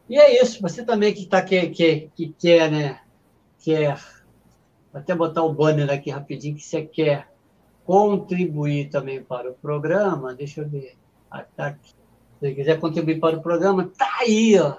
E 0.09 0.17
é 0.17 0.41
isso, 0.41 0.61
você 0.61 0.83
também 0.83 1.13
que, 1.13 1.25
tá, 1.25 1.41
que, 1.41 1.69
que, 1.69 2.09
que 2.13 2.35
quer, 2.37 2.69
né? 2.69 2.99
Quer, 3.59 3.95
vou 4.91 4.99
até 4.99 5.15
botar 5.15 5.43
o 5.43 5.53
banner 5.53 5.89
aqui 5.89 6.09
rapidinho, 6.09 6.55
que 6.55 6.63
você 6.63 6.83
quer 6.83 7.31
contribuir 7.85 8.89
também 8.89 9.23
para 9.23 9.51
o 9.51 9.53
programa, 9.53 10.33
deixa 10.33 10.61
eu 10.61 10.67
ver. 10.67 10.97
Ah, 11.29 11.45
tá 11.55 11.67
aqui. 11.67 11.89
Se 11.89 11.95
você 12.39 12.55
quiser 12.55 12.79
contribuir 12.79 13.19
para 13.19 13.37
o 13.37 13.41
programa, 13.41 13.89
tá 13.97 14.09
aí, 14.19 14.59
ó. 14.59 14.75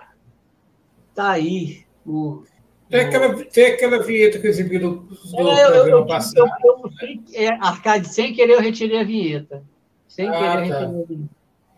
Tá 1.15 1.31
aí 1.31 1.87
o. 2.05 2.43
Tem 2.91 3.01
aquela, 3.01 3.45
tem 3.45 3.67
aquela 3.67 4.03
vinheta 4.03 4.39
que 4.39 4.47
eu 4.47 4.51
exibi 4.51 4.79
no, 4.79 5.09
no 5.33 5.51
é, 5.51 5.65
programa 5.65 5.89
eu, 5.91 6.07
passado. 6.07 6.39
Eu, 6.39 6.47
eu, 6.65 6.91
eu, 7.03 7.21
é, 7.35 7.49
Arcade, 7.61 8.09
sem 8.09 8.33
querer, 8.33 8.55
eu 8.55 8.61
retirei 8.61 9.01
a 9.01 9.05
vinheta. 9.05 9.63
Sem 10.07 10.29
ah, 10.29 10.33
querer, 10.33 10.69
tá. 10.69 10.79
retirei 10.79 11.03
a 11.03 11.07
vinheta. 11.07 11.31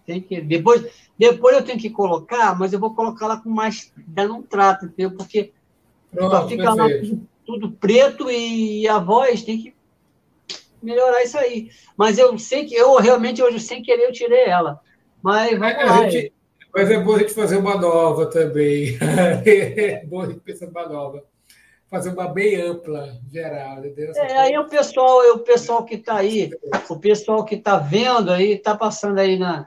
Sem 0.04 0.20
querer. 0.20 0.44
Depois, 0.44 0.84
depois 1.18 1.56
eu 1.56 1.64
tenho 1.64 1.78
que 1.78 1.90
colocar, 1.90 2.58
mas 2.58 2.72
eu 2.72 2.80
vou 2.80 2.94
colocar 2.94 3.26
lá 3.26 3.36
com 3.36 3.48
mais. 3.48 3.92
Ainda 3.96 4.28
não 4.28 4.42
trato, 4.42 4.86
entendeu? 4.86 5.16
Porque 5.16 5.52
Pronto, 6.10 6.48
fica 6.48 6.74
lá 6.74 6.86
tudo, 6.88 7.28
tudo 7.44 7.72
preto 7.72 8.30
e 8.30 8.86
a 8.88 8.98
voz 8.98 9.42
tem 9.42 9.58
que 9.58 9.74
melhorar 10.82 11.22
isso 11.22 11.38
aí. 11.38 11.70
Mas 11.96 12.18
eu 12.18 12.36
sei 12.38 12.64
que 12.64 12.74
eu 12.74 12.96
realmente 12.96 13.42
hoje, 13.42 13.60
sem 13.60 13.82
querer, 13.82 14.04
eu 14.04 14.12
tirei 14.12 14.44
ela. 14.44 14.80
Mas 15.22 15.58
vamos 15.58 15.74
é, 15.74 15.84
lá. 15.84 16.08
Gente, 16.08 16.32
mas 16.76 16.90
é 16.90 17.00
bom 17.00 17.14
a 17.14 17.18
gente 17.20 17.32
fazer 17.32 17.56
uma 17.56 17.74
nova 17.78 18.26
também. 18.26 18.98
é 19.00 20.04
bom 20.04 20.20
a 20.20 20.26
gente 20.26 20.40
pensar 20.40 20.66
uma 20.66 20.86
nova. 20.86 21.24
Fazer 21.88 22.10
uma 22.10 22.28
bem 22.28 22.60
ampla, 22.60 23.18
geral, 23.32 23.78
entendeu? 23.78 24.12
É, 24.14 24.36
aí 24.36 24.58
o 24.58 24.68
pessoal, 24.68 25.20
o 25.34 25.38
pessoal 25.38 25.86
que 25.86 25.94
está 25.94 26.16
aí, 26.16 26.50
o 26.90 26.96
pessoal 26.98 27.46
que 27.46 27.54
está 27.54 27.78
vendo 27.78 28.30
aí, 28.30 28.52
está 28.52 28.76
passando 28.76 29.18
aí 29.18 29.38
na. 29.38 29.66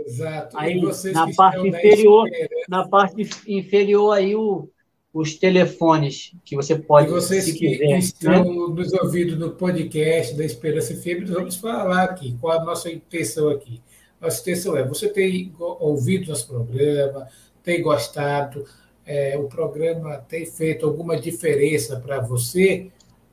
Exato. 0.00 0.58
Aí, 0.58 0.80
na 1.12 1.32
parte 1.32 1.68
inferior, 1.68 2.28
na 2.68 2.88
parte 2.88 3.28
inferior 3.46 4.12
aí 4.12 4.34
o, 4.34 4.68
os 5.14 5.36
telefones 5.36 6.32
que 6.44 6.56
você 6.56 6.76
pode, 6.76 7.06
e 7.06 7.10
vocês 7.12 7.44
se 7.44 7.52
que, 7.52 7.68
quiser. 7.68 7.86
Que 7.86 7.98
estão 7.98 8.32
né? 8.32 8.74
nos 8.74 8.92
ouvindo 8.94 9.36
no 9.36 9.52
podcast 9.52 10.36
da 10.36 10.44
Esperança 10.44 10.92
FM, 10.92 11.20
nós 11.20 11.30
vamos 11.30 11.56
falar 11.56 12.02
aqui 12.02 12.36
qual 12.40 12.60
a 12.60 12.64
nossa 12.64 12.90
intenção 12.90 13.48
aqui. 13.48 13.80
Intenção 14.20 14.76
é, 14.76 14.82
você 14.82 15.08
tem 15.08 15.54
ouvido 15.58 16.28
nosso 16.28 16.48
programa, 16.48 17.28
tem 17.62 17.80
gostado, 17.80 18.64
é, 19.06 19.38
o 19.38 19.44
programa 19.44 20.18
tem 20.28 20.44
feito 20.44 20.84
alguma 20.84 21.18
diferença 21.18 22.00
para 22.00 22.20
você, 22.20 22.90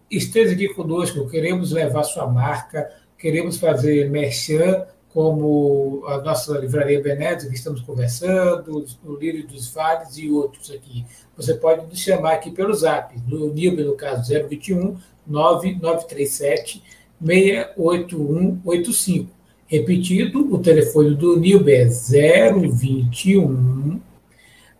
esteja 0.09 0.53
aqui 0.53 0.73
conosco, 0.73 1.29
queremos 1.29 1.71
levar 1.71 2.03
sua 2.03 2.27
marca, 2.27 2.89
queremos 3.17 3.57
fazer 3.57 4.09
merchan, 4.09 4.85
como 5.09 6.03
a 6.07 6.17
nossa 6.17 6.57
livraria 6.59 7.01
Benéfica, 7.01 7.49
que 7.49 7.55
estamos 7.55 7.81
conversando, 7.81 8.85
o 9.05 9.15
Lírio 9.15 9.47
dos 9.47 9.73
Vales 9.73 10.17
e 10.17 10.29
outros 10.29 10.69
aqui. 10.69 11.05
Você 11.37 11.53
pode 11.53 11.87
nos 11.87 11.99
chamar 11.99 12.33
aqui 12.33 12.51
pelo 12.51 12.73
zap, 12.73 13.17
no 13.25 13.53
NIB, 13.53 13.85
no 13.85 13.95
caso, 13.95 14.29
021 14.29 14.97
9937 15.25 16.83
68185. 17.25 19.34
Repetido, 19.75 20.55
o 20.55 20.59
telefone 20.59 21.15
do 21.15 21.37
NIB 21.37 21.73
é 21.73 21.89
021 21.89 23.99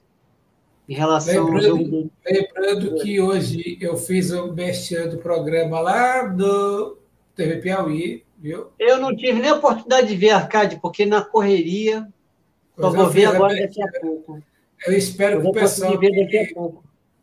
em 0.87 0.93
relação 0.93 1.45
lembrando, 1.45 2.11
ao. 2.25 2.33
Lembrando 2.33 2.95
que 3.01 3.19
hoje 3.19 3.77
eu 3.81 3.97
fiz 3.97 4.31
o 4.31 4.45
um 4.45 4.55
do 5.09 5.17
programa 5.17 5.79
lá 5.79 6.23
do 6.23 6.97
TV 7.35 7.57
Piauí, 7.57 8.23
Viu? 8.43 8.67
Eu 8.77 8.99
não 8.99 9.15
tive 9.15 9.39
nem 9.39 9.51
a 9.51 9.55
oportunidade 9.55 10.07
de 10.07 10.17
ver 10.17 10.31
Arcade, 10.31 10.77
porque 10.81 11.05
na 11.05 11.23
correria. 11.23 12.05
Só 12.77 12.89
vou 12.89 13.09
ver 13.09 13.25
agora 13.27 13.55
daqui 13.55 13.81
a 13.81 13.87
pouco. 14.01 14.43
Eu 14.85 14.97
espero 14.97 15.37
eu 15.37 15.41
que 15.41 15.47
o 15.47 15.51
pessoal 15.53 15.97
que 15.97 16.53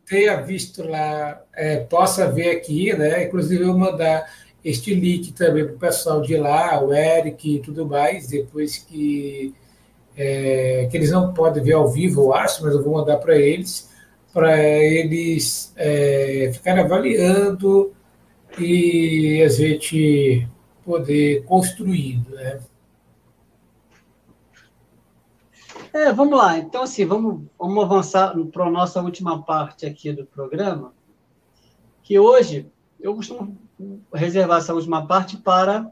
tenha 0.06 0.40
visto 0.40 0.82
lá 0.82 1.44
é, 1.54 1.76
possa 1.76 2.32
ver 2.32 2.56
aqui, 2.56 2.96
né? 2.96 3.24
Inclusive, 3.24 3.62
eu 3.62 3.76
mandar 3.76 4.32
este 4.64 4.94
link 4.94 5.32
também 5.32 5.66
para 5.66 5.74
o 5.74 5.78
pessoal 5.78 6.22
de 6.22 6.38
lá, 6.38 6.82
o 6.82 6.90
Eric 6.94 7.56
e 7.56 7.60
tudo 7.60 7.84
mais, 7.84 8.28
depois 8.28 8.78
que, 8.78 9.54
é, 10.16 10.88
que 10.90 10.96
eles 10.96 11.10
não 11.10 11.32
podem 11.32 11.62
ver 11.62 11.74
ao 11.74 11.88
vivo, 11.88 12.22
eu 12.22 12.34
acho, 12.34 12.62
mas 12.62 12.74
eu 12.74 12.82
vou 12.82 12.94
mandar 12.94 13.16
para 13.18 13.36
eles, 13.36 13.90
para 14.32 14.58
eles 14.62 15.72
é, 15.76 16.50
ficarem 16.52 16.84
avaliando 16.84 17.92
e 18.58 19.42
a 19.42 19.48
gente 19.48 20.46
poder 20.84 21.44
construído, 21.44 22.34
né? 22.34 22.60
É, 25.92 26.12
vamos 26.12 26.38
lá. 26.38 26.56
Então, 26.58 26.82
assim, 26.82 27.04
vamos, 27.04 27.42
vamos 27.58 27.84
avançar 27.84 28.34
para 28.52 28.64
a 28.64 28.70
nossa 28.70 29.00
última 29.00 29.42
parte 29.42 29.86
aqui 29.86 30.12
do 30.12 30.24
programa, 30.24 30.92
que 32.02 32.18
hoje 32.18 32.70
eu 33.00 33.14
costumo 33.14 33.56
reservar 34.12 34.58
essa 34.58 34.74
última 34.74 35.06
parte 35.06 35.36
para... 35.36 35.90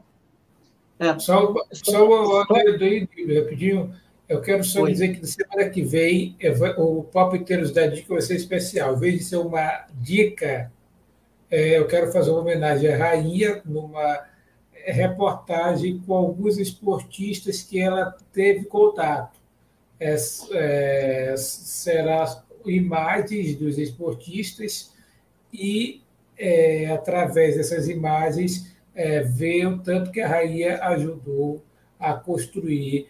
É, 0.97 1.17
só, 1.17 1.53
só 1.71 2.05
uma 2.05 2.45
ordem 2.49 3.05
do 3.05 3.39
rapidinho. 3.39 3.93
Eu 4.29 4.41
quero 4.41 4.63
só 4.63 4.83
Oi. 4.83 4.91
dizer 4.91 5.15
que 5.15 5.21
na 5.21 5.27
semana 5.27 5.69
que 5.71 5.81
vem 5.81 6.37
o 6.77 7.03
Pop 7.03 7.35
Inteiros 7.35 7.71
da 7.71 7.87
Dica 7.87 8.13
vai 8.13 8.21
ser 8.21 8.35
especial. 8.35 8.95
Em 8.95 8.99
vez 8.99 9.17
de 9.17 9.23
ser 9.23 9.37
uma 9.37 9.87
dica, 9.91 10.71
é, 11.49 11.79
eu 11.79 11.87
quero 11.87 12.11
fazer 12.11 12.29
uma 12.29 12.41
homenagem 12.41 12.93
à 12.93 12.95
rainha 12.95 13.59
numa 13.65 14.23
reportagem 14.85 15.99
com 16.05 16.13
alguns 16.13 16.59
esportistas 16.59 17.63
que 17.63 17.79
ela 17.79 18.15
teve 18.31 18.65
contato. 18.65 19.39
É, 19.99 20.15
é, 20.53 21.35
será 21.35 22.43
imagens 22.65 23.55
dos 23.55 23.79
esportistas 23.79 24.93
e, 25.51 26.03
é, 26.37 26.85
através 26.91 27.55
dessas 27.55 27.89
imagens, 27.89 28.71
é, 28.93 29.21
ver 29.21 29.65
o 29.65 29.79
tanto 29.79 30.11
que 30.11 30.21
a 30.21 30.27
rainha 30.27 30.83
ajudou 30.83 31.63
a 31.99 32.13
construir, 32.13 33.07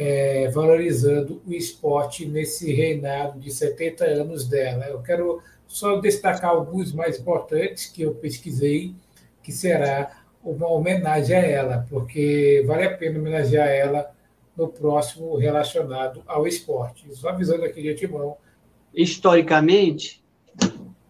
é, 0.00 0.48
valorizando 0.50 1.42
o 1.44 1.52
esporte 1.52 2.24
nesse 2.24 2.72
reinado 2.72 3.40
de 3.40 3.50
70 3.50 4.04
anos 4.04 4.46
dela. 4.46 4.84
Eu 4.84 5.02
quero 5.02 5.42
só 5.66 5.96
destacar 5.96 6.50
alguns 6.50 6.92
mais 6.92 7.18
importantes 7.18 7.86
que 7.86 8.02
eu 8.02 8.14
pesquisei, 8.14 8.94
que 9.42 9.50
será 9.50 10.22
uma 10.40 10.68
homenagem 10.68 11.34
a 11.34 11.40
ela, 11.40 11.86
porque 11.90 12.62
vale 12.64 12.84
a 12.84 12.96
pena 12.96 13.18
homenagear 13.18 13.66
ela 13.66 14.08
no 14.56 14.68
próximo 14.68 15.36
relacionado 15.36 16.22
ao 16.28 16.46
esporte. 16.46 17.12
Só 17.16 17.30
avisando 17.30 17.64
aqui 17.64 17.82
de 17.82 17.90
antemão. 17.90 18.36
Historicamente, 18.94 20.22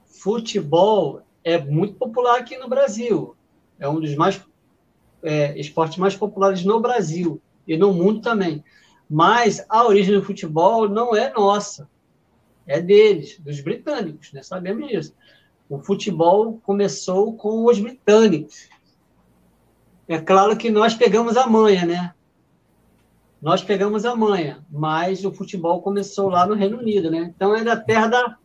futebol 0.07 1.21
é 1.45 1.59
muito 1.59 1.93
popular 1.97 2.39
aqui 2.39 2.57
no 2.57 2.71
Brasil. 2.71 3.37
É 3.79 3.87
um 3.87 4.01
dos 4.01 4.15
mais 4.15 4.43
é, 5.23 5.59
esportes 5.61 5.99
mais 5.99 6.17
populares 6.17 6.65
no 6.65 6.81
Brasil 6.81 7.39
e 7.69 7.77
no 7.77 7.93
mundo 7.93 8.21
também. 8.21 8.65
Mas 9.09 9.65
a 9.69 9.87
origem 9.87 10.15
do 10.15 10.25
futebol 10.25 10.89
não 10.89 11.15
é 11.15 11.33
nossa, 11.33 11.89
é 12.67 12.81
deles, 12.81 13.39
dos 13.39 13.61
britânicos, 13.61 14.33
né? 14.33 14.43
sabemos 14.43 14.89
disso. 14.89 15.15
O 15.69 15.79
futebol 15.79 16.59
começou 16.65 17.35
com 17.35 17.67
os 17.67 17.79
britânicos. 17.79 18.69
É 20.09 20.19
claro 20.19 20.57
que 20.57 20.71
nós 20.71 20.95
pegamos 20.95 21.37
a 21.37 21.47
manha, 21.47 21.85
né? 21.85 22.15
Nós 23.41 23.63
pegamos 23.63 24.05
a 24.05 24.17
manha, 24.17 24.65
mas 24.71 25.25
o 25.25 25.31
futebol 25.31 25.83
começou 25.83 26.31
lá 26.31 26.47
no 26.47 26.55
Reino 26.55 26.79
Unido, 26.79 27.11
né? 27.11 27.33
Então 27.35 27.55
é 27.55 27.63
da 27.63 27.77
terra 27.77 28.09
da, 28.09 28.37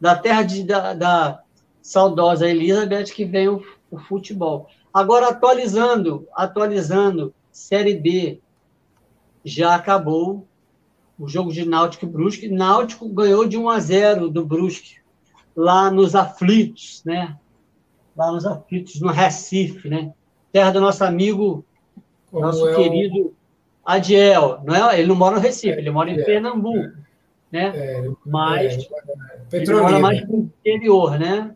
da 0.00 0.16
terra 0.16 0.42
de, 0.42 0.64
da, 0.64 0.94
da 0.94 1.42
saudosa 1.82 2.48
Elizabeth 2.48 3.04
que 3.04 3.24
vem 3.24 3.48
o, 3.48 3.62
o 3.90 3.98
futebol. 3.98 4.68
Agora 4.92 5.28
atualizando, 5.28 6.26
atualizando, 6.34 7.34
Série 7.52 7.94
B 7.94 8.40
já 9.44 9.74
acabou 9.74 10.46
o 11.18 11.28
jogo 11.28 11.52
de 11.52 11.64
Náutico 11.64 12.04
e 12.04 12.08
Brusque. 12.08 12.48
Náutico 12.48 13.08
ganhou 13.08 13.46
de 13.46 13.56
1 13.56 13.68
a 13.68 13.78
0 13.78 14.28
do 14.28 14.44
Brusque 14.44 14.96
lá 15.54 15.90
nos 15.90 16.14
aflitos, 16.14 17.02
né? 17.04 17.36
Lá 18.16 18.32
nos 18.32 18.44
aflitos, 18.44 19.00
no 19.00 19.10
Recife, 19.10 19.88
né? 19.88 20.12
Terra 20.50 20.70
do 20.70 20.80
nosso 20.80 21.04
amigo, 21.04 21.64
Como 22.30 22.44
nosso 22.44 22.68
é 22.68 22.74
querido 22.74 23.18
o... 23.18 23.34
Adiel. 23.84 24.60
Não 24.64 24.74
é? 24.74 24.98
Ele 24.98 25.08
não 25.08 25.16
mora 25.16 25.36
no 25.36 25.42
Recife, 25.42 25.78
ele 25.78 25.90
mora 25.90 26.10
em 26.10 26.20
é, 26.20 26.24
Pernambuco, 26.24 26.92
né? 27.50 27.72
É, 27.74 28.10
Mas 28.26 28.88
é, 29.52 29.56
ele 29.56 29.72
mora 29.74 29.98
mais 29.98 30.26
no 30.28 30.38
interior, 30.38 31.18
né? 31.18 31.54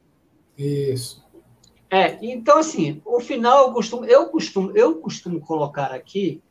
Isso. 0.57 1.25
É, 1.91 2.19
então 2.21 2.59
assim, 2.59 3.01
o 3.05 3.21
final 3.21 3.69
eu 3.69 3.73
costumo, 3.73 4.05
eu 4.05 4.27
costumo, 4.27 4.73
eu 4.75 4.97
costumo 4.97 5.41
colocar 5.41 5.93
aqui 5.93 6.43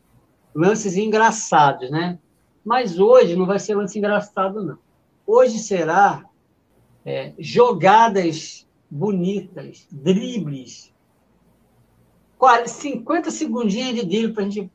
lances 0.55 0.95
engraçados, 0.95 1.91
né? 1.91 2.17
Mas 2.63 2.97
hoje 2.97 3.35
não 3.35 3.45
vai 3.45 3.59
ser 3.59 3.75
lance 3.75 3.99
engraçado, 3.99 4.63
não. 4.63 4.79
Hoje 5.27 5.59
será 5.59 6.23
é, 7.05 7.33
jogadas 7.37 8.65
bonitas, 8.89 9.85
dribles. 9.91 10.93
50 12.67 13.31
segundinhos 13.31 13.95
de 13.95 14.05
drible 14.05 14.33
para 14.33 14.43
a 14.43 14.49
gente 14.49 14.71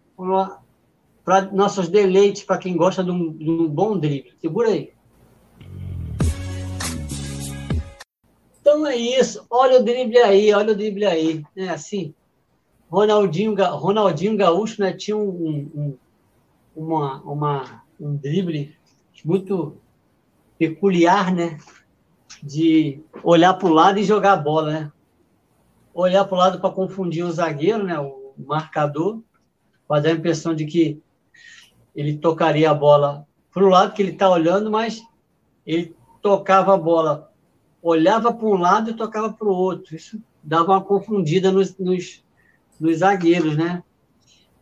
para 1.25 1.43
nossos 1.53 1.89
deleites, 1.89 2.43
para 2.43 2.59
quem 2.59 2.77
gosta 2.77 3.05
de 3.05 3.11
um, 3.11 3.33
de 3.33 3.49
um 3.49 3.69
bom 3.69 3.99
drible. 3.99 4.33
Segura 4.41 4.69
aí. 4.69 4.93
Então 8.61 8.87
é 8.87 8.97
isso. 8.97 9.47
Olha 9.49 9.79
o 9.79 9.85
drible 9.85 10.19
aí, 10.19 10.53
olha 10.53 10.73
o 10.73 10.77
drible 10.77 11.07
aí. 11.07 11.43
É 11.57 11.69
assim. 11.69 12.15
Ronaldinho, 12.91 13.55
Ronaldinho 13.77 14.37
Gaúcho 14.37 14.81
né, 14.81 14.93
tinha 14.93 15.17
um, 15.17 15.71
um, 15.75 15.97
uma, 16.75 17.21
uma, 17.23 17.85
um 18.01 18.17
drible 18.17 18.77
muito 19.25 19.77
peculiar, 20.59 21.33
né? 21.33 21.59
De 22.43 23.01
olhar 23.23 23.55
para 23.55 23.69
o 23.69 23.73
lado 23.73 23.99
e 23.99 24.05
jogar 24.05 24.33
a 24.33 24.37
bola, 24.37 24.73
né? 24.73 24.93
Olhar 25.95 26.25
para 26.25 26.35
o 26.35 26.39
lado 26.39 26.61
para 26.61 26.71
confundir 26.71 27.25
o 27.25 27.31
zagueiro, 27.31 27.85
né? 27.85 27.99
O 27.99 28.35
marcador, 28.39 29.21
para 29.87 30.03
dar 30.03 30.09
a 30.11 30.15
impressão 30.15 30.55
de 30.55 30.65
que 30.65 31.01
ele 31.95 32.17
tocaria 32.17 32.71
a 32.71 32.75
bola 32.75 33.27
para 33.53 33.65
o 33.65 33.69
lado 33.69 33.93
que 33.93 34.03
ele 34.03 34.13
está 34.13 34.29
olhando, 34.29 34.71
mas 34.71 35.03
ele 35.67 35.95
tocava 36.23 36.75
a 36.75 36.79
bola, 36.79 37.31
olhava 37.83 38.33
para 38.33 38.47
um 38.47 38.57
lado 38.57 38.91
e 38.91 38.95
tocava 38.95 39.33
para 39.33 39.47
o 39.47 39.55
outro. 39.55 39.95
Isso 39.95 40.21
dava 40.43 40.73
uma 40.73 40.81
confundida 40.81 41.53
nos, 41.53 41.77
nos, 41.79 42.25
nos 42.81 42.99
zagueiros, 42.99 43.57
né? 43.57 43.83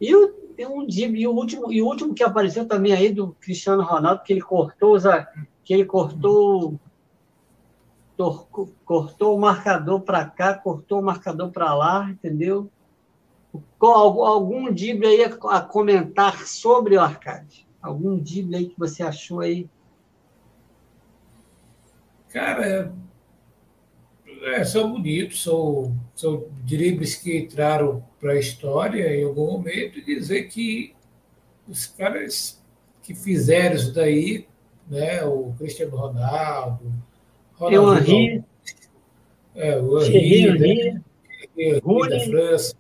E 0.01 0.15
o, 0.15 0.35
um 0.69 0.87
e 0.89 1.27
o 1.27 1.33
último 1.33 1.73
e 1.73 1.81
o 1.81 1.87
último 1.87 2.15
que 2.15 2.23
apareceu 2.23 2.67
também 2.67 2.93
aí 2.93 3.13
do 3.13 3.33
Cristiano 3.41 3.83
Ronaldo 3.83 4.23
que 4.23 4.33
ele 4.33 4.43
cortou 4.43 4.97
que 5.65 5.73
ele 5.73 5.85
cortou 5.85 6.79
cortou 8.85 9.37
o 9.37 9.41
marcador 9.41 10.01
para 10.01 10.25
cá, 10.25 10.55
cortou 10.55 10.99
o 10.99 11.05
marcador 11.05 11.53
para 11.53 11.73
lá, 11.73 12.11
entendeu? 12.11 12.69
algum 13.81 14.73
drible 14.73 15.07
aí 15.07 15.25
a, 15.25 15.57
a, 15.57 15.61
comentar 15.61 16.47
sobre 16.47 16.97
o 16.97 17.01
arcade? 17.01 17.67
Algum 17.81 18.19
drible 18.19 18.57
aí 18.57 18.67
que 18.69 18.79
você 18.79 19.05
achou 19.05 19.41
aí? 19.41 19.69
Cara, 22.29 22.93
é, 24.43 24.65
são 24.65 24.93
bonitos, 24.93 25.43
são, 25.43 25.97
são 26.15 26.47
dribles 26.65 27.17
que 27.17 27.39
entraram 27.39 28.05
para 28.21 28.33
a 28.33 28.39
história 28.39 29.15
em 29.15 29.25
algum 29.25 29.53
momento 29.53 29.99
e 29.99 30.05
dizer 30.05 30.45
que 30.45 30.95
os 31.67 31.87
caras 31.87 32.63
que 33.03 33.15
fizeram 33.15 33.77
isso 33.77 33.93
daí, 33.93 34.47
né, 34.89 35.25
o 35.25 35.53
Cristiano 35.59 35.97
Ronaldo, 35.97 36.93
Ronaldo 37.55 38.11
Henri, 38.11 38.45
é, 39.55 39.79
o 39.79 40.03
Henri, 40.03 40.59
né, 40.59 41.03
da 42.09 42.21
França, 42.21 42.75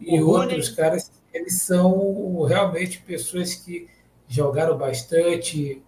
e 0.00 0.20
outros 0.20 0.68
caras, 0.68 1.10
eles 1.32 1.62
são 1.62 2.42
realmente 2.42 3.02
pessoas 3.02 3.54
que 3.54 3.88
jogaram 4.28 4.76
bastante, 4.76 5.82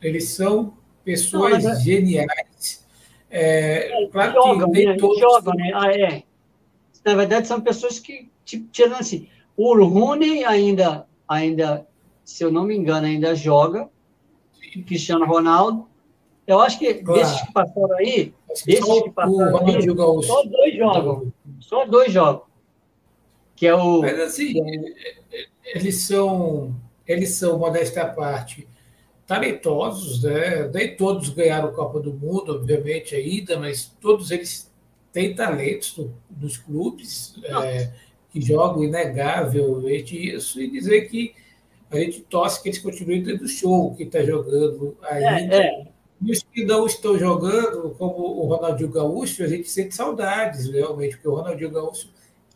eles 0.00 0.28
são 0.30 0.76
pessoas 1.04 1.64
Não, 1.64 1.72
é... 1.72 1.80
geniais. 1.80 2.83
É, 3.36 4.04
é, 4.04 4.08
claro 4.08 4.32
jogam, 4.32 4.70
que 4.70 4.78
nem 4.78 4.86
né? 4.86 4.96
todos. 4.96 5.18
Jogam, 5.18 5.54
né? 5.54 5.70
Ah, 5.74 5.90
é. 5.90 6.22
Na 7.04 7.14
verdade, 7.14 7.48
são 7.48 7.60
pessoas 7.60 7.98
que, 7.98 8.30
tipo, 8.44 8.68
tirando 8.70 9.00
assim, 9.00 9.28
o 9.56 9.76
Rooney 9.84 10.44
ainda, 10.44 11.06
ainda, 11.28 11.86
se 12.24 12.44
eu 12.44 12.50
não 12.50 12.64
me 12.64 12.76
engano, 12.76 13.06
ainda 13.06 13.34
joga. 13.34 13.88
Cristiano 14.86 15.24
Ronaldo. 15.26 15.86
Eu 16.46 16.60
acho 16.60 16.78
que 16.78 16.94
claro. 16.94 17.20
desses 17.20 17.40
que 17.42 17.52
passaram 17.52 17.96
aí, 17.96 18.34
desses 18.66 19.02
que 19.02 19.10
passaram 19.10 19.66
aí, 19.66 19.82
só 20.22 20.42
dois 20.44 20.76
jogam. 20.76 21.32
Só 21.60 21.86
dois 21.86 22.12
jogam 22.12 22.42
que 23.56 23.66
é 23.66 23.74
o. 23.74 24.00
Mas 24.00 24.18
assim, 24.20 24.54
eles 25.64 26.02
são, 26.02 26.74
eles 27.06 27.30
são, 27.30 27.58
modéstia 27.58 28.02
à 28.02 28.08
parte, 28.08 28.68
talentosos, 29.26 30.22
né? 30.22 30.68
Nem 30.72 30.96
todos 30.96 31.30
ganharam 31.30 31.72
Copa 31.72 32.00
do 32.00 32.12
Mundo, 32.12 32.54
obviamente, 32.54 33.14
ainda, 33.14 33.58
mas 33.58 33.90
todos 34.00 34.30
eles 34.30 34.70
têm 35.12 35.34
talentos 35.34 35.98
nos 36.40 36.58
clubes 36.58 37.34
é, 37.44 37.90
que 38.30 38.40
jogam 38.40 38.84
inegavelmente 38.84 40.16
isso, 40.34 40.60
e 40.60 40.68
dizer 40.68 41.08
que 41.08 41.34
a 41.90 41.98
gente 41.98 42.20
torce 42.22 42.62
que 42.62 42.68
eles 42.68 42.80
continuem 42.80 43.22
dentro 43.22 43.44
do 43.44 43.48
show 43.48 43.94
que 43.94 44.02
está 44.02 44.22
jogando 44.22 44.96
ainda. 45.02 45.56
É, 45.56 45.66
é. 45.66 45.86
E 46.20 46.32
os 46.32 46.42
que 46.42 46.64
não 46.64 46.86
estão 46.86 47.18
jogando, 47.18 47.90
como 47.98 48.16
o 48.16 48.46
Ronaldinho 48.46 48.90
Gaúcho, 48.90 49.42
a 49.44 49.46
gente 49.46 49.68
sente 49.68 49.94
saudades, 49.94 50.68
realmente, 50.68 51.16
porque 51.16 51.28
o 51.28 51.34
Ronaldinho 51.34 51.70
Gaúcho 51.70 52.08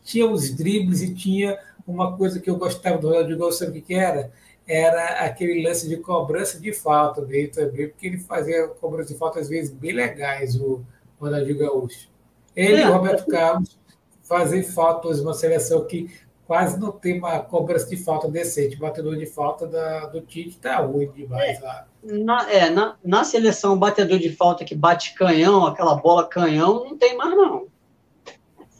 tinha 0.03 0.27
os 0.27 0.53
dribles 0.55 1.01
e 1.01 1.13
tinha 1.13 1.57
uma 1.85 2.17
coisa 2.17 2.39
que 2.39 2.49
eu 2.49 2.57
gostava 2.57 2.97
do 2.97 3.09
Ronaldinho 3.09 3.37
Gaúcho, 3.37 3.59
sabe 3.59 3.79
o 3.79 3.81
que 3.81 3.93
era? 3.93 4.31
Era 4.71 5.25
aquele 5.25 5.63
lance 5.67 5.89
de 5.89 5.97
cobrança 5.97 6.59
de 6.59 6.71
falta 6.71 7.23
dele 7.23 7.47
também, 7.47 7.89
porque 7.89 8.05
ele 8.05 8.19
fazia 8.19 8.67
cobrança 8.67 9.11
de 9.11 9.17
falta 9.17 9.39
às 9.39 9.49
vezes 9.49 9.73
bem 9.73 9.93
legais, 9.93 10.55
o 10.55 10.85
Ronaldinho 11.19 11.57
Gaúcho. 11.57 12.07
Ele 12.55 12.81
e 12.81 12.85
o 12.85 12.93
Roberto 12.93 13.25
Carlos 13.25 13.79
fazem 14.21 14.61
faltas 14.61 15.19
uma 15.21 15.33
seleção 15.33 15.85
que 15.85 16.07
quase 16.45 16.79
não 16.79 16.91
tem 16.91 17.17
uma 17.17 17.39
cobrança 17.39 17.89
de 17.89 17.97
falta 17.97 18.27
decente. 18.27 18.75
O 18.75 18.79
batedor 18.79 19.15
de 19.17 19.25
falta 19.25 19.65
da, 19.65 20.05
do 20.05 20.21
Tite 20.21 20.49
está 20.49 20.77
ruim 20.77 21.11
demais 21.11 21.59
é, 21.59 21.63
lá. 21.63 21.87
Na, 22.03 22.51
é, 22.51 22.69
na, 22.69 22.95
na 23.03 23.23
seleção, 23.23 23.77
batedor 23.77 24.19
de 24.19 24.35
falta 24.35 24.63
que 24.63 24.75
bate 24.75 25.15
canhão, 25.15 25.65
aquela 25.65 25.95
bola 25.95 26.27
canhão, 26.27 26.85
não 26.85 26.97
tem 26.97 27.17
mais, 27.17 27.35
não. 27.35 27.67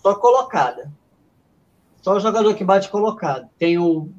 Só 0.04 0.14
colocada. 0.16 0.92
Só 2.02 2.16
o 2.16 2.20
jogador 2.20 2.54
que 2.54 2.64
bate 2.64 2.90
colocado. 2.90 3.50
Tem 3.58 3.78
o, 3.78 4.10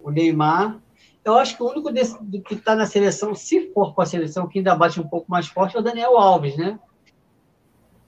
o 0.00 0.10
Neymar. 0.10 0.80
Eu 1.28 1.34
acho 1.34 1.58
que 1.58 1.62
o 1.62 1.68
único 1.68 1.92
desse, 1.92 2.18
que 2.40 2.54
está 2.54 2.74
na 2.74 2.86
seleção, 2.86 3.34
se 3.34 3.70
for 3.74 3.94
com 3.94 4.00
a 4.00 4.06
seleção, 4.06 4.48
que 4.48 4.60
ainda 4.60 4.74
bate 4.74 4.98
um 4.98 5.06
pouco 5.06 5.30
mais 5.30 5.46
forte 5.46 5.76
é 5.76 5.78
o 5.78 5.82
Daniel 5.82 6.16
Alves, 6.16 6.56
né? 6.56 6.78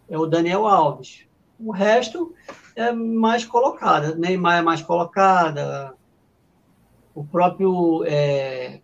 É 0.09 0.16
o 0.16 0.24
Daniel 0.24 0.66
Alves. 0.66 1.26
O 1.59 1.70
resto 1.70 2.34
é 2.74 2.90
mais 2.92 3.44
colocada. 3.44 4.14
Neymar 4.14 4.60
é 4.60 4.62
mais 4.62 4.80
colocada. 4.80 5.92
O 7.14 7.22
próprio. 7.22 8.05
É... 8.06 8.80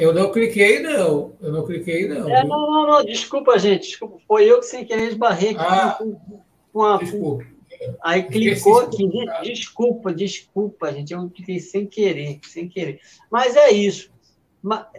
Eu 0.00 0.12
não 0.12 0.32
cliquei, 0.32 0.80
não. 0.82 1.34
Eu 1.40 1.52
não 1.52 1.64
cliquei, 1.64 2.08
não. 2.08 2.28
É, 2.28 2.42
não, 2.44 2.68
não, 2.68 2.86
não. 2.88 3.04
Desculpa, 3.04 3.56
gente. 3.56 3.86
Desculpa. 3.86 4.18
Foi 4.26 4.50
eu 4.50 4.58
que 4.58 4.66
sem 4.66 4.84
querer 4.84 5.10
esbarrei 5.10 5.50
aqui 5.50 5.60
ah, 5.60 5.94
com, 5.96 6.20
com 6.72 6.82
a. 6.82 6.96
Desculpa. 6.98 7.44
Aí 8.02 8.22
clicou 8.22 8.80
aqui, 8.80 9.08
desculpa, 9.42 10.12
desculpa, 10.12 10.92
gente, 10.92 11.12
eu 11.12 11.28
cliquei 11.30 11.58
sem 11.60 11.86
querer, 11.86 12.40
sem 12.44 12.68
querer. 12.68 13.00
Mas 13.30 13.56
é 13.56 13.70
isso. 13.70 14.10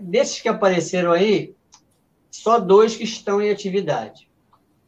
Desses 0.02 0.41
que 0.41 0.48
apareceram 0.48 1.12
aí, 1.12 1.56
só 2.30 2.60
dois 2.60 2.95
que 2.95 3.03
estão 3.03 3.41
em 3.41 3.49
atividade. 3.49 4.30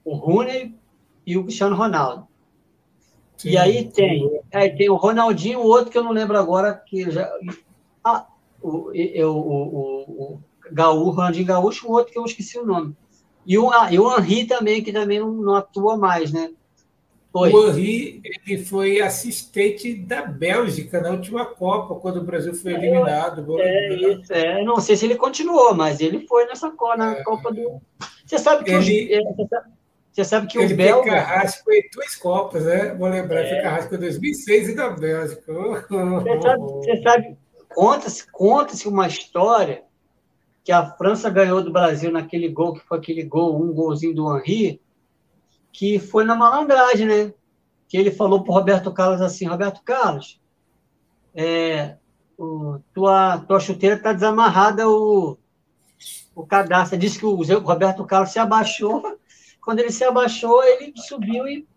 O 0.03 0.15
Rooney 0.15 0.75
e 1.25 1.37
o 1.37 1.43
Cristiano 1.43 1.75
Ronaldo. 1.75 2.27
Sim, 3.37 3.49
e 3.49 3.57
aí 3.57 3.89
tem, 3.89 4.41
aí 4.53 4.75
tem 4.75 4.89
o 4.89 4.95
Ronaldinho, 4.95 5.59
o 5.59 5.65
outro 5.65 5.91
que 5.91 5.97
eu 5.97 6.03
não 6.03 6.11
lembro 6.11 6.37
agora, 6.37 6.73
que 6.73 7.09
já. 7.11 7.29
Ah, 8.03 8.25
o, 8.61 8.91
eu, 8.93 9.35
o, 9.35 9.63
o, 9.63 10.33
o 10.33 10.43
Gaúcho, 10.71 11.11
Ronaldinho 11.11 11.45
Gaúcho, 11.45 11.87
o 11.87 11.91
outro 11.91 12.11
que 12.11 12.17
eu 12.17 12.25
esqueci 12.25 12.57
o 12.57 12.65
nome. 12.65 12.95
E 13.45 13.57
o, 13.57 13.69
ah, 13.71 13.91
e 13.91 13.99
o 13.99 14.11
Henri 14.17 14.45
também, 14.45 14.83
que 14.83 14.91
também 14.91 15.19
não, 15.19 15.31
não 15.31 15.55
atua 15.55 15.95
mais, 15.95 16.31
né? 16.31 16.51
Foi. 17.39 17.53
O 17.53 17.69
Henri 17.69 18.21
ele 18.23 18.63
foi 18.63 19.01
assistente 19.01 19.93
da 19.93 20.21
Bélgica 20.23 21.01
na 21.01 21.11
última 21.11 21.45
Copa, 21.45 21.95
quando 21.95 22.17
o 22.17 22.23
Brasil 22.23 22.53
foi 22.53 22.73
é, 22.73 22.75
eliminado. 22.75 23.59
É, 23.59 23.93
isso, 23.93 24.33
é, 24.33 24.63
não 24.63 24.79
sei 24.79 24.95
se 24.95 25.05
ele 25.05 25.15
continuou, 25.15 25.73
mas 25.73 25.99
ele 25.99 26.25
foi 26.27 26.45
nessa 26.45 26.73
na 26.97 27.13
é, 27.13 27.23
Copa 27.23 27.51
do. 27.51 27.81
Você 28.25 28.37
sabe 28.37 28.63
que 28.63 28.71
ele, 28.71 29.13
é, 29.13 29.21
você 30.11 30.23
sabe 30.23 30.47
que 30.47 30.57
ele 30.57 30.73
o 30.73 30.77
belga. 30.77 31.11
Ele 31.11 31.21
carrasco 31.21 31.71
em 31.71 31.89
duas 31.93 32.15
Copas, 32.15 32.65
né? 32.65 32.95
Vou 32.95 33.07
lembrar, 33.07 33.41
é. 33.41 33.49
foi 33.49 33.61
carrasco 33.61 33.95
em 33.95 33.99
2006 33.99 34.69
e 34.69 34.75
da 34.75 34.89
Bélgica. 34.89 35.53
Você 35.53 36.41
sabe, 36.41 36.63
você 36.63 37.01
sabe 37.01 37.37
conta-se 37.77 38.31
conta 38.31 38.73
uma 38.87 39.07
história 39.07 39.83
que 40.63 40.71
a 40.71 40.85
França 40.85 41.29
ganhou 41.29 41.63
do 41.63 41.71
Brasil 41.71 42.11
naquele 42.11 42.49
gol, 42.49 42.73
que 42.73 42.79
foi 42.81 42.97
aquele 42.97 43.23
gol, 43.23 43.61
um 43.61 43.71
golzinho 43.71 44.13
do 44.13 44.35
Henri, 44.35 44.81
que 45.71 45.99
foi 45.99 46.23
na 46.23 46.35
malandragem, 46.35 47.05
né? 47.05 47.33
Que 47.87 47.97
ele 47.97 48.11
falou 48.11 48.43
para 48.43 48.53
Roberto 48.53 48.91
Carlos 48.91 49.21
assim, 49.21 49.45
Roberto 49.45 49.81
Carlos, 49.83 50.39
é, 51.33 51.95
o, 52.37 52.79
tua, 52.93 53.39
tua 53.39 53.59
chuteira 53.59 53.95
está 53.95 54.13
desamarrada 54.13 54.89
o, 54.89 55.37
o 56.35 56.45
cadastro. 56.45 56.97
Disse 56.97 57.19
que 57.19 57.25
o 57.25 57.35
Roberto 57.59 58.05
Carlos 58.05 58.31
se 58.31 58.39
abaixou 58.39 59.17
quando 59.61 59.79
ele 59.79 59.91
se 59.91 60.03
abaixou, 60.03 60.63
ele 60.63 60.93
subiu 60.95 61.47
e 61.47 61.67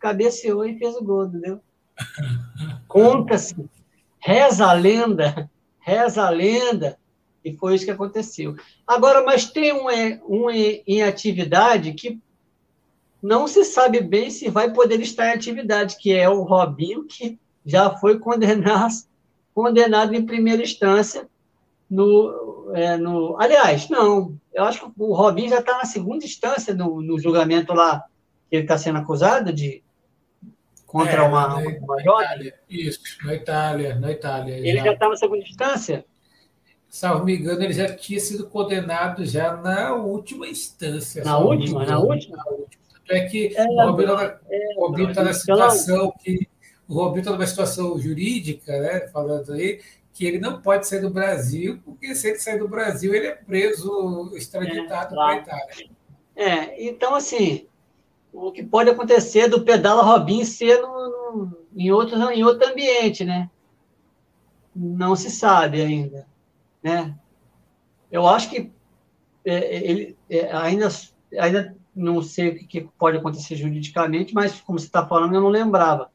cabeceou 0.00 0.64
e 0.64 0.78
fez 0.78 0.96
o 0.96 1.04
gol, 1.04 1.26
entendeu? 1.26 1.60
Conta-se, 2.88 3.68
reza 4.18 4.66
a 4.66 4.72
lenda, 4.72 5.50
reza 5.78 6.24
a 6.24 6.30
lenda, 6.30 6.98
e 7.44 7.52
foi 7.54 7.74
isso 7.74 7.84
que 7.84 7.90
aconteceu. 7.90 8.56
Agora, 8.86 9.22
mas 9.22 9.44
tem 9.44 9.72
um, 9.72 9.86
um 10.26 10.50
em 10.50 11.02
atividade 11.02 11.92
que 11.92 12.18
não 13.24 13.48
se 13.48 13.64
sabe 13.64 14.02
bem 14.02 14.28
se 14.28 14.50
vai 14.50 14.70
poder 14.70 15.00
estar 15.00 15.28
em 15.28 15.32
atividade, 15.32 15.96
que 15.96 16.12
é 16.12 16.28
o 16.28 16.42
Robinho, 16.42 17.04
que 17.04 17.38
já 17.64 17.88
foi 17.88 18.18
condenado, 18.18 18.92
condenado 19.54 20.14
em 20.14 20.26
primeira 20.26 20.62
instância 20.62 21.26
no, 21.88 22.70
é, 22.74 22.98
no. 22.98 23.34
Aliás, 23.40 23.88
não, 23.88 24.38
eu 24.52 24.64
acho 24.64 24.90
que 24.90 24.92
o 24.98 25.14
Robinho 25.14 25.48
já 25.48 25.60
está 25.60 25.78
na 25.78 25.86
segunda 25.86 26.22
instância 26.22 26.74
no, 26.74 27.00
no, 27.00 27.18
julgamento 27.18 27.72
lá, 27.72 28.04
que 28.50 28.56
ele 28.56 28.64
está 28.64 28.76
sendo 28.76 28.98
acusado 28.98 29.54
de 29.54 29.82
contra 30.86 31.22
é, 31.22 31.22
uma, 31.22 31.48
na, 31.48 31.56
uma 31.56 32.00
Itália, 32.02 32.54
Isso, 32.68 33.00
na 33.24 33.34
Itália, 33.34 33.94
na 33.94 34.12
Itália. 34.12 34.58
Ele 34.58 34.82
já 34.82 34.92
está 34.92 35.08
na 35.08 35.16
segunda 35.16 35.42
instância? 35.42 36.04
Salvo 36.90 37.24
me 37.24 37.36
engano, 37.36 37.62
ele 37.62 37.72
já 37.72 37.96
tinha 37.96 38.20
sido 38.20 38.46
condenado 38.46 39.24
já 39.24 39.56
na 39.56 39.94
última 39.94 40.46
instância. 40.46 41.24
Na 41.24 41.38
última? 41.38 41.86
Na 41.86 41.98
última? 41.98 42.36
Na 42.36 42.44
última. 42.52 42.83
É 43.08 43.26
que 43.26 43.54
é, 43.56 43.66
o 43.66 43.90
Robinho 44.80 45.10
está 45.10 45.20
é, 45.20 45.24
na 45.24 45.32
situação 45.34 46.12
que 46.22 46.48
o 46.88 46.94
Robinho 46.94 47.20
está 47.20 47.32
numa 47.32 47.46
situação 47.46 47.98
jurídica, 47.98 48.78
né, 48.80 49.08
falando 49.08 49.52
aí, 49.52 49.80
que 50.12 50.24
ele 50.26 50.38
não 50.38 50.60
pode 50.60 50.86
sair 50.86 51.00
do 51.00 51.10
Brasil, 51.10 51.80
porque 51.84 52.14
se 52.14 52.28
ele 52.28 52.38
sair 52.38 52.58
do 52.58 52.68
Brasil, 52.68 53.14
ele 53.14 53.26
é 53.26 53.34
preso, 53.34 54.30
extraditado 54.34 55.14
é, 55.14 55.16
para 55.16 55.26
a 55.26 55.36
Itália. 55.36 55.90
É, 56.36 56.86
então, 56.86 57.14
assim, 57.14 57.66
o 58.32 58.52
que 58.52 58.62
pode 58.62 58.90
acontecer 58.90 59.40
é 59.40 59.48
do 59.48 59.64
Pedala 59.64 60.02
Robin 60.02 60.44
ser 60.44 60.80
no, 60.80 60.88
no, 61.08 61.58
em, 61.74 61.90
outro, 61.90 62.16
em 62.30 62.44
outro 62.44 62.68
ambiente, 62.68 63.24
né? 63.24 63.50
Não 64.74 65.16
se 65.16 65.30
sabe 65.30 65.80
ainda, 65.80 66.26
né? 66.82 67.14
Eu 68.10 68.26
acho 68.28 68.50
que 68.50 68.72
é, 69.44 69.90
ele 69.90 70.16
é, 70.28 70.52
ainda, 70.52 70.88
ainda 71.38 71.76
não 71.94 72.22
sei 72.22 72.48
o 72.48 72.66
que, 72.66 72.88
pode 72.98 73.16
acontecer 73.16 73.56
juridicamente, 73.56 74.34
mas 74.34 74.60
como 74.60 74.78
você 74.78 74.86
está 74.86 75.06
falando, 75.06 75.34
eu 75.34 75.40
não 75.40 75.48
lembrava 75.48 76.10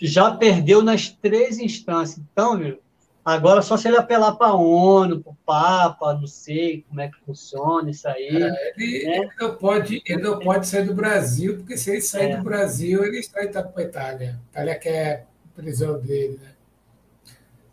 já 0.00 0.30
perdeu 0.30 0.82
nas 0.82 1.08
três 1.08 1.58
instâncias. 1.58 2.24
Então, 2.32 2.56
viu, 2.56 2.78
agora 3.24 3.60
só 3.60 3.76
se 3.76 3.88
ele 3.88 3.96
apelar 3.96 4.36
para 4.36 4.48
a 4.48 4.54
ONU, 4.54 5.20
para 5.20 5.32
o 5.32 5.36
Papa, 5.44 6.14
não 6.14 6.26
sei 6.26 6.84
como 6.88 7.00
é 7.00 7.08
que 7.08 7.18
funciona 7.24 7.90
isso 7.90 8.06
aí. 8.06 8.28
É, 8.28 8.72
ele, 8.76 9.04
né? 9.04 9.16
ele, 9.18 9.30
não 9.40 9.56
pode, 9.56 10.02
ele 10.06 10.22
não 10.22 10.38
pode 10.38 10.66
sair 10.68 10.84
do 10.84 10.94
Brasil, 10.94 11.56
porque 11.56 11.76
se 11.76 11.90
ele 11.90 12.00
sair 12.00 12.32
é. 12.32 12.36
do 12.36 12.44
Brasil, 12.44 13.04
ele 13.04 13.18
está 13.18 13.44
indo 13.44 13.52
para 13.52 13.72
a 13.76 13.82
Itália. 13.82 14.40
Itália 14.50 14.78
quer 14.78 15.26
a 15.46 15.60
prisão 15.60 15.98
dele. 15.98 16.38
Né? 16.40 16.50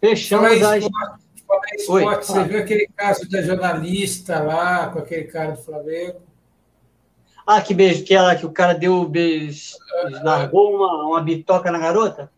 Fechamos 0.01 0.61
as. 0.63 0.83
esporte, 0.83 1.91
Oi, 1.91 2.03
você 2.03 2.43
viu 2.43 2.59
aquele 2.59 2.87
caso 2.95 3.29
da 3.29 3.41
jornalista 3.41 4.39
lá, 4.39 4.89
com 4.89 4.99
aquele 4.99 5.25
cara 5.25 5.51
do 5.51 5.61
Flamengo? 5.61 6.24
Ah, 7.45 7.61
que 7.61 7.73
beijo, 7.73 8.03
que 8.03 8.13
ela 8.13 8.35
que 8.35 8.45
o 8.45 8.51
cara 8.51 8.73
deu 8.73 9.07
beijo, 9.07 9.75
largou 10.23 10.75
uma, 10.75 11.07
uma 11.07 11.21
bitoca 11.21 11.71
na 11.71 11.77
garota? 11.77 12.31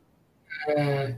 É, 0.68 1.16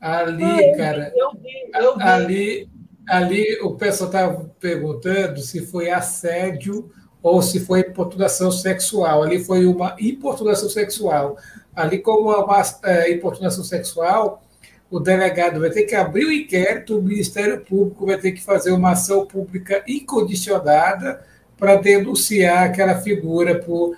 ali, 0.00 0.44
ah, 0.44 0.76
cara. 0.76 1.12
Eu 1.14 1.32
vi, 1.32 1.70
eu 1.74 1.96
vi. 1.96 2.02
Ali, 2.02 2.68
ali 3.06 3.60
o 3.62 3.74
pessoal 3.74 4.08
estava 4.08 4.50
perguntando 4.58 5.40
se 5.40 5.66
foi 5.66 5.90
assédio 5.90 6.90
ou 7.22 7.42
se 7.42 7.60
foi 7.60 7.80
importunação 7.80 8.50
sexual. 8.50 9.22
Ali 9.22 9.44
foi 9.44 9.66
uma 9.66 9.94
importunação 10.00 10.70
sexual. 10.70 11.36
Ali, 11.76 11.98
como 11.98 12.30
uma 12.30 12.62
é, 12.84 13.12
importunação 13.12 13.62
sexual, 13.62 14.42
o 14.90 14.98
delegado 14.98 15.60
vai 15.60 15.70
ter 15.70 15.84
que 15.84 15.94
abrir 15.94 16.24
o 16.24 16.32
inquérito, 16.32 16.98
o 16.98 17.02
Ministério 17.02 17.60
Público 17.60 18.06
vai 18.06 18.18
ter 18.18 18.32
que 18.32 18.42
fazer 18.42 18.72
uma 18.72 18.92
ação 18.92 19.26
pública 19.26 19.84
incondicionada 19.86 21.22
para 21.60 21.76
denunciar 21.76 22.64
aquela 22.64 23.00
figura 23.02 23.60
por 23.60 23.96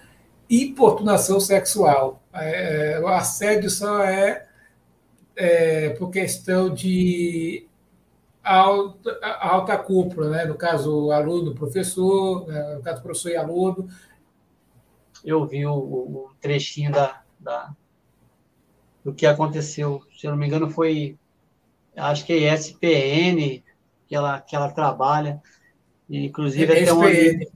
importunação 0.51 1.39
sexual. 1.39 2.21
É, 2.35 2.95
é, 2.95 3.01
o 3.01 3.07
assédio 3.07 3.71
só 3.71 4.03
é, 4.03 4.47
é, 5.37 5.91
por 5.91 6.11
questão 6.11 6.75
de 6.75 7.67
alta, 8.43 9.17
alta 9.41 9.79
cúpula, 9.79 10.29
né? 10.31 10.45
no 10.45 10.57
caso, 10.57 11.13
aluno, 11.13 11.55
professor, 11.55 12.49
né? 12.49 12.75
no 12.75 12.83
caso, 12.83 13.01
professor 13.01 13.31
e 13.31 13.37
aluno. 13.37 13.89
Eu 15.25 15.47
vi 15.47 15.65
o, 15.65 15.73
o 15.73 16.31
trechinho 16.41 16.91
da, 16.91 17.23
da, 17.39 17.73
do 19.05 19.15
que 19.15 19.25
aconteceu. 19.25 20.03
Se 20.19 20.27
eu 20.27 20.33
não 20.33 20.39
me 20.39 20.49
engano, 20.49 20.69
foi, 20.69 21.17
acho 21.97 22.27
que 22.27 22.33
é 22.33 22.53
ESPN 22.53 23.63
que 24.09 24.17
ela, 24.17 24.41
que 24.41 24.57
ela 24.57 24.73
trabalha. 24.73 25.41
Inclusive, 26.13 26.71
até 26.71 26.93
um 26.93 27.03
amigo, 27.03 27.51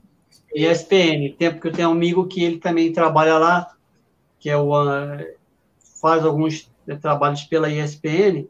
ESPN, 0.53 1.35
tempo 1.37 1.61
que 1.61 1.67
eu 1.67 1.71
tenho 1.71 1.89
um 1.89 1.91
amigo 1.91 2.25
que 2.25 2.43
ele 2.43 2.57
também 2.57 2.91
trabalha 2.91 3.37
lá, 3.37 3.75
que 4.39 4.49
é 4.49 4.57
o 4.57 4.71
faz 6.01 6.25
alguns 6.25 6.71
trabalhos 7.01 7.43
pela 7.43 7.69
ESPN, 7.69 8.47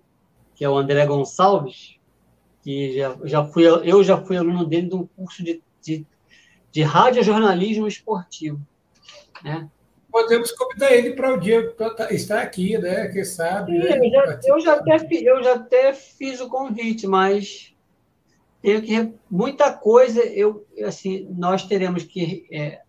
que 0.56 0.64
é 0.64 0.70
o 0.70 0.78
André 0.78 1.06
Gonçalves, 1.06 1.98
que 2.64 2.98
já, 2.98 3.18
já 3.24 3.44
fui 3.44 3.66
eu 3.66 4.04
já 4.04 4.18
fui 4.18 4.38
aluno 4.38 4.66
dele 4.66 4.88
de 4.88 4.96
um 4.96 5.06
curso 5.06 5.44
de, 5.44 5.62
de, 5.82 6.06
de 6.72 6.82
radiojornalismo 6.84 7.88
esportivo, 7.88 8.62
né? 9.44 9.70
Podemos 10.10 10.52
convidar 10.54 10.94
ele 10.94 11.14
para 11.14 11.34
o 11.34 11.38
dia 11.38 11.76
estar 12.10 12.42
aqui, 12.42 12.78
né? 12.78 13.10
Quem 13.10 13.26
sabe. 13.26 13.74
Sim, 13.74 13.80
né? 13.80 14.00
eu, 14.00 14.10
já, 14.10 14.40
eu, 14.46 14.60
já 14.62 14.74
até, 14.74 14.98
eu 15.12 15.44
já 15.44 15.54
até 15.56 15.94
fiz 15.94 16.40
o 16.40 16.48
convite, 16.48 17.06
mas 17.06 17.76
tenho 18.68 18.81
que 18.81 19.14
muita 19.31 19.72
coisa 19.72 20.19
eu 20.19 20.68
assim 20.85 21.26
nós 21.38 21.64
teremos 21.64 22.03
que 22.03 22.45
é, 22.52 22.81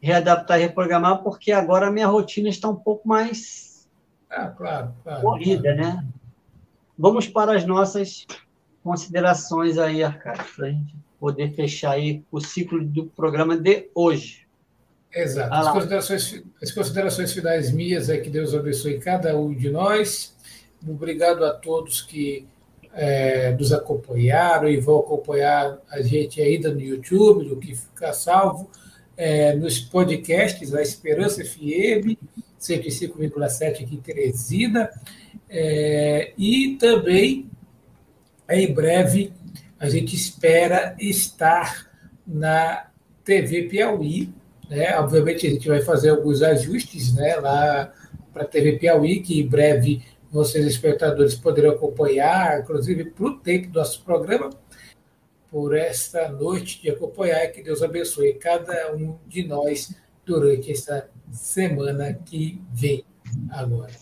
readaptar, 0.00 0.60
reprogramar 0.60 1.20
porque 1.20 1.50
agora 1.50 1.88
a 1.88 1.90
minha 1.90 2.06
rotina 2.06 2.48
está 2.48 2.68
um 2.68 2.76
pouco 2.76 3.08
mais 3.08 3.88
ah, 4.30 4.46
claro, 4.48 4.94
claro, 5.02 5.20
corrida, 5.20 5.74
claro. 5.74 5.78
né? 5.78 6.06
Vamos 6.96 7.26
para 7.26 7.56
as 7.56 7.64
nossas 7.64 8.24
considerações 8.84 9.78
aí, 9.78 10.04
Arcade, 10.04 10.44
para 10.54 10.66
a 10.66 10.70
gente 10.70 10.94
poder 11.18 11.52
fechar 11.54 11.92
aí 11.92 12.22
o 12.30 12.40
ciclo 12.40 12.84
do 12.84 13.06
programa 13.06 13.56
de 13.56 13.88
hoje. 13.94 14.46
Exato. 15.12 15.52
As 15.52 15.72
considerações, 15.72 16.44
as 16.62 16.70
considerações 16.70 17.32
finais 17.32 17.72
minhas 17.72 18.08
é 18.08 18.18
que 18.18 18.30
Deus 18.30 18.54
abençoe 18.54 19.00
cada 19.00 19.36
um 19.36 19.52
de 19.52 19.70
nós. 19.70 20.36
Obrigado 20.86 21.44
a 21.44 21.52
todos 21.52 22.00
que 22.02 22.46
é, 22.94 23.50
nos 23.52 23.72
acompanharam 23.72 24.68
e 24.68 24.78
vão 24.78 25.00
acompanhar 25.00 25.78
a 25.90 26.00
gente 26.00 26.40
ainda 26.40 26.72
no 26.72 26.80
YouTube, 26.80 27.48
do 27.48 27.56
que 27.56 27.74
fica 27.74 28.12
salvo, 28.12 28.70
é, 29.16 29.54
nos 29.54 29.78
podcasts, 29.78 30.74
a 30.74 30.80
Esperança 30.80 31.44
FM, 31.44 32.16
105,7 32.60 33.82
aqui 33.82 33.94
em 33.94 34.00
Teresina, 34.00 34.90
é, 35.48 36.32
e 36.38 36.76
também, 36.80 37.50
em 38.48 38.72
breve, 38.72 39.32
a 39.78 39.88
gente 39.88 40.14
espera 40.14 40.96
estar 40.98 41.90
na 42.26 42.86
TV 43.24 43.64
Piauí, 43.64 44.32
né? 44.68 44.96
Obviamente 44.98 45.46
a 45.46 45.50
gente 45.50 45.68
vai 45.68 45.82
fazer 45.82 46.10
alguns 46.10 46.42
ajustes 46.42 47.14
né, 47.14 47.36
lá 47.36 47.92
para 48.32 48.42
a 48.42 48.46
TV 48.46 48.72
Piauí, 48.78 49.20
que 49.20 49.40
em 49.40 49.46
breve 49.46 50.02
vocês, 50.34 50.66
espectadores, 50.66 51.36
poderão 51.36 51.70
acompanhar, 51.70 52.60
inclusive 52.60 53.04
para 53.04 53.24
o 53.24 53.38
tempo 53.38 53.68
do 53.68 53.78
nosso 53.78 54.02
programa, 54.02 54.50
por 55.48 55.76
esta 55.76 56.28
noite 56.28 56.82
de 56.82 56.90
acompanhar. 56.90 57.46
Que 57.52 57.62
Deus 57.62 57.84
abençoe 57.84 58.34
cada 58.34 58.92
um 58.92 59.16
de 59.28 59.46
nós 59.46 59.94
durante 60.26 60.72
essa 60.72 61.08
semana 61.30 62.12
que 62.12 62.60
vem 62.72 63.04
agora. 63.48 63.92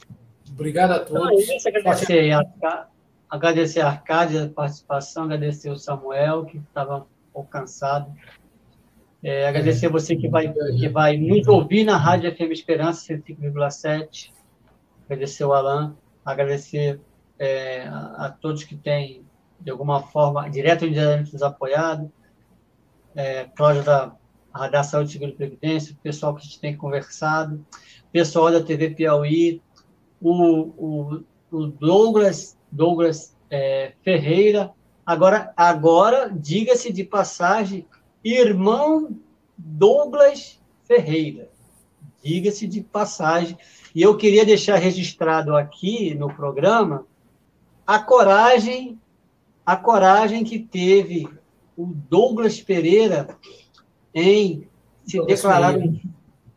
Obrigado 0.51 0.93
a 0.93 1.01
todos. 1.01 1.67
agradecer, 1.67 2.33
a, 2.33 2.89
agradecer 3.29 3.81
a 3.81 3.89
Arcádia 3.89 4.45
a 4.45 4.49
participação, 4.49 5.25
agradecer 5.25 5.69
o 5.69 5.77
Samuel, 5.77 6.47
que 6.47 6.57
estava 6.57 7.01
um 7.01 7.05
pouco 7.31 7.51
cansado. 7.51 8.11
É, 9.23 9.47
agradecer 9.47 9.87
a 9.87 9.91
você 9.91 10.17
que 10.17 10.29
vai, 10.29 10.51
que 10.51 10.89
vai 10.89 11.19
nos 11.19 11.47
ouvir 11.47 11.85
na 11.85 11.99
Rádio 11.99 12.35
FM 12.35 12.53
Esperança 12.53 13.15
105,7. 13.15 14.33
Agradecer 15.05 15.45
o 15.45 15.53
Alan, 15.53 15.95
agradecer 16.25 17.01
é, 17.39 17.83
a, 17.83 18.27
a, 18.27 18.31
todos 18.31 18.65
que 18.65 18.77
têm, 18.77 19.25
de 19.61 19.71
alguma 19.71 20.03
forma, 20.03 20.49
direto 20.49 20.83
ou 20.83 20.89
indiretamente 20.89 21.33
nos 21.33 21.43
apoiado. 21.43 22.11
É, 23.15 23.45
da 23.85 24.17
Radar 24.55 24.85
Saúde 24.85 25.13
Seguro 25.13 25.33
e 25.33 25.35
Previdência, 25.35 25.93
o 25.93 25.97
pessoal 25.97 26.35
que 26.35 26.41
a 26.41 26.45
gente 26.45 26.61
tem 26.61 26.77
conversado, 26.77 27.65
pessoal 28.13 28.51
da 28.51 28.63
TV 28.63 28.91
Piauí, 28.91 29.63
o, 30.21 30.31
o, 30.31 31.25
o 31.51 31.67
Douglas, 31.67 32.57
Douglas 32.71 33.37
é, 33.51 33.93
Ferreira. 34.03 34.73
Agora, 35.05 35.53
agora 35.57 36.31
diga-se 36.35 36.93
de 36.93 37.03
passagem, 37.03 37.87
irmão 38.23 39.19
Douglas 39.57 40.61
Ferreira. 40.85 41.51
Diga-se 42.23 42.67
de 42.69 42.83
passagem. 42.83 43.57
E 43.95 44.03
eu 44.03 44.17
queria 44.17 44.45
deixar 44.45 44.77
registrado 44.77 45.57
aqui 45.57 46.15
no 46.15 46.33
programa 46.33 47.07
a 47.87 47.99
coragem, 47.99 48.99
a 49.67 49.77
coragem 49.77 50.45
que 50.45 50.59
teve 50.59 51.29
o 51.77 51.87
Douglas 51.87 52.61
Pereira 52.61 53.37
em 54.15 54.69
se 55.05 55.17
Douglas 55.17 55.41
declarar, 55.41 55.77
um, 55.77 56.01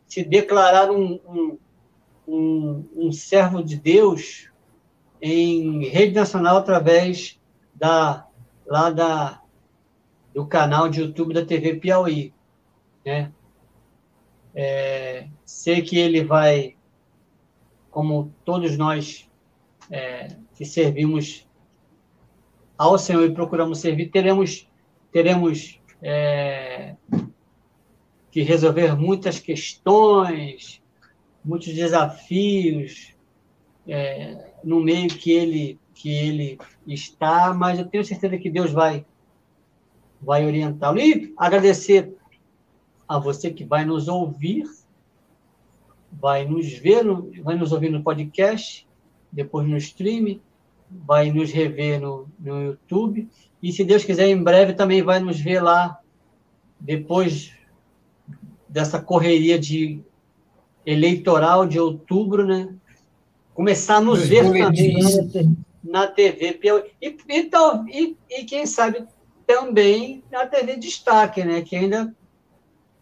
se 0.07 0.23
declarar 0.23 0.91
um, 0.91 1.19
um, 1.27 1.57
um, 2.27 2.85
um 2.95 3.11
servo 3.11 3.63
de 3.63 3.75
Deus 3.75 4.49
em 5.21 5.85
rede 5.87 6.13
nacional 6.13 6.57
através 6.57 7.39
da 7.73 8.27
lá 8.65 8.89
da 8.89 9.41
do 10.33 10.45
canal 10.45 10.89
de 10.89 10.99
YouTube 10.99 11.33
da 11.33 11.45
TV 11.45 11.75
Piauí, 11.75 12.33
né? 13.05 13.31
É, 14.53 15.27
sei 15.45 15.81
que 15.81 15.97
ele 15.97 16.25
vai, 16.25 16.75
como 17.95 18.29
todos 18.43 18.77
nós 18.77 19.25
é, 19.89 20.27
que 20.53 20.65
servimos 20.65 21.47
ao 22.77 22.97
Senhor 22.97 23.23
e 23.23 23.33
procuramos 23.33 23.79
servir, 23.79 24.09
teremos 24.09 24.67
teremos 25.13 25.79
é, 26.01 26.97
que 28.29 28.41
resolver 28.41 28.97
muitas 28.97 29.39
questões, 29.39 30.83
muitos 31.41 31.73
desafios 31.73 33.15
é, 33.87 34.51
no 34.61 34.81
meio 34.81 35.07
que 35.07 35.31
ele 35.31 35.79
que 35.93 36.09
ele 36.09 36.59
está, 36.85 37.53
mas 37.53 37.79
eu 37.79 37.85
tenho 37.85 38.03
certeza 38.03 38.37
que 38.37 38.49
Deus 38.49 38.73
vai 38.73 39.05
vai 40.21 40.45
orientá-lo. 40.45 40.99
E 40.99 41.33
agradecer 41.37 42.13
a 43.07 43.17
você 43.17 43.51
que 43.51 43.63
vai 43.63 43.85
nos 43.85 44.09
ouvir, 44.09 44.65
vai 46.19 46.45
nos 46.45 46.71
ver, 46.73 47.03
no, 47.03 47.31
vai 47.43 47.55
nos 47.55 47.71
ouvir 47.71 47.89
no 47.89 48.03
podcast, 48.03 48.87
depois 49.31 49.67
no 49.67 49.77
stream, 49.77 50.39
vai 50.89 51.31
nos 51.31 51.51
rever 51.51 51.99
no, 51.99 52.27
no 52.39 52.61
YouTube 52.63 53.27
e 53.61 53.71
se 53.71 53.83
Deus 53.83 54.03
quiser 54.03 54.27
em 54.27 54.41
breve 54.41 54.73
também 54.73 55.01
vai 55.01 55.19
nos 55.19 55.39
ver 55.39 55.59
lá 55.61 55.99
depois 56.79 57.51
dessa 58.69 59.01
correria 59.01 59.57
de 59.57 60.01
eleitoral 60.85 61.65
de 61.65 61.79
outubro, 61.79 62.45
né? 62.45 62.69
Começar 63.53 63.95
a 63.95 64.01
nos 64.01 64.21
Os 64.21 64.27
ver 64.27 64.43
também 64.51 65.57
na 65.83 66.07
TV 66.07 66.59
e, 67.01 67.07
e, 67.07 67.49
e, 67.91 68.17
e, 68.29 68.43
quem 68.43 68.65
sabe 68.65 69.05
também 69.47 70.23
na 70.31 70.45
TV 70.45 70.75
Destaque, 70.75 71.43
né? 71.43 71.61
Que 71.61 71.75
ainda 71.75 72.13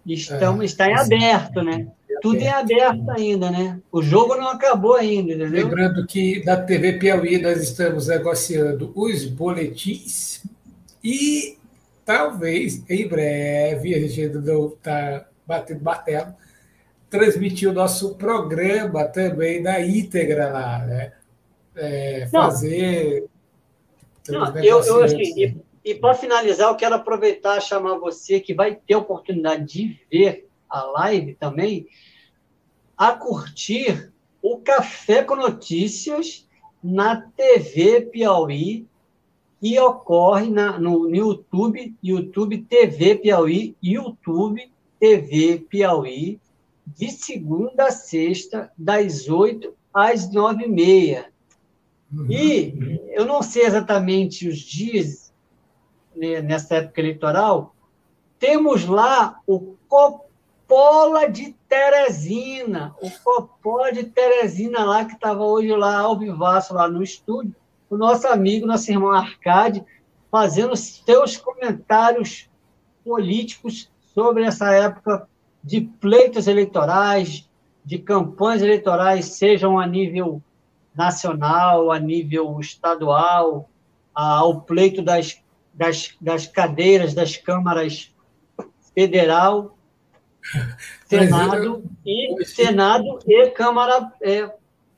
estamos, 0.05 0.61
é, 0.61 0.65
está 0.65 0.89
em 0.89 0.95
aberto, 0.95 1.61
né? 1.61 1.87
Tudo 2.23 2.37
em 2.37 2.47
aberto 2.47 3.11
ainda, 3.11 3.51
né? 3.51 3.81
O 3.91 4.01
jogo 4.01 4.35
não 4.35 4.47
acabou 4.47 4.95
ainda, 4.95 5.33
entendeu? 5.33 5.65
Lembrando 5.65 6.07
que 6.07 6.41
na 6.45 6.55
TV 6.55 6.93
Piauí 6.93 7.37
nós 7.41 7.61
estamos 7.61 8.07
negociando 8.07 8.93
os 8.95 9.25
boletins 9.25 10.41
e 11.03 11.57
talvez 12.05 12.81
em 12.89 13.05
breve, 13.09 13.93
a 13.93 13.99
gente 13.99 14.21
ainda 14.21 14.39
não 14.39 14.67
está 14.69 15.25
batendo 15.45 15.83
martelo, 15.83 16.33
transmitir 17.09 17.69
o 17.69 17.73
nosso 17.73 18.15
programa 18.15 19.03
também 19.03 19.61
na 19.61 19.81
íntegra 19.81 20.47
lá, 20.47 20.79
né? 20.79 21.11
É, 21.75 22.29
fazer. 22.31 23.25
Não, 24.29 24.57
eu, 24.59 24.81
eu 24.81 25.03
assim, 25.03 25.17
e, 25.17 25.57
e 25.83 25.93
para 25.93 26.13
finalizar, 26.13 26.69
eu 26.69 26.75
quero 26.77 26.95
aproveitar 26.95 27.57
e 27.57 27.61
chamar 27.61 27.97
você 27.97 28.39
que 28.39 28.53
vai 28.53 28.75
ter 28.75 28.95
oportunidade 28.95 29.65
de 29.65 29.99
ver 30.09 30.47
a 30.69 30.83
live 30.83 31.35
também, 31.35 31.85
a 32.97 33.13
curtir 33.13 34.11
o 34.41 34.57
Café 34.57 35.23
com 35.23 35.35
Notícias 35.35 36.47
na 36.83 37.21
TV 37.21 38.01
Piauí 38.01 38.85
e 39.61 39.79
ocorre 39.79 40.49
na, 40.49 40.77
no, 40.77 41.07
no 41.07 41.15
YouTube, 41.15 41.95
YouTube 42.03 42.65
TV 42.69 43.15
Piauí, 43.15 43.75
YouTube 43.81 44.69
TV 44.99 45.65
Piauí, 45.69 46.39
de 46.85 47.09
segunda 47.09 47.87
a 47.87 47.91
sexta, 47.91 48.71
das 48.77 49.29
oito 49.29 49.73
às 49.93 50.31
nove 50.31 50.65
e 50.65 50.69
meia. 50.69 51.31
Uhum. 52.11 52.27
E 52.29 53.01
eu 53.13 53.25
não 53.25 53.41
sei 53.41 53.65
exatamente 53.65 54.47
os 54.47 54.59
dias 54.59 55.33
né, 56.15 56.41
nessa 56.41 56.75
época 56.75 56.99
eleitoral, 56.99 57.73
temos 58.37 58.85
lá 58.85 59.39
o 59.47 59.75
Copola 60.73 61.29
de 61.29 61.55
Teresina, 61.69 62.95
o 62.99 63.07
Copola 63.23 63.93
de 63.93 64.05
Teresina 64.05 64.83
lá, 64.83 65.05
que 65.05 65.13
estava 65.13 65.43
hoje 65.43 65.71
lá 65.75 65.99
ao 65.99 66.17
vivaço 66.17 66.73
lá 66.73 66.87
no 66.87 67.03
estúdio, 67.03 67.55
o 67.91 67.95
nosso 67.95 68.27
amigo, 68.27 68.65
nosso 68.65 68.89
irmão 68.89 69.11
Arcade, 69.11 69.85
fazendo 70.31 70.75
seus 70.75 71.37
comentários 71.37 72.49
políticos 73.05 73.91
sobre 74.15 74.45
essa 74.45 74.71
época 74.71 75.29
de 75.63 75.81
pleitos 75.81 76.47
eleitorais, 76.47 77.47
de 77.85 77.99
campanhas 77.99 78.63
eleitorais, 78.63 79.25
sejam 79.25 79.79
a 79.79 79.85
nível 79.85 80.41
nacional, 80.95 81.91
a 81.91 81.99
nível 81.99 82.59
estadual, 82.59 83.69
ao 84.11 84.61
pleito 84.61 85.03
das, 85.03 85.39
das, 85.71 86.15
das 86.19 86.47
cadeiras 86.47 87.13
das 87.13 87.37
câmaras 87.37 88.11
federal, 88.95 89.72
Senado 91.07 91.83
e 92.05 92.45
Senado 92.45 93.19
e 93.27 93.49
Câmara 93.51 94.11
é, 94.21 94.49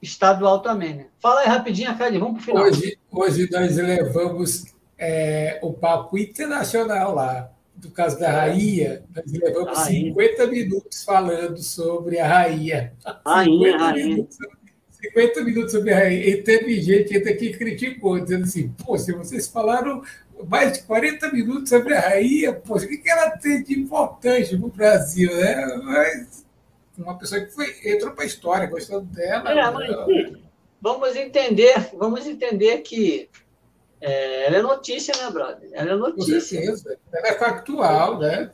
estadual 0.02 0.60
também. 0.60 0.96
Né? 0.96 1.08
Fala 1.20 1.42
aí 1.42 1.48
rapidinho, 1.48 1.90
Arcade, 1.90 2.18
vamos 2.18 2.36
para 2.36 2.42
o 2.42 2.46
final. 2.46 2.64
Hoje, 2.66 2.98
hoje 3.12 3.50
nós 3.52 3.76
levamos 3.78 4.66
é, 4.98 5.60
o 5.62 5.74
papo 5.74 6.18
internacional 6.18 7.14
lá 7.14 7.52
do 7.76 7.92
caso 7.92 8.18
da 8.18 8.32
rainha, 8.32 9.04
nós 9.14 9.32
levamos 9.32 9.78
rainha. 9.78 10.14
50 10.14 10.48
minutos 10.48 11.04
falando 11.04 11.58
sobre 11.58 12.20
a 12.20 12.28
rainha. 12.28 12.94
Rainha, 13.26 13.72
50 13.72 13.78
rainha. 13.78 14.08
Minutos, 14.08 14.38
50 14.92 15.44
minutos 15.44 15.72
sobre 15.72 15.94
a 15.94 16.00
rainha. 16.00 16.26
E 16.26 16.42
teve 16.42 16.82
gente 16.82 17.16
até 17.16 17.34
que 17.34 17.52
criticou, 17.52 18.20
dizendo 18.20 18.46
assim: 18.46 18.70
pô, 18.84 18.98
se 18.98 19.12
vocês 19.14 19.48
falaram 19.48 20.02
mais 20.48 20.74
de 20.74 20.84
40 20.84 21.32
minutos 21.32 21.70
sobre 21.70 21.94
a 21.94 22.02
rainha, 22.02 22.54
pô, 22.54 22.76
o 22.76 22.80
que 22.80 23.10
ela 23.10 23.32
tem 23.32 23.64
de 23.64 23.80
importante 23.80 24.58
para 24.58 24.66
o 24.66 24.70
Brasil, 24.70 25.36
né? 25.36 25.80
Mas 25.84 26.46
uma 26.98 27.18
pessoa 27.18 27.42
que 27.42 27.52
foi, 27.52 27.74
entrou 27.86 28.14
para 28.14 28.24
a 28.24 28.28
história, 28.28 28.68
gostando 28.68 29.06
dela. 29.06 29.50
É, 29.50 29.72
mas, 29.72 29.90
ela... 29.90 30.08
vamos 30.82 31.16
entender, 31.16 31.90
vamos 31.98 32.26
entender 32.26 32.80
que 32.80 33.30
é, 34.02 34.48
ela 34.48 34.58
é 34.58 34.62
notícia, 34.62 35.14
né, 35.18 35.32
brother? 35.32 35.70
Ela 35.74 35.92
é 35.92 35.96
notícia. 35.96 36.36
Com 36.36 36.42
certeza. 36.42 37.00
Ela 37.14 37.28
é 37.28 37.34
factual, 37.34 38.20
né? 38.20 38.52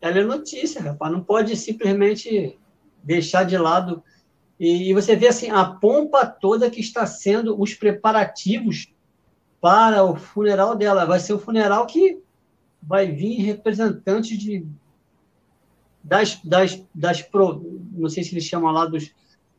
Ela 0.00 0.18
é 0.18 0.24
notícia, 0.24 0.82
rapaz. 0.82 1.12
Não 1.12 1.22
pode 1.22 1.56
simplesmente 1.56 2.58
deixar 3.02 3.44
de 3.44 3.56
lado. 3.56 4.02
E 4.58 4.92
você 4.94 5.14
vê 5.14 5.28
assim 5.28 5.50
a 5.50 5.64
pompa 5.64 6.26
toda 6.26 6.70
que 6.70 6.80
está 6.80 7.06
sendo 7.06 7.60
os 7.60 7.74
preparativos 7.74 8.92
para 9.66 10.04
o 10.04 10.14
funeral 10.14 10.76
dela. 10.76 11.04
Vai 11.04 11.18
ser 11.18 11.32
o 11.32 11.40
funeral 11.40 11.88
que 11.88 12.20
vai 12.80 13.10
vir 13.10 13.40
representantes 13.42 14.38
de 14.38 14.64
das, 16.04 16.40
das, 16.44 16.80
das 16.94 17.20
pro, 17.20 17.80
não 17.90 18.08
sei 18.08 18.22
se 18.22 18.32
eles 18.32 18.44
chamam 18.44 18.70
lá 18.70 18.86
dos 18.86 19.12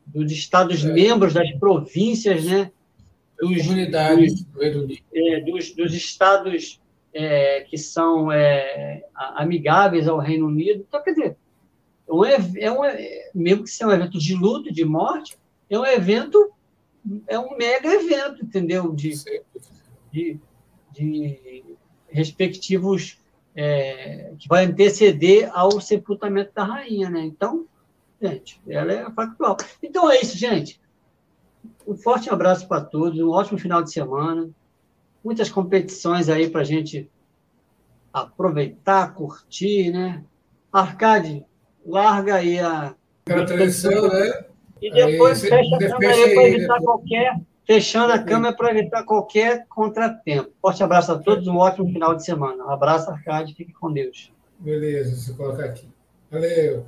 dos 0.06 0.32
Estados-membros, 0.32 1.34
das 1.34 1.52
províncias, 1.60 2.46
né? 2.46 2.72
Dos, 3.38 3.62
comunidades 3.64 4.42
do 4.42 4.58
Reino 4.58 4.84
Unido. 4.84 5.04
É, 5.14 5.42
dos, 5.42 5.76
dos 5.76 5.94
estados 5.94 6.80
é, 7.14 7.66
que 7.70 7.78
são 7.78 8.32
é, 8.32 9.04
amigáveis 9.14 10.08
ao 10.08 10.18
Reino 10.18 10.48
Unido. 10.48 10.86
Então, 10.88 11.04
quer 11.04 11.12
dizer, 11.12 11.38
é 12.08 12.14
um, 12.14 12.26
é 12.26 12.72
um, 12.72 12.80
mesmo 13.36 13.66
que 13.66 13.70
seja 13.70 13.90
um 13.90 13.92
evento 13.92 14.18
de 14.18 14.34
luto, 14.34 14.72
de 14.72 14.86
morte, 14.86 15.38
é 15.70 15.78
um 15.78 15.86
evento, 15.86 16.50
é 17.28 17.38
um 17.38 17.58
mega 17.58 17.90
evento, 17.90 18.46
entendeu? 18.46 18.94
De, 18.94 19.12
de, 20.18 20.40
de 20.92 21.64
respectivos 22.10 23.20
é, 23.56 24.34
que 24.40 24.48
vai 24.48 24.66
anteceder 24.66 25.50
ao 25.54 25.80
sepultamento 25.80 26.52
da 26.54 26.64
rainha, 26.64 27.10
né? 27.10 27.22
Então, 27.22 27.66
gente, 28.22 28.60
ela 28.68 28.92
é 28.92 29.12
factual. 29.12 29.58
Então 29.82 30.10
é 30.10 30.20
isso, 30.20 30.38
gente. 30.38 30.82
Um 31.88 31.96
forte 31.96 32.30
abraço 32.30 32.68
para 32.68 32.82
todos, 32.82 33.20
um 33.20 33.30
ótimo 33.30 33.60
final 33.60 33.82
de 33.84 33.92
semana, 33.92 34.50
muitas 35.24 35.50
competições 35.50 36.30
aí 36.30 36.50
para 36.50 36.62
a 36.62 36.66
gente 36.66 37.10
aproveitar, 38.12 39.14
curtir, 39.14 39.92
né? 39.92 40.24
Arcade, 40.72 41.46
larga 41.86 42.36
aí 42.36 42.60
a. 42.60 42.96
Né? 44.10 44.46
E 44.82 44.92
depois 44.92 45.44
aí, 45.44 45.50
fecha 45.50 45.76
a 45.76 45.80
câmera 45.80 46.34
para 46.34 46.50
evitar 46.50 46.82
qualquer. 46.82 47.40
Fechando 47.68 48.14
a 48.14 48.20
câmera 48.20 48.56
para 48.56 48.72
evitar 48.72 49.04
qualquer 49.04 49.66
contratempo. 49.68 50.54
Forte 50.62 50.82
abraço 50.82 51.12
a 51.12 51.20
todos, 51.20 51.48
um 51.48 51.58
ótimo 51.58 51.92
final 51.92 52.16
de 52.16 52.24
semana. 52.24 52.64
Um 52.64 52.70
abraço, 52.70 53.12
Arcade, 53.12 53.54
fique 53.54 53.74
com 53.74 53.92
Deus. 53.92 54.32
Beleza, 54.58 55.14
você 55.14 55.34
colocar 55.34 55.66
aqui. 55.66 55.86
Valeu. 56.32 56.86